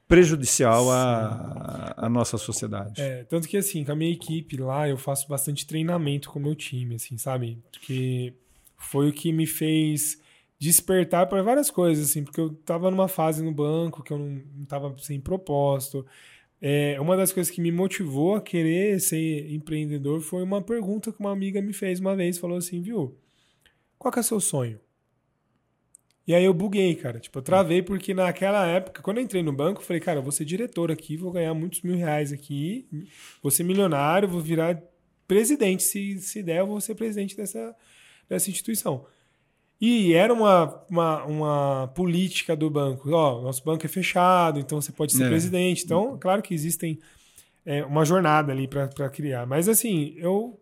prejudicial 0.09 0.91
à, 0.91 1.95
à 1.97 2.09
nossa 2.09 2.37
sociedade. 2.37 3.01
É, 3.01 3.23
tanto 3.23 3.47
que 3.47 3.57
assim, 3.57 3.85
com 3.85 3.93
a 3.93 3.95
minha 3.95 4.13
equipe 4.13 4.57
lá, 4.57 4.89
eu 4.89 4.99
faço 4.99 5.29
bastante 5.29 5.65
treinamento 5.65 6.29
com 6.29 6.41
o 6.41 6.43
meu 6.43 6.57
time, 6.57 6.97
assim, 6.97 7.17
sabe? 7.17 7.63
Porque 7.71 8.35
foi 8.77 9.11
o 9.11 9.13
que 9.13 9.33
me 9.33 9.47
fez 9.47 10.21
despertar 10.59 11.29
para 11.29 11.41
várias 11.45 11.71
coisas, 11.71 12.11
assim, 12.11 12.25
porque 12.25 12.41
eu 12.41 12.49
estava 12.49 12.91
numa 12.91 13.07
fase 13.07 13.45
no 13.45 13.53
banco 13.53 14.03
que 14.03 14.13
eu 14.13 14.19
não, 14.19 14.43
estava 14.61 14.93
sem 14.99 15.21
propósito. 15.21 16.05
É, 16.61 17.01
uma 17.01 17.17
das 17.17 17.33
coisas 17.33 17.49
que 17.49 17.61
me 17.61 17.71
motivou 17.71 18.35
a 18.35 18.41
querer 18.41 19.01
ser 19.01 19.53
empreendedor 19.53 20.21
foi 20.21 20.43
uma 20.43 20.61
pergunta 20.61 21.13
que 21.13 21.21
uma 21.21 21.31
amiga 21.31 21.63
me 21.63 21.73
fez 21.73 22.01
uma 22.01 22.17
vez, 22.17 22.39
falou 22.39 22.59
assim, 22.59 22.83
viu? 22.83 23.17
Qual 24.05 24.13
que 24.13 24.19
é 24.19 24.21
o 24.21 24.25
seu 24.25 24.39
sonho? 24.39 24.79
E 26.27 26.35
aí 26.35 26.45
eu 26.45 26.53
buguei, 26.53 26.95
cara. 26.95 27.19
Tipo, 27.19 27.39
eu 27.39 27.43
travei 27.43 27.81
porque 27.81 28.13
naquela 28.13 28.67
época, 28.67 29.01
quando 29.01 29.17
eu 29.17 29.25
entrei 29.25 29.43
no 29.43 29.51
banco, 29.51 29.81
eu 29.81 29.85
falei, 29.87 29.99
cara, 29.99 30.19
eu 30.19 30.23
vou 30.23 30.31
ser 30.31 30.45
diretor 30.45 30.93
aqui, 30.93 31.17
vou 31.17 31.33
ganhar 31.33 31.55
muitos 31.55 31.81
mil 31.81 31.97
reais 31.97 32.31
aqui, 32.31 32.87
vou 33.43 33.51
ser 33.51 33.63
milionário, 33.63 34.29
vou 34.29 34.43
virar 34.43 34.79
presidente. 35.27 35.85
Se, 35.85 36.21
se 36.21 36.43
der, 36.43 36.59
eu 36.59 36.67
vou 36.67 36.83
ser 36.83 36.95
presidente 36.95 37.35
dessa, 37.35 37.75
dessa 38.29 38.51
instituição. 38.51 39.07
E 39.81 40.13
era 40.13 40.35
uma, 40.35 40.85
uma, 40.91 41.25
uma 41.25 41.89
política 41.95 42.55
do 42.55 42.69
banco. 42.69 43.11
Ó, 43.11 43.41
nosso 43.41 43.65
banco 43.65 43.87
é 43.87 43.89
fechado, 43.89 44.61
então 44.61 44.83
você 44.83 44.93
pode 44.93 45.15
ser 45.15 45.25
é. 45.25 45.29
presidente. 45.29 45.83
Então, 45.83 46.19
claro 46.21 46.43
que 46.43 46.53
existem 46.53 46.99
é, 47.65 47.83
uma 47.87 48.05
jornada 48.05 48.53
ali 48.53 48.69
para 48.69 49.09
criar. 49.09 49.47
Mas 49.47 49.67
assim, 49.67 50.13
eu, 50.19 50.61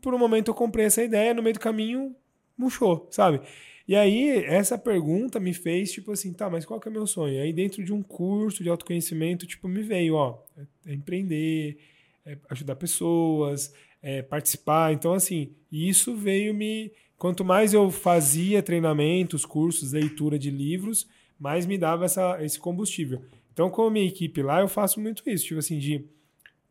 por 0.00 0.14
um 0.14 0.18
momento, 0.18 0.52
eu 0.52 0.54
comprei 0.54 0.86
essa 0.86 1.02
ideia, 1.02 1.34
no 1.34 1.42
meio 1.42 1.54
do 1.54 1.60
caminho, 1.60 2.14
murchou, 2.56 3.08
sabe? 3.10 3.40
E 3.86 3.94
aí, 3.94 4.44
essa 4.46 4.78
pergunta 4.78 5.38
me 5.38 5.52
fez, 5.52 5.92
tipo 5.92 6.12
assim, 6.12 6.32
tá, 6.32 6.48
mas 6.48 6.64
qual 6.64 6.80
que 6.80 6.88
é 6.88 6.90
o 6.90 6.94
meu 6.94 7.06
sonho? 7.06 7.42
Aí, 7.42 7.52
dentro 7.52 7.84
de 7.84 7.92
um 7.92 8.02
curso 8.02 8.62
de 8.62 8.70
autoconhecimento, 8.70 9.46
tipo, 9.46 9.68
me 9.68 9.82
veio, 9.82 10.14
ó, 10.14 10.42
é 10.86 10.94
empreender, 10.94 11.76
é 12.24 12.38
ajudar 12.48 12.76
pessoas, 12.76 13.74
é 14.02 14.22
participar. 14.22 14.92
Então, 14.92 15.12
assim, 15.12 15.52
isso 15.70 16.16
veio 16.16 16.54
me. 16.54 16.92
Quanto 17.18 17.44
mais 17.44 17.74
eu 17.74 17.90
fazia 17.90 18.62
treinamentos, 18.62 19.44
cursos, 19.44 19.92
leitura 19.92 20.38
de 20.38 20.50
livros, 20.50 21.06
mais 21.38 21.66
me 21.66 21.76
dava 21.76 22.06
essa, 22.06 22.42
esse 22.42 22.58
combustível. 22.58 23.22
Então, 23.52 23.70
com 23.70 23.82
a 23.82 23.90
minha 23.90 24.06
equipe 24.06 24.42
lá, 24.42 24.60
eu 24.60 24.68
faço 24.68 24.98
muito 24.98 25.22
isso, 25.28 25.44
tipo 25.44 25.58
assim, 25.58 25.78
de 25.78 26.04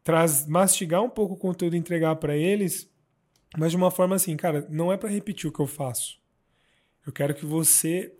traz, 0.03 0.47
mastigar 0.47 1.01
um 1.01 1.09
pouco 1.09 1.35
o 1.35 1.37
conteúdo 1.37 1.75
e 1.75 1.79
entregar 1.79 2.15
para 2.17 2.35
eles 2.35 2.91
mas 3.57 3.71
de 3.71 3.77
uma 3.77 3.91
forma 3.91 4.15
assim, 4.15 4.35
cara, 4.35 4.67
não 4.69 4.91
é 4.91 4.97
para 4.97 5.09
repetir 5.09 5.49
o 5.49 5.53
que 5.53 5.59
eu 5.59 5.67
faço. 5.67 6.19
Eu 7.05 7.11
quero 7.11 7.33
que 7.33 7.45
você 7.45 8.13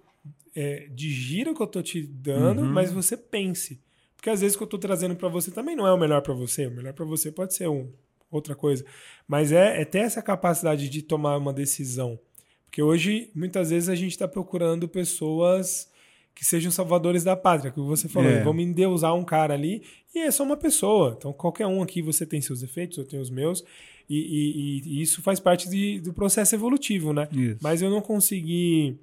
é, 0.55 0.88
digira 0.91 1.51
o 1.51 1.55
que 1.55 1.61
eu 1.61 1.68
tô 1.68 1.81
te 1.81 2.05
dando, 2.05 2.61
uhum. 2.61 2.72
mas 2.72 2.91
você 2.91 3.18
pense. 3.18 3.81
Porque 4.15 4.30
às 4.30 4.41
vezes 4.41 4.55
o 4.55 4.57
que 4.57 4.64
eu 4.64 4.69
tô 4.69 4.77
trazendo 4.77 5.15
para 5.15 5.27
você 5.27 5.51
também 5.51 5.76
não 5.76 5.88
é 5.88 5.93
o 5.93 5.97
melhor 5.97 6.22
para 6.22 6.34
você. 6.34 6.68
O 6.68 6.72
melhor 6.72 6.93
para 6.93 7.05
você 7.05 7.31
pode 7.31 7.53
ser 7.53 7.68
um, 7.68 7.91
outra 8.31 8.55
coisa. 8.55 8.85
Mas 9.27 9.51
é, 9.51 9.81
é 9.81 9.85
ter 9.85 9.99
essa 9.99 10.22
capacidade 10.22 10.89
de 10.89 11.01
tomar 11.01 11.38
uma 11.38 11.53
decisão. 11.53 12.19
Porque 12.65 12.81
hoje, 12.81 13.30
muitas 13.35 13.69
vezes, 13.69 13.89
a 13.89 13.95
gente 13.95 14.11
está 14.11 14.27
procurando 14.27 14.88
pessoas 14.88 15.91
que 16.34 16.43
sejam 16.43 16.72
salvadores 16.72 17.23
da 17.23 17.35
pátria, 17.35 17.72
que 17.72 17.80
você 17.80 18.10
falou, 18.10 18.30
é. 18.30 18.41
vamos 18.41 18.64
endeusar 18.64 19.14
um 19.14 19.23
cara 19.23 19.53
ali, 19.53 19.84
e 20.15 20.19
é 20.19 20.31
só 20.31 20.43
uma 20.43 20.57
pessoa. 20.57 21.15
Então, 21.15 21.31
qualquer 21.31 21.68
um 21.68 21.84
aqui, 21.84 22.01
você 22.01 22.26
tem 22.26 22.41
seus 22.41 22.61
defeitos, 22.61 22.97
eu 22.97 23.05
tenho 23.05 23.22
os 23.22 23.30
meus, 23.30 23.64
e, 24.10 24.18
e, 24.18 24.82
e 24.86 25.02
isso 25.02 25.22
faz 25.22 25.40
parte 25.40 25.70
de, 25.70 26.00
do 26.00 26.14
processo 26.14 26.56
evolutivo, 26.56 27.14
né? 27.14 27.28
Isso. 27.32 27.60
Mas 27.62 27.82
eu 27.82 27.90
não 27.90 28.02
consegui 28.02 28.98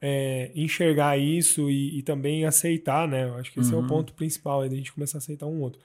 é, 0.00 0.50
enxergar 0.54 1.18
isso 1.18 1.70
e, 1.70 1.98
e, 1.98 2.02
também 2.02 2.44
aceitar, 2.44 3.08
né? 3.08 3.24
Eu 3.24 3.34
acho 3.36 3.52
que 3.52 3.60
esse 3.60 3.70
uhum. 3.70 3.76
é 3.76 3.78
o 3.78 3.82
uhum. 3.82 3.88
ponto 3.88 4.14
principal, 4.14 4.68
da 4.68 4.74
gente 4.74 4.92
começar 4.92 5.18
a 5.18 5.20
aceitar 5.20 5.46
um 5.46 5.60
outro. 5.60 5.80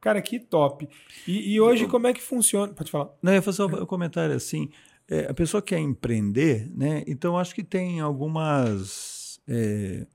Cara, 0.00 0.20
que 0.20 0.38
top. 0.38 0.88
E, 1.26 1.54
e 1.54 1.60
hoje, 1.60 1.86
como 1.86 2.06
é 2.06 2.12
que 2.12 2.20
funciona? 2.20 2.72
Pode 2.72 2.90
falar. 2.90 3.10
Não, 3.22 3.32
eu 3.32 3.36
ia 3.36 3.42
fazer 3.42 3.62
um 3.62 3.86
comentário 3.86 4.34
assim. 4.34 4.68
É, 5.08 5.26
a 5.30 5.34
pessoa 5.34 5.62
quer 5.62 5.78
empreender, 5.78 6.70
né? 6.74 7.04
Então, 7.06 7.38
acho 7.38 7.54
que 7.54 7.62
tem 7.62 8.00
algumas... 8.00 9.40
É, 9.46 10.06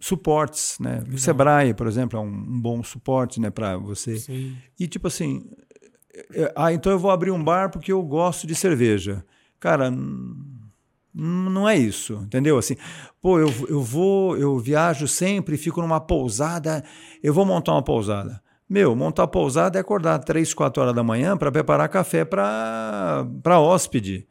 suportes, 0.00 0.78
né? 0.80 1.04
O 1.12 1.18
Sebrae, 1.18 1.74
por 1.74 1.86
exemplo, 1.86 2.18
é 2.18 2.22
um, 2.22 2.26
um 2.26 2.60
bom 2.60 2.82
suporte, 2.82 3.38
né, 3.38 3.50
para 3.50 3.76
você. 3.76 4.16
Sim. 4.16 4.56
E 4.78 4.88
tipo 4.88 5.06
assim, 5.06 5.48
é, 5.52 5.69
ah, 6.54 6.72
então 6.72 6.92
eu 6.92 6.98
vou 6.98 7.10
abrir 7.10 7.30
um 7.30 7.42
bar 7.42 7.70
porque 7.70 7.92
eu 7.92 8.02
gosto 8.02 8.46
de 8.46 8.54
cerveja. 8.54 9.24
Cara, 9.58 9.92
não 11.14 11.68
é 11.68 11.76
isso, 11.76 12.14
entendeu? 12.22 12.56
Assim, 12.56 12.76
pô, 13.20 13.38
eu, 13.38 13.52
eu 13.68 13.82
vou, 13.82 14.36
eu 14.36 14.58
viajo 14.58 15.08
sempre, 15.08 15.56
fico 15.56 15.80
numa 15.80 16.00
pousada, 16.00 16.84
eu 17.22 17.34
vou 17.34 17.44
montar 17.44 17.72
uma 17.72 17.82
pousada. 17.82 18.40
Meu, 18.68 18.94
montar 18.94 19.26
pousada 19.26 19.78
é 19.78 19.80
acordar 19.80 20.20
três, 20.20 20.54
quatro 20.54 20.82
horas 20.82 20.94
da 20.94 21.02
manhã 21.02 21.36
para 21.36 21.50
preparar 21.50 21.88
café 21.88 22.24
para 22.24 23.26
hóspede. 23.58 24.28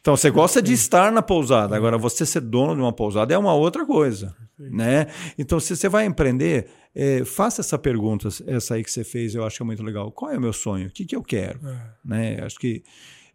Então 0.00 0.14
você 0.16 0.30
gosta 0.30 0.60
de 0.60 0.72
estar 0.74 1.10
na 1.10 1.22
pousada, 1.22 1.74
agora 1.74 1.96
você 1.96 2.24
ser 2.24 2.40
dono 2.40 2.74
de 2.74 2.80
uma 2.80 2.92
pousada 2.92 3.32
é 3.32 3.38
uma 3.38 3.54
outra 3.54 3.86
coisa, 3.86 4.36
né? 4.58 5.06
Então 5.38 5.60
se 5.60 5.76
você 5.76 5.88
vai 5.88 6.06
empreender, 6.06 6.68
é, 6.94 7.24
faça 7.24 7.60
essa 7.60 7.78
pergunta, 7.78 8.28
essa 8.46 8.74
aí 8.74 8.84
que 8.84 8.90
você 8.90 9.04
fez, 9.04 9.34
eu 9.34 9.44
acho 9.44 9.56
que 9.56 9.62
é 9.62 9.66
muito 9.66 9.82
legal. 9.82 10.10
Qual 10.10 10.30
é 10.30 10.38
o 10.38 10.40
meu 10.40 10.52
sonho? 10.52 10.88
O 10.88 10.90
que, 10.90 11.04
que 11.04 11.16
eu 11.16 11.22
quero? 11.22 11.60
É. 11.66 11.90
Né? 12.04 12.40
Acho 12.42 12.58
que 12.58 12.82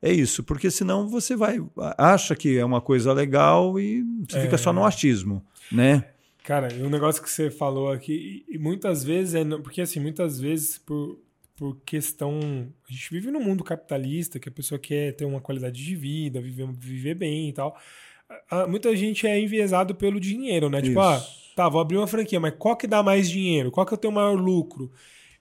é 0.02 0.12
isso, 0.12 0.44
porque 0.44 0.70
senão 0.70 1.08
você 1.08 1.36
vai 1.36 1.60
acha 1.98 2.36
que 2.36 2.58
é 2.58 2.66
uma 2.66 2.82
coisa 2.82 3.14
legal 3.14 3.80
e 3.80 4.04
você 4.28 4.38
é. 4.38 4.41
fica 4.41 4.58
só 4.58 4.74
no 4.74 4.84
achismo, 4.86 5.45
né? 5.72 6.06
Cara, 6.44 6.68
um 6.82 6.90
negócio 6.90 7.24
que 7.24 7.30
você 7.30 7.50
falou 7.50 7.90
aqui, 7.90 8.44
e 8.50 8.58
muitas 8.58 9.02
vezes 9.02 9.34
é 9.34 9.45
porque 9.60 9.80
assim, 9.80 10.02
muitas 10.02 10.41
vezes 10.41 10.78
por 10.78 11.18
por 11.56 11.80
questão. 11.86 12.40
A 12.90 12.91
gente 12.91 13.10
vive 13.12 13.32
num 13.32 13.44
mundo 13.44 13.64
capitalista 13.64 14.40
que 14.40 14.50
a 14.50 14.52
pessoa 14.52 14.80
quer 14.80 15.14
ter 15.14 15.26
uma 15.26 15.41
qualidade 15.41 15.84
de 15.84 15.95
vida, 15.95 16.41
viver, 16.41 16.68
viver 16.74 17.16
bem 17.16 17.50
e 17.50 17.54
tal. 17.54 17.78
Muita 18.68 18.95
gente 18.95 19.26
é 19.27 19.39
enviesado 19.39 19.95
pelo 19.95 20.19
dinheiro, 20.19 20.69
né? 20.69 20.81
Tipo, 20.81 20.99
ah, 20.99 21.22
tá, 21.55 21.68
vou 21.69 21.81
abrir 21.81 21.97
uma 21.97 22.07
franquia, 22.07 22.39
mas 22.39 22.53
qual 22.57 22.76
que 22.76 22.88
dá 22.88 23.01
mais 23.01 23.30
dinheiro? 23.30 23.72
Qual 23.72 23.85
que 23.85 23.93
eu 23.93 23.97
tenho 23.97 24.14
maior 24.14 24.34
lucro? 24.39 24.91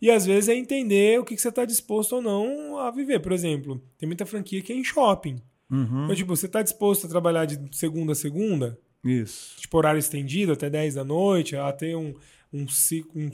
E 0.01 0.11
às 0.11 0.27
vezes 0.27 0.49
é 0.49 0.55
entender 0.57 1.21
o 1.21 1.25
que, 1.25 1.37
que 1.37 1.41
você 1.41 1.49
está 1.49 1.65
disposto 1.65 2.17
ou 2.17 2.23
não 2.23 2.79
a 2.79 2.91
viver. 2.91 3.21
Por 3.21 3.31
exemplo, 3.31 3.81
tem 3.97 4.07
muita 4.07 4.27
franquia 4.27 4.61
que 4.61 4.73
é 4.73 4.77
em 4.77 4.83
shopping. 4.83 5.41
Uhum. 5.71 6.05
Então, 6.05 6.17
tipo, 6.17 6.35
você 6.35 6.47
está 6.47 6.61
disposto 6.61 7.07
a 7.07 7.09
trabalhar 7.09 7.45
de 7.45 7.59
segunda 7.71 8.13
a 8.13 8.17
segunda? 8.17 8.77
Isso. 9.05 9.61
Tipo, 9.61 9.79
horário 9.79 9.99
estendido 9.99 10.53
até 10.53 10.69
10 10.69 10.97
da 10.97 11.05
noite, 11.05 11.57
a 11.57 11.71
ter 11.73 11.97
um, 11.97 12.15
um, 12.53 12.67
um, 13.15 13.31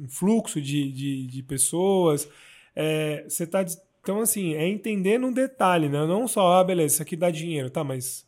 um 0.00 0.08
fluxo 0.08 0.60
de, 0.60 0.90
de, 0.90 1.26
de 1.26 1.42
pessoas. 1.44 2.28
É, 2.74 3.24
você 3.28 3.46
tá. 3.46 3.64
Então, 4.00 4.20
assim, 4.20 4.54
é 4.54 4.68
entender 4.68 5.18
no 5.18 5.32
detalhe, 5.32 5.88
né? 5.88 6.04
Não 6.04 6.26
só, 6.26 6.54
ah, 6.54 6.64
beleza, 6.64 6.94
isso 6.94 7.02
aqui 7.02 7.14
dá 7.14 7.30
dinheiro, 7.30 7.70
tá, 7.70 7.84
mas 7.84 8.26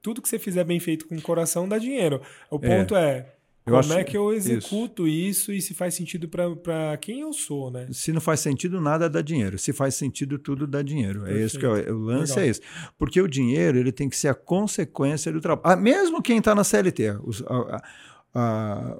tudo 0.00 0.20
que 0.22 0.28
você 0.28 0.38
fizer 0.38 0.64
bem 0.64 0.80
feito 0.80 1.06
com 1.06 1.16
o 1.16 1.22
coração 1.22 1.68
dá 1.68 1.78
dinheiro. 1.78 2.20
O 2.50 2.56
é. 2.56 2.58
ponto 2.58 2.94
é, 2.96 3.10
é 3.10 3.32
eu 3.64 3.80
como 3.80 3.92
é 3.92 4.02
que 4.02 4.16
eu 4.16 4.32
executo 4.32 5.06
isso. 5.06 5.52
isso, 5.52 5.52
e 5.52 5.62
se 5.62 5.72
faz 5.72 5.94
sentido 5.94 6.28
para 6.28 6.96
quem 6.96 7.20
eu 7.20 7.32
sou, 7.32 7.70
né? 7.70 7.86
Se 7.92 8.12
não 8.12 8.20
faz 8.20 8.40
sentido, 8.40 8.80
nada 8.80 9.08
dá 9.08 9.22
dinheiro. 9.22 9.56
Se 9.56 9.72
faz 9.72 9.94
sentido, 9.94 10.36
tudo 10.36 10.66
dá 10.66 10.82
dinheiro. 10.82 11.20
Perfeito. 11.20 11.40
É 11.40 11.44
isso 11.44 11.58
que 11.58 11.66
é, 11.66 11.92
o 11.92 11.98
lance 11.98 12.32
Legal. 12.32 12.44
é 12.44 12.48
esse. 12.48 12.60
Porque 12.98 13.20
o 13.20 13.28
dinheiro 13.28 13.78
ele 13.78 13.92
tem 13.92 14.08
que 14.08 14.16
ser 14.16 14.28
a 14.28 14.34
consequência 14.34 15.30
do 15.30 15.40
trabalho. 15.40 15.64
Ah, 15.64 15.80
mesmo 15.80 16.20
quem 16.20 16.38
está 16.38 16.54
na 16.56 16.64
CLT, 16.64 17.18
os, 17.22 17.42
a, 17.42 17.82
a, 18.34 18.96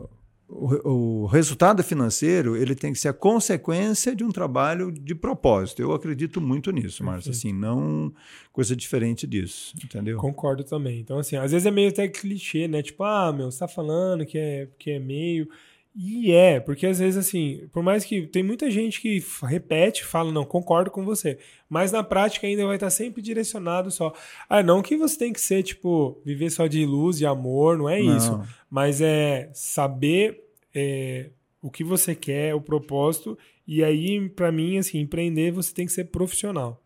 o, 0.54 1.22
o, 1.22 1.26
resultado 1.26 1.82
financeiro 1.82 2.54
ele 2.54 2.74
tem 2.74 2.92
que 2.92 2.98
ser 2.98 3.08
a 3.08 3.12
consequência 3.12 4.14
de 4.14 4.22
um 4.22 4.30
trabalho 4.30 4.92
de 4.92 5.14
propósito. 5.14 5.80
Eu 5.80 5.92
acredito 5.92 6.42
muito 6.42 6.70
nisso, 6.70 7.02
Márcio. 7.02 7.30
Assim, 7.30 7.52
não 7.52 8.12
coisa 8.52 8.76
diferente 8.76 9.26
disso, 9.26 9.74
entendeu? 9.82 10.18
Concordo 10.18 10.62
também. 10.62 11.00
Então, 11.00 11.18
assim, 11.18 11.36
às 11.36 11.52
vezes 11.52 11.64
é 11.64 11.70
meio 11.70 11.88
até 11.88 12.06
clichê, 12.06 12.68
né? 12.68 12.82
Tipo, 12.82 13.02
ah, 13.02 13.32
meu, 13.32 13.50
você 13.50 13.60
tá 13.60 13.68
falando 13.68 14.26
que 14.26 14.36
é, 14.36 14.68
que 14.78 14.90
é 14.90 14.98
meio. 14.98 15.48
E 15.94 16.32
é, 16.32 16.58
porque 16.58 16.86
às 16.86 16.98
vezes, 16.98 17.18
assim, 17.18 17.68
por 17.70 17.82
mais 17.82 18.02
que 18.02 18.26
tem 18.26 18.42
muita 18.42 18.70
gente 18.70 18.98
que 18.98 19.22
repete, 19.42 20.04
fala, 20.04 20.32
não, 20.32 20.44
concordo 20.44 20.90
com 20.90 21.04
você, 21.04 21.38
mas 21.68 21.92
na 21.92 22.02
prática 22.02 22.46
ainda 22.46 22.66
vai 22.66 22.76
estar 22.76 22.88
sempre 22.88 23.20
direcionado 23.20 23.90
só. 23.90 24.14
Ah, 24.48 24.62
não 24.62 24.80
que 24.80 24.96
você 24.96 25.18
tem 25.18 25.32
que 25.32 25.40
ser, 25.40 25.62
tipo, 25.62 26.18
viver 26.24 26.48
só 26.48 26.66
de 26.66 26.86
luz 26.86 27.20
e 27.20 27.26
amor, 27.26 27.76
não 27.76 27.90
é 27.90 28.02
não. 28.02 28.16
isso. 28.16 28.40
Mas 28.70 29.02
é 29.02 29.50
saber 29.52 30.42
é, 30.74 31.28
o 31.60 31.70
que 31.70 31.84
você 31.84 32.14
quer, 32.14 32.54
o 32.54 32.60
propósito, 32.60 33.36
e 33.66 33.84
aí, 33.84 34.28
para 34.30 34.50
mim, 34.50 34.78
assim, 34.78 34.98
empreender 34.98 35.52
você 35.52 35.74
tem 35.74 35.84
que 35.84 35.92
ser 35.92 36.04
profissional. 36.04 36.82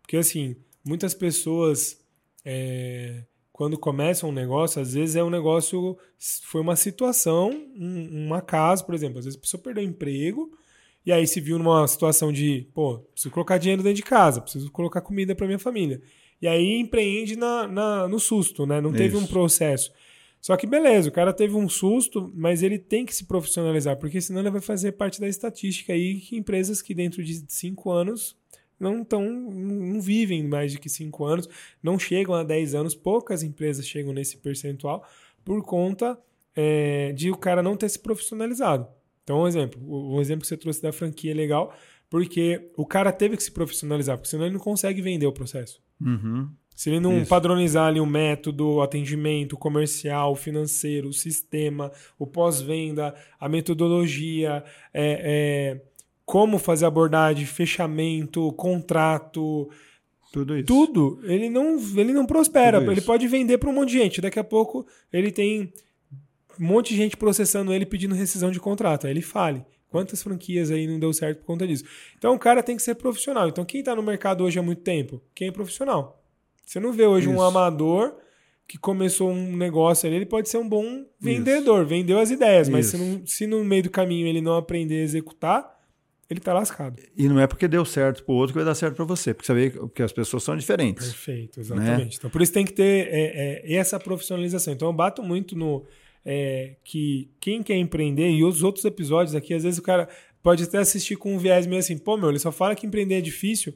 Porque, 0.00 0.16
assim, 0.16 0.54
muitas 0.84 1.12
pessoas. 1.12 2.00
É, 2.44 3.24
quando 3.54 3.78
começam 3.78 4.30
um 4.30 4.32
negócio, 4.32 4.82
às 4.82 4.94
vezes 4.94 5.14
é 5.14 5.22
um 5.22 5.30
negócio, 5.30 5.96
foi 6.42 6.60
uma 6.60 6.74
situação, 6.74 7.52
um, 7.78 8.26
um 8.26 8.34
acaso, 8.34 8.84
por 8.84 8.96
exemplo. 8.96 9.20
Às 9.20 9.26
vezes 9.26 9.38
a 9.38 9.40
pessoa 9.40 9.62
perdeu 9.62 9.84
o 9.84 9.86
emprego 9.86 10.50
e 11.06 11.12
aí 11.12 11.24
se 11.24 11.40
viu 11.40 11.56
numa 11.56 11.86
situação 11.86 12.32
de, 12.32 12.66
pô, 12.74 12.98
preciso 13.12 13.32
colocar 13.32 13.56
dinheiro 13.58 13.80
dentro 13.80 13.94
de 13.94 14.02
casa, 14.02 14.40
preciso 14.40 14.72
colocar 14.72 15.00
comida 15.02 15.36
para 15.36 15.46
minha 15.46 15.58
família. 15.60 16.02
E 16.42 16.48
aí 16.48 16.80
empreende 16.80 17.36
na, 17.36 17.68
na, 17.68 18.08
no 18.08 18.18
susto, 18.18 18.66
né? 18.66 18.80
Não 18.80 18.90
teve 18.90 19.16
Isso. 19.16 19.24
um 19.24 19.26
processo. 19.28 19.92
Só 20.40 20.56
que 20.56 20.66
beleza, 20.66 21.08
o 21.08 21.12
cara 21.12 21.32
teve 21.32 21.54
um 21.54 21.68
susto, 21.68 22.32
mas 22.34 22.60
ele 22.60 22.76
tem 22.76 23.06
que 23.06 23.14
se 23.14 23.24
profissionalizar, 23.24 23.96
porque 23.98 24.20
senão 24.20 24.40
ele 24.40 24.50
vai 24.50 24.60
fazer 24.60 24.90
parte 24.92 25.20
da 25.20 25.28
estatística 25.28 25.92
aí 25.92 26.16
que 26.16 26.36
empresas 26.36 26.82
que 26.82 26.92
dentro 26.92 27.22
de 27.22 27.44
cinco 27.46 27.92
anos 27.92 28.36
não 28.78 29.04
tão, 29.04 29.30
não 29.30 30.00
vivem 30.00 30.42
mais 30.42 30.72
de 30.72 30.78
que 30.78 30.88
5 30.88 31.24
anos, 31.24 31.48
não 31.82 31.98
chegam 31.98 32.34
a 32.34 32.42
10 32.42 32.74
anos, 32.74 32.94
poucas 32.94 33.42
empresas 33.42 33.86
chegam 33.86 34.12
nesse 34.12 34.36
percentual 34.36 35.06
por 35.44 35.62
conta 35.62 36.18
é, 36.54 37.12
de 37.12 37.30
o 37.30 37.36
cara 37.36 37.62
não 37.62 37.76
ter 37.76 37.88
se 37.88 37.98
profissionalizado. 37.98 38.86
Então, 39.22 39.42
um 39.42 39.48
exemplo, 39.48 39.80
o, 39.82 40.16
o 40.16 40.20
exemplo 40.20 40.42
que 40.42 40.48
você 40.48 40.56
trouxe 40.56 40.82
da 40.82 40.92
franquia 40.92 41.32
é 41.32 41.34
legal, 41.34 41.74
porque 42.10 42.70
o 42.76 42.86
cara 42.86 43.10
teve 43.10 43.36
que 43.36 43.42
se 43.42 43.50
profissionalizar, 43.50 44.16
porque 44.16 44.28
senão 44.28 44.44
ele 44.44 44.54
não 44.54 44.60
consegue 44.60 45.00
vender 45.00 45.26
o 45.26 45.32
processo. 45.32 45.82
Uhum. 46.00 46.48
Se 46.74 46.90
ele 46.90 47.00
não 47.00 47.18
Isso. 47.18 47.28
padronizar 47.28 47.86
ali 47.86 48.00
o 48.00 48.06
método, 48.06 48.66
o 48.66 48.82
atendimento 48.82 49.56
comercial, 49.56 50.34
financeiro, 50.34 51.08
o 51.08 51.12
sistema, 51.12 51.92
o 52.18 52.26
pós-venda, 52.26 53.14
a 53.38 53.48
metodologia, 53.48 54.64
é, 54.92 55.76
é, 55.78 55.82
como 56.24 56.58
fazer 56.58 56.86
abordagem, 56.86 57.46
fechamento, 57.46 58.52
contrato, 58.52 59.68
tudo 60.34 60.56
isso. 60.56 60.66
Tudo, 60.66 61.20
ele 61.24 61.48
não, 61.48 61.78
ele 61.96 62.12
não 62.12 62.26
prospera. 62.26 62.78
Ele 62.90 63.00
pode 63.00 63.28
vender 63.28 63.58
para 63.58 63.70
um 63.70 63.72
monte 63.72 63.90
de 63.90 63.98
gente. 63.98 64.20
Daqui 64.20 64.38
a 64.38 64.44
pouco 64.44 64.84
ele 65.12 65.30
tem 65.30 65.72
um 66.58 66.66
monte 66.66 66.90
de 66.90 66.96
gente 66.96 67.16
processando 67.16 67.72
ele 67.72 67.86
pedindo 67.86 68.16
rescisão 68.16 68.50
de 68.50 68.58
contrato. 68.58 69.06
Aí 69.06 69.12
ele 69.12 69.22
fale. 69.22 69.64
Quantas 69.88 70.24
franquias 70.24 70.72
aí 70.72 70.88
não 70.88 70.98
deu 70.98 71.12
certo 71.12 71.38
por 71.38 71.46
conta 71.46 71.64
disso? 71.68 71.84
Então 72.18 72.34
o 72.34 72.38
cara 72.38 72.64
tem 72.64 72.76
que 72.76 72.82
ser 72.82 72.96
profissional. 72.96 73.48
Então 73.48 73.64
quem 73.64 73.78
está 73.78 73.94
no 73.94 74.02
mercado 74.02 74.42
hoje 74.42 74.58
há 74.58 74.62
muito 74.62 74.82
tempo? 74.82 75.22
Quem 75.32 75.48
é 75.48 75.52
profissional. 75.52 76.20
Você 76.66 76.80
não 76.80 76.92
vê 76.92 77.06
hoje 77.06 77.28
isso. 77.28 77.38
um 77.38 77.40
amador 77.40 78.16
que 78.66 78.76
começou 78.76 79.30
um 79.30 79.56
negócio 79.56 80.08
ali, 80.08 80.16
ele 80.16 80.26
pode 80.26 80.48
ser 80.48 80.56
um 80.56 80.68
bom 80.68 81.04
vendedor, 81.20 81.82
isso. 81.82 81.88
vendeu 81.88 82.18
as 82.18 82.30
ideias, 82.30 82.68
mas 82.68 82.86
se, 82.86 82.96
não, 82.96 83.26
se 83.26 83.46
no 83.46 83.62
meio 83.62 83.82
do 83.84 83.90
caminho 83.90 84.26
ele 84.26 84.40
não 84.40 84.56
aprender 84.56 85.00
a 85.00 85.02
executar, 85.02 85.73
ele 86.28 86.40
tá 86.40 86.52
lascado. 86.54 87.02
E 87.16 87.28
não 87.28 87.38
é 87.38 87.46
porque 87.46 87.68
deu 87.68 87.84
certo 87.84 88.24
pro 88.24 88.34
outro 88.34 88.52
que 88.52 88.58
vai 88.58 88.64
dar 88.64 88.74
certo 88.74 88.96
para 88.96 89.04
você, 89.04 89.34
porque 89.34 89.46
você 89.46 89.54
vê 89.54 89.88
que 89.94 90.02
as 90.02 90.12
pessoas 90.12 90.42
são 90.42 90.56
diferentes. 90.56 91.06
Perfeito, 91.06 91.60
exatamente. 91.60 92.04
Né? 92.04 92.10
Então, 92.14 92.30
por 92.30 92.40
isso 92.40 92.52
tem 92.52 92.64
que 92.64 92.72
ter 92.72 93.08
é, 93.10 93.62
é, 93.64 93.74
essa 93.74 93.98
profissionalização. 94.00 94.72
Então, 94.72 94.88
eu 94.88 94.92
bato 94.92 95.22
muito 95.22 95.56
no 95.56 95.84
é, 96.24 96.76
que 96.82 97.30
quem 97.38 97.62
quer 97.62 97.76
empreender, 97.76 98.30
e 98.30 98.44
os 98.44 98.62
outros 98.62 98.84
episódios 98.84 99.34
aqui, 99.34 99.52
às 99.52 99.62
vezes 99.62 99.78
o 99.78 99.82
cara 99.82 100.08
pode 100.42 100.64
até 100.64 100.78
assistir 100.78 101.16
com 101.16 101.34
um 101.34 101.38
viés 101.38 101.66
meio 101.66 101.80
assim, 101.80 101.98
pô, 101.98 102.16
meu, 102.16 102.30
ele 102.30 102.38
só 102.38 102.50
fala 102.50 102.74
que 102.74 102.86
empreender 102.86 103.16
é 103.16 103.20
difícil. 103.20 103.74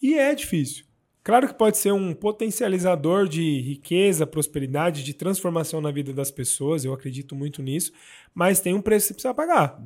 E 0.00 0.14
é 0.14 0.34
difícil. 0.34 0.84
Claro 1.22 1.48
que 1.48 1.54
pode 1.54 1.78
ser 1.78 1.90
um 1.90 2.12
potencializador 2.12 3.26
de 3.26 3.60
riqueza, 3.62 4.26
prosperidade, 4.26 5.02
de 5.02 5.14
transformação 5.14 5.80
na 5.80 5.90
vida 5.90 6.12
das 6.12 6.30
pessoas, 6.30 6.84
eu 6.84 6.92
acredito 6.92 7.34
muito 7.34 7.62
nisso, 7.62 7.92
mas 8.34 8.60
tem 8.60 8.74
um 8.74 8.82
preço 8.82 9.06
que 9.06 9.08
você 9.08 9.14
precisa 9.14 9.34
pagar. 9.34 9.82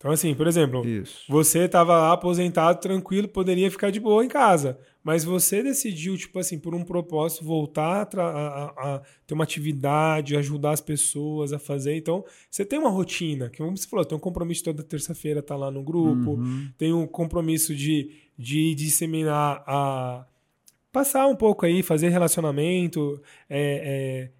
Então, 0.00 0.10
assim, 0.10 0.34
por 0.34 0.46
exemplo, 0.46 0.82
Isso. 0.86 1.24
você 1.28 1.66
estava 1.66 1.92
lá 1.92 2.12
aposentado, 2.14 2.80
tranquilo, 2.80 3.28
poderia 3.28 3.70
ficar 3.70 3.90
de 3.90 4.00
boa 4.00 4.24
em 4.24 4.28
casa. 4.28 4.78
Mas 5.04 5.24
você 5.24 5.62
decidiu, 5.62 6.16
tipo 6.16 6.38
assim, 6.38 6.58
por 6.58 6.74
um 6.74 6.82
propósito, 6.82 7.44
voltar 7.44 8.08
a, 8.16 8.22
a, 8.22 8.64
a, 8.94 9.02
ter 9.26 9.34
uma 9.34 9.44
atividade, 9.44 10.38
ajudar 10.38 10.70
as 10.70 10.80
pessoas 10.80 11.52
a 11.52 11.58
fazer. 11.58 11.96
Então, 11.96 12.24
você 12.50 12.64
tem 12.64 12.78
uma 12.78 12.88
rotina, 12.88 13.50
que 13.50 13.58
como 13.58 13.76
você 13.76 13.86
falou, 13.86 14.06
tem 14.06 14.16
um 14.16 14.20
compromisso 14.20 14.64
toda 14.64 14.82
terça-feira, 14.82 15.42
tá 15.42 15.54
lá 15.54 15.70
no 15.70 15.82
grupo, 15.82 16.30
uhum. 16.30 16.70
tem 16.78 16.94
um 16.94 17.06
compromisso 17.06 17.74
de, 17.74 18.10
de 18.38 18.74
disseminar 18.74 19.62
a. 19.66 20.24
Passar 20.90 21.26
um 21.28 21.36
pouco 21.36 21.66
aí, 21.66 21.84
fazer 21.84 22.08
relacionamento, 22.08 23.22
é, 23.48 24.30
é 24.32 24.39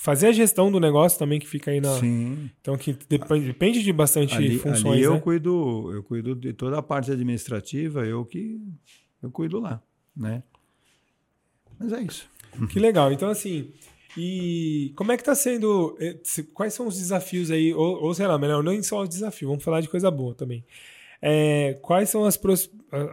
fazer 0.00 0.28
a 0.28 0.32
gestão 0.32 0.72
do 0.72 0.80
negócio 0.80 1.18
também 1.18 1.38
que 1.38 1.46
fica 1.46 1.70
aí 1.70 1.78
na. 1.78 1.94
Sim. 1.98 2.50
Então 2.58 2.74
que 2.78 2.96
depende, 3.06 3.46
depende 3.46 3.82
de 3.82 3.92
bastante 3.92 4.34
ali, 4.34 4.58
funções. 4.58 4.94
Ali 4.94 5.02
eu 5.02 5.12
né? 5.12 5.20
cuido, 5.20 5.92
eu 5.92 6.02
cuido 6.02 6.34
de 6.34 6.54
toda 6.54 6.78
a 6.78 6.82
parte 6.82 7.12
administrativa, 7.12 8.06
eu 8.06 8.24
que 8.24 8.58
eu 9.22 9.30
cuido 9.30 9.60
lá, 9.60 9.82
né? 10.16 10.42
Mas 11.78 11.92
é 11.92 12.00
isso. 12.00 12.26
Que 12.70 12.80
legal. 12.80 13.12
Então 13.12 13.28
assim, 13.28 13.72
e 14.16 14.90
como 14.96 15.12
é 15.12 15.18
que 15.18 15.22
está 15.22 15.34
sendo? 15.34 15.94
Eh, 16.00 16.18
quais 16.54 16.72
são 16.72 16.86
os 16.86 16.96
desafios 16.96 17.50
aí? 17.50 17.74
Ou, 17.74 18.02
ou 18.02 18.14
sei 18.14 18.26
lá, 18.26 18.38
melhor, 18.38 18.64
nem 18.64 18.82
só 18.82 19.02
os 19.02 19.08
desafios, 19.08 19.50
vamos 19.50 19.62
falar 19.62 19.82
de 19.82 19.88
coisa 19.90 20.10
boa 20.10 20.34
também. 20.34 20.64
É, 21.20 21.78
quais 21.82 22.08
são 22.08 22.24
as, 22.24 22.38
pro, 22.38 22.54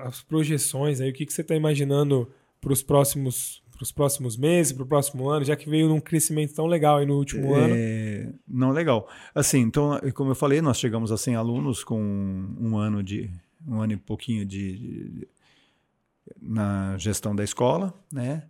as 0.05 0.23
projeções 0.23 1.01
aí? 1.01 1.09
O 1.09 1.13
que, 1.13 1.25
que 1.25 1.33
você 1.33 1.41
está 1.41 1.53
imaginando 1.53 2.31
para 2.61 2.71
os 2.71 2.81
próximos 2.81 3.61
para 3.77 3.83
os 3.83 3.91
próximos 3.91 4.35
meses, 4.35 4.73
para 4.73 4.83
o 4.83 4.87
próximo 4.87 5.29
ano, 5.29 5.45
já 5.45 5.55
que 5.55 5.69
veio 5.69 5.87
num 5.87 5.99
crescimento 5.99 6.55
tão 6.55 6.65
legal 6.65 6.97
aí 6.97 7.05
no 7.05 7.15
último 7.15 7.55
é, 7.55 7.59
ano? 8.23 8.33
Não, 8.47 8.71
legal. 8.71 9.07
Assim, 9.35 9.59
então, 9.59 9.99
como 10.15 10.31
eu 10.31 10.35
falei, 10.35 10.61
nós 10.61 10.79
chegamos 10.79 11.11
a 11.11 11.17
100 11.17 11.35
alunos 11.35 11.83
com 11.83 12.01
um 12.59 12.75
ano 12.77 13.03
de 13.03 13.29
um 13.65 13.79
ano 13.79 13.93
e 13.93 13.97
pouquinho 13.97 14.45
de, 14.45 14.77
de 14.77 15.27
na 16.41 16.97
gestão 16.97 17.35
da 17.35 17.43
escola, 17.43 17.93
né? 18.11 18.43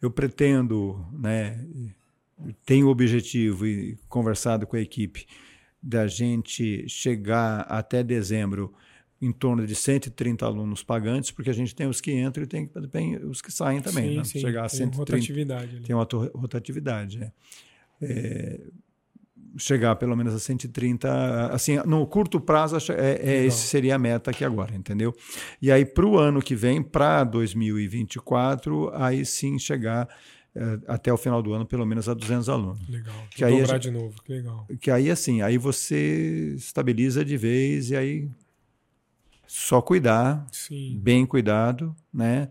Eu 0.00 0.10
pretendo, 0.10 1.04
né? 1.12 1.64
Tenho 2.66 2.88
o 2.88 2.90
objetivo 2.90 3.66
e 3.66 3.96
conversado 4.08 4.66
com 4.66 4.76
a 4.76 4.80
equipe 4.80 5.26
da 5.82 6.06
gente 6.06 6.86
chegar 6.88 7.60
até 7.62 8.02
dezembro 8.02 8.72
em 9.22 9.30
torno 9.30 9.64
de 9.64 9.74
130 9.76 10.44
alunos 10.44 10.82
pagantes, 10.82 11.30
porque 11.30 11.48
a 11.48 11.54
gente 11.54 11.74
tem 11.74 11.86
os 11.86 12.00
que 12.00 12.12
entram 12.12 12.42
e 12.42 12.46
tem, 12.46 12.66
tem 12.66 13.16
os 13.24 13.40
que 13.40 13.52
saem 13.52 13.80
também. 13.80 14.10
Sim, 14.10 14.16
né? 14.16 14.24
sim. 14.24 14.40
Chegar 14.40 14.64
a 14.64 14.68
130, 14.68 14.90
tem 14.90 14.98
rotatividade. 14.98 15.76
Ali. 15.76 15.84
Tem 15.84 15.94
uma 15.94 16.08
rotatividade. 16.34 17.22
É. 17.22 17.32
É, 18.04 18.60
chegar 19.56 19.94
pelo 19.94 20.16
menos 20.16 20.34
a 20.34 20.40
130, 20.40 21.46
assim, 21.52 21.76
no 21.86 22.04
curto 22.04 22.40
prazo, 22.40 22.76
é, 22.92 23.20
é 23.22 23.44
esse 23.44 23.68
seria 23.68 23.94
a 23.94 23.98
meta 23.98 24.32
aqui 24.32 24.44
agora, 24.44 24.74
entendeu? 24.74 25.14
E 25.60 25.70
aí, 25.70 25.84
para 25.84 26.04
o 26.04 26.18
ano 26.18 26.42
que 26.42 26.56
vem, 26.56 26.82
para 26.82 27.22
2024, 27.22 28.90
aí 28.92 29.24
sim 29.24 29.56
chegar 29.56 30.08
é, 30.54 30.80
até 30.88 31.12
o 31.12 31.16
final 31.16 31.40
do 31.40 31.52
ano, 31.52 31.64
pelo 31.64 31.86
menos 31.86 32.08
a 32.08 32.14
200 32.14 32.48
alunos. 32.48 32.88
Legal. 32.88 33.14
Que 33.30 33.44
aí, 33.44 33.60
dobrar 33.60 33.78
de 33.78 33.90
novo, 33.92 34.20
que 34.22 34.32
legal. 34.32 34.66
Que 34.80 34.90
aí, 34.90 35.10
assim, 35.10 35.42
aí 35.42 35.58
você 35.58 36.54
estabiliza 36.56 37.24
de 37.24 37.36
vez 37.36 37.90
e 37.90 37.96
aí 37.96 38.28
só 39.54 39.82
cuidar, 39.82 40.46
Sim. 40.50 40.98
bem 40.98 41.26
cuidado, 41.26 41.94
né? 42.12 42.48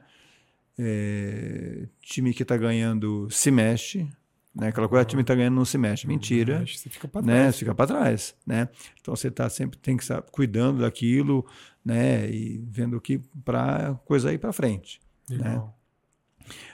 É, 0.77 1.87
time 1.99 2.31
que 2.31 2.43
está 2.43 2.55
ganhando 2.55 3.27
se 3.31 3.49
mexe, 3.49 4.07
né? 4.53 4.67
Aquela 4.67 4.87
coisa, 4.87 5.01
o 5.01 5.05
time 5.05 5.23
está 5.23 5.33
ganhando 5.33 5.55
não 5.55 5.65
se 5.65 5.79
mexe. 5.79 6.05
Mentira. 6.05 6.59
Mexe, 6.59 6.77
Você 6.77 6.89
fica 6.91 7.07
para 7.07 7.23
né? 7.23 7.41
trás. 7.41 7.57
Fica 7.57 7.73
para 7.73 7.87
trás, 7.87 8.35
né? 8.45 8.69
Então 9.01 9.15
você 9.15 9.31
tá 9.31 9.49
sempre 9.49 9.79
tem 9.79 9.97
que 9.97 10.03
estar 10.03 10.21
cuidando 10.21 10.81
daquilo, 10.81 11.43
né? 11.83 12.29
E 12.29 12.63
vendo 12.69 13.01
que 13.01 13.17
para 13.43 13.95
coisa 14.05 14.31
ir 14.31 14.37
para 14.37 14.53
frente. 14.53 15.01
Legal. 15.27 15.75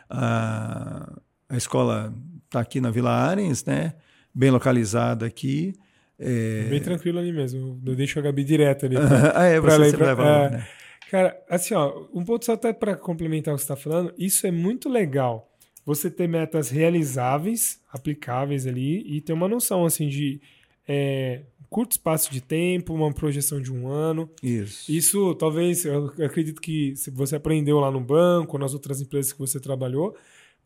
A, 0.10 1.20
a 1.48 1.56
escola 1.56 2.14
está 2.48 2.60
aqui 2.60 2.82
na 2.82 2.92
Vila 2.92 3.12
Arens, 3.12 3.64
né? 3.64 3.94
Bem 4.36 4.52
localizada 4.52 5.26
aqui. 5.26 5.74
É... 6.20 6.64
Bem 6.70 6.82
tranquilo 6.82 7.20
ali 7.20 7.32
mesmo. 7.32 7.80
Eu 7.86 7.96
deixo 7.96 8.18
a 8.20 8.22
Gabi 8.22 8.44
direto 8.44 8.86
ali. 8.86 8.96
ah, 8.98 9.44
é, 9.46 9.60
você 9.60 9.76
ela 9.76 9.98
pra- 9.98 10.06
leva 10.08 10.24
lá, 10.24 10.50
né? 10.50 10.68
Cara, 11.12 11.40
assim, 11.50 11.74
ó, 11.74 12.06
um 12.14 12.24
ponto 12.24 12.44
só 12.44 12.54
até 12.54 12.74
para 12.74 12.96
complementar 12.96 13.54
o 13.54 13.58
que 13.58 13.64
você 13.64 13.72
está 13.72 13.76
falando, 13.76 14.14
isso 14.18 14.46
é 14.46 14.52
muito 14.52 14.90
legal. 14.90 15.50
Você 15.86 16.12
ter 16.12 16.28
metas 16.28 16.70
realizáveis, 16.70 17.80
aplicáveis 17.90 18.68
ali, 18.68 19.04
e 19.08 19.22
ter 19.22 19.32
uma 19.32 19.48
noção 19.48 19.86
assim 19.86 20.10
de 20.10 20.42
é, 20.86 21.44
curto 21.70 21.92
espaço 21.94 22.30
de 22.30 22.42
tempo, 22.42 22.94
uma 22.94 23.14
projeção 23.14 23.62
de 23.62 23.72
um 23.72 23.88
ano. 23.88 24.30
Isso. 24.44 24.92
Isso 24.92 25.34
talvez, 25.36 25.86
eu 25.86 26.08
acredito 26.26 26.62
que 26.62 26.94
você 27.14 27.38
aprendeu 27.38 27.80
lá 27.80 27.90
no 27.90 28.02
banco, 28.02 28.58
nas 28.58 28.74
outras 28.74 29.00
empresas 29.00 29.32
que 29.32 29.40
você 29.40 29.62
trabalhou, 29.62 30.14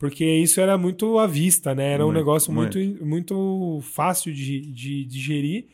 porque 0.02 0.24
isso 0.24 0.60
era 0.60 0.76
muito 0.76 1.16
à 1.16 1.28
vista, 1.28 1.76
né? 1.76 1.92
Era 1.92 2.04
um 2.04 2.10
negócio 2.10 2.52
muito, 2.52 2.76
muito 3.06 3.78
fácil 3.82 4.34
de, 4.34 4.60
de 4.72 5.04
digerir. 5.04 5.66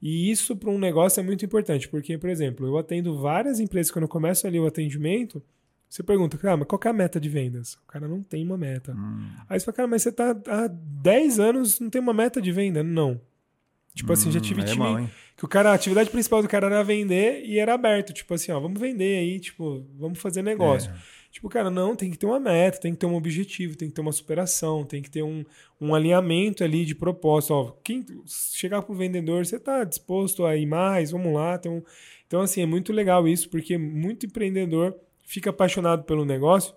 E 0.00 0.30
isso 0.30 0.54
para 0.54 0.70
um 0.70 0.78
negócio 0.78 1.18
é 1.18 1.24
muito 1.24 1.44
importante, 1.44 1.88
porque, 1.88 2.16
por 2.16 2.30
exemplo, 2.30 2.64
eu 2.68 2.78
atendo 2.78 3.18
várias 3.18 3.58
empresas, 3.58 3.90
quando 3.90 4.04
eu 4.04 4.08
começo 4.08 4.46
ali 4.46 4.60
o 4.60 4.66
atendimento, 4.68 5.42
você 5.88 6.04
pergunta, 6.04 6.38
cara, 6.38 6.56
mas 6.56 6.68
qual 6.68 6.78
que 6.78 6.86
é 6.86 6.90
a 6.92 6.94
meta 6.94 7.18
de 7.18 7.28
vendas? 7.28 7.74
O 7.74 7.86
cara 7.88 8.06
não 8.06 8.22
tem 8.22 8.44
uma 8.46 8.56
meta. 8.56 8.92
Hum. 8.92 9.26
Aí 9.48 9.58
você 9.58 9.64
fala, 9.66 9.76
cara, 9.76 9.88
mas 9.88 10.02
você 10.02 10.12
tá 10.12 10.30
há 10.30 10.68
10 10.68 11.40
anos, 11.40 11.80
não 11.80 11.90
tem 11.90 12.00
uma 12.00 12.14
meta 12.14 12.40
de 12.40 12.52
venda? 12.52 12.80
Não. 12.80 13.20
Tipo 13.92 14.12
assim, 14.12 14.30
já 14.30 14.38
tive 14.38 14.60
Hum, 14.60 14.64
aí 14.64 14.70
é 14.70 14.72
time 14.72 14.84
mal, 14.84 15.10
que 15.36 15.44
o 15.44 15.48
cara, 15.48 15.72
a 15.72 15.74
atividade 15.74 16.10
principal 16.10 16.40
do 16.40 16.48
cara 16.48 16.66
era 16.66 16.84
vender 16.84 17.44
e 17.44 17.58
era 17.58 17.74
aberto, 17.74 18.12
tipo 18.12 18.34
assim, 18.34 18.52
ó, 18.52 18.60
vamos 18.60 18.80
vender 18.80 19.18
aí, 19.18 19.40
tipo, 19.40 19.84
vamos 19.98 20.20
fazer 20.20 20.42
negócio. 20.42 20.92
É. 20.92 21.23
Tipo, 21.34 21.48
cara, 21.48 21.68
não, 21.68 21.96
tem 21.96 22.12
que 22.12 22.16
ter 22.16 22.26
uma 22.26 22.38
meta, 22.38 22.78
tem 22.78 22.92
que 22.92 22.98
ter 23.00 23.06
um 23.06 23.16
objetivo, 23.16 23.76
tem 23.76 23.88
que 23.88 23.94
ter 23.96 24.00
uma 24.00 24.12
superação, 24.12 24.84
tem 24.84 25.02
que 25.02 25.10
ter 25.10 25.24
um, 25.24 25.44
um 25.80 25.92
alinhamento 25.92 26.62
ali 26.62 26.84
de 26.84 26.94
propósito. 26.94 27.54
Ó, 27.54 27.72
quem 27.82 28.06
chegar 28.24 28.82
pro 28.82 28.94
vendedor, 28.94 29.44
você 29.44 29.58
tá 29.58 29.82
disposto 29.82 30.46
a 30.46 30.56
ir 30.56 30.64
mais? 30.64 31.10
Vamos 31.10 31.34
lá. 31.34 31.60
Um... 31.66 31.82
Então, 32.24 32.40
assim, 32.40 32.62
é 32.62 32.66
muito 32.66 32.92
legal 32.92 33.26
isso, 33.26 33.50
porque 33.50 33.76
muito 33.76 34.26
empreendedor 34.26 34.94
fica 35.24 35.50
apaixonado 35.50 36.04
pelo 36.04 36.24
negócio 36.24 36.72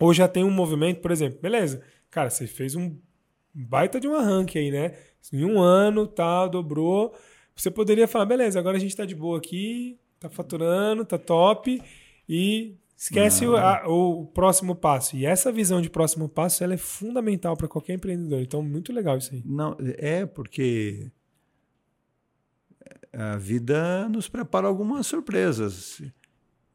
ou 0.00 0.12
já 0.12 0.26
tem 0.26 0.42
um 0.42 0.50
movimento, 0.50 1.00
por 1.00 1.12
exemplo, 1.12 1.38
beleza, 1.40 1.80
cara, 2.10 2.28
você 2.28 2.48
fez 2.48 2.74
um 2.74 2.96
baita 3.54 4.00
de 4.00 4.08
um 4.08 4.16
arranque 4.16 4.58
aí, 4.58 4.68
né? 4.68 4.98
Em 5.32 5.44
um 5.44 5.60
ano, 5.60 6.08
tá, 6.08 6.48
dobrou. 6.48 7.14
Você 7.54 7.70
poderia 7.70 8.08
falar, 8.08 8.26
beleza, 8.26 8.58
agora 8.58 8.78
a 8.78 8.80
gente 8.80 8.96
tá 8.96 9.04
de 9.04 9.14
boa 9.14 9.38
aqui, 9.38 9.96
tá 10.18 10.28
faturando, 10.28 11.04
tá 11.04 11.18
top, 11.18 11.80
e 12.28 12.74
esquece 12.96 13.46
o, 13.46 13.56
a- 13.56 13.86
o 13.86 14.26
próximo 14.26 14.74
passo. 14.74 15.16
E 15.16 15.26
essa 15.26 15.52
visão 15.52 15.80
de 15.80 15.90
próximo 15.90 16.28
passo, 16.28 16.64
ela 16.64 16.74
é 16.74 16.78
fundamental 16.78 17.56
para 17.56 17.68
qualquer 17.68 17.94
empreendedor. 17.94 18.40
Então, 18.40 18.62
muito 18.62 18.92
legal 18.92 19.18
isso 19.18 19.34
aí. 19.34 19.42
Não, 19.44 19.76
é 19.98 20.24
porque 20.24 21.10
a 23.12 23.36
vida 23.36 24.08
nos 24.08 24.28
prepara 24.28 24.66
algumas 24.66 25.06
surpresas. 25.06 26.02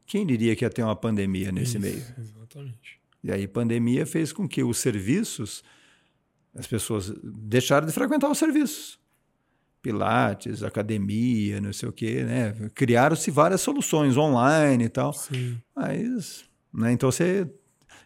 Quem 0.06 0.26
diria 0.26 0.54
que 0.56 0.64
ia 0.64 0.70
ter 0.70 0.82
uma 0.82 0.96
pandemia 0.96 1.50
nesse 1.52 1.76
Isso, 1.76 1.80
meio? 1.80 2.04
Exatamente. 2.18 3.00
E 3.22 3.30
aí, 3.30 3.46
pandemia 3.46 4.04
fez 4.04 4.32
com 4.32 4.48
que 4.48 4.62
os 4.64 4.78
serviços, 4.78 5.62
as 6.54 6.66
pessoas 6.66 7.12
deixaram 7.22 7.86
de 7.86 7.92
frequentar 7.92 8.28
os 8.30 8.38
serviços. 8.38 8.98
Pilates, 9.82 10.62
academia, 10.62 11.60
não 11.60 11.72
sei 11.72 11.88
o 11.88 11.92
quê, 11.92 12.22
né? 12.22 12.54
Criaram-se 12.74 13.30
várias 13.30 13.60
soluções 13.60 14.16
online 14.16 14.84
e 14.84 14.88
tal. 14.88 15.12
Sim. 15.12 15.58
Mas, 15.74 16.44
né? 16.72 16.92
Então 16.92 17.10
você. 17.10 17.46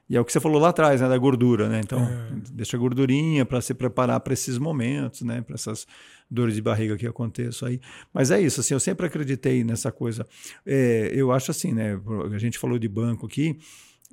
E 0.09 0.17
é 0.17 0.21
o 0.21 0.25
que 0.25 0.33
você 0.33 0.41
falou 0.41 0.61
lá 0.61 0.69
atrás, 0.71 1.01
né? 1.01 1.09
Da 1.09 1.19
gordura, 1.19 1.69
né? 1.69 1.81
Então, 1.85 2.01
É. 2.01 2.29
deixa 2.53 2.77
a 2.77 2.81
gordurinha 2.81 3.45
para 3.45 3.61
se 3.61 3.75
preparar 3.75 4.21
para 4.21 4.33
esses 4.33 4.57
momentos, 4.57 5.23
né? 5.23 5.43
Para 5.43 5.55
essas 5.57 5.87
dores 6.31 6.55
de 6.55 6.63
barriga 6.63 6.97
que 6.97 7.07
aconteçam 7.07 7.69
aí. 7.69 7.81
Mas 8.15 8.31
é 8.31 8.41
isso, 8.41 8.61
assim, 8.61 8.73
eu 8.75 8.81
sempre 8.81 9.07
acreditei 9.07 9.63
nessa 9.65 9.93
coisa. 9.93 10.25
É, 10.65 11.11
eu 11.13 11.31
acho 11.33 11.51
assim, 11.51 11.73
né? 11.73 12.01
A 12.33 12.39
gente 12.39 12.57
falou 12.59 12.79
de 12.79 12.89
banco 12.89 13.27
aqui, 13.27 13.59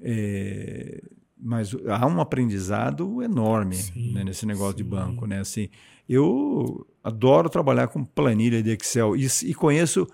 é, 0.02 1.02
mas 1.38 1.76
há 1.88 2.05
um 2.07 2.19
aprendizado 2.22 3.22
enorme 3.22 3.76
Sim, 3.76 4.14
né, 4.14 4.23
nesse 4.23 4.45
negócio 4.45 4.76
de 4.77 4.84
sim. 4.84 4.89
banco, 4.89 5.26
né? 5.26 5.39
Assim, 5.39 5.69
eu 6.07 6.85
adoro 7.03 7.49
trabalhar 7.49 7.88
com 7.88 8.03
planilha 8.03 8.61
de 8.64 8.72
Excel 8.72 9.15
e, 9.15 9.27
e 9.45 9.53
conheço 9.53 10.07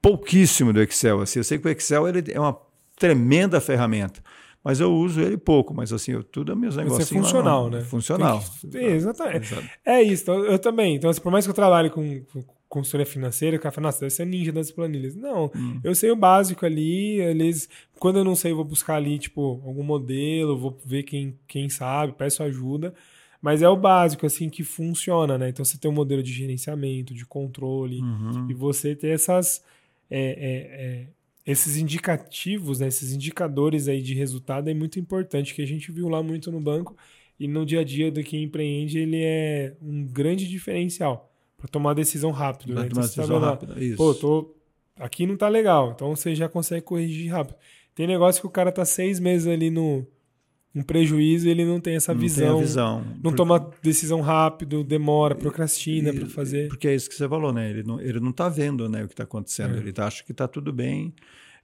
pouquíssimo 0.00 0.72
do 0.72 0.80
Excel. 0.80 1.20
Assim, 1.20 1.40
eu 1.40 1.44
sei 1.44 1.58
que 1.58 1.66
o 1.66 1.70
Excel 1.70 2.08
ele 2.08 2.24
é 2.32 2.40
uma 2.40 2.56
tremenda 2.96 3.60
ferramenta, 3.60 4.22
mas 4.62 4.80
eu 4.80 4.92
uso 4.92 5.20
ele 5.20 5.36
pouco. 5.36 5.74
Mas 5.74 5.92
assim, 5.92 6.12
eu, 6.12 6.22
tudo 6.22 6.52
é 6.52 6.54
meus 6.54 6.74
Você 6.74 6.80
é 6.80 6.84
negócios. 6.84 7.08
funcional, 7.10 7.68
né? 7.70 7.80
Funcional. 7.82 8.42
Que- 8.70 8.78
exatamente. 8.78 9.52
Exato. 9.52 9.68
É 9.84 10.02
isso, 10.02 10.22
então, 10.22 10.44
eu 10.44 10.58
também. 10.58 10.96
Então, 10.96 11.10
assim, 11.10 11.20
por 11.20 11.32
mais 11.32 11.44
que 11.44 11.50
eu 11.50 11.54
trabalhe 11.54 11.90
com, 11.90 12.22
com 12.32 12.42
consultoria 12.70 13.04
financeira, 13.04 13.56
o 13.56 13.60
cara 13.60 13.72
fala, 13.74 13.88
nossa, 13.88 13.98
deve 14.00 14.10
ser 14.14 14.24
ninja 14.24 14.52
das 14.52 14.70
planilhas. 14.70 15.16
Não, 15.16 15.50
Hum. 15.54 15.80
eu 15.82 15.92
sei 15.94 16.10
o 16.12 16.16
básico 16.16 16.64
ali, 16.64 17.20
eles, 17.20 17.68
quando 17.98 18.20
eu 18.20 18.24
não 18.24 18.36
sei, 18.36 18.52
eu 18.52 18.56
vou 18.56 18.64
buscar 18.64 18.94
ali, 18.94 19.18
tipo, 19.18 19.60
algum 19.66 19.82
modelo, 19.82 20.56
vou 20.56 20.78
ver 20.86 21.02
quem, 21.02 21.36
quem 21.48 21.68
sabe, 21.68 22.14
peço 22.16 22.42
ajuda. 22.44 22.94
Mas 23.42 23.60
é 23.60 23.68
o 23.68 23.76
básico, 23.76 24.24
assim, 24.24 24.48
que 24.48 24.62
funciona, 24.62 25.36
né? 25.36 25.48
Então, 25.48 25.64
você 25.64 25.76
tem 25.78 25.90
um 25.90 25.94
modelo 25.94 26.22
de 26.22 26.32
gerenciamento, 26.32 27.12
de 27.12 27.26
controle, 27.26 28.00
Uhum. 28.02 28.46
e 28.48 28.54
você 28.54 28.94
ter 28.94 29.08
essas, 29.08 29.64
é, 30.08 30.20
é, 30.20 30.84
é, 30.84 31.06
esses 31.44 31.76
indicativos, 31.76 32.78
né? 32.78 32.86
esses 32.86 33.12
indicadores 33.12 33.88
aí 33.88 34.00
de 34.00 34.14
resultado 34.14 34.68
é 34.70 34.74
muito 34.74 35.00
importante, 35.00 35.54
que 35.54 35.62
a 35.62 35.66
gente 35.66 35.90
viu 35.90 36.08
lá 36.08 36.22
muito 36.22 36.52
no 36.52 36.60
banco, 36.60 36.96
e 37.38 37.48
no 37.48 37.64
dia 37.66 37.80
a 37.80 37.84
dia 37.84 38.12
do 38.12 38.22
que 38.22 38.36
empreende, 38.36 38.98
ele 38.98 39.22
é 39.22 39.74
um 39.82 40.04
grande 40.04 40.46
diferencial 40.46 41.29
para 41.60 41.68
tomar 41.68 41.94
decisão 41.94 42.30
rápido. 42.30 42.74
Né? 42.74 42.80
Uma 42.80 42.86
Então, 42.86 42.96
tá 43.02 43.06
decisão 43.06 43.38
rápida, 43.38 43.84
isso. 43.84 43.96
Pô, 43.96 44.14
tô. 44.14 44.54
Aqui 44.98 45.26
não 45.26 45.36
tá 45.36 45.48
legal. 45.48 45.92
Então 45.94 46.14
você 46.14 46.34
já 46.34 46.48
consegue 46.48 46.82
corrigir 46.82 47.30
rápido. 47.30 47.56
Tem 47.94 48.06
negócio 48.06 48.40
que 48.40 48.46
o 48.46 48.50
cara 48.50 48.70
tá 48.72 48.84
seis 48.84 49.18
meses 49.20 49.46
ali 49.46 49.70
no, 49.70 50.06
no 50.74 50.84
prejuízo 50.84 51.48
e 51.48 51.50
ele 51.50 51.64
não 51.64 51.80
tem 51.80 51.96
essa 51.96 52.12
Não 52.12 52.20
tem 52.20 52.28
a 52.28 52.32
visão. 52.32 52.58
visão. 52.60 52.98
Não 53.04 53.14
Porque- 53.22 53.36
toma 53.36 53.70
decisão 53.82 54.20
rápido, 54.20 54.84
demora, 54.84 55.34
procrastina 55.34 56.12
para 56.12 56.26
fazer. 56.26 56.68
Porque 56.68 56.88
é 56.88 56.94
isso 56.94 57.08
que 57.08 57.14
você 57.14 57.28
falou, 57.28 57.52
né? 57.52 57.70
Ele 57.70 57.82
não, 57.82 58.00
ele 58.00 58.20
não 58.20 58.32
tá 58.32 58.48
vendo 58.48 58.88
né, 58.88 59.02
o 59.04 59.06
que 59.06 59.12
está 59.14 59.24
acontecendo. 59.24 59.74
É. 59.76 59.78
Ele 59.78 59.92
tá, 59.92 60.06
acha 60.06 60.22
que 60.24 60.32
está 60.32 60.46
tudo 60.48 60.72
bem. 60.72 61.14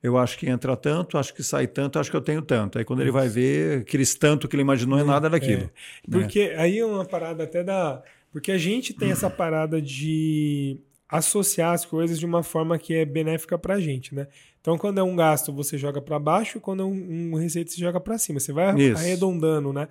Eu 0.03 0.17
acho 0.19 0.39
que 0.39 0.49
entra 0.49 0.77
tanto, 0.77 1.17
acho 1.19 1.35
que 1.35 1.43
sai 1.43 1.67
tanto, 1.67 1.99
acho 1.99 2.11
que 2.11 2.17
eu 2.17 2.21
tenho 2.21 2.43
tanto. 2.43 2.79
Aí 2.79 2.85
quando 2.85 3.01
ele 3.01 3.11
vai 3.11 3.29
ver, 3.29 3.81
aqueles 3.81 4.15
tanto 4.15 4.47
que 4.47 4.55
ele 4.55 4.63
imaginou 4.63 4.99
é 4.99 5.05
nada 5.05 5.29
daquilo. 5.29 5.63
né? 5.63 5.71
Porque 6.11 6.55
aí 6.57 6.79
é 6.79 6.87
uma 6.87 7.05
parada 7.05 7.45
até 7.45 7.63
da. 7.65 8.03
Porque 8.33 8.53
a 8.53 8.59
gente 8.59 8.93
tem 8.93 9.11
essa 9.11 9.31
parada 9.31 9.81
de 9.81 10.79
associar 11.09 11.73
as 11.73 11.85
coisas 11.85 12.19
de 12.19 12.27
uma 12.27 12.43
forma 12.43 12.79
que 12.79 12.93
é 12.95 13.05
benéfica 13.05 13.57
pra 13.59 13.79
gente, 13.81 14.15
né? 14.15 14.27
Então, 14.61 14.77
quando 14.77 14.99
é 14.99 15.03
um 15.03 15.15
gasto, 15.15 15.53
você 15.53 15.79
joga 15.79 16.03
para 16.03 16.19
baixo, 16.19 16.61
quando 16.61 16.83
é 16.83 16.85
um, 16.87 17.33
um 17.33 17.37
receita, 17.37 17.71
você 17.71 17.81
joga 17.81 18.01
para 18.01 18.19
cima. 18.19 18.41
Você 18.41 18.53
vai 18.53 18.77
Isso. 18.77 18.99
arredondando, 18.99 19.73
né? 19.73 19.89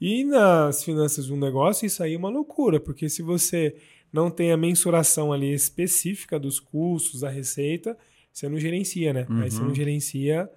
E 0.00 0.24
nas 0.24 0.82
finanças 0.84 1.26
de 1.26 1.32
um 1.32 1.36
negócio, 1.38 1.86
isso 1.86 2.02
aí 2.02 2.14
é 2.14 2.16
uma 2.18 2.28
loucura, 2.28 2.80
porque 2.80 3.08
se 3.08 3.22
você 3.22 3.74
não 4.12 4.30
tem 4.30 4.52
a 4.52 4.56
mensuração 4.56 5.32
ali 5.32 5.52
específica 5.52 6.38
dos 6.38 6.58
custos, 6.60 7.20
da 7.20 7.28
receita, 7.30 7.96
você 8.32 8.48
não 8.48 8.58
gerencia, 8.58 9.12
né? 9.12 9.26
Aí 9.40 9.50
você 9.50 9.60
Uhum. 9.60 9.68
não 9.68 9.74
gerencia, 9.74 10.48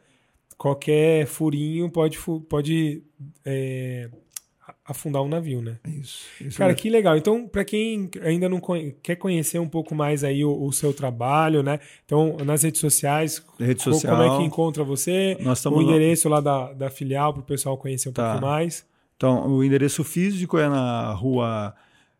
qualquer 0.57 1.25
furinho 1.25 1.89
pode, 1.89 2.17
pode 2.49 3.03
é, 3.43 4.09
afundar 4.87 5.21
um 5.23 5.27
navio, 5.27 5.61
né? 5.61 5.77
Isso. 5.87 6.25
isso 6.39 6.57
Cara, 6.57 6.69
mesmo. 6.69 6.81
que 6.83 6.89
legal. 6.91 7.17
Então, 7.17 7.47
para 7.47 7.65
quem 7.65 8.09
ainda 8.21 8.47
não 8.47 8.59
conhe- 8.59 8.95
quer 9.01 9.15
conhecer 9.15 9.57
um 9.59 9.67
pouco 9.67 9.95
mais 9.95 10.23
aí 10.23 10.45
o, 10.45 10.63
o 10.63 10.71
seu 10.71 10.93
trabalho, 10.93 11.63
né? 11.63 11.79
Então, 12.05 12.37
nas 12.45 12.61
redes 12.63 12.79
sociais, 12.81 13.43
Rede 13.59 13.81
social. 13.81 14.15
como 14.15 14.33
é 14.33 14.37
que 14.37 14.43
encontra 14.43 14.83
você? 14.83 15.35
Nós 15.39 15.57
O 15.57 15.59
estamos 15.59 15.83
no- 15.83 15.89
endereço 15.89 16.29
lá 16.29 16.39
da, 16.39 16.71
da 16.73 16.89
filial 16.89 17.33
para 17.33 17.41
o 17.41 17.45
pessoal 17.45 17.77
conhecer 17.77 18.09
um 18.09 18.13
Tá. 18.13 18.31
pouco 18.33 18.45
mais. 18.45 18.85
Então, 19.17 19.47
o 19.47 19.63
endereço 19.63 20.03
físico 20.03 20.57
é 20.57 20.69
na 20.69 21.11
rua 21.13 21.73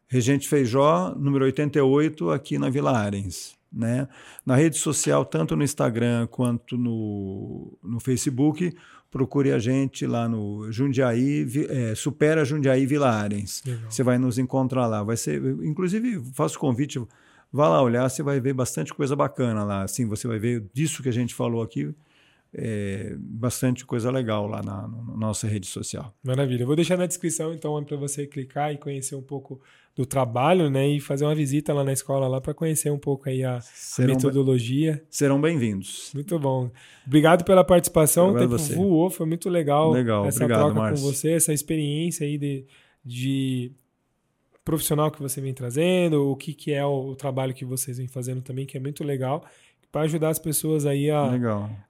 Regente 0.07 0.47
Feijó, 0.47 1.13
número 1.17 1.45
88, 1.45 2.31
aqui 2.31 2.57
na 2.57 2.69
Vila 2.69 2.97
Arens. 2.97 3.53
Né? 3.71 4.07
Na 4.45 4.55
rede 4.55 4.77
social, 4.77 5.25
tanto 5.25 5.53
no 5.55 5.61
Instagram 5.63 6.27
quanto 6.27 6.77
no, 6.77 7.77
no 7.83 7.99
Facebook, 7.99 8.73
procure 9.15 9.53
a 9.53 9.59
gente 9.59 10.05
lá 10.05 10.27
no 10.27 10.69
Jundiaí, 10.73 11.47
é, 11.69 11.95
Supera 11.95 12.43
Jundiaí 12.43 12.85
Vila 12.85 13.09
Arens. 13.09 13.63
Legal. 13.65 13.89
Você 13.89 14.03
vai 14.03 14.17
nos 14.17 14.37
encontrar 14.37 14.87
lá. 14.87 15.03
Vai 15.03 15.15
ser, 15.15 15.41
inclusive, 15.63 16.21
faço 16.33 16.59
convite, 16.59 17.01
vá 17.49 17.69
lá 17.69 17.81
olhar, 17.81 18.09
você 18.09 18.21
vai 18.21 18.41
ver 18.41 18.51
bastante 18.51 18.93
coisa 18.93 19.15
bacana 19.15 19.63
lá. 19.63 19.83
Assim, 19.83 20.05
você 20.05 20.27
vai 20.27 20.37
ver 20.37 20.65
disso 20.73 21.01
que 21.01 21.07
a 21.07 21.13
gente 21.13 21.33
falou 21.33 21.63
aqui, 21.63 21.95
é, 22.53 23.15
bastante 23.17 23.85
coisa 23.85 24.11
legal 24.11 24.47
lá 24.47 24.61
na, 24.61 24.85
na, 24.85 25.15
nossa 25.15 25.47
rede 25.47 25.67
social. 25.67 26.13
Maravilha. 26.21 26.63
Eu 26.63 26.67
vou 26.67 26.75
deixar 26.75 26.97
na 26.97 27.05
descrição, 27.05 27.53
então, 27.53 27.81
para 27.85 27.95
você 27.95 28.27
clicar 28.27 28.73
e 28.73 28.77
conhecer 28.77 29.15
um 29.15 29.21
pouco 29.21 29.61
do 29.95 30.05
trabalho, 30.05 30.69
né? 30.69 30.87
E 30.87 30.99
fazer 30.99 31.23
uma 31.23 31.33
visita 31.33 31.73
lá 31.73 31.83
na 31.83 31.93
escola 31.93 32.27
lá 32.27 32.41
para 32.41 32.53
conhecer 32.53 32.91
um 32.91 32.99
pouco 32.99 33.29
aí 33.29 33.43
a 33.43 33.61
serão 33.61 34.13
metodologia. 34.13 34.93
Bem, 34.93 35.01
serão 35.09 35.39
bem-vindos. 35.39 36.11
Muito 36.13 36.37
bom. 36.37 36.69
Obrigado 37.07 37.45
pela 37.45 37.63
participação. 37.63 38.33
o 38.33 38.37
tempo 38.37 38.49
você. 38.49 38.75
voou, 38.75 39.09
foi 39.09 39.25
muito 39.25 39.49
legal, 39.49 39.91
legal. 39.91 40.25
essa 40.25 40.43
Obrigado, 40.43 40.59
troca 40.59 40.79
Marcio. 40.79 41.05
com 41.05 41.11
você, 41.11 41.31
essa 41.31 41.53
experiência 41.53 42.27
aí 42.27 42.37
de, 42.37 42.65
de 43.03 43.71
profissional 44.65 45.09
que 45.09 45.21
você 45.21 45.39
vem 45.39 45.53
trazendo, 45.53 46.29
o 46.29 46.35
que, 46.35 46.53
que 46.53 46.73
é 46.73 46.85
o, 46.85 47.11
o 47.11 47.15
trabalho 47.15 47.53
que 47.53 47.63
vocês 47.63 47.97
vêm 47.97 48.07
fazendo 48.07 48.41
também, 48.41 48.65
que 48.65 48.75
é 48.75 48.79
muito 48.81 49.01
legal 49.01 49.45
para 49.95 50.01
ajudar 50.01 50.27
as 50.27 50.39
pessoas 50.39 50.85
aí 50.85 51.09
a, 51.09 51.39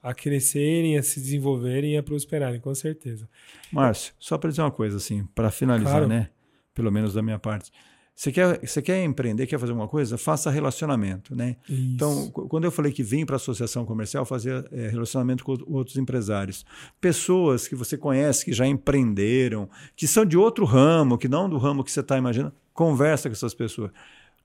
a 0.04 0.14
crescerem, 0.14 0.96
a 0.96 1.02
se 1.02 1.20
desenvolverem 1.20 1.96
e 1.96 1.98
a 1.98 2.04
prosperarem, 2.04 2.60
com 2.60 2.76
certeza. 2.76 3.28
Márcio, 3.72 4.14
só 4.20 4.38
para 4.38 4.52
dizer 4.52 4.62
uma 4.62 4.70
coisa 4.70 4.98
assim, 4.98 5.26
para 5.34 5.50
finalizar, 5.50 5.94
claro. 5.94 6.08
né? 6.08 6.30
Pelo 6.72 6.92
menos 6.92 7.16
da 7.16 7.24
minha 7.24 7.40
parte. 7.40 7.72
Você 8.16 8.32
quer, 8.32 8.66
você 8.66 8.82
quer 8.82 9.04
empreender, 9.04 9.46
quer 9.46 9.60
fazer 9.60 9.74
alguma 9.74 9.90
coisa? 9.90 10.18
Faça 10.18 10.50
relacionamento, 10.50 11.36
né? 11.36 11.58
Isso. 11.68 11.82
Então, 11.96 12.30
quando 12.30 12.64
eu 12.64 12.72
falei 12.72 12.94
que 12.94 13.04
vim 13.04 13.26
para 13.26 13.36
a 13.36 13.38
associação 13.38 13.86
comercial 13.86 14.26
fazer 14.26 14.66
é, 14.72 14.88
relacionamento 14.88 15.44
com 15.44 15.58
outros 15.68 15.98
empresários, 15.98 16.66
pessoas 17.02 17.68
que 17.68 17.76
você 17.76 17.98
conhece, 17.98 18.46
que 18.46 18.54
já 18.54 18.66
empreenderam, 18.66 19.70
que 19.98 20.08
são 20.08 20.26
de 20.26 20.38
outro 20.38 20.64
ramo, 20.64 21.18
que 21.18 21.28
não 21.28 21.50
do 21.50 21.58
ramo 21.58 21.84
que 21.84 21.92
você 21.92 22.00
está 22.00 22.18
imaginando, 22.18 22.54
conversa 22.74 23.28
com 23.28 23.34
essas 23.34 23.54
pessoas. 23.54 23.92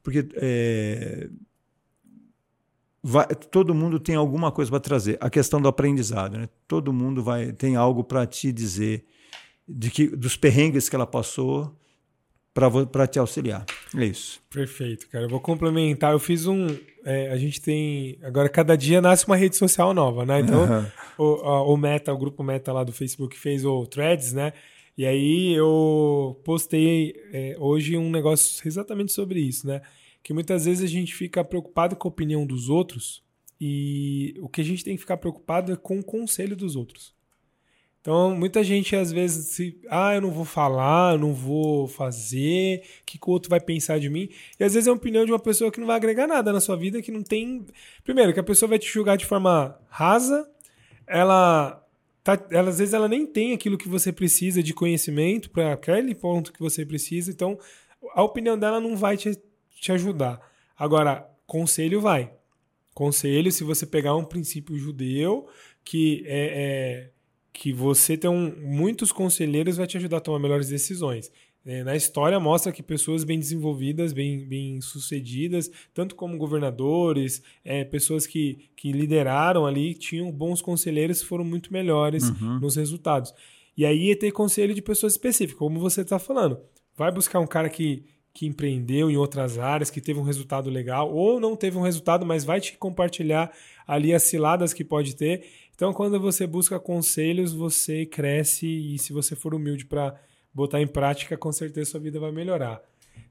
Porque 0.03 0.29
é, 0.35 1.31
vai, 3.01 3.27
todo 3.27 3.73
mundo 3.73 4.01
tem 4.01 4.17
alguma 4.17 4.51
coisa 4.51 4.69
para 4.69 4.81
trazer. 4.81 5.17
A 5.21 5.31
questão 5.31 5.63
do 5.63 5.69
aprendizado, 5.69 6.37
né? 6.37 6.49
Todo 6.67 6.93
mundo 6.93 7.23
vai 7.23 7.53
tem 7.53 7.77
algo 7.77 8.03
para 8.03 8.27
te 8.27 8.51
dizer 8.51 9.05
de 9.69 9.93
que 9.93 10.09
dos 10.09 10.37
perrengues 10.37 10.89
que 10.89 10.97
ela 10.97 11.07
passou 11.07 11.73
para 12.53 13.07
te 13.07 13.19
auxiliar. 13.19 13.65
É 13.97 14.05
isso. 14.05 14.41
Perfeito, 14.51 15.09
cara. 15.09 15.25
Eu 15.25 15.29
vou 15.29 15.41
complementar. 15.41 16.13
Eu 16.13 16.19
fiz 16.19 16.47
um. 16.47 16.67
É, 17.05 17.31
a 17.31 17.37
gente 17.37 17.61
tem. 17.61 18.19
Agora, 18.23 18.49
cada 18.49 18.77
dia 18.77 19.01
nasce 19.01 19.27
uma 19.27 19.37
rede 19.37 19.57
social 19.57 19.95
nova, 19.95 20.25
né? 20.27 20.41
Então, 20.41 20.63
uhum. 20.65 20.87
o, 21.19 21.35
a, 21.47 21.63
o 21.65 21.77
Meta, 21.77 22.13
o 22.13 22.19
grupo 22.19 22.43
Meta 22.43 22.73
lá 22.73 22.85
do 22.85 22.93
Facebook 22.93 23.39
fez 23.39 23.65
o 23.65 23.87
Threads, 23.87 24.33
né? 24.33 24.53
E 24.99 25.07
aí 25.07 25.55
eu 25.55 26.41
postei 26.45 27.15
é, 27.33 27.57
hoje 27.59 27.97
um 27.97 28.11
negócio 28.11 28.67
exatamente 28.67 29.13
sobre 29.13 29.41
isso, 29.41 29.67
né? 29.67 29.81
que 30.23 30.33
muitas 30.33 30.65
vezes 30.65 30.85
a 30.85 30.87
gente 30.87 31.15
fica 31.15 31.45
preocupado 31.45 31.97
com 31.97 32.09
a 32.09 32.11
opinião 32.11 32.47
dos 32.47 32.69
outros 32.69 33.23
e 33.61 34.35
o 34.41 34.49
que 34.49 34.61
a 34.61 34.65
gente 34.65 34.85
tem 34.85 34.95
que 34.95 35.01
ficar 35.01 35.17
preocupado 35.17 35.73
é 35.73 35.77
com 35.77 35.99
o 35.99 36.05
conselho 36.05 36.57
dos 36.57 36.77
outros. 36.77 37.15
Então, 38.01 38.35
muita 38.35 38.65
gente 38.65 38.97
às 38.97 39.13
vezes 39.13 39.49
se, 39.49 39.79
ah, 39.91 40.15
eu 40.15 40.23
não 40.23 40.31
vou 40.31 40.45
falar, 40.45 41.15
eu 41.15 41.19
não 41.19 41.35
vou 41.35 41.87
fazer, 41.87 42.83
o 43.03 43.05
que, 43.05 43.19
que 43.19 43.29
o 43.29 43.31
outro 43.31 43.51
vai 43.51 43.61
pensar 43.61 44.01
de 44.01 44.09
mim? 44.09 44.31
E 44.59 44.65
às 44.65 44.73
vezes 44.73 44.87
é 44.87 44.91
a 44.91 44.95
opinião 44.95 45.27
de 45.27 45.33
uma 45.33 45.39
pessoa 45.39 45.71
que 45.71 45.79
não 45.79 45.87
vai 45.87 45.97
agregar 45.97 46.27
nada 46.27 46.51
na 46.53 46.61
sua 46.61 46.77
vida, 46.77 47.03
que 47.03 47.13
não 47.13 47.23
tem. 47.23 47.67
Primeiro, 48.03 48.33
que 48.33 48.41
a 48.41 48.45
pessoa 48.45 48.71
vai 48.71 48.79
te 48.79 48.89
julgar 48.89 49.19
de 49.19 49.27
forma 49.27 49.79
rasa, 49.89 50.51
ela 51.07 51.85
tá, 52.25 52.43
ela, 52.51 52.71
às 52.71 52.79
vezes 52.79 52.95
ela 52.95 53.09
nem 53.09 53.27
tem 53.27 53.53
aquilo 53.53 53.77
que 53.77 53.89
você 53.89 54.11
precisa 54.13 54.63
de 54.63 54.73
conhecimento 54.73 55.51
para 55.51 55.75
aquele 55.75 56.15
ponto 56.15 56.53
que 56.53 56.61
você 56.61 56.87
precisa, 56.87 57.31
então 57.31 57.59
a 58.15 58.23
opinião 58.23 58.59
dela 58.59 58.81
não 58.81 58.97
vai 58.97 59.17
te 59.17 59.39
te 59.81 59.93
ajudar. 59.93 60.41
Agora, 60.77 61.27
conselho 61.47 62.01
vai. 62.01 62.31
Conselho, 62.95 63.51
se 63.51 63.65
você 63.65 63.87
pegar 63.87 64.15
um 64.15 64.25
princípio 64.25 64.77
judeu, 64.77 65.49
que 65.83 66.23
é, 66.27 67.09
é 67.09 67.11
que 67.53 67.73
você 67.73 68.17
ter 68.17 68.29
um, 68.29 68.55
muitos 68.57 69.13
conselheiros 69.13 69.77
vai 69.77 69.87
te 69.87 69.97
ajudar 69.97 70.19
a 70.19 70.21
tomar 70.21 70.39
melhores 70.39 70.69
decisões. 70.69 71.31
É, 71.65 71.85
na 71.85 71.95
história 71.95 72.41
mostra 72.41 72.73
que 72.73 72.83
pessoas 72.83 73.23
bem 73.23 73.39
desenvolvidas, 73.39 74.15
bem, 74.15 74.47
bem 74.47 74.81
sucedidas, 74.81 75.71
tanto 75.93 76.15
como 76.15 76.39
governadores, 76.39 77.43
é, 77.63 77.85
pessoas 77.85 78.27
que, 78.27 78.71
que 78.75 78.93
lideraram 78.93 79.67
ali, 79.67 79.93
tinham 79.93 80.33
bons 80.33 80.63
conselheiros 80.63 81.23
foram 81.23 81.45
muito 81.45 81.71
melhores 81.71 82.31
uhum. 82.31 82.61
nos 82.61 82.77
resultados. 82.77 83.35
E 83.77 83.85
aí 83.85 84.11
é 84.11 84.17
ter 84.17 84.33
conselho 84.33 84.75
de 84.75 84.81
pessoas 84.81 85.13
específicas, 85.13 85.59
como 85.59 85.79
você 85.79 86.01
está 86.01 86.19
falando. 86.19 86.59
Vai 86.97 87.13
buscar 87.13 87.41
um 87.41 87.47
cara 87.47 87.69
que, 87.69 88.05
que 88.33 88.47
empreendeu 88.47 89.11
em 89.11 89.17
outras 89.17 89.59
áreas, 89.59 89.91
que 89.91 90.01
teve 90.01 90.19
um 90.19 90.25
resultado 90.25 90.71
legal, 90.71 91.13
ou 91.13 91.39
não 91.39 91.55
teve 91.55 91.77
um 91.77 91.83
resultado, 91.83 92.25
mas 92.25 92.43
vai 92.43 92.61
te 92.61 92.77
compartilhar 92.79 93.53
ali 93.87 94.15
as 94.15 94.23
ciladas 94.23 94.73
que 94.73 94.85
pode 94.85 95.15
ter. 95.15 95.45
Então, 95.81 95.95
quando 95.95 96.21
você 96.21 96.47
busca 96.47 96.79
conselhos, 96.79 97.55
você 97.55 98.05
cresce 98.05 98.67
e 98.67 98.99
se 98.99 99.15
você 99.15 99.35
for 99.35 99.55
humilde 99.55 99.87
para 99.87 100.15
botar 100.53 100.79
em 100.79 100.87
prática, 100.87 101.39
com 101.39 101.51
certeza 101.51 101.93
sua 101.93 102.01
vida 102.01 102.21
vai 102.21 102.31
melhorar. 102.31 102.83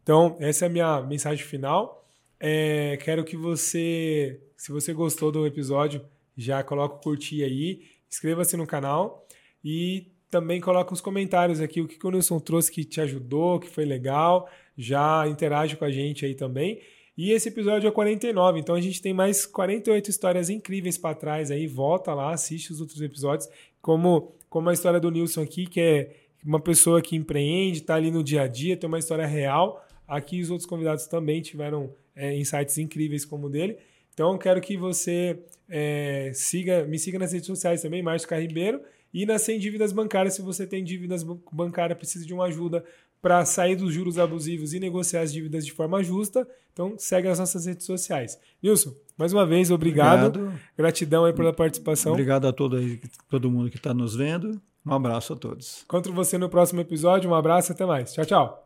Então, 0.01 0.35
essa 0.39 0.65
é 0.65 0.67
a 0.67 0.71
minha 0.71 0.99
mensagem 0.99 1.45
final. 1.45 2.03
É, 2.39 2.97
quero 3.03 3.23
que 3.23 3.38
você, 3.38 4.41
se 4.57 4.71
você 4.71 4.93
gostou 4.93 5.31
do 5.31 5.45
episódio, 5.45 6.03
já 6.35 6.63
coloque 6.63 6.95
o 6.95 7.01
curtir 7.01 7.43
aí, 7.43 7.84
inscreva-se 8.11 8.57
no 8.57 8.65
canal 8.65 9.27
e 9.63 10.07
também 10.31 10.59
coloca 10.59 10.91
os 10.91 11.01
comentários 11.01 11.61
aqui 11.61 11.81
o 11.81 11.88
que 11.88 12.03
o 12.03 12.09
Nilson 12.09 12.39
trouxe 12.39 12.71
que 12.71 12.84
te 12.84 12.99
ajudou, 12.99 13.59
que 13.59 13.69
foi 13.69 13.85
legal 13.85 14.49
já 14.76 15.27
interage 15.27 15.76
com 15.76 15.85
a 15.85 15.91
gente 15.91 16.26
aí 16.26 16.34
também. 16.34 16.80
E 17.21 17.33
esse 17.33 17.49
episódio 17.49 17.85
é 17.85 17.91
49, 17.91 18.61
então 18.61 18.73
a 18.73 18.79
gente 18.79 19.01
tem 19.01 19.13
mais 19.13 19.45
48 19.45 20.09
histórias 20.09 20.49
incríveis 20.49 20.97
para 20.97 21.13
trás 21.13 21.51
aí. 21.51 21.67
Volta 21.67 22.13
lá, 22.13 22.31
assiste 22.31 22.71
os 22.71 22.79
outros 22.79 23.01
episódios, 23.01 23.49
como, 23.81 24.31
como 24.49 24.69
a 24.69 24.73
história 24.73 25.01
do 25.01 25.11
Nilson 25.11 25.41
aqui, 25.41 25.67
que 25.67 25.81
é 25.81 26.15
uma 26.41 26.61
pessoa 26.61 27.01
que 27.01 27.17
empreende, 27.17 27.79
está 27.79 27.95
ali 27.95 28.09
no 28.09 28.23
dia 28.23 28.43
a 28.43 28.47
dia, 28.47 28.77
tem 28.77 28.87
uma 28.87 28.99
história 28.99 29.25
real. 29.25 29.85
Aqui 30.07 30.39
os 30.39 30.49
outros 30.49 30.65
convidados 30.65 31.07
também 31.07 31.41
tiveram 31.41 31.93
é, 32.15 32.37
insights 32.37 32.77
incríveis 32.77 33.25
como 33.25 33.47
o 33.47 33.49
dele. 33.49 33.75
Então 34.13 34.37
quero 34.37 34.61
que 34.61 34.77
você 34.77 35.39
é, 35.67 36.31
siga, 36.33 36.85
me 36.85 36.97
siga 36.97 37.19
nas 37.19 37.33
redes 37.33 37.47
sociais 37.47 37.81
também, 37.81 38.01
Márcio 38.01 38.29
Carribeiro, 38.29 38.79
e 39.13 39.25
nas 39.25 39.41
100 39.41 39.59
dívidas 39.59 39.91
bancárias, 39.91 40.35
se 40.35 40.41
você 40.41 40.65
tem 40.65 40.85
dívidas 40.85 41.23
bancárias, 41.51 41.97
precisa 41.97 42.25
de 42.25 42.33
uma 42.33 42.45
ajuda 42.45 42.85
para 43.21 43.43
sair 43.45 43.75
dos 43.75 43.93
juros 43.93 44.17
abusivos 44.17 44.73
e 44.73 44.79
negociar 44.79 45.21
as 45.21 45.33
dívidas 45.33 45.65
de 45.65 45.71
forma 45.71 46.01
justa. 46.03 46.47
Então, 46.71 46.95
segue 46.97 47.27
as 47.27 47.39
nossas 47.39 47.65
redes 47.65 47.85
sociais. 47.85 48.39
Nilson, 48.63 48.93
mais 49.17 49.33
uma 49.33 49.45
vez, 49.45 49.69
obrigado. 49.69 50.27
obrigado. 50.27 50.59
Gratidão 50.77 51.25
aí 51.25 51.33
pela 51.33 51.51
participação. 51.51 52.13
Obrigado 52.13 52.47
a 52.47 52.53
todo, 52.53 52.77
aí, 52.77 53.01
todo 53.29 53.51
mundo 53.51 53.69
que 53.69 53.77
está 53.77 53.93
nos 53.93 54.15
vendo. 54.15 54.61
Um 54.85 54.93
abraço 54.93 55.33
a 55.33 55.35
todos. 55.35 55.83
Encontro 55.83 56.13
você 56.13 56.37
no 56.37 56.49
próximo 56.49 56.79
episódio. 56.79 57.29
Um 57.29 57.35
abraço, 57.35 57.71
até 57.71 57.85
mais. 57.85 58.13
Tchau, 58.13 58.25
tchau. 58.25 58.57